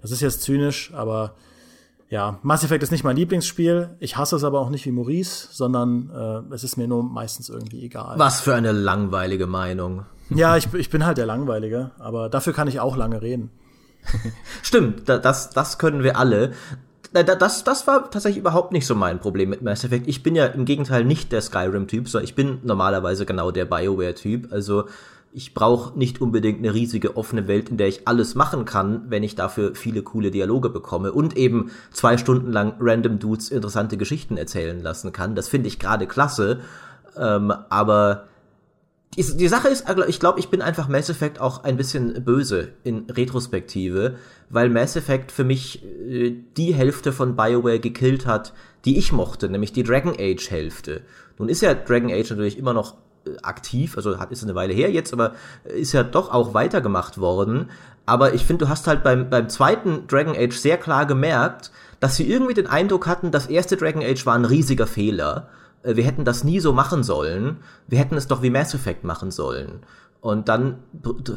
das 0.00 0.10
ist 0.10 0.20
jetzt 0.20 0.42
zynisch, 0.42 0.92
aber 0.94 1.34
ja, 2.10 2.38
Mass 2.42 2.62
Effect 2.62 2.82
ist 2.82 2.92
nicht 2.92 3.04
mein 3.04 3.16
Lieblingsspiel. 3.16 3.96
Ich 3.98 4.16
hasse 4.16 4.36
es 4.36 4.44
aber 4.44 4.60
auch 4.60 4.70
nicht 4.70 4.86
wie 4.86 4.92
Maurice, 4.92 5.48
sondern 5.50 6.10
äh, 6.50 6.54
es 6.54 6.64
ist 6.64 6.76
mir 6.76 6.86
nur 6.86 7.02
meistens 7.02 7.48
irgendwie 7.48 7.84
egal. 7.84 8.18
Was 8.18 8.40
für 8.40 8.54
eine 8.54 8.72
langweilige 8.72 9.46
Meinung. 9.46 10.04
Ja, 10.30 10.56
ich, 10.56 10.72
ich 10.74 10.90
bin 10.90 11.04
halt 11.04 11.18
der 11.18 11.26
Langweilige, 11.26 11.90
aber 11.98 12.28
dafür 12.28 12.52
kann 12.52 12.68
ich 12.68 12.80
auch 12.80 12.96
lange 12.96 13.20
reden. 13.20 13.50
Stimmt, 14.62 15.08
das, 15.08 15.50
das 15.50 15.78
können 15.78 16.02
wir 16.02 16.18
alle. 16.18 16.52
Das, 17.12 17.62
das 17.62 17.86
war 17.86 18.10
tatsächlich 18.10 18.40
überhaupt 18.40 18.72
nicht 18.72 18.86
so 18.86 18.94
mein 18.94 19.20
Problem 19.20 19.50
mit 19.50 19.62
Mass 19.62 19.84
Effect. 19.84 20.08
Ich 20.08 20.22
bin 20.22 20.34
ja 20.34 20.46
im 20.46 20.64
Gegenteil 20.64 21.04
nicht 21.04 21.30
der 21.30 21.42
Skyrim-Typ, 21.42 22.08
sondern 22.08 22.24
ich 22.24 22.34
bin 22.34 22.58
normalerweise 22.64 23.24
genau 23.24 23.50
der 23.50 23.66
BioWare-Typ. 23.66 24.52
Also 24.52 24.86
ich 25.36 25.52
brauche 25.52 25.98
nicht 25.98 26.20
unbedingt 26.20 26.60
eine 26.60 26.72
riesige 26.72 27.16
offene 27.16 27.48
Welt, 27.48 27.68
in 27.68 27.76
der 27.76 27.88
ich 27.88 28.06
alles 28.06 28.36
machen 28.36 28.64
kann, 28.64 29.06
wenn 29.08 29.24
ich 29.24 29.34
dafür 29.34 29.74
viele 29.74 30.02
coole 30.02 30.30
Dialoge 30.30 30.70
bekomme 30.70 31.10
und 31.10 31.36
eben 31.36 31.72
zwei 31.90 32.16
Stunden 32.18 32.52
lang 32.52 32.74
random 32.78 33.18
Dudes 33.18 33.48
interessante 33.48 33.96
Geschichten 33.96 34.36
erzählen 34.36 34.80
lassen 34.80 35.10
kann. 35.10 35.34
Das 35.34 35.48
finde 35.48 35.66
ich 35.66 35.80
gerade 35.80 36.06
klasse. 36.06 36.60
Ähm, 37.16 37.52
aber 37.68 38.28
die, 39.16 39.24
die 39.36 39.48
Sache 39.48 39.66
ist, 39.66 39.86
ich 40.06 40.20
glaube, 40.20 40.38
ich 40.38 40.50
bin 40.50 40.62
einfach 40.62 40.86
Mass 40.86 41.10
Effect 41.10 41.40
auch 41.40 41.64
ein 41.64 41.76
bisschen 41.76 42.24
böse 42.24 42.68
in 42.84 43.06
Retrospektive, 43.10 44.14
weil 44.50 44.70
Mass 44.70 44.94
Effect 44.94 45.32
für 45.32 45.44
mich 45.44 45.84
äh, 45.84 46.36
die 46.56 46.74
Hälfte 46.74 47.12
von 47.12 47.34
BioWare 47.34 47.80
gekillt 47.80 48.26
hat, 48.26 48.52
die 48.84 48.98
ich 48.98 49.10
mochte, 49.10 49.48
nämlich 49.48 49.72
die 49.72 49.82
Dragon 49.82 50.14
Age 50.16 50.48
Hälfte. 50.48 51.02
Nun 51.38 51.48
ist 51.48 51.60
ja 51.60 51.74
Dragon 51.74 52.12
Age 52.12 52.30
natürlich 52.30 52.56
immer 52.56 52.72
noch 52.72 52.94
aktiv, 53.42 53.96
also 53.96 54.18
hat 54.18 54.32
ist 54.32 54.42
eine 54.42 54.54
Weile 54.54 54.74
her 54.74 54.90
jetzt, 54.90 55.12
aber 55.12 55.32
ist 55.64 55.92
ja 55.92 56.02
doch 56.02 56.32
auch 56.32 56.54
weitergemacht 56.54 57.18
worden. 57.18 57.70
Aber 58.06 58.34
ich 58.34 58.44
finde, 58.44 58.66
du 58.66 58.70
hast 58.70 58.86
halt 58.86 59.02
beim, 59.02 59.30
beim 59.30 59.48
zweiten 59.48 60.06
Dragon 60.06 60.36
Age 60.36 60.56
sehr 60.56 60.76
klar 60.76 61.06
gemerkt, 61.06 61.70
dass 62.00 62.16
sie 62.16 62.30
irgendwie 62.30 62.54
den 62.54 62.66
Eindruck 62.66 63.06
hatten, 63.06 63.30
das 63.30 63.46
erste 63.46 63.76
Dragon 63.76 64.02
Age 64.02 64.26
war 64.26 64.34
ein 64.34 64.44
riesiger 64.44 64.86
Fehler 64.86 65.48
äh, 65.84 65.96
wir 65.96 66.04
hätten 66.04 66.24
das 66.24 66.44
nie 66.44 66.60
so 66.60 66.72
machen 66.72 67.02
sollen, 67.02 67.58
wir 67.86 67.98
hätten 67.98 68.16
es 68.16 68.26
doch 68.26 68.42
wie 68.42 68.50
Mass 68.50 68.74
Effect 68.74 69.04
machen 69.04 69.30
sollen. 69.30 69.80
Und 70.20 70.48
dann 70.48 70.78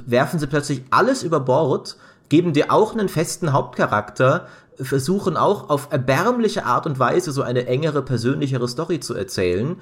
werfen 0.06 0.40
sie 0.40 0.48
plötzlich 0.48 0.84
alles 0.92 1.22
über 1.22 1.42
Bord, 1.42 1.98
geben 2.30 2.54
dir 2.54 2.72
auch 2.72 2.94
einen 2.94 3.10
festen 3.10 3.52
Hauptcharakter, 3.52 4.48
versuchen 4.80 5.36
auch 5.36 5.70
auf 5.70 5.90
erbärmliche 5.92 6.66
Art 6.66 6.86
und 6.86 6.98
Weise 6.98 7.32
so 7.32 7.42
eine 7.42 7.68
engere, 7.68 8.02
persönlichere 8.02 8.68
Story 8.68 9.02
zu 9.02 9.14
erzählen, 9.14 9.76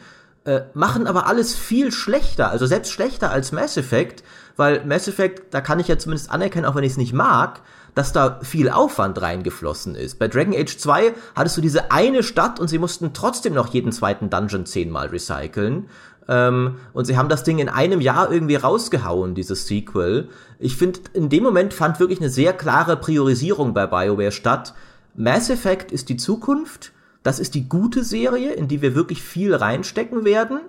äh, 0.45 0.61
machen 0.73 1.07
aber 1.07 1.27
alles 1.27 1.55
viel 1.55 1.91
schlechter, 1.91 2.49
also 2.49 2.65
selbst 2.65 2.91
schlechter 2.91 3.31
als 3.31 3.51
Mass 3.51 3.77
Effect, 3.77 4.23
weil 4.55 4.85
Mass 4.85 5.07
Effect, 5.07 5.53
da 5.53 5.61
kann 5.61 5.79
ich 5.79 5.87
ja 5.87 5.97
zumindest 5.97 6.31
anerkennen, 6.31 6.65
auch 6.65 6.75
wenn 6.75 6.83
ich 6.83 6.93
es 6.93 6.97
nicht 6.97 7.13
mag, 7.13 7.61
dass 7.95 8.11
da 8.11 8.39
viel 8.43 8.69
Aufwand 8.69 9.21
reingeflossen 9.21 9.95
ist. 9.95 10.19
Bei 10.19 10.27
Dragon 10.27 10.53
Age 10.53 10.77
2 10.77 11.13
hattest 11.35 11.57
du 11.57 11.61
diese 11.61 11.91
eine 11.91 12.23
Stadt 12.23 12.59
und 12.59 12.67
sie 12.67 12.77
mussten 12.77 13.13
trotzdem 13.13 13.53
noch 13.53 13.73
jeden 13.73 13.91
zweiten 13.91 14.29
Dungeon 14.29 14.65
zehnmal 14.65 15.07
recyceln. 15.07 15.89
Ähm, 16.27 16.75
und 16.93 17.05
sie 17.05 17.17
haben 17.17 17.29
das 17.29 17.43
Ding 17.43 17.59
in 17.59 17.69
einem 17.69 18.01
Jahr 18.01 18.31
irgendwie 18.31 18.55
rausgehauen, 18.55 19.35
dieses 19.35 19.67
Sequel. 19.67 20.29
Ich 20.59 20.75
finde, 20.75 20.99
in 21.13 21.29
dem 21.29 21.43
Moment 21.43 21.73
fand 21.73 21.99
wirklich 21.99 22.19
eine 22.19 22.29
sehr 22.29 22.53
klare 22.53 22.97
Priorisierung 22.97 23.73
bei 23.73 23.87
BioWare 23.87 24.31
statt. 24.31 24.73
Mass 25.15 25.49
Effect 25.49 25.91
ist 25.91 26.09
die 26.09 26.17
Zukunft. 26.17 26.91
Das 27.25 27.39
ist 27.39 27.55
die 27.55 27.67
gute 27.67 28.03
Serie, 28.03 28.53
in 28.53 28.67
die 28.67 28.83
wir 28.83 28.93
wirklich 28.93 29.23
viel 29.23 29.55
reinstecken 29.55 30.25
werden. 30.25 30.59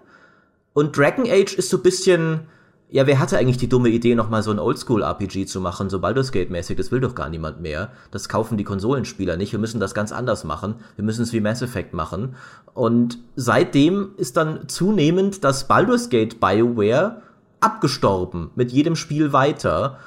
Und 0.72 0.96
Dragon 0.96 1.26
Age 1.28 1.52
ist 1.52 1.68
so 1.68 1.82
bisschen, 1.82 2.46
ja, 2.88 3.06
wer 3.06 3.18
hatte 3.18 3.36
eigentlich 3.36 3.58
die 3.58 3.68
dumme 3.68 3.90
Idee, 3.90 4.14
nochmal 4.14 4.42
so 4.42 4.52
ein 4.52 4.58
Oldschool-RPG 4.58 5.44
zu 5.44 5.60
machen, 5.60 5.90
so 5.90 6.00
Baldur's 6.00 6.32
Gate-mäßig? 6.32 6.78
Das 6.78 6.90
will 6.90 7.00
doch 7.00 7.14
gar 7.14 7.28
niemand 7.28 7.60
mehr. 7.60 7.90
Das 8.10 8.30
kaufen 8.30 8.56
die 8.56 8.64
Konsolenspieler 8.64 9.36
nicht. 9.36 9.52
Wir 9.52 9.58
müssen 9.58 9.80
das 9.80 9.92
ganz 9.92 10.12
anders 10.12 10.44
machen. 10.44 10.76
Wir 10.94 11.04
müssen 11.04 11.24
es 11.24 11.34
wie 11.34 11.40
Mass 11.40 11.60
Effect 11.60 11.92
machen. 11.92 12.36
Und 12.72 13.18
seitdem 13.34 14.12
ist 14.16 14.38
dann 14.38 14.66
zunehmend 14.66 15.44
das 15.44 15.68
Baldur's 15.68 16.08
Gate 16.08 16.40
BioWare 16.40 17.20
abgestorben. 17.60 18.50
Mit 18.54 18.72
jedem 18.72 18.96
Spiel 18.96 19.34
weiter. 19.34 19.98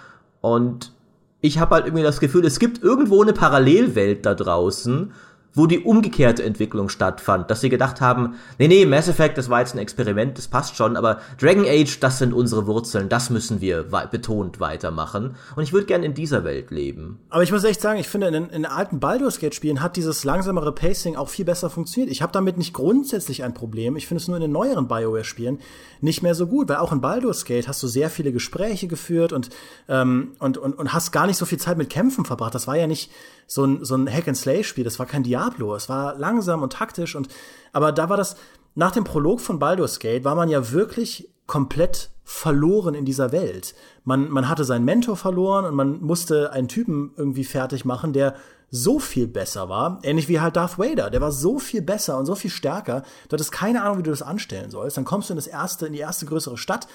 Und 0.41 0.93
ich 1.41 1.59
habe 1.59 1.75
halt 1.75 1.85
irgendwie 1.85 2.03
das 2.03 2.19
Gefühl, 2.19 2.43
es 2.43 2.57
gibt 2.57 2.81
irgendwo 2.81 3.21
eine 3.21 3.33
Parallelwelt 3.33 4.25
da 4.25 4.33
draußen, 4.33 5.11
wo 5.59 5.67
die 5.67 5.79
umgekehrte 5.79 6.41
Entwicklung 6.41 6.87
stattfand, 6.87 7.51
dass 7.51 7.59
sie 7.59 7.67
gedacht 7.67 7.99
haben, 7.99 8.35
nee, 8.59 8.69
nee, 8.69 8.85
Mass 8.85 9.09
Effect, 9.09 9.37
das 9.37 9.49
war 9.49 9.59
jetzt 9.59 9.75
ein 9.75 9.79
Experiment, 9.79 10.37
das 10.37 10.47
passt 10.47 10.77
schon, 10.77 10.95
aber 10.95 11.19
Dragon 11.37 11.65
Age, 11.67 11.99
das 11.99 12.17
sind 12.17 12.33
unsere 12.33 12.65
Wurzeln, 12.65 13.09
das 13.09 13.29
müssen 13.29 13.59
wir 13.59 13.83
betont 14.09 14.61
weitermachen. 14.61 15.35
Und 15.57 15.63
ich 15.63 15.73
würde 15.73 15.85
gerne 15.85 16.05
in 16.05 16.13
dieser 16.13 16.45
Welt 16.45 16.71
leben. 16.71 17.19
Aber 17.29 17.43
ich 17.43 17.51
muss 17.51 17.65
echt 17.65 17.81
sagen, 17.81 17.99
ich 17.99 18.07
finde, 18.07 18.27
in, 18.27 18.49
in 18.49 18.65
alten 18.65 19.01
Baldur's 19.01 19.39
Gate 19.39 19.53
Spielen 19.53 19.81
hat 19.81 19.97
dieses 19.97 20.23
langsamere 20.23 20.71
Pacing 20.71 21.17
auch 21.17 21.27
viel 21.27 21.43
besser 21.43 21.69
funktioniert. 21.69 22.09
Ich 22.09 22.21
habe 22.21 22.31
damit 22.31 22.57
nicht 22.57 22.73
grundsätzlich 22.73 23.43
ein 23.43 23.53
Problem. 23.53 23.97
Ich 23.97 24.07
finde 24.07 24.21
es 24.21 24.29
nur 24.29 24.37
in 24.37 24.41
den 24.41 24.53
neueren 24.53 24.87
BioWare 24.87 25.25
Spielen 25.25 25.59
nicht 25.99 26.23
mehr 26.23 26.35
so 26.35 26.47
gut, 26.47 26.69
weil 26.69 26.77
auch 26.77 26.93
in 26.93 27.01
Baldur's 27.01 27.43
Gate 27.43 27.67
hast 27.67 27.83
du 27.83 27.87
sehr 27.87 28.09
viele 28.09 28.31
Gespräche 28.31 28.87
geführt 28.87 29.33
und, 29.33 29.49
ähm, 29.89 30.31
und, 30.39 30.57
und, 30.57 30.79
und 30.79 30.93
hast 30.93 31.11
gar 31.11 31.27
nicht 31.27 31.35
so 31.35 31.45
viel 31.45 31.57
Zeit 31.59 31.77
mit 31.77 31.89
Kämpfen 31.89 32.23
verbracht. 32.23 32.55
Das 32.55 32.65
war 32.65 32.77
ja 32.77 32.87
nicht 32.87 33.11
so 33.49 33.65
ein, 33.65 33.83
so 33.83 33.95
ein 33.95 34.07
Hack-and-Slay-Spiel, 34.07 34.83
das 34.83 34.99
war 34.99 35.07
kein 35.07 35.23
Diablo. 35.23 35.75
Es 35.75 35.89
war 35.89 36.15
langsam 36.17 36.61
und 36.61 36.71
taktisch 36.71 37.15
und, 37.15 37.27
aber 37.73 37.91
da 37.91 38.07
war 38.07 38.15
das, 38.15 38.35
nach 38.75 38.91
dem 38.91 39.03
Prolog 39.03 39.41
von 39.41 39.57
Baldur's 39.57 39.99
Gate 39.99 40.23
war 40.23 40.35
man 40.35 40.49
ja 40.49 40.71
wirklich 40.71 41.29
komplett 41.47 42.11
verloren 42.23 42.93
in 42.93 43.05
dieser 43.05 43.31
Welt. 43.31 43.73
Man, 44.03 44.29
man 44.29 44.47
hatte 44.47 44.63
seinen 44.63 44.85
Mentor 44.85 45.17
verloren 45.17 45.65
und 45.65 45.73
man 45.73 45.99
musste 45.99 46.53
einen 46.53 46.67
Typen 46.67 47.11
irgendwie 47.17 47.43
fertig 47.43 47.85
machen, 47.85 48.13
der 48.13 48.35
so 48.69 48.99
viel 48.99 49.27
besser 49.27 49.67
war. 49.67 49.99
Ähnlich 50.03 50.29
wie 50.29 50.39
halt 50.39 50.55
Darth 50.55 50.77
Vader. 50.77 51.09
Der 51.09 51.21
war 51.21 51.31
so 51.31 51.57
viel 51.57 51.81
besser 51.81 52.19
und 52.19 52.27
so 52.27 52.35
viel 52.35 52.51
stärker. 52.51 53.01
Du 53.27 53.33
hattest 53.33 53.51
keine 53.51 53.81
Ahnung, 53.81 53.97
wie 53.97 54.03
du 54.03 54.11
das 54.11 54.21
anstellen 54.21 54.69
sollst. 54.69 54.95
Dann 54.95 55.05
kommst 55.05 55.29
du 55.29 55.33
in 55.33 55.37
das 55.37 55.47
erste, 55.47 55.87
in 55.87 55.93
die 55.93 55.99
erste 55.99 56.27
größere 56.27 56.57
Stadt 56.57 56.87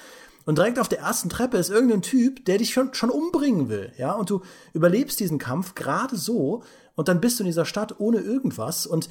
und 0.47 0.59
direkt 0.59 0.79
auf 0.79 0.89
der 0.89 1.01
ersten 1.01 1.29
Treppe 1.29 1.57
ist 1.57 1.71
irgendein 1.71 2.03
Typ, 2.03 2.45
der 2.45 2.59
dich 2.59 2.73
schon, 2.73 2.95
schon 2.95 3.11
umbringen 3.11 3.69
will, 3.69 3.93
ja, 3.97 4.13
und 4.13 4.31
du 4.31 4.43
überlebst 4.73 5.21
diesen 5.21 5.39
Kampf 5.39 5.75
gerade 5.75 6.17
so 6.17 6.63
und 6.95 7.09
dann 7.09 7.21
bist 7.21 7.39
du 7.39 7.43
in 7.43 7.49
dieser 7.49 7.65
Stadt 7.65 7.99
ohne 7.99 8.19
irgendwas 8.19 8.87
und 8.87 9.09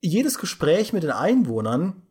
jedes 0.00 0.38
Gespräch 0.38 0.92
mit 0.92 1.04
den 1.04 1.12
Einwohnern 1.12 2.02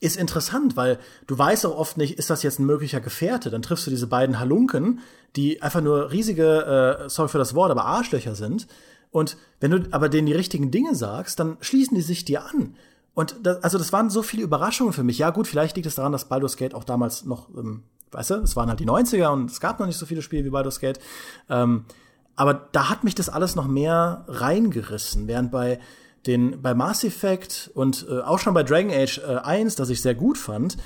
ist 0.00 0.16
interessant, 0.16 0.76
weil 0.76 0.98
du 1.26 1.36
weißt 1.36 1.66
auch 1.66 1.76
oft 1.76 1.96
nicht, 1.96 2.18
ist 2.18 2.30
das 2.30 2.42
jetzt 2.42 2.60
ein 2.60 2.66
möglicher 2.66 3.00
Gefährte? 3.00 3.50
Dann 3.50 3.62
triffst 3.62 3.86
du 3.86 3.90
diese 3.90 4.06
beiden 4.06 4.38
Halunken, 4.38 5.00
die 5.34 5.60
einfach 5.62 5.80
nur 5.80 6.12
riesige, 6.12 7.02
äh, 7.04 7.08
sorry 7.08 7.28
für 7.28 7.38
das 7.38 7.54
Wort, 7.54 7.70
aber 7.70 7.84
Arschlöcher 7.84 8.34
sind. 8.34 8.68
Und 9.10 9.36
wenn 9.60 9.70
du 9.70 9.88
aber 9.90 10.08
denen 10.08 10.26
die 10.26 10.34
richtigen 10.34 10.70
Dinge 10.70 10.94
sagst, 10.94 11.40
dann 11.40 11.56
schließen 11.60 11.96
die 11.96 12.02
sich 12.02 12.24
dir 12.24 12.44
an. 12.44 12.76
Und 13.14 13.36
das, 13.42 13.62
also 13.62 13.78
das 13.78 13.92
waren 13.92 14.10
so 14.10 14.22
viele 14.22 14.42
Überraschungen 14.42 14.92
für 14.92 15.04
mich. 15.04 15.18
Ja, 15.18 15.30
gut, 15.30 15.46
vielleicht 15.46 15.76
liegt 15.76 15.86
es 15.86 15.96
daran, 15.96 16.12
dass 16.12 16.28
Baldur's 16.28 16.56
Gate 16.56 16.74
auch 16.74 16.84
damals 16.84 17.24
noch, 17.24 17.48
ähm, 17.56 17.82
weißt 18.10 18.30
du, 18.30 18.34
es 18.36 18.56
waren 18.56 18.68
halt 18.68 18.80
die 18.80 18.86
90er 18.86 19.28
und 19.28 19.50
es 19.50 19.60
gab 19.60 19.80
noch 19.80 19.86
nicht 19.86 19.98
so 19.98 20.06
viele 20.06 20.22
Spiele 20.22 20.44
wie 20.44 20.50
Baldur's 20.50 20.80
Gate. 20.80 20.98
Ähm, 21.50 21.84
aber 22.36 22.68
da 22.72 22.88
hat 22.88 23.04
mich 23.04 23.14
das 23.14 23.28
alles 23.28 23.54
noch 23.54 23.66
mehr 23.66 24.24
reingerissen, 24.28 25.28
während 25.28 25.50
bei 25.50 25.78
den 26.26 26.62
bei 26.62 26.72
Mass 26.72 27.04
Effect 27.04 27.70
und 27.74 28.06
äh, 28.08 28.20
auch 28.20 28.38
schon 28.38 28.54
bei 28.54 28.62
Dragon 28.62 28.90
Age 28.90 29.18
äh, 29.18 29.36
1, 29.36 29.74
das 29.74 29.90
ich 29.90 30.00
sehr 30.00 30.14
gut 30.14 30.38
fand, 30.38 30.76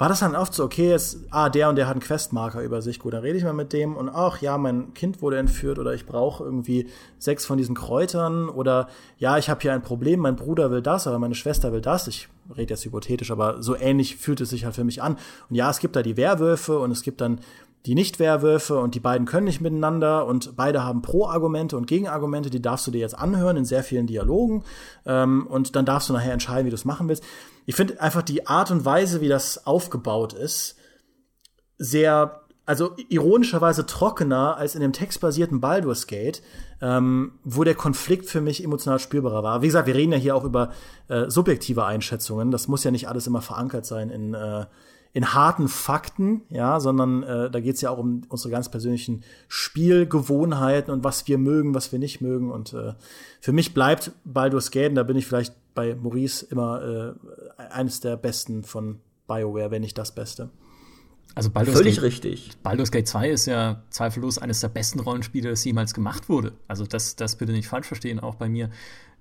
war 0.00 0.08
das 0.08 0.20
dann 0.20 0.34
oft 0.34 0.54
so, 0.54 0.64
okay, 0.64 0.88
jetzt, 0.88 1.18
ah, 1.28 1.50
der 1.50 1.68
und 1.68 1.76
der 1.76 1.86
hat 1.86 1.92
einen 1.92 2.00
Questmarker 2.00 2.62
über 2.62 2.80
sich, 2.80 2.98
gut, 2.98 3.12
dann 3.12 3.20
rede 3.20 3.36
ich 3.36 3.44
mal 3.44 3.52
mit 3.52 3.74
dem 3.74 3.96
und 3.96 4.08
ach 4.08 4.40
ja, 4.40 4.56
mein 4.56 4.94
Kind 4.94 5.20
wurde 5.20 5.36
entführt 5.36 5.78
oder 5.78 5.92
ich 5.92 6.06
brauche 6.06 6.42
irgendwie 6.42 6.88
sechs 7.18 7.44
von 7.44 7.58
diesen 7.58 7.74
Kräutern 7.74 8.48
oder 8.48 8.88
ja, 9.18 9.36
ich 9.36 9.50
habe 9.50 9.60
hier 9.60 9.74
ein 9.74 9.82
Problem, 9.82 10.20
mein 10.20 10.36
Bruder 10.36 10.70
will 10.70 10.80
das, 10.80 11.06
aber 11.06 11.18
meine 11.18 11.34
Schwester 11.34 11.74
will 11.74 11.82
das. 11.82 12.08
Ich 12.08 12.30
rede 12.56 12.72
jetzt 12.72 12.86
hypothetisch, 12.86 13.30
aber 13.30 13.62
so 13.62 13.76
ähnlich 13.76 14.16
fühlt 14.16 14.40
es 14.40 14.48
sich 14.48 14.64
halt 14.64 14.74
für 14.74 14.84
mich 14.84 15.02
an. 15.02 15.18
Und 15.50 15.56
ja, 15.56 15.68
es 15.68 15.80
gibt 15.80 15.94
da 15.96 16.02
die 16.02 16.16
Werwölfe 16.16 16.78
und 16.78 16.92
es 16.92 17.02
gibt 17.02 17.20
dann 17.20 17.40
die 17.84 17.94
Nicht-Werwölfe 17.94 18.78
und 18.78 18.94
die 18.94 19.00
beiden 19.00 19.26
können 19.26 19.44
nicht 19.44 19.60
miteinander 19.60 20.24
und 20.24 20.56
beide 20.56 20.82
haben 20.82 21.02
Pro-Argumente 21.02 21.76
und 21.76 21.86
Gegenargumente, 21.86 22.48
die 22.48 22.62
darfst 22.62 22.86
du 22.86 22.90
dir 22.90 23.00
jetzt 23.00 23.18
anhören 23.18 23.58
in 23.58 23.66
sehr 23.66 23.84
vielen 23.84 24.06
Dialogen 24.06 24.64
ähm, 25.04 25.46
und 25.46 25.76
dann 25.76 25.84
darfst 25.84 26.08
du 26.08 26.14
nachher 26.14 26.32
entscheiden, 26.32 26.64
wie 26.64 26.70
du 26.70 26.74
es 26.74 26.86
machen 26.86 27.08
willst 27.08 27.22
ich 27.70 27.76
finde 27.76 28.00
einfach 28.00 28.22
die 28.22 28.48
Art 28.48 28.72
und 28.72 28.84
Weise, 28.84 29.20
wie 29.20 29.28
das 29.28 29.64
aufgebaut 29.64 30.32
ist, 30.32 30.74
sehr, 31.78 32.40
also 32.66 32.96
ironischerweise 33.08 33.86
trockener 33.86 34.56
als 34.56 34.74
in 34.74 34.80
dem 34.80 34.92
textbasierten 34.92 35.60
Baldur's 35.60 36.08
Gate, 36.08 36.42
ähm, 36.80 37.38
wo 37.44 37.62
der 37.62 37.76
Konflikt 37.76 38.26
für 38.26 38.40
mich 38.40 38.64
emotional 38.64 38.98
spürbarer 38.98 39.44
war. 39.44 39.62
Wie 39.62 39.68
gesagt, 39.68 39.86
wir 39.86 39.94
reden 39.94 40.10
ja 40.10 40.18
hier 40.18 40.34
auch 40.34 40.42
über 40.42 40.72
äh, 41.06 41.30
subjektive 41.30 41.84
Einschätzungen. 41.84 42.50
Das 42.50 42.66
muss 42.66 42.82
ja 42.82 42.90
nicht 42.90 43.06
alles 43.06 43.28
immer 43.28 43.40
verankert 43.40 43.86
sein 43.86 44.10
in, 44.10 44.34
äh, 44.34 44.66
in 45.12 45.34
harten 45.34 45.68
Fakten, 45.68 46.42
ja, 46.50 46.78
sondern 46.78 47.22
äh, 47.24 47.50
da 47.50 47.60
geht 47.60 47.74
es 47.74 47.80
ja 47.80 47.90
auch 47.90 47.98
um 47.98 48.22
unsere 48.28 48.50
ganz 48.50 48.70
persönlichen 48.70 49.24
Spielgewohnheiten 49.48 50.92
und 50.92 51.02
was 51.02 51.26
wir 51.26 51.36
mögen, 51.38 51.74
was 51.74 51.90
wir 51.90 51.98
nicht 51.98 52.20
mögen. 52.20 52.50
Und 52.50 52.72
äh, 52.74 52.94
für 53.40 53.52
mich 53.52 53.74
bleibt 53.74 54.12
Baldur's 54.24 54.70
Gate, 54.70 54.96
da 54.96 55.02
bin 55.02 55.16
ich 55.16 55.26
vielleicht 55.26 55.54
bei 55.74 55.96
Maurice 55.96 56.46
immer 56.46 57.16
äh, 57.58 57.62
eines 57.70 58.00
der 58.00 58.16
besten 58.16 58.62
von 58.62 59.00
BioWare, 59.26 59.70
wenn 59.70 59.82
nicht 59.82 59.98
das 59.98 60.14
Beste. 60.14 60.50
Also 61.34 61.50
Baldur's 61.50 61.76
Völlig 61.76 61.96
Gate, 61.96 62.04
richtig. 62.04 62.50
Baldur's 62.62 62.90
Gate 62.90 63.08
2 63.08 63.30
ist 63.30 63.46
ja 63.46 63.82
zweifellos 63.90 64.38
eines 64.38 64.60
der 64.60 64.68
besten 64.68 65.00
Rollenspiele, 65.00 65.50
das 65.50 65.64
jemals 65.64 65.94
gemacht 65.94 66.28
wurde. 66.28 66.52
Also 66.68 66.86
das, 66.86 67.16
das 67.16 67.36
bitte 67.36 67.52
nicht 67.52 67.68
falsch 67.68 67.86
verstehen, 67.86 68.20
auch 68.20 68.36
bei 68.36 68.48
mir. 68.48 68.70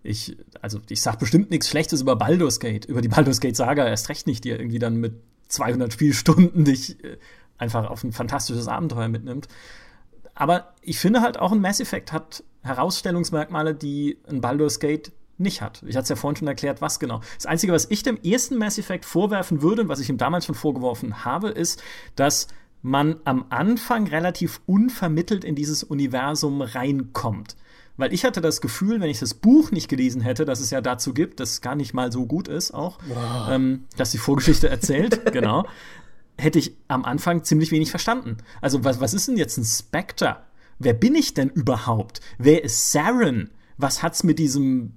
Ich, 0.01 0.37
also 0.61 0.79
ich 0.89 1.01
sag 1.01 1.19
bestimmt 1.19 1.49
nichts 1.49 1.67
Schlechtes 1.69 2.01
über 2.01 2.15
Baldur's 2.15 2.59
Gate, 2.59 2.85
über 2.85 3.01
die 3.01 3.09
Baldur's 3.09 3.39
Gate 3.39 3.55
Saga 3.55 3.87
erst 3.87 4.09
recht 4.09 4.27
nicht, 4.27 4.43
die 4.43 4.49
irgendwie 4.49 4.79
dann 4.79 4.95
mit 4.95 5.13
200 5.49 5.93
Spielstunden 5.93 6.63
dich 6.63 7.03
äh, 7.03 7.17
einfach 7.57 7.89
auf 7.89 8.03
ein 8.03 8.13
fantastisches 8.13 8.67
Abenteuer 8.67 9.09
mitnimmt. 9.09 9.47
Aber 10.33 10.73
ich 10.81 10.99
finde 10.99 11.21
halt 11.21 11.37
auch 11.37 11.51
ein 11.51 11.59
Mass 11.59 11.81
Effect 11.81 12.13
hat 12.13 12.43
Herausstellungsmerkmale, 12.61 13.75
die 13.75 14.17
ein 14.27 14.41
Baldur's 14.41 14.79
Gate 14.79 15.11
nicht 15.37 15.61
hat. 15.61 15.83
Ich 15.85 15.95
hatte 15.95 16.03
es 16.03 16.09
ja 16.09 16.15
vorhin 16.15 16.37
schon 16.37 16.47
erklärt, 16.47 16.81
was 16.81 16.99
genau. 16.99 17.21
Das 17.35 17.45
Einzige, 17.45 17.73
was 17.73 17.89
ich 17.89 18.03
dem 18.03 18.17
ersten 18.21 18.57
Mass 18.57 18.77
Effect 18.77 19.05
vorwerfen 19.05 19.61
würde 19.61 19.83
und 19.83 19.89
was 19.89 19.99
ich 19.99 20.09
ihm 20.09 20.17
damals 20.17 20.45
schon 20.45 20.55
vorgeworfen 20.55 21.25
habe, 21.25 21.49
ist, 21.49 21.81
dass 22.15 22.47
man 22.81 23.17
am 23.25 23.45
Anfang 23.49 24.07
relativ 24.07 24.61
unvermittelt 24.65 25.43
in 25.43 25.55
dieses 25.55 25.83
Universum 25.83 26.61
reinkommt. 26.61 27.55
Weil 27.99 28.13
ich 28.13 28.23
hatte 28.23 28.39
das 28.39 28.61
Gefühl, 28.61 29.01
wenn 29.01 29.09
ich 29.09 29.19
das 29.19 29.33
Buch 29.33 29.71
nicht 29.71 29.89
gelesen 29.89 30.21
hätte, 30.21 30.45
dass 30.45 30.61
es 30.61 30.69
ja 30.69 30.79
dazu 30.79 31.13
gibt, 31.13 31.41
das 31.41 31.59
gar 31.59 31.75
nicht 31.75 31.93
mal 31.93 32.13
so 32.13 32.25
gut 32.25 32.47
ist 32.47 32.73
auch, 32.73 32.97
wow. 33.09 33.49
ähm, 33.51 33.87
dass 33.97 34.11
die 34.11 34.17
Vorgeschichte 34.17 34.69
erzählt, 34.69 35.25
genau, 35.33 35.65
hätte 36.37 36.59
ich 36.59 36.77
am 36.87 37.03
Anfang 37.03 37.43
ziemlich 37.43 37.71
wenig 37.71 37.89
verstanden. 37.89 38.37
Also 38.61 38.85
was, 38.85 39.01
was 39.01 39.13
ist 39.13 39.27
denn 39.27 39.35
jetzt 39.35 39.57
ein 39.57 39.65
Spectre? 39.65 40.37
Wer 40.79 40.93
bin 40.93 41.13
ich 41.13 41.33
denn 41.33 41.49
überhaupt? 41.49 42.21
Wer 42.37 42.63
ist 42.63 42.93
Saren? 42.93 43.49
Was 43.75 44.01
hat's 44.01 44.23
mit 44.23 44.39
diesem 44.39 44.93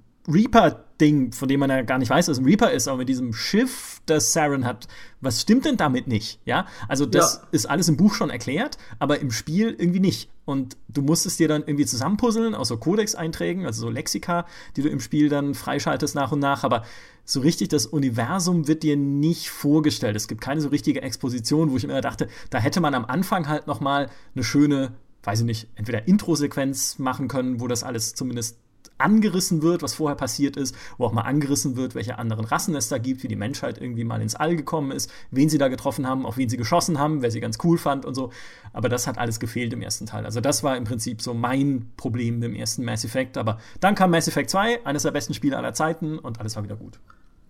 Reaper-Ding, 0.93 1.31
von 1.31 1.47
dem 1.47 1.59
man 1.59 1.69
ja 1.69 1.81
gar 1.81 1.97
nicht 1.97 2.09
weiß, 2.09 2.25
dass 2.25 2.37
es 2.37 2.43
ein 2.43 2.45
Reaper 2.45 2.71
ist, 2.71 2.87
aber 2.87 2.97
mit 2.97 3.09
diesem 3.09 3.33
Schiff, 3.33 4.01
das 4.05 4.33
Saren 4.33 4.65
hat, 4.65 4.87
was 5.21 5.41
stimmt 5.41 5.65
denn 5.65 5.77
damit 5.77 6.07
nicht? 6.07 6.39
Ja, 6.45 6.67
also 6.87 7.05
das 7.05 7.39
ja. 7.41 7.47
ist 7.51 7.65
alles 7.67 7.87
im 7.87 7.97
Buch 7.97 8.13
schon 8.13 8.29
erklärt, 8.29 8.77
aber 8.99 9.19
im 9.19 9.31
Spiel 9.31 9.75
irgendwie 9.77 9.99
nicht. 9.99 10.29
Und 10.45 10.75
du 10.89 11.01
musst 11.01 11.25
es 11.25 11.37
dir 11.37 11.47
dann 11.47 11.61
irgendwie 11.61 11.85
zusammenpuzzeln, 11.85 12.53
aus 12.53 12.67
so 12.67 12.77
Codex-Einträgen, 12.77 13.65
also 13.65 13.81
so 13.81 13.89
Lexika, 13.89 14.45
die 14.75 14.81
du 14.81 14.89
im 14.89 14.99
Spiel 14.99 15.29
dann 15.29 15.53
freischaltest 15.53 16.15
nach 16.15 16.33
und 16.33 16.39
nach, 16.39 16.63
aber 16.63 16.83
so 17.23 17.39
richtig 17.39 17.69
das 17.69 17.85
Universum 17.85 18.67
wird 18.67 18.83
dir 18.83 18.97
nicht 18.97 19.49
vorgestellt. 19.49 20.17
Es 20.17 20.27
gibt 20.27 20.41
keine 20.41 20.59
so 20.59 20.67
richtige 20.67 21.01
Exposition, 21.01 21.71
wo 21.71 21.77
ich 21.77 21.85
immer 21.85 22.01
dachte, 22.01 22.27
da 22.49 22.59
hätte 22.59 22.81
man 22.81 22.93
am 22.93 23.05
Anfang 23.05 23.47
halt 23.47 23.67
noch 23.67 23.79
mal 23.79 24.09
eine 24.35 24.43
schöne 24.43 24.91
weiß 25.23 25.39
ich 25.39 25.45
nicht, 25.45 25.67
entweder 25.75 26.05
Intro-Sequenz 26.05 26.99
machen 26.99 27.29
können, 27.29 27.61
wo 27.61 27.67
das 27.67 27.83
alles 27.83 28.13
zumindest 28.13 28.57
angerissen 28.97 29.61
wird, 29.61 29.81
was 29.81 29.93
vorher 29.95 30.15
passiert 30.15 30.57
ist, 30.57 30.75
wo 30.97 31.05
auch 31.05 31.11
mal 31.11 31.21
angerissen 31.21 31.75
wird, 31.75 31.95
welche 31.95 32.17
anderen 32.19 32.45
Rassen 32.45 32.75
es 32.75 32.89
da 32.89 32.97
gibt, 32.97 33.23
wie 33.23 33.27
die 33.27 33.35
Menschheit 33.35 33.79
irgendwie 33.79 34.03
mal 34.03 34.21
ins 34.21 34.35
All 34.35 34.55
gekommen 34.55 34.91
ist, 34.91 35.11
wen 35.31 35.49
sie 35.49 35.57
da 35.57 35.67
getroffen 35.67 36.07
haben, 36.07 36.25
auf 36.25 36.37
wen 36.37 36.49
sie 36.49 36.57
geschossen 36.57 36.99
haben, 36.99 37.21
wer 37.21 37.31
sie 37.31 37.39
ganz 37.39 37.57
cool 37.63 37.77
fand 37.77 38.05
und 38.05 38.15
so. 38.15 38.31
Aber 38.71 38.89
das 38.89 39.07
hat 39.07 39.17
alles 39.17 39.39
gefehlt 39.39 39.73
im 39.73 39.81
ersten 39.81 40.05
Teil. 40.05 40.25
Also 40.25 40.41
das 40.41 40.63
war 40.63 40.77
im 40.77 40.83
Prinzip 40.83 41.21
so 41.21 41.33
mein 41.33 41.91
Problem 41.97 42.35
mit 42.35 42.43
dem 42.43 42.55
ersten 42.55 42.83
Mass 42.83 43.05
Effect. 43.05 43.37
Aber 43.37 43.59
dann 43.79 43.95
kam 43.95 44.11
Mass 44.11 44.27
Effect 44.27 44.49
2, 44.49 44.85
eines 44.85 45.03
der 45.03 45.11
besten 45.11 45.33
Spiele 45.33 45.57
aller 45.57 45.73
Zeiten 45.73 46.17
und 46.19 46.39
alles 46.39 46.55
war 46.55 46.63
wieder 46.63 46.75
gut. 46.75 46.99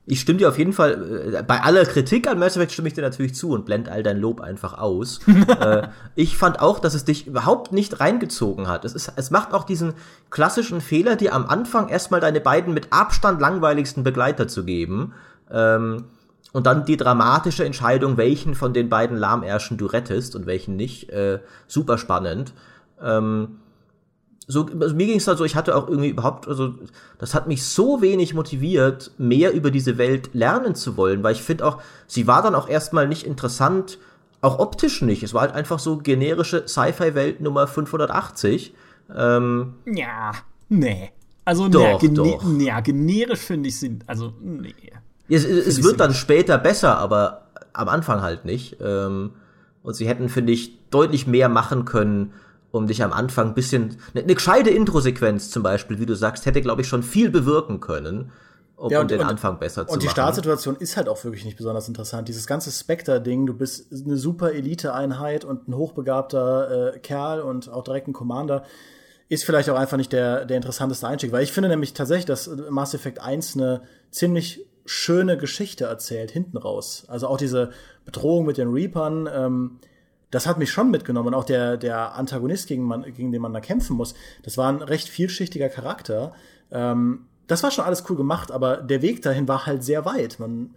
Ich 0.05 0.19
stimme 0.19 0.39
dir 0.39 0.49
auf 0.49 0.57
jeden 0.57 0.73
Fall, 0.73 1.33
äh, 1.33 1.43
bei 1.43 1.61
aller 1.61 1.85
Kritik 1.85 2.27
an 2.27 2.37
Mass 2.37 2.57
Effect 2.57 2.73
stimme 2.73 2.89
ich 2.89 2.93
dir 2.93 3.01
natürlich 3.01 3.35
zu 3.35 3.51
und 3.51 3.65
blend 3.65 3.87
all 3.87 4.03
dein 4.03 4.17
Lob 4.17 4.41
einfach 4.41 4.77
aus. 4.77 5.21
äh, 5.59 5.87
ich 6.15 6.37
fand 6.37 6.59
auch, 6.59 6.79
dass 6.79 6.93
es 6.93 7.05
dich 7.05 7.25
überhaupt 7.25 7.71
nicht 7.71 8.01
reingezogen 8.01 8.67
hat. 8.67 8.83
Es, 8.83 8.93
ist, 8.95 9.13
es 9.15 9.31
macht 9.31 9.53
auch 9.53 9.63
diesen 9.63 9.93
klassischen 10.29 10.81
Fehler, 10.81 11.15
dir 11.15 11.33
am 11.33 11.45
Anfang 11.45 11.87
erstmal 11.87 12.19
deine 12.19 12.41
beiden 12.41 12.73
mit 12.73 12.91
Abstand 12.91 13.39
langweiligsten 13.39 14.03
Begleiter 14.03 14.47
zu 14.49 14.65
geben. 14.65 15.13
Ähm, 15.49 16.05
und 16.51 16.67
dann 16.67 16.85
die 16.85 16.97
dramatische 16.97 17.65
Entscheidung, 17.65 18.17
welchen 18.17 18.55
von 18.55 18.73
den 18.73 18.89
beiden 18.89 19.17
Lahmärschen 19.17 19.77
du 19.77 19.85
rettest 19.85 20.35
und 20.35 20.45
welchen 20.45 20.75
nicht. 20.75 21.09
Äh, 21.09 21.39
super 21.67 21.97
spannend. 21.97 22.53
Ähm, 23.01 23.59
so, 24.47 24.67
also 24.79 24.95
mir 24.95 25.07
ging 25.07 25.17
es 25.17 25.27
halt 25.27 25.37
so, 25.37 25.45
ich 25.45 25.55
hatte 25.55 25.75
auch 25.75 25.87
irgendwie 25.87 26.09
überhaupt, 26.09 26.47
also 26.47 26.73
das 27.17 27.33
hat 27.33 27.47
mich 27.47 27.65
so 27.65 28.01
wenig 28.01 28.33
motiviert, 28.33 29.11
mehr 29.17 29.53
über 29.53 29.71
diese 29.71 29.97
Welt 29.97 30.31
lernen 30.33 30.75
zu 30.75 30.97
wollen, 30.97 31.23
weil 31.23 31.33
ich 31.33 31.41
finde 31.41 31.65
auch, 31.65 31.81
sie 32.07 32.27
war 32.27 32.41
dann 32.41 32.55
auch 32.55 32.67
erstmal 32.67 33.07
nicht 33.07 33.25
interessant, 33.25 33.99
auch 34.41 34.59
optisch 34.59 35.01
nicht. 35.01 35.23
Es 35.23 35.33
war 35.33 35.41
halt 35.41 35.53
einfach 35.53 35.79
so 35.79 35.97
generische 35.97 36.67
Sci-Fi-Welt 36.67 37.39
Nummer 37.39 37.67
580. 37.67 38.73
Ähm, 39.15 39.75
ja, 39.85 40.33
nee. 40.67 41.11
Also, 41.45 41.69
doch, 41.69 42.01
nee, 42.01 42.09
doch. 42.09 42.43
Ja, 42.59 42.81
generisch 42.81 43.39
finde 43.39 43.69
ich 43.69 43.79
sie, 43.79 43.99
also, 44.07 44.33
nee. 44.41 44.73
Es, 45.29 45.45
es 45.45 45.83
wird 45.83 45.99
dann 45.99 46.13
später 46.13 46.57
besser, 46.57 46.97
aber 46.97 47.47
am 47.71 47.87
Anfang 47.87 48.21
halt 48.21 48.43
nicht. 48.43 48.77
Ähm, 48.81 49.31
und 49.81 49.95
sie 49.95 50.07
hätten, 50.07 50.29
finde 50.29 50.53
ich, 50.53 50.77
deutlich 50.89 51.27
mehr 51.27 51.49
machen 51.49 51.85
können, 51.85 52.33
um 52.73 52.87
dich 52.87 53.03
am 53.03 53.13
Anfang 53.13 53.49
ein 53.49 53.53
bisschen. 53.53 53.97
Eine, 54.13 54.23
eine 54.23 54.33
gescheite 54.33 54.71
Intro-Sequenz 54.71 55.51
zum 55.51 55.61
Beispiel, 55.61 55.99
wie 55.99 56.07
du 56.07 56.15
sagst, 56.15 56.47
hätte, 56.47 56.59
glaube 56.59 56.81
ich, 56.81 56.87
schon 56.87 57.03
viel 57.03 57.29
bewirken 57.29 57.79
können, 57.79 58.31
um, 58.75 58.91
ja, 58.91 58.99
und, 58.99 59.11
den 59.11 59.19
und, 59.19 59.27
Anfang 59.27 59.59
besser 59.59 59.83
zu 59.83 59.85
machen. 59.85 59.93
Und 59.93 60.03
die 60.03 60.09
Startsituation 60.09 60.75
ist 60.77 60.97
halt 60.97 61.07
auch 61.07 61.23
wirklich 61.23 61.45
nicht 61.45 61.55
besonders 61.55 61.87
interessant. 61.87 62.27
Dieses 62.27 62.47
ganze 62.47 62.71
Spectre-Ding, 62.71 63.45
du 63.45 63.53
bist 63.53 63.93
eine 63.93 64.17
super 64.17 64.53
Elite-Einheit 64.53 65.45
und 65.45 65.67
ein 65.67 65.75
hochbegabter 65.75 66.95
äh, 66.95 66.99
Kerl 66.99 67.41
und 67.41 67.69
auch 67.69 67.83
direkt 67.83 68.07
ein 68.07 68.13
Commander 68.13 68.63
ist 69.29 69.45
vielleicht 69.45 69.69
auch 69.69 69.77
einfach 69.77 69.97
nicht 69.97 70.11
der, 70.11 70.45
der 70.45 70.57
interessanteste 70.57 71.07
Einstieg, 71.07 71.31
weil 71.31 71.43
ich 71.43 71.51
finde 71.51 71.69
nämlich 71.69 71.93
tatsächlich, 71.93 72.25
dass 72.25 72.49
Mass 72.69 72.93
Effect 72.93 73.19
1 73.19 73.55
eine 73.55 73.81
ziemlich 74.11 74.65
schöne 74.85 75.37
Geschichte 75.37 75.85
erzählt, 75.85 76.29
hinten 76.29 76.57
raus. 76.57 77.05
Also 77.07 77.27
auch 77.27 77.37
diese 77.37 77.71
Bedrohung 78.05 78.45
mit 78.45 78.57
den 78.57 78.69
Reapern, 78.69 79.29
ähm, 79.33 79.79
das 80.33 80.47
hat 80.47 80.57
mich 80.57 80.71
schon 80.71 80.89
mitgenommen. 80.89 81.27
Und 81.27 81.33
auch 81.35 81.43
der, 81.43 81.77
der 81.77 82.15
Antagonist, 82.15 82.67
gegen, 82.67 82.83
man, 82.83 83.03
gegen 83.03 83.31
den 83.31 83.41
man 83.41 83.53
da 83.53 83.59
kämpfen 83.59 83.95
muss, 83.95 84.15
das 84.41 84.57
war 84.57 84.67
ein 84.69 84.81
recht 84.81 85.07
vielschichtiger 85.07 85.69
Charakter. 85.69 86.33
Ähm, 86.71 87.25
das 87.45 87.61
war 87.61 87.69
schon 87.69 87.85
alles 87.85 88.03
cool 88.09 88.15
gemacht, 88.15 88.51
aber 88.51 88.77
der 88.77 89.03
Weg 89.03 89.21
dahin 89.21 89.47
war 89.47 89.67
halt 89.67 89.83
sehr 89.83 90.05
weit. 90.05 90.39
Man, 90.39 90.73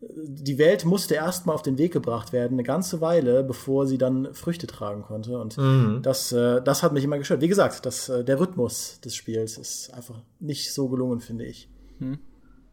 die 0.00 0.58
Welt 0.58 0.84
musste 0.84 1.16
erstmal 1.16 1.56
auf 1.56 1.62
den 1.62 1.76
Weg 1.76 1.92
gebracht 1.92 2.32
werden, 2.32 2.54
eine 2.54 2.62
ganze 2.62 3.00
Weile, 3.00 3.42
bevor 3.42 3.88
sie 3.88 3.98
dann 3.98 4.32
Früchte 4.32 4.68
tragen 4.68 5.02
konnte. 5.02 5.40
Und 5.40 5.58
mhm. 5.58 6.00
das, 6.02 6.30
äh, 6.30 6.62
das 6.62 6.84
hat 6.84 6.92
mich 6.92 7.02
immer 7.02 7.18
gestört. 7.18 7.40
Wie 7.40 7.48
gesagt, 7.48 7.84
das, 7.86 8.08
äh, 8.08 8.22
der 8.22 8.38
Rhythmus 8.38 9.00
des 9.00 9.16
Spiels 9.16 9.58
ist 9.58 9.92
einfach 9.92 10.22
nicht 10.38 10.72
so 10.72 10.88
gelungen, 10.88 11.20
finde 11.20 11.46
ich. 11.46 11.68
Mhm. 11.98 12.20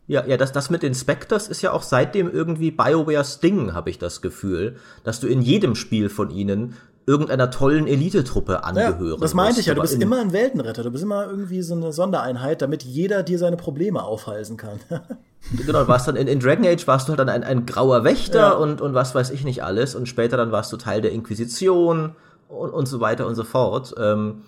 Ja, 0.08 0.26
ja, 0.26 0.38
das, 0.38 0.54
das 0.54 0.70
mit 0.70 0.84
den 0.84 0.96
Spectres 0.96 1.50
ist 1.50 1.62
ja 1.62 1.74
auch 1.74 1.84
seitdem 1.84 2.32
irgendwie 2.32 2.72
BioWare's 2.72 3.42
Ding, 3.42 3.74
habe 3.74 3.90
ich 3.90 4.00
das 4.00 4.22
Gefühl, 4.22 4.78
dass 5.04 5.20
du 5.20 5.28
in 5.28 5.42
jedem 5.42 5.76
Spiel 5.76 6.10
von 6.10 6.30
ihnen 6.30 6.76
irgendeiner 7.06 7.52
tollen 7.52 7.88
Elitetruppe 7.88 8.66
angehören. 8.66 9.14
Ja, 9.14 9.18
das 9.22 9.34
meinte 9.34 9.62
ich 9.62 9.66
ja, 9.66 9.74
du 9.74 9.82
bist 9.82 10.02
immer 10.02 10.20
ein 10.20 10.34
Weltenretter, 10.34 10.84
du 10.84 10.92
bist 10.92 11.04
immer 11.04 11.26
irgendwie 11.26 11.62
so 11.62 11.74
eine 11.74 11.94
Sondereinheit, 11.94 12.62
damit 12.62 12.84
jeder 12.84 13.24
dir 13.24 13.40
seine 13.40 13.56
Probleme 13.56 14.04
aufhalsen 14.04 14.58
kann. 14.58 14.80
genau, 15.66 15.88
warst 15.88 16.08
dann 16.08 16.18
in, 16.18 16.28
in, 16.28 16.42
Dragon 16.42 16.66
Age 16.66 16.86
warst 16.86 17.08
du 17.08 17.12
halt 17.12 17.20
dann 17.20 17.30
ein, 17.30 17.46
ein 17.46 17.66
grauer 17.66 18.04
Wächter 18.04 18.40
ja. 18.40 18.52
und, 18.52 18.82
und 18.82 18.94
was 18.94 19.16
weiß 19.16 19.30
ich 19.32 19.46
nicht 19.46 19.64
alles 19.64 19.96
und 19.96 20.08
später 20.08 20.36
dann 20.36 20.52
warst 20.52 20.72
du 20.74 20.78
Teil 20.78 21.02
der 21.02 21.12
Inquisition 21.12 22.16
und, 22.50 22.70
und 22.72 22.88
so 22.88 23.00
weiter 23.00 23.26
und 23.26 23.36
so 23.36 23.46
fort. 23.46 23.96
Ähm, 23.98 24.44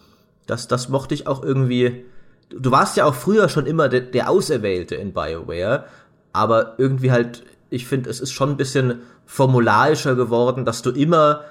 das, 0.45 0.67
das 0.67 0.89
mochte 0.89 1.13
ich 1.13 1.27
auch 1.27 1.41
irgendwie 1.43 2.05
du 2.49 2.71
warst 2.71 2.97
ja 2.97 3.05
auch 3.05 3.15
früher 3.15 3.49
schon 3.49 3.65
immer 3.65 3.89
der, 3.89 4.01
der 4.01 4.29
Auserwählte 4.29 4.95
in 4.95 5.13
BioWare, 5.13 5.85
aber 6.33 6.75
irgendwie 6.77 7.11
halt, 7.11 7.43
ich 7.69 7.85
finde, 7.85 8.09
es 8.09 8.19
ist 8.19 8.31
schon 8.31 8.49
ein 8.49 8.57
bisschen 8.57 9.01
formularischer 9.25 10.15
geworden, 10.15 10.65
dass 10.65 10.81
du 10.81 10.91
immer 10.91 11.41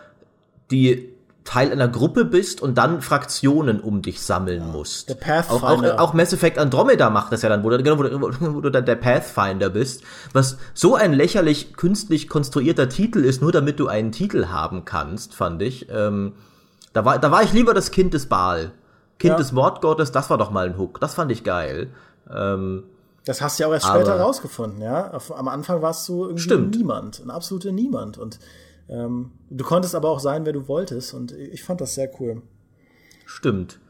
die 0.70 1.14
Teil 1.44 1.72
einer 1.72 1.88
Gruppe 1.88 2.26
bist 2.26 2.60
und 2.60 2.76
dann 2.76 3.00
Fraktionen 3.00 3.80
um 3.80 4.02
dich 4.02 4.20
sammeln 4.20 4.60
ja, 4.60 4.66
musst. 4.66 5.08
Der 5.08 5.14
Pathfinder. 5.14 5.94
Auch, 5.96 5.98
auch, 5.98 6.10
auch 6.10 6.12
Mass 6.12 6.34
Effect 6.34 6.58
Andromeda 6.58 7.08
macht 7.08 7.32
das 7.32 7.40
ja 7.40 7.48
dann, 7.48 7.64
wo 7.64 7.70
du, 7.70 7.82
genau, 7.82 7.98
wo 7.98 8.54
wo 8.54 8.60
du 8.60 8.68
dann 8.68 8.84
der 8.84 8.96
Pathfinder 8.96 9.70
bist, 9.70 10.02
was 10.34 10.58
so 10.74 10.94
ein 10.94 11.14
lächerlich 11.14 11.72
künstlich 11.72 12.28
konstruierter 12.28 12.90
Titel 12.90 13.20
ist, 13.20 13.40
nur 13.40 13.50
damit 13.50 13.80
du 13.80 13.88
einen 13.88 14.12
Titel 14.12 14.48
haben 14.48 14.84
kannst, 14.84 15.34
fand 15.34 15.62
ich. 15.62 15.88
Ähm, 15.90 16.34
da, 16.92 17.06
war, 17.06 17.18
da 17.18 17.30
war 17.30 17.42
ich 17.42 17.54
lieber 17.54 17.72
das 17.72 17.92
Kind 17.92 18.12
des 18.12 18.26
Baal. 18.26 18.72
Kind 19.18 19.32
ja. 19.32 19.36
des 19.36 19.52
Mordgottes, 19.52 20.12
das 20.12 20.30
war 20.30 20.38
doch 20.38 20.50
mal 20.50 20.66
ein 20.66 20.78
Hook. 20.78 21.00
Das 21.00 21.14
fand 21.14 21.32
ich 21.32 21.44
geil. 21.44 21.90
Ähm, 22.30 22.84
das 23.24 23.42
hast 23.42 23.58
du 23.58 23.62
ja 23.62 23.68
auch 23.68 23.72
erst 23.72 23.86
später 23.86 24.18
rausgefunden, 24.18 24.80
ja. 24.80 25.18
Am 25.34 25.48
Anfang 25.48 25.82
warst 25.82 26.08
du 26.08 26.24
irgendwie 26.24 26.42
stimmt. 26.42 26.76
niemand, 26.76 27.20
ein 27.20 27.30
absoluter 27.30 27.72
Niemand. 27.72 28.16
Und 28.16 28.38
ähm, 28.88 29.32
du 29.50 29.64
konntest 29.64 29.94
aber 29.94 30.08
auch 30.08 30.20
sein, 30.20 30.46
wer 30.46 30.52
du 30.52 30.66
wolltest. 30.68 31.12
Und 31.12 31.32
ich 31.32 31.62
fand 31.62 31.80
das 31.80 31.94
sehr 31.94 32.10
cool. 32.20 32.42
Stimmt. 33.26 33.80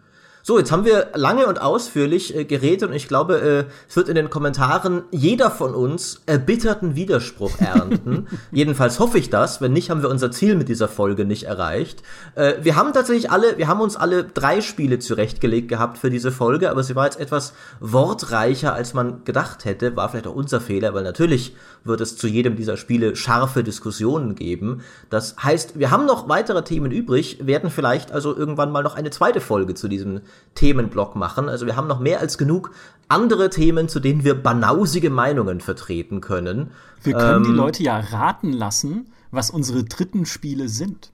So, 0.48 0.58
jetzt 0.58 0.72
haben 0.72 0.86
wir 0.86 1.08
lange 1.12 1.46
und 1.46 1.60
ausführlich 1.60 2.34
äh, 2.34 2.46
geredet 2.46 2.88
und 2.88 2.96
ich 2.96 3.06
glaube, 3.06 3.38
äh, 3.38 3.64
es 3.86 3.96
wird 3.96 4.08
in 4.08 4.14
den 4.14 4.30
Kommentaren 4.30 5.02
jeder 5.10 5.50
von 5.50 5.74
uns 5.74 6.22
erbitterten 6.24 6.96
Widerspruch 6.96 7.50
ernten. 7.58 8.28
Jedenfalls 8.50 8.98
hoffe 8.98 9.18
ich 9.18 9.28
das. 9.28 9.60
Wenn 9.60 9.74
nicht, 9.74 9.90
haben 9.90 10.00
wir 10.00 10.08
unser 10.08 10.30
Ziel 10.30 10.54
mit 10.54 10.70
dieser 10.70 10.88
Folge 10.88 11.26
nicht 11.26 11.42
erreicht. 11.42 12.02
Äh, 12.34 12.54
wir 12.62 12.76
haben 12.76 12.94
tatsächlich 12.94 13.30
alle, 13.30 13.58
wir 13.58 13.68
haben 13.68 13.82
uns 13.82 13.96
alle 13.96 14.24
drei 14.24 14.62
Spiele 14.62 14.98
zurechtgelegt 14.98 15.68
gehabt 15.68 15.98
für 15.98 16.08
diese 16.08 16.32
Folge, 16.32 16.70
aber 16.70 16.82
sie 16.82 16.96
war 16.96 17.04
jetzt 17.04 17.20
etwas 17.20 17.52
wortreicher, 17.80 18.72
als 18.72 18.94
man 18.94 19.24
gedacht 19.24 19.66
hätte. 19.66 19.96
War 19.96 20.08
vielleicht 20.08 20.28
auch 20.28 20.34
unser 20.34 20.62
Fehler, 20.62 20.94
weil 20.94 21.04
natürlich 21.04 21.56
wird 21.88 22.00
es 22.00 22.16
zu 22.16 22.28
jedem 22.28 22.56
dieser 22.56 22.76
Spiele 22.76 23.16
scharfe 23.16 23.64
Diskussionen 23.64 24.34
geben. 24.34 24.82
Das 25.10 25.36
heißt, 25.42 25.78
wir 25.78 25.90
haben 25.90 26.06
noch 26.06 26.28
weitere 26.28 26.62
Themen 26.62 26.92
übrig, 26.92 27.38
werden 27.44 27.70
vielleicht 27.70 28.12
also 28.12 28.36
irgendwann 28.36 28.70
mal 28.70 28.82
noch 28.82 28.94
eine 28.94 29.10
zweite 29.10 29.40
Folge 29.40 29.74
zu 29.74 29.88
diesem 29.88 30.20
Themenblock 30.54 31.16
machen. 31.16 31.48
Also 31.48 31.66
wir 31.66 31.76
haben 31.76 31.88
noch 31.88 32.00
mehr 32.00 32.20
als 32.20 32.38
genug 32.38 32.70
andere 33.08 33.50
Themen, 33.50 33.88
zu 33.88 34.00
denen 34.00 34.22
wir 34.22 34.34
banausige 34.34 35.10
Meinungen 35.10 35.60
vertreten 35.60 36.20
können. 36.20 36.70
Wir 37.02 37.14
können 37.14 37.44
ähm, 37.44 37.50
die 37.50 37.56
Leute 37.56 37.82
ja 37.82 37.98
raten 37.98 38.52
lassen, 38.52 39.12
was 39.30 39.50
unsere 39.50 39.84
dritten 39.84 40.26
Spiele 40.26 40.68
sind. 40.68 41.10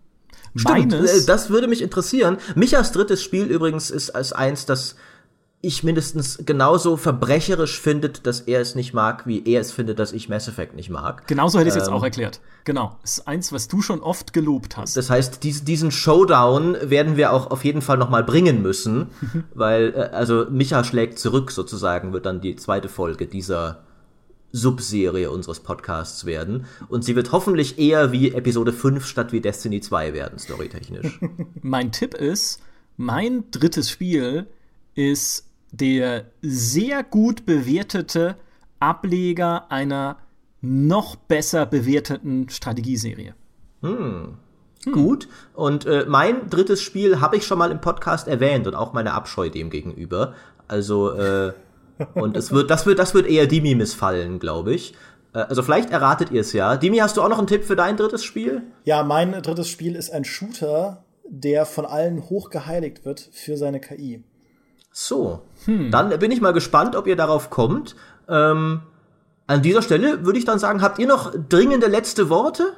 Stimmt, 0.57 0.93
Meines, 0.93 1.25
äh, 1.25 1.27
das 1.27 1.51
würde 1.51 1.67
mich 1.67 1.83
interessieren. 1.83 2.39
Michas 2.55 2.93
drittes 2.93 3.23
Spiel 3.23 3.45
übrigens 3.45 3.91
ist 3.91 4.11
als 4.11 4.33
eins, 4.33 4.67
das 4.67 4.97
ich 5.65 5.83
mindestens 5.83 6.39
genauso 6.45 6.97
verbrecherisch 6.97 7.81
findet, 7.81 8.27
dass 8.27 8.41
er 8.41 8.61
es 8.61 8.75
nicht 8.75 8.95
mag, 8.95 9.27
wie 9.27 9.45
er 9.47 9.61
es 9.61 9.73
findet, 9.73 9.99
dass 9.99 10.13
ich 10.13 10.29
Mass 10.29 10.49
Effect 10.49 10.75
nicht 10.75 10.91
mag. 10.91 11.27
Genauso 11.27 11.59
hätte 11.59 11.69
ich 11.69 11.75
es 11.75 11.77
ähm, 11.77 11.83
jetzt 11.83 11.93
auch 11.93 12.05
erklärt. 12.05 12.41
Genau. 12.65 12.97
Das 13.03 13.19
ist 13.19 13.29
eins, 13.29 13.53
was 13.53 13.69
du 13.69 13.83
schon 13.83 14.01
oft 14.01 14.33
gelobt 14.33 14.77
hast. 14.77 14.97
Das 14.97 15.11
heißt, 15.11 15.43
dies, 15.43 15.65
diesen 15.65 15.91
Showdown 15.91 16.77
werden 16.83 17.17
wir 17.17 17.33
auch 17.33 17.51
auf 17.51 17.65
jeden 17.65 17.83
Fall 17.83 17.99
noch 17.99 18.11
mal 18.11 18.25
bringen 18.25 18.63
müssen, 18.63 19.09
weil, 19.55 19.93
äh, 19.95 20.15
also 20.15 20.47
Micha 20.51 20.85
schlägt 20.85 21.19
zurück 21.19 21.51
sozusagen, 21.51 22.13
wird 22.13 22.27
dann 22.27 22.41
die 22.41 22.57
zweite 22.57 22.89
Folge 22.89 23.27
dieser 23.27 23.85
Subserie 24.55 25.31
unseres 25.31 25.61
Podcasts 25.61 26.27
werden. 26.27 26.67
Und 26.89 27.05
sie 27.05 27.17
wird 27.17 27.33
hoffentlich 27.33 27.79
eher 27.79 28.13
wie 28.13 28.33
Episode 28.33 28.73
5 28.73 29.05
statt 29.05 29.33
wie 29.33 29.41
Destiny 29.41 29.81
2 29.81 30.15
werden, 30.15 30.39
storytechnisch. 30.39 31.19
mein 31.63 31.91
Tipp 31.91 32.15
ist, 32.15 32.63
mein 32.97 33.51
drittes 33.51 33.91
Spiel 33.91 34.47
ist 34.95 35.49
der 35.81 36.27
sehr 36.41 37.03
gut 37.03 37.47
bewertete 37.47 38.37
Ableger 38.81 39.71
einer 39.71 40.19
noch 40.61 41.17
besser 41.17 41.67
bewerteten 41.67 42.49
Strategieserie. 42.49 43.35
Hm. 43.83 44.39
Hm. 44.85 44.93
Gut. 44.93 45.29
Und 45.55 45.87
äh, 45.87 46.05
mein 46.09 46.49
drittes 46.49 46.81
Spiel 46.81 47.21
habe 47.21 47.37
ich 47.37 47.47
schon 47.47 47.59
mal 47.59 47.71
im 47.71 47.81
Podcast 47.81 48.29
erwähnt 48.29 48.67
und 48.67 48.75
auch 48.75 48.93
meine 48.93 49.13
Abscheu 49.13 49.49
dem 49.49 49.71
gegenüber. 49.71 50.35
Also, 50.69 51.13
äh, 51.13 51.53
und 52.15 52.37
es 52.37 52.53
wird, 52.53 52.71
das 52.71 52.87
wird, 52.87 52.99
das 52.99 53.15
wird 53.15 53.27
eher 53.27 53.47
Dimi 53.47 53.75
missfallen, 53.75 54.39
glaube 54.39 54.75
ich. 54.75 54.95
Äh, 55.35 55.41
also 55.41 55.63
vielleicht 55.63 55.91
erratet 55.91 56.31
ihr 56.31 56.43
es 56.43 56.53
ja. 56.53 56.77
Dimi, 56.77 56.99
hast 56.99 57.17
du 57.17 57.23
auch 57.23 57.29
noch 57.29 57.39
einen 57.39 57.47
Tipp 57.47 57.65
für 57.65 57.77
dein 57.77 57.97
drittes 57.97 58.25
Spiel? 58.25 58.63
Ja, 58.85 59.03
mein 59.03 59.33
drittes 59.43 59.69
Spiel 59.69 59.97
ist 59.97 60.11
ein 60.11 60.25
Shooter, 60.25 61.05
der 61.29 61.67
von 61.67 61.85
allen 61.85 62.29
hochgeheiligt 62.29 63.05
wird 63.05 63.29
für 63.33 63.57
seine 63.57 63.81
KI. 63.81 64.23
So, 64.97 65.43
hm. 65.65 65.91
dann 65.91 66.19
bin 66.19 66.31
ich 66.31 66.41
mal 66.41 66.53
gespannt, 66.53 66.97
ob 66.97 67.07
ihr 67.07 67.17
darauf 67.17 67.51
kommt. 67.51 67.97
Ähm, 68.29 68.83
an 69.47 69.63
dieser 69.63 69.83
Stelle 69.83 70.25
würde 70.25 70.39
ich 70.39 70.45
dann 70.45 70.59
sagen, 70.59 70.81
habt 70.81 70.99
ihr 70.99 71.07
noch 71.07 71.33
dringende 71.49 71.87
letzte 71.87 72.31
Worte? 72.31 72.73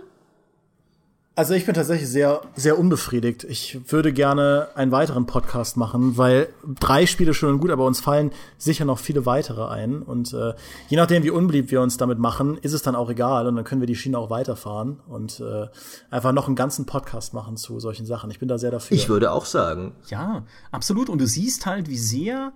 Also 1.38 1.52
ich 1.52 1.66
bin 1.66 1.74
tatsächlich 1.74 2.08
sehr, 2.08 2.40
sehr 2.54 2.78
unbefriedigt. 2.78 3.44
Ich 3.44 3.92
würde 3.92 4.10
gerne 4.14 4.68
einen 4.74 4.90
weiteren 4.90 5.26
Podcast 5.26 5.76
machen, 5.76 6.16
weil 6.16 6.48
drei 6.80 7.04
Spiele 7.04 7.34
schon 7.34 7.50
und 7.50 7.60
gut, 7.60 7.70
aber 7.70 7.84
uns 7.84 8.00
fallen 8.00 8.32
sicher 8.56 8.86
noch 8.86 8.98
viele 8.98 9.26
weitere 9.26 9.66
ein. 9.66 10.00
Und 10.00 10.32
äh, 10.32 10.54
je 10.88 10.96
nachdem, 10.96 11.24
wie 11.24 11.30
unbeliebt 11.30 11.70
wir 11.70 11.82
uns 11.82 11.98
damit 11.98 12.18
machen, 12.18 12.56
ist 12.56 12.72
es 12.72 12.80
dann 12.80 12.96
auch 12.96 13.10
egal. 13.10 13.46
Und 13.46 13.56
dann 13.56 13.66
können 13.66 13.82
wir 13.82 13.86
die 13.86 13.96
Schiene 13.96 14.16
auch 14.16 14.30
weiterfahren 14.30 15.00
und 15.08 15.40
äh, 15.40 15.66
einfach 16.10 16.32
noch 16.32 16.46
einen 16.46 16.56
ganzen 16.56 16.86
Podcast 16.86 17.34
machen 17.34 17.58
zu 17.58 17.80
solchen 17.80 18.06
Sachen. 18.06 18.30
Ich 18.30 18.38
bin 18.38 18.48
da 18.48 18.56
sehr 18.56 18.70
dafür. 18.70 18.96
Ich 18.96 19.10
würde 19.10 19.30
auch 19.30 19.44
sagen. 19.44 19.92
Ja, 20.08 20.42
absolut. 20.72 21.10
Und 21.10 21.20
du 21.20 21.26
siehst 21.26 21.66
halt, 21.66 21.90
wie 21.90 21.98
sehr 21.98 22.54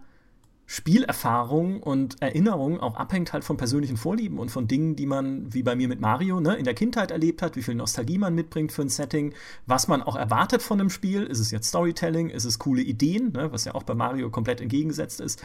Spielerfahrung 0.72 1.82
und 1.82 2.22
Erinnerung 2.22 2.78
auch 2.78 2.94
abhängt 2.94 3.32
halt 3.32 3.42
von 3.42 3.56
persönlichen 3.56 3.96
Vorlieben 3.96 4.38
und 4.38 4.52
von 4.52 4.68
Dingen, 4.68 4.94
die 4.94 5.04
man, 5.04 5.52
wie 5.52 5.64
bei 5.64 5.74
mir 5.74 5.88
mit 5.88 6.00
Mario, 6.00 6.38
ne, 6.38 6.54
in 6.54 6.62
der 6.62 6.74
Kindheit 6.74 7.10
erlebt 7.10 7.42
hat, 7.42 7.56
wie 7.56 7.64
viel 7.64 7.74
Nostalgie 7.74 8.18
man 8.18 8.36
mitbringt 8.36 8.70
für 8.70 8.82
ein 8.82 8.88
Setting, 8.88 9.34
was 9.66 9.88
man 9.88 10.00
auch 10.00 10.14
erwartet 10.14 10.62
von 10.62 10.78
einem 10.78 10.88
Spiel. 10.88 11.24
Ist 11.24 11.40
es 11.40 11.50
jetzt 11.50 11.66
Storytelling? 11.66 12.30
Ist 12.30 12.44
es 12.44 12.60
coole 12.60 12.82
Ideen, 12.82 13.32
ne, 13.32 13.50
was 13.50 13.64
ja 13.64 13.74
auch 13.74 13.82
bei 13.82 13.94
Mario 13.94 14.30
komplett 14.30 14.60
entgegengesetzt 14.60 15.20
ist. 15.20 15.42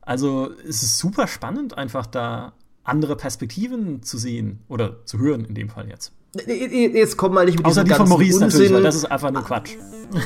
Also 0.00 0.50
es 0.66 0.82
ist 0.82 0.96
super 0.96 1.26
spannend, 1.26 1.76
einfach 1.76 2.06
da 2.06 2.54
andere 2.82 3.14
Perspektiven 3.14 4.02
zu 4.02 4.16
sehen 4.16 4.60
oder 4.68 5.04
zu 5.04 5.18
hören 5.18 5.44
in 5.44 5.54
dem 5.54 5.68
Fall 5.68 5.90
jetzt. 5.90 6.14
Jetzt 6.34 7.18
kommt 7.18 7.34
mal 7.34 7.44
nicht 7.44 7.58
mit 7.58 7.66
Außer 7.66 7.84
diesem 7.84 7.94
die 7.94 7.94
von 7.94 8.08
Maurice 8.08 8.42
Unsinn. 8.44 8.48
natürlich, 8.48 8.72
weil 8.74 8.82
das 8.82 8.94
ist 8.96 9.04
einfach 9.10 9.30
nur 9.30 9.44
Quatsch. 9.44 9.72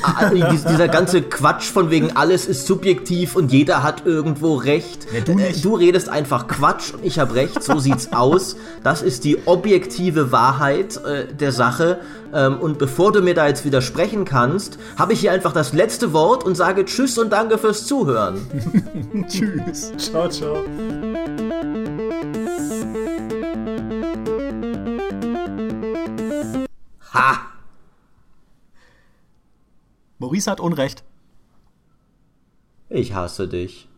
Ah, 0.02 0.30
dieser 0.30 0.88
ganze 0.88 1.22
Quatsch 1.22 1.64
von 1.64 1.90
wegen 1.90 2.16
alles 2.16 2.46
ist 2.46 2.66
subjektiv 2.66 3.36
und 3.36 3.52
jeder 3.52 3.82
hat 3.82 4.04
irgendwo 4.06 4.54
recht. 4.56 5.06
Ja, 5.12 5.20
du, 5.20 5.34
nicht. 5.34 5.64
du 5.64 5.74
redest 5.74 6.08
einfach 6.08 6.46
Quatsch 6.48 6.92
und 6.92 7.04
ich 7.04 7.18
habe 7.18 7.34
recht, 7.34 7.62
so 7.62 7.78
sieht's 7.78 8.08
aus. 8.12 8.56
Das 8.84 9.02
ist 9.02 9.24
die 9.24 9.46
objektive 9.46 10.30
Wahrheit 10.32 10.96
äh, 11.04 11.26
der 11.32 11.52
Sache. 11.52 11.98
Ähm, 12.32 12.58
und 12.60 12.78
bevor 12.78 13.12
du 13.12 13.20
mir 13.20 13.34
da 13.34 13.46
jetzt 13.48 13.64
widersprechen 13.64 14.24
kannst, 14.24 14.78
habe 14.96 15.12
ich 15.12 15.20
hier 15.20 15.32
einfach 15.32 15.52
das 15.52 15.72
letzte 15.72 16.12
Wort 16.12 16.44
und 16.44 16.56
sage 16.56 16.84
Tschüss 16.84 17.18
und 17.18 17.30
danke 17.32 17.58
fürs 17.58 17.86
Zuhören. 17.86 18.38
Tschüss. 19.28 19.92
Ciao, 19.98 20.28
ciao. 20.28 20.56
Ha! 27.16 27.46
Maurice 30.18 30.50
hat 30.50 30.60
Unrecht. 30.60 31.02
Ich 32.90 33.14
hasse 33.14 33.48
dich. 33.48 33.88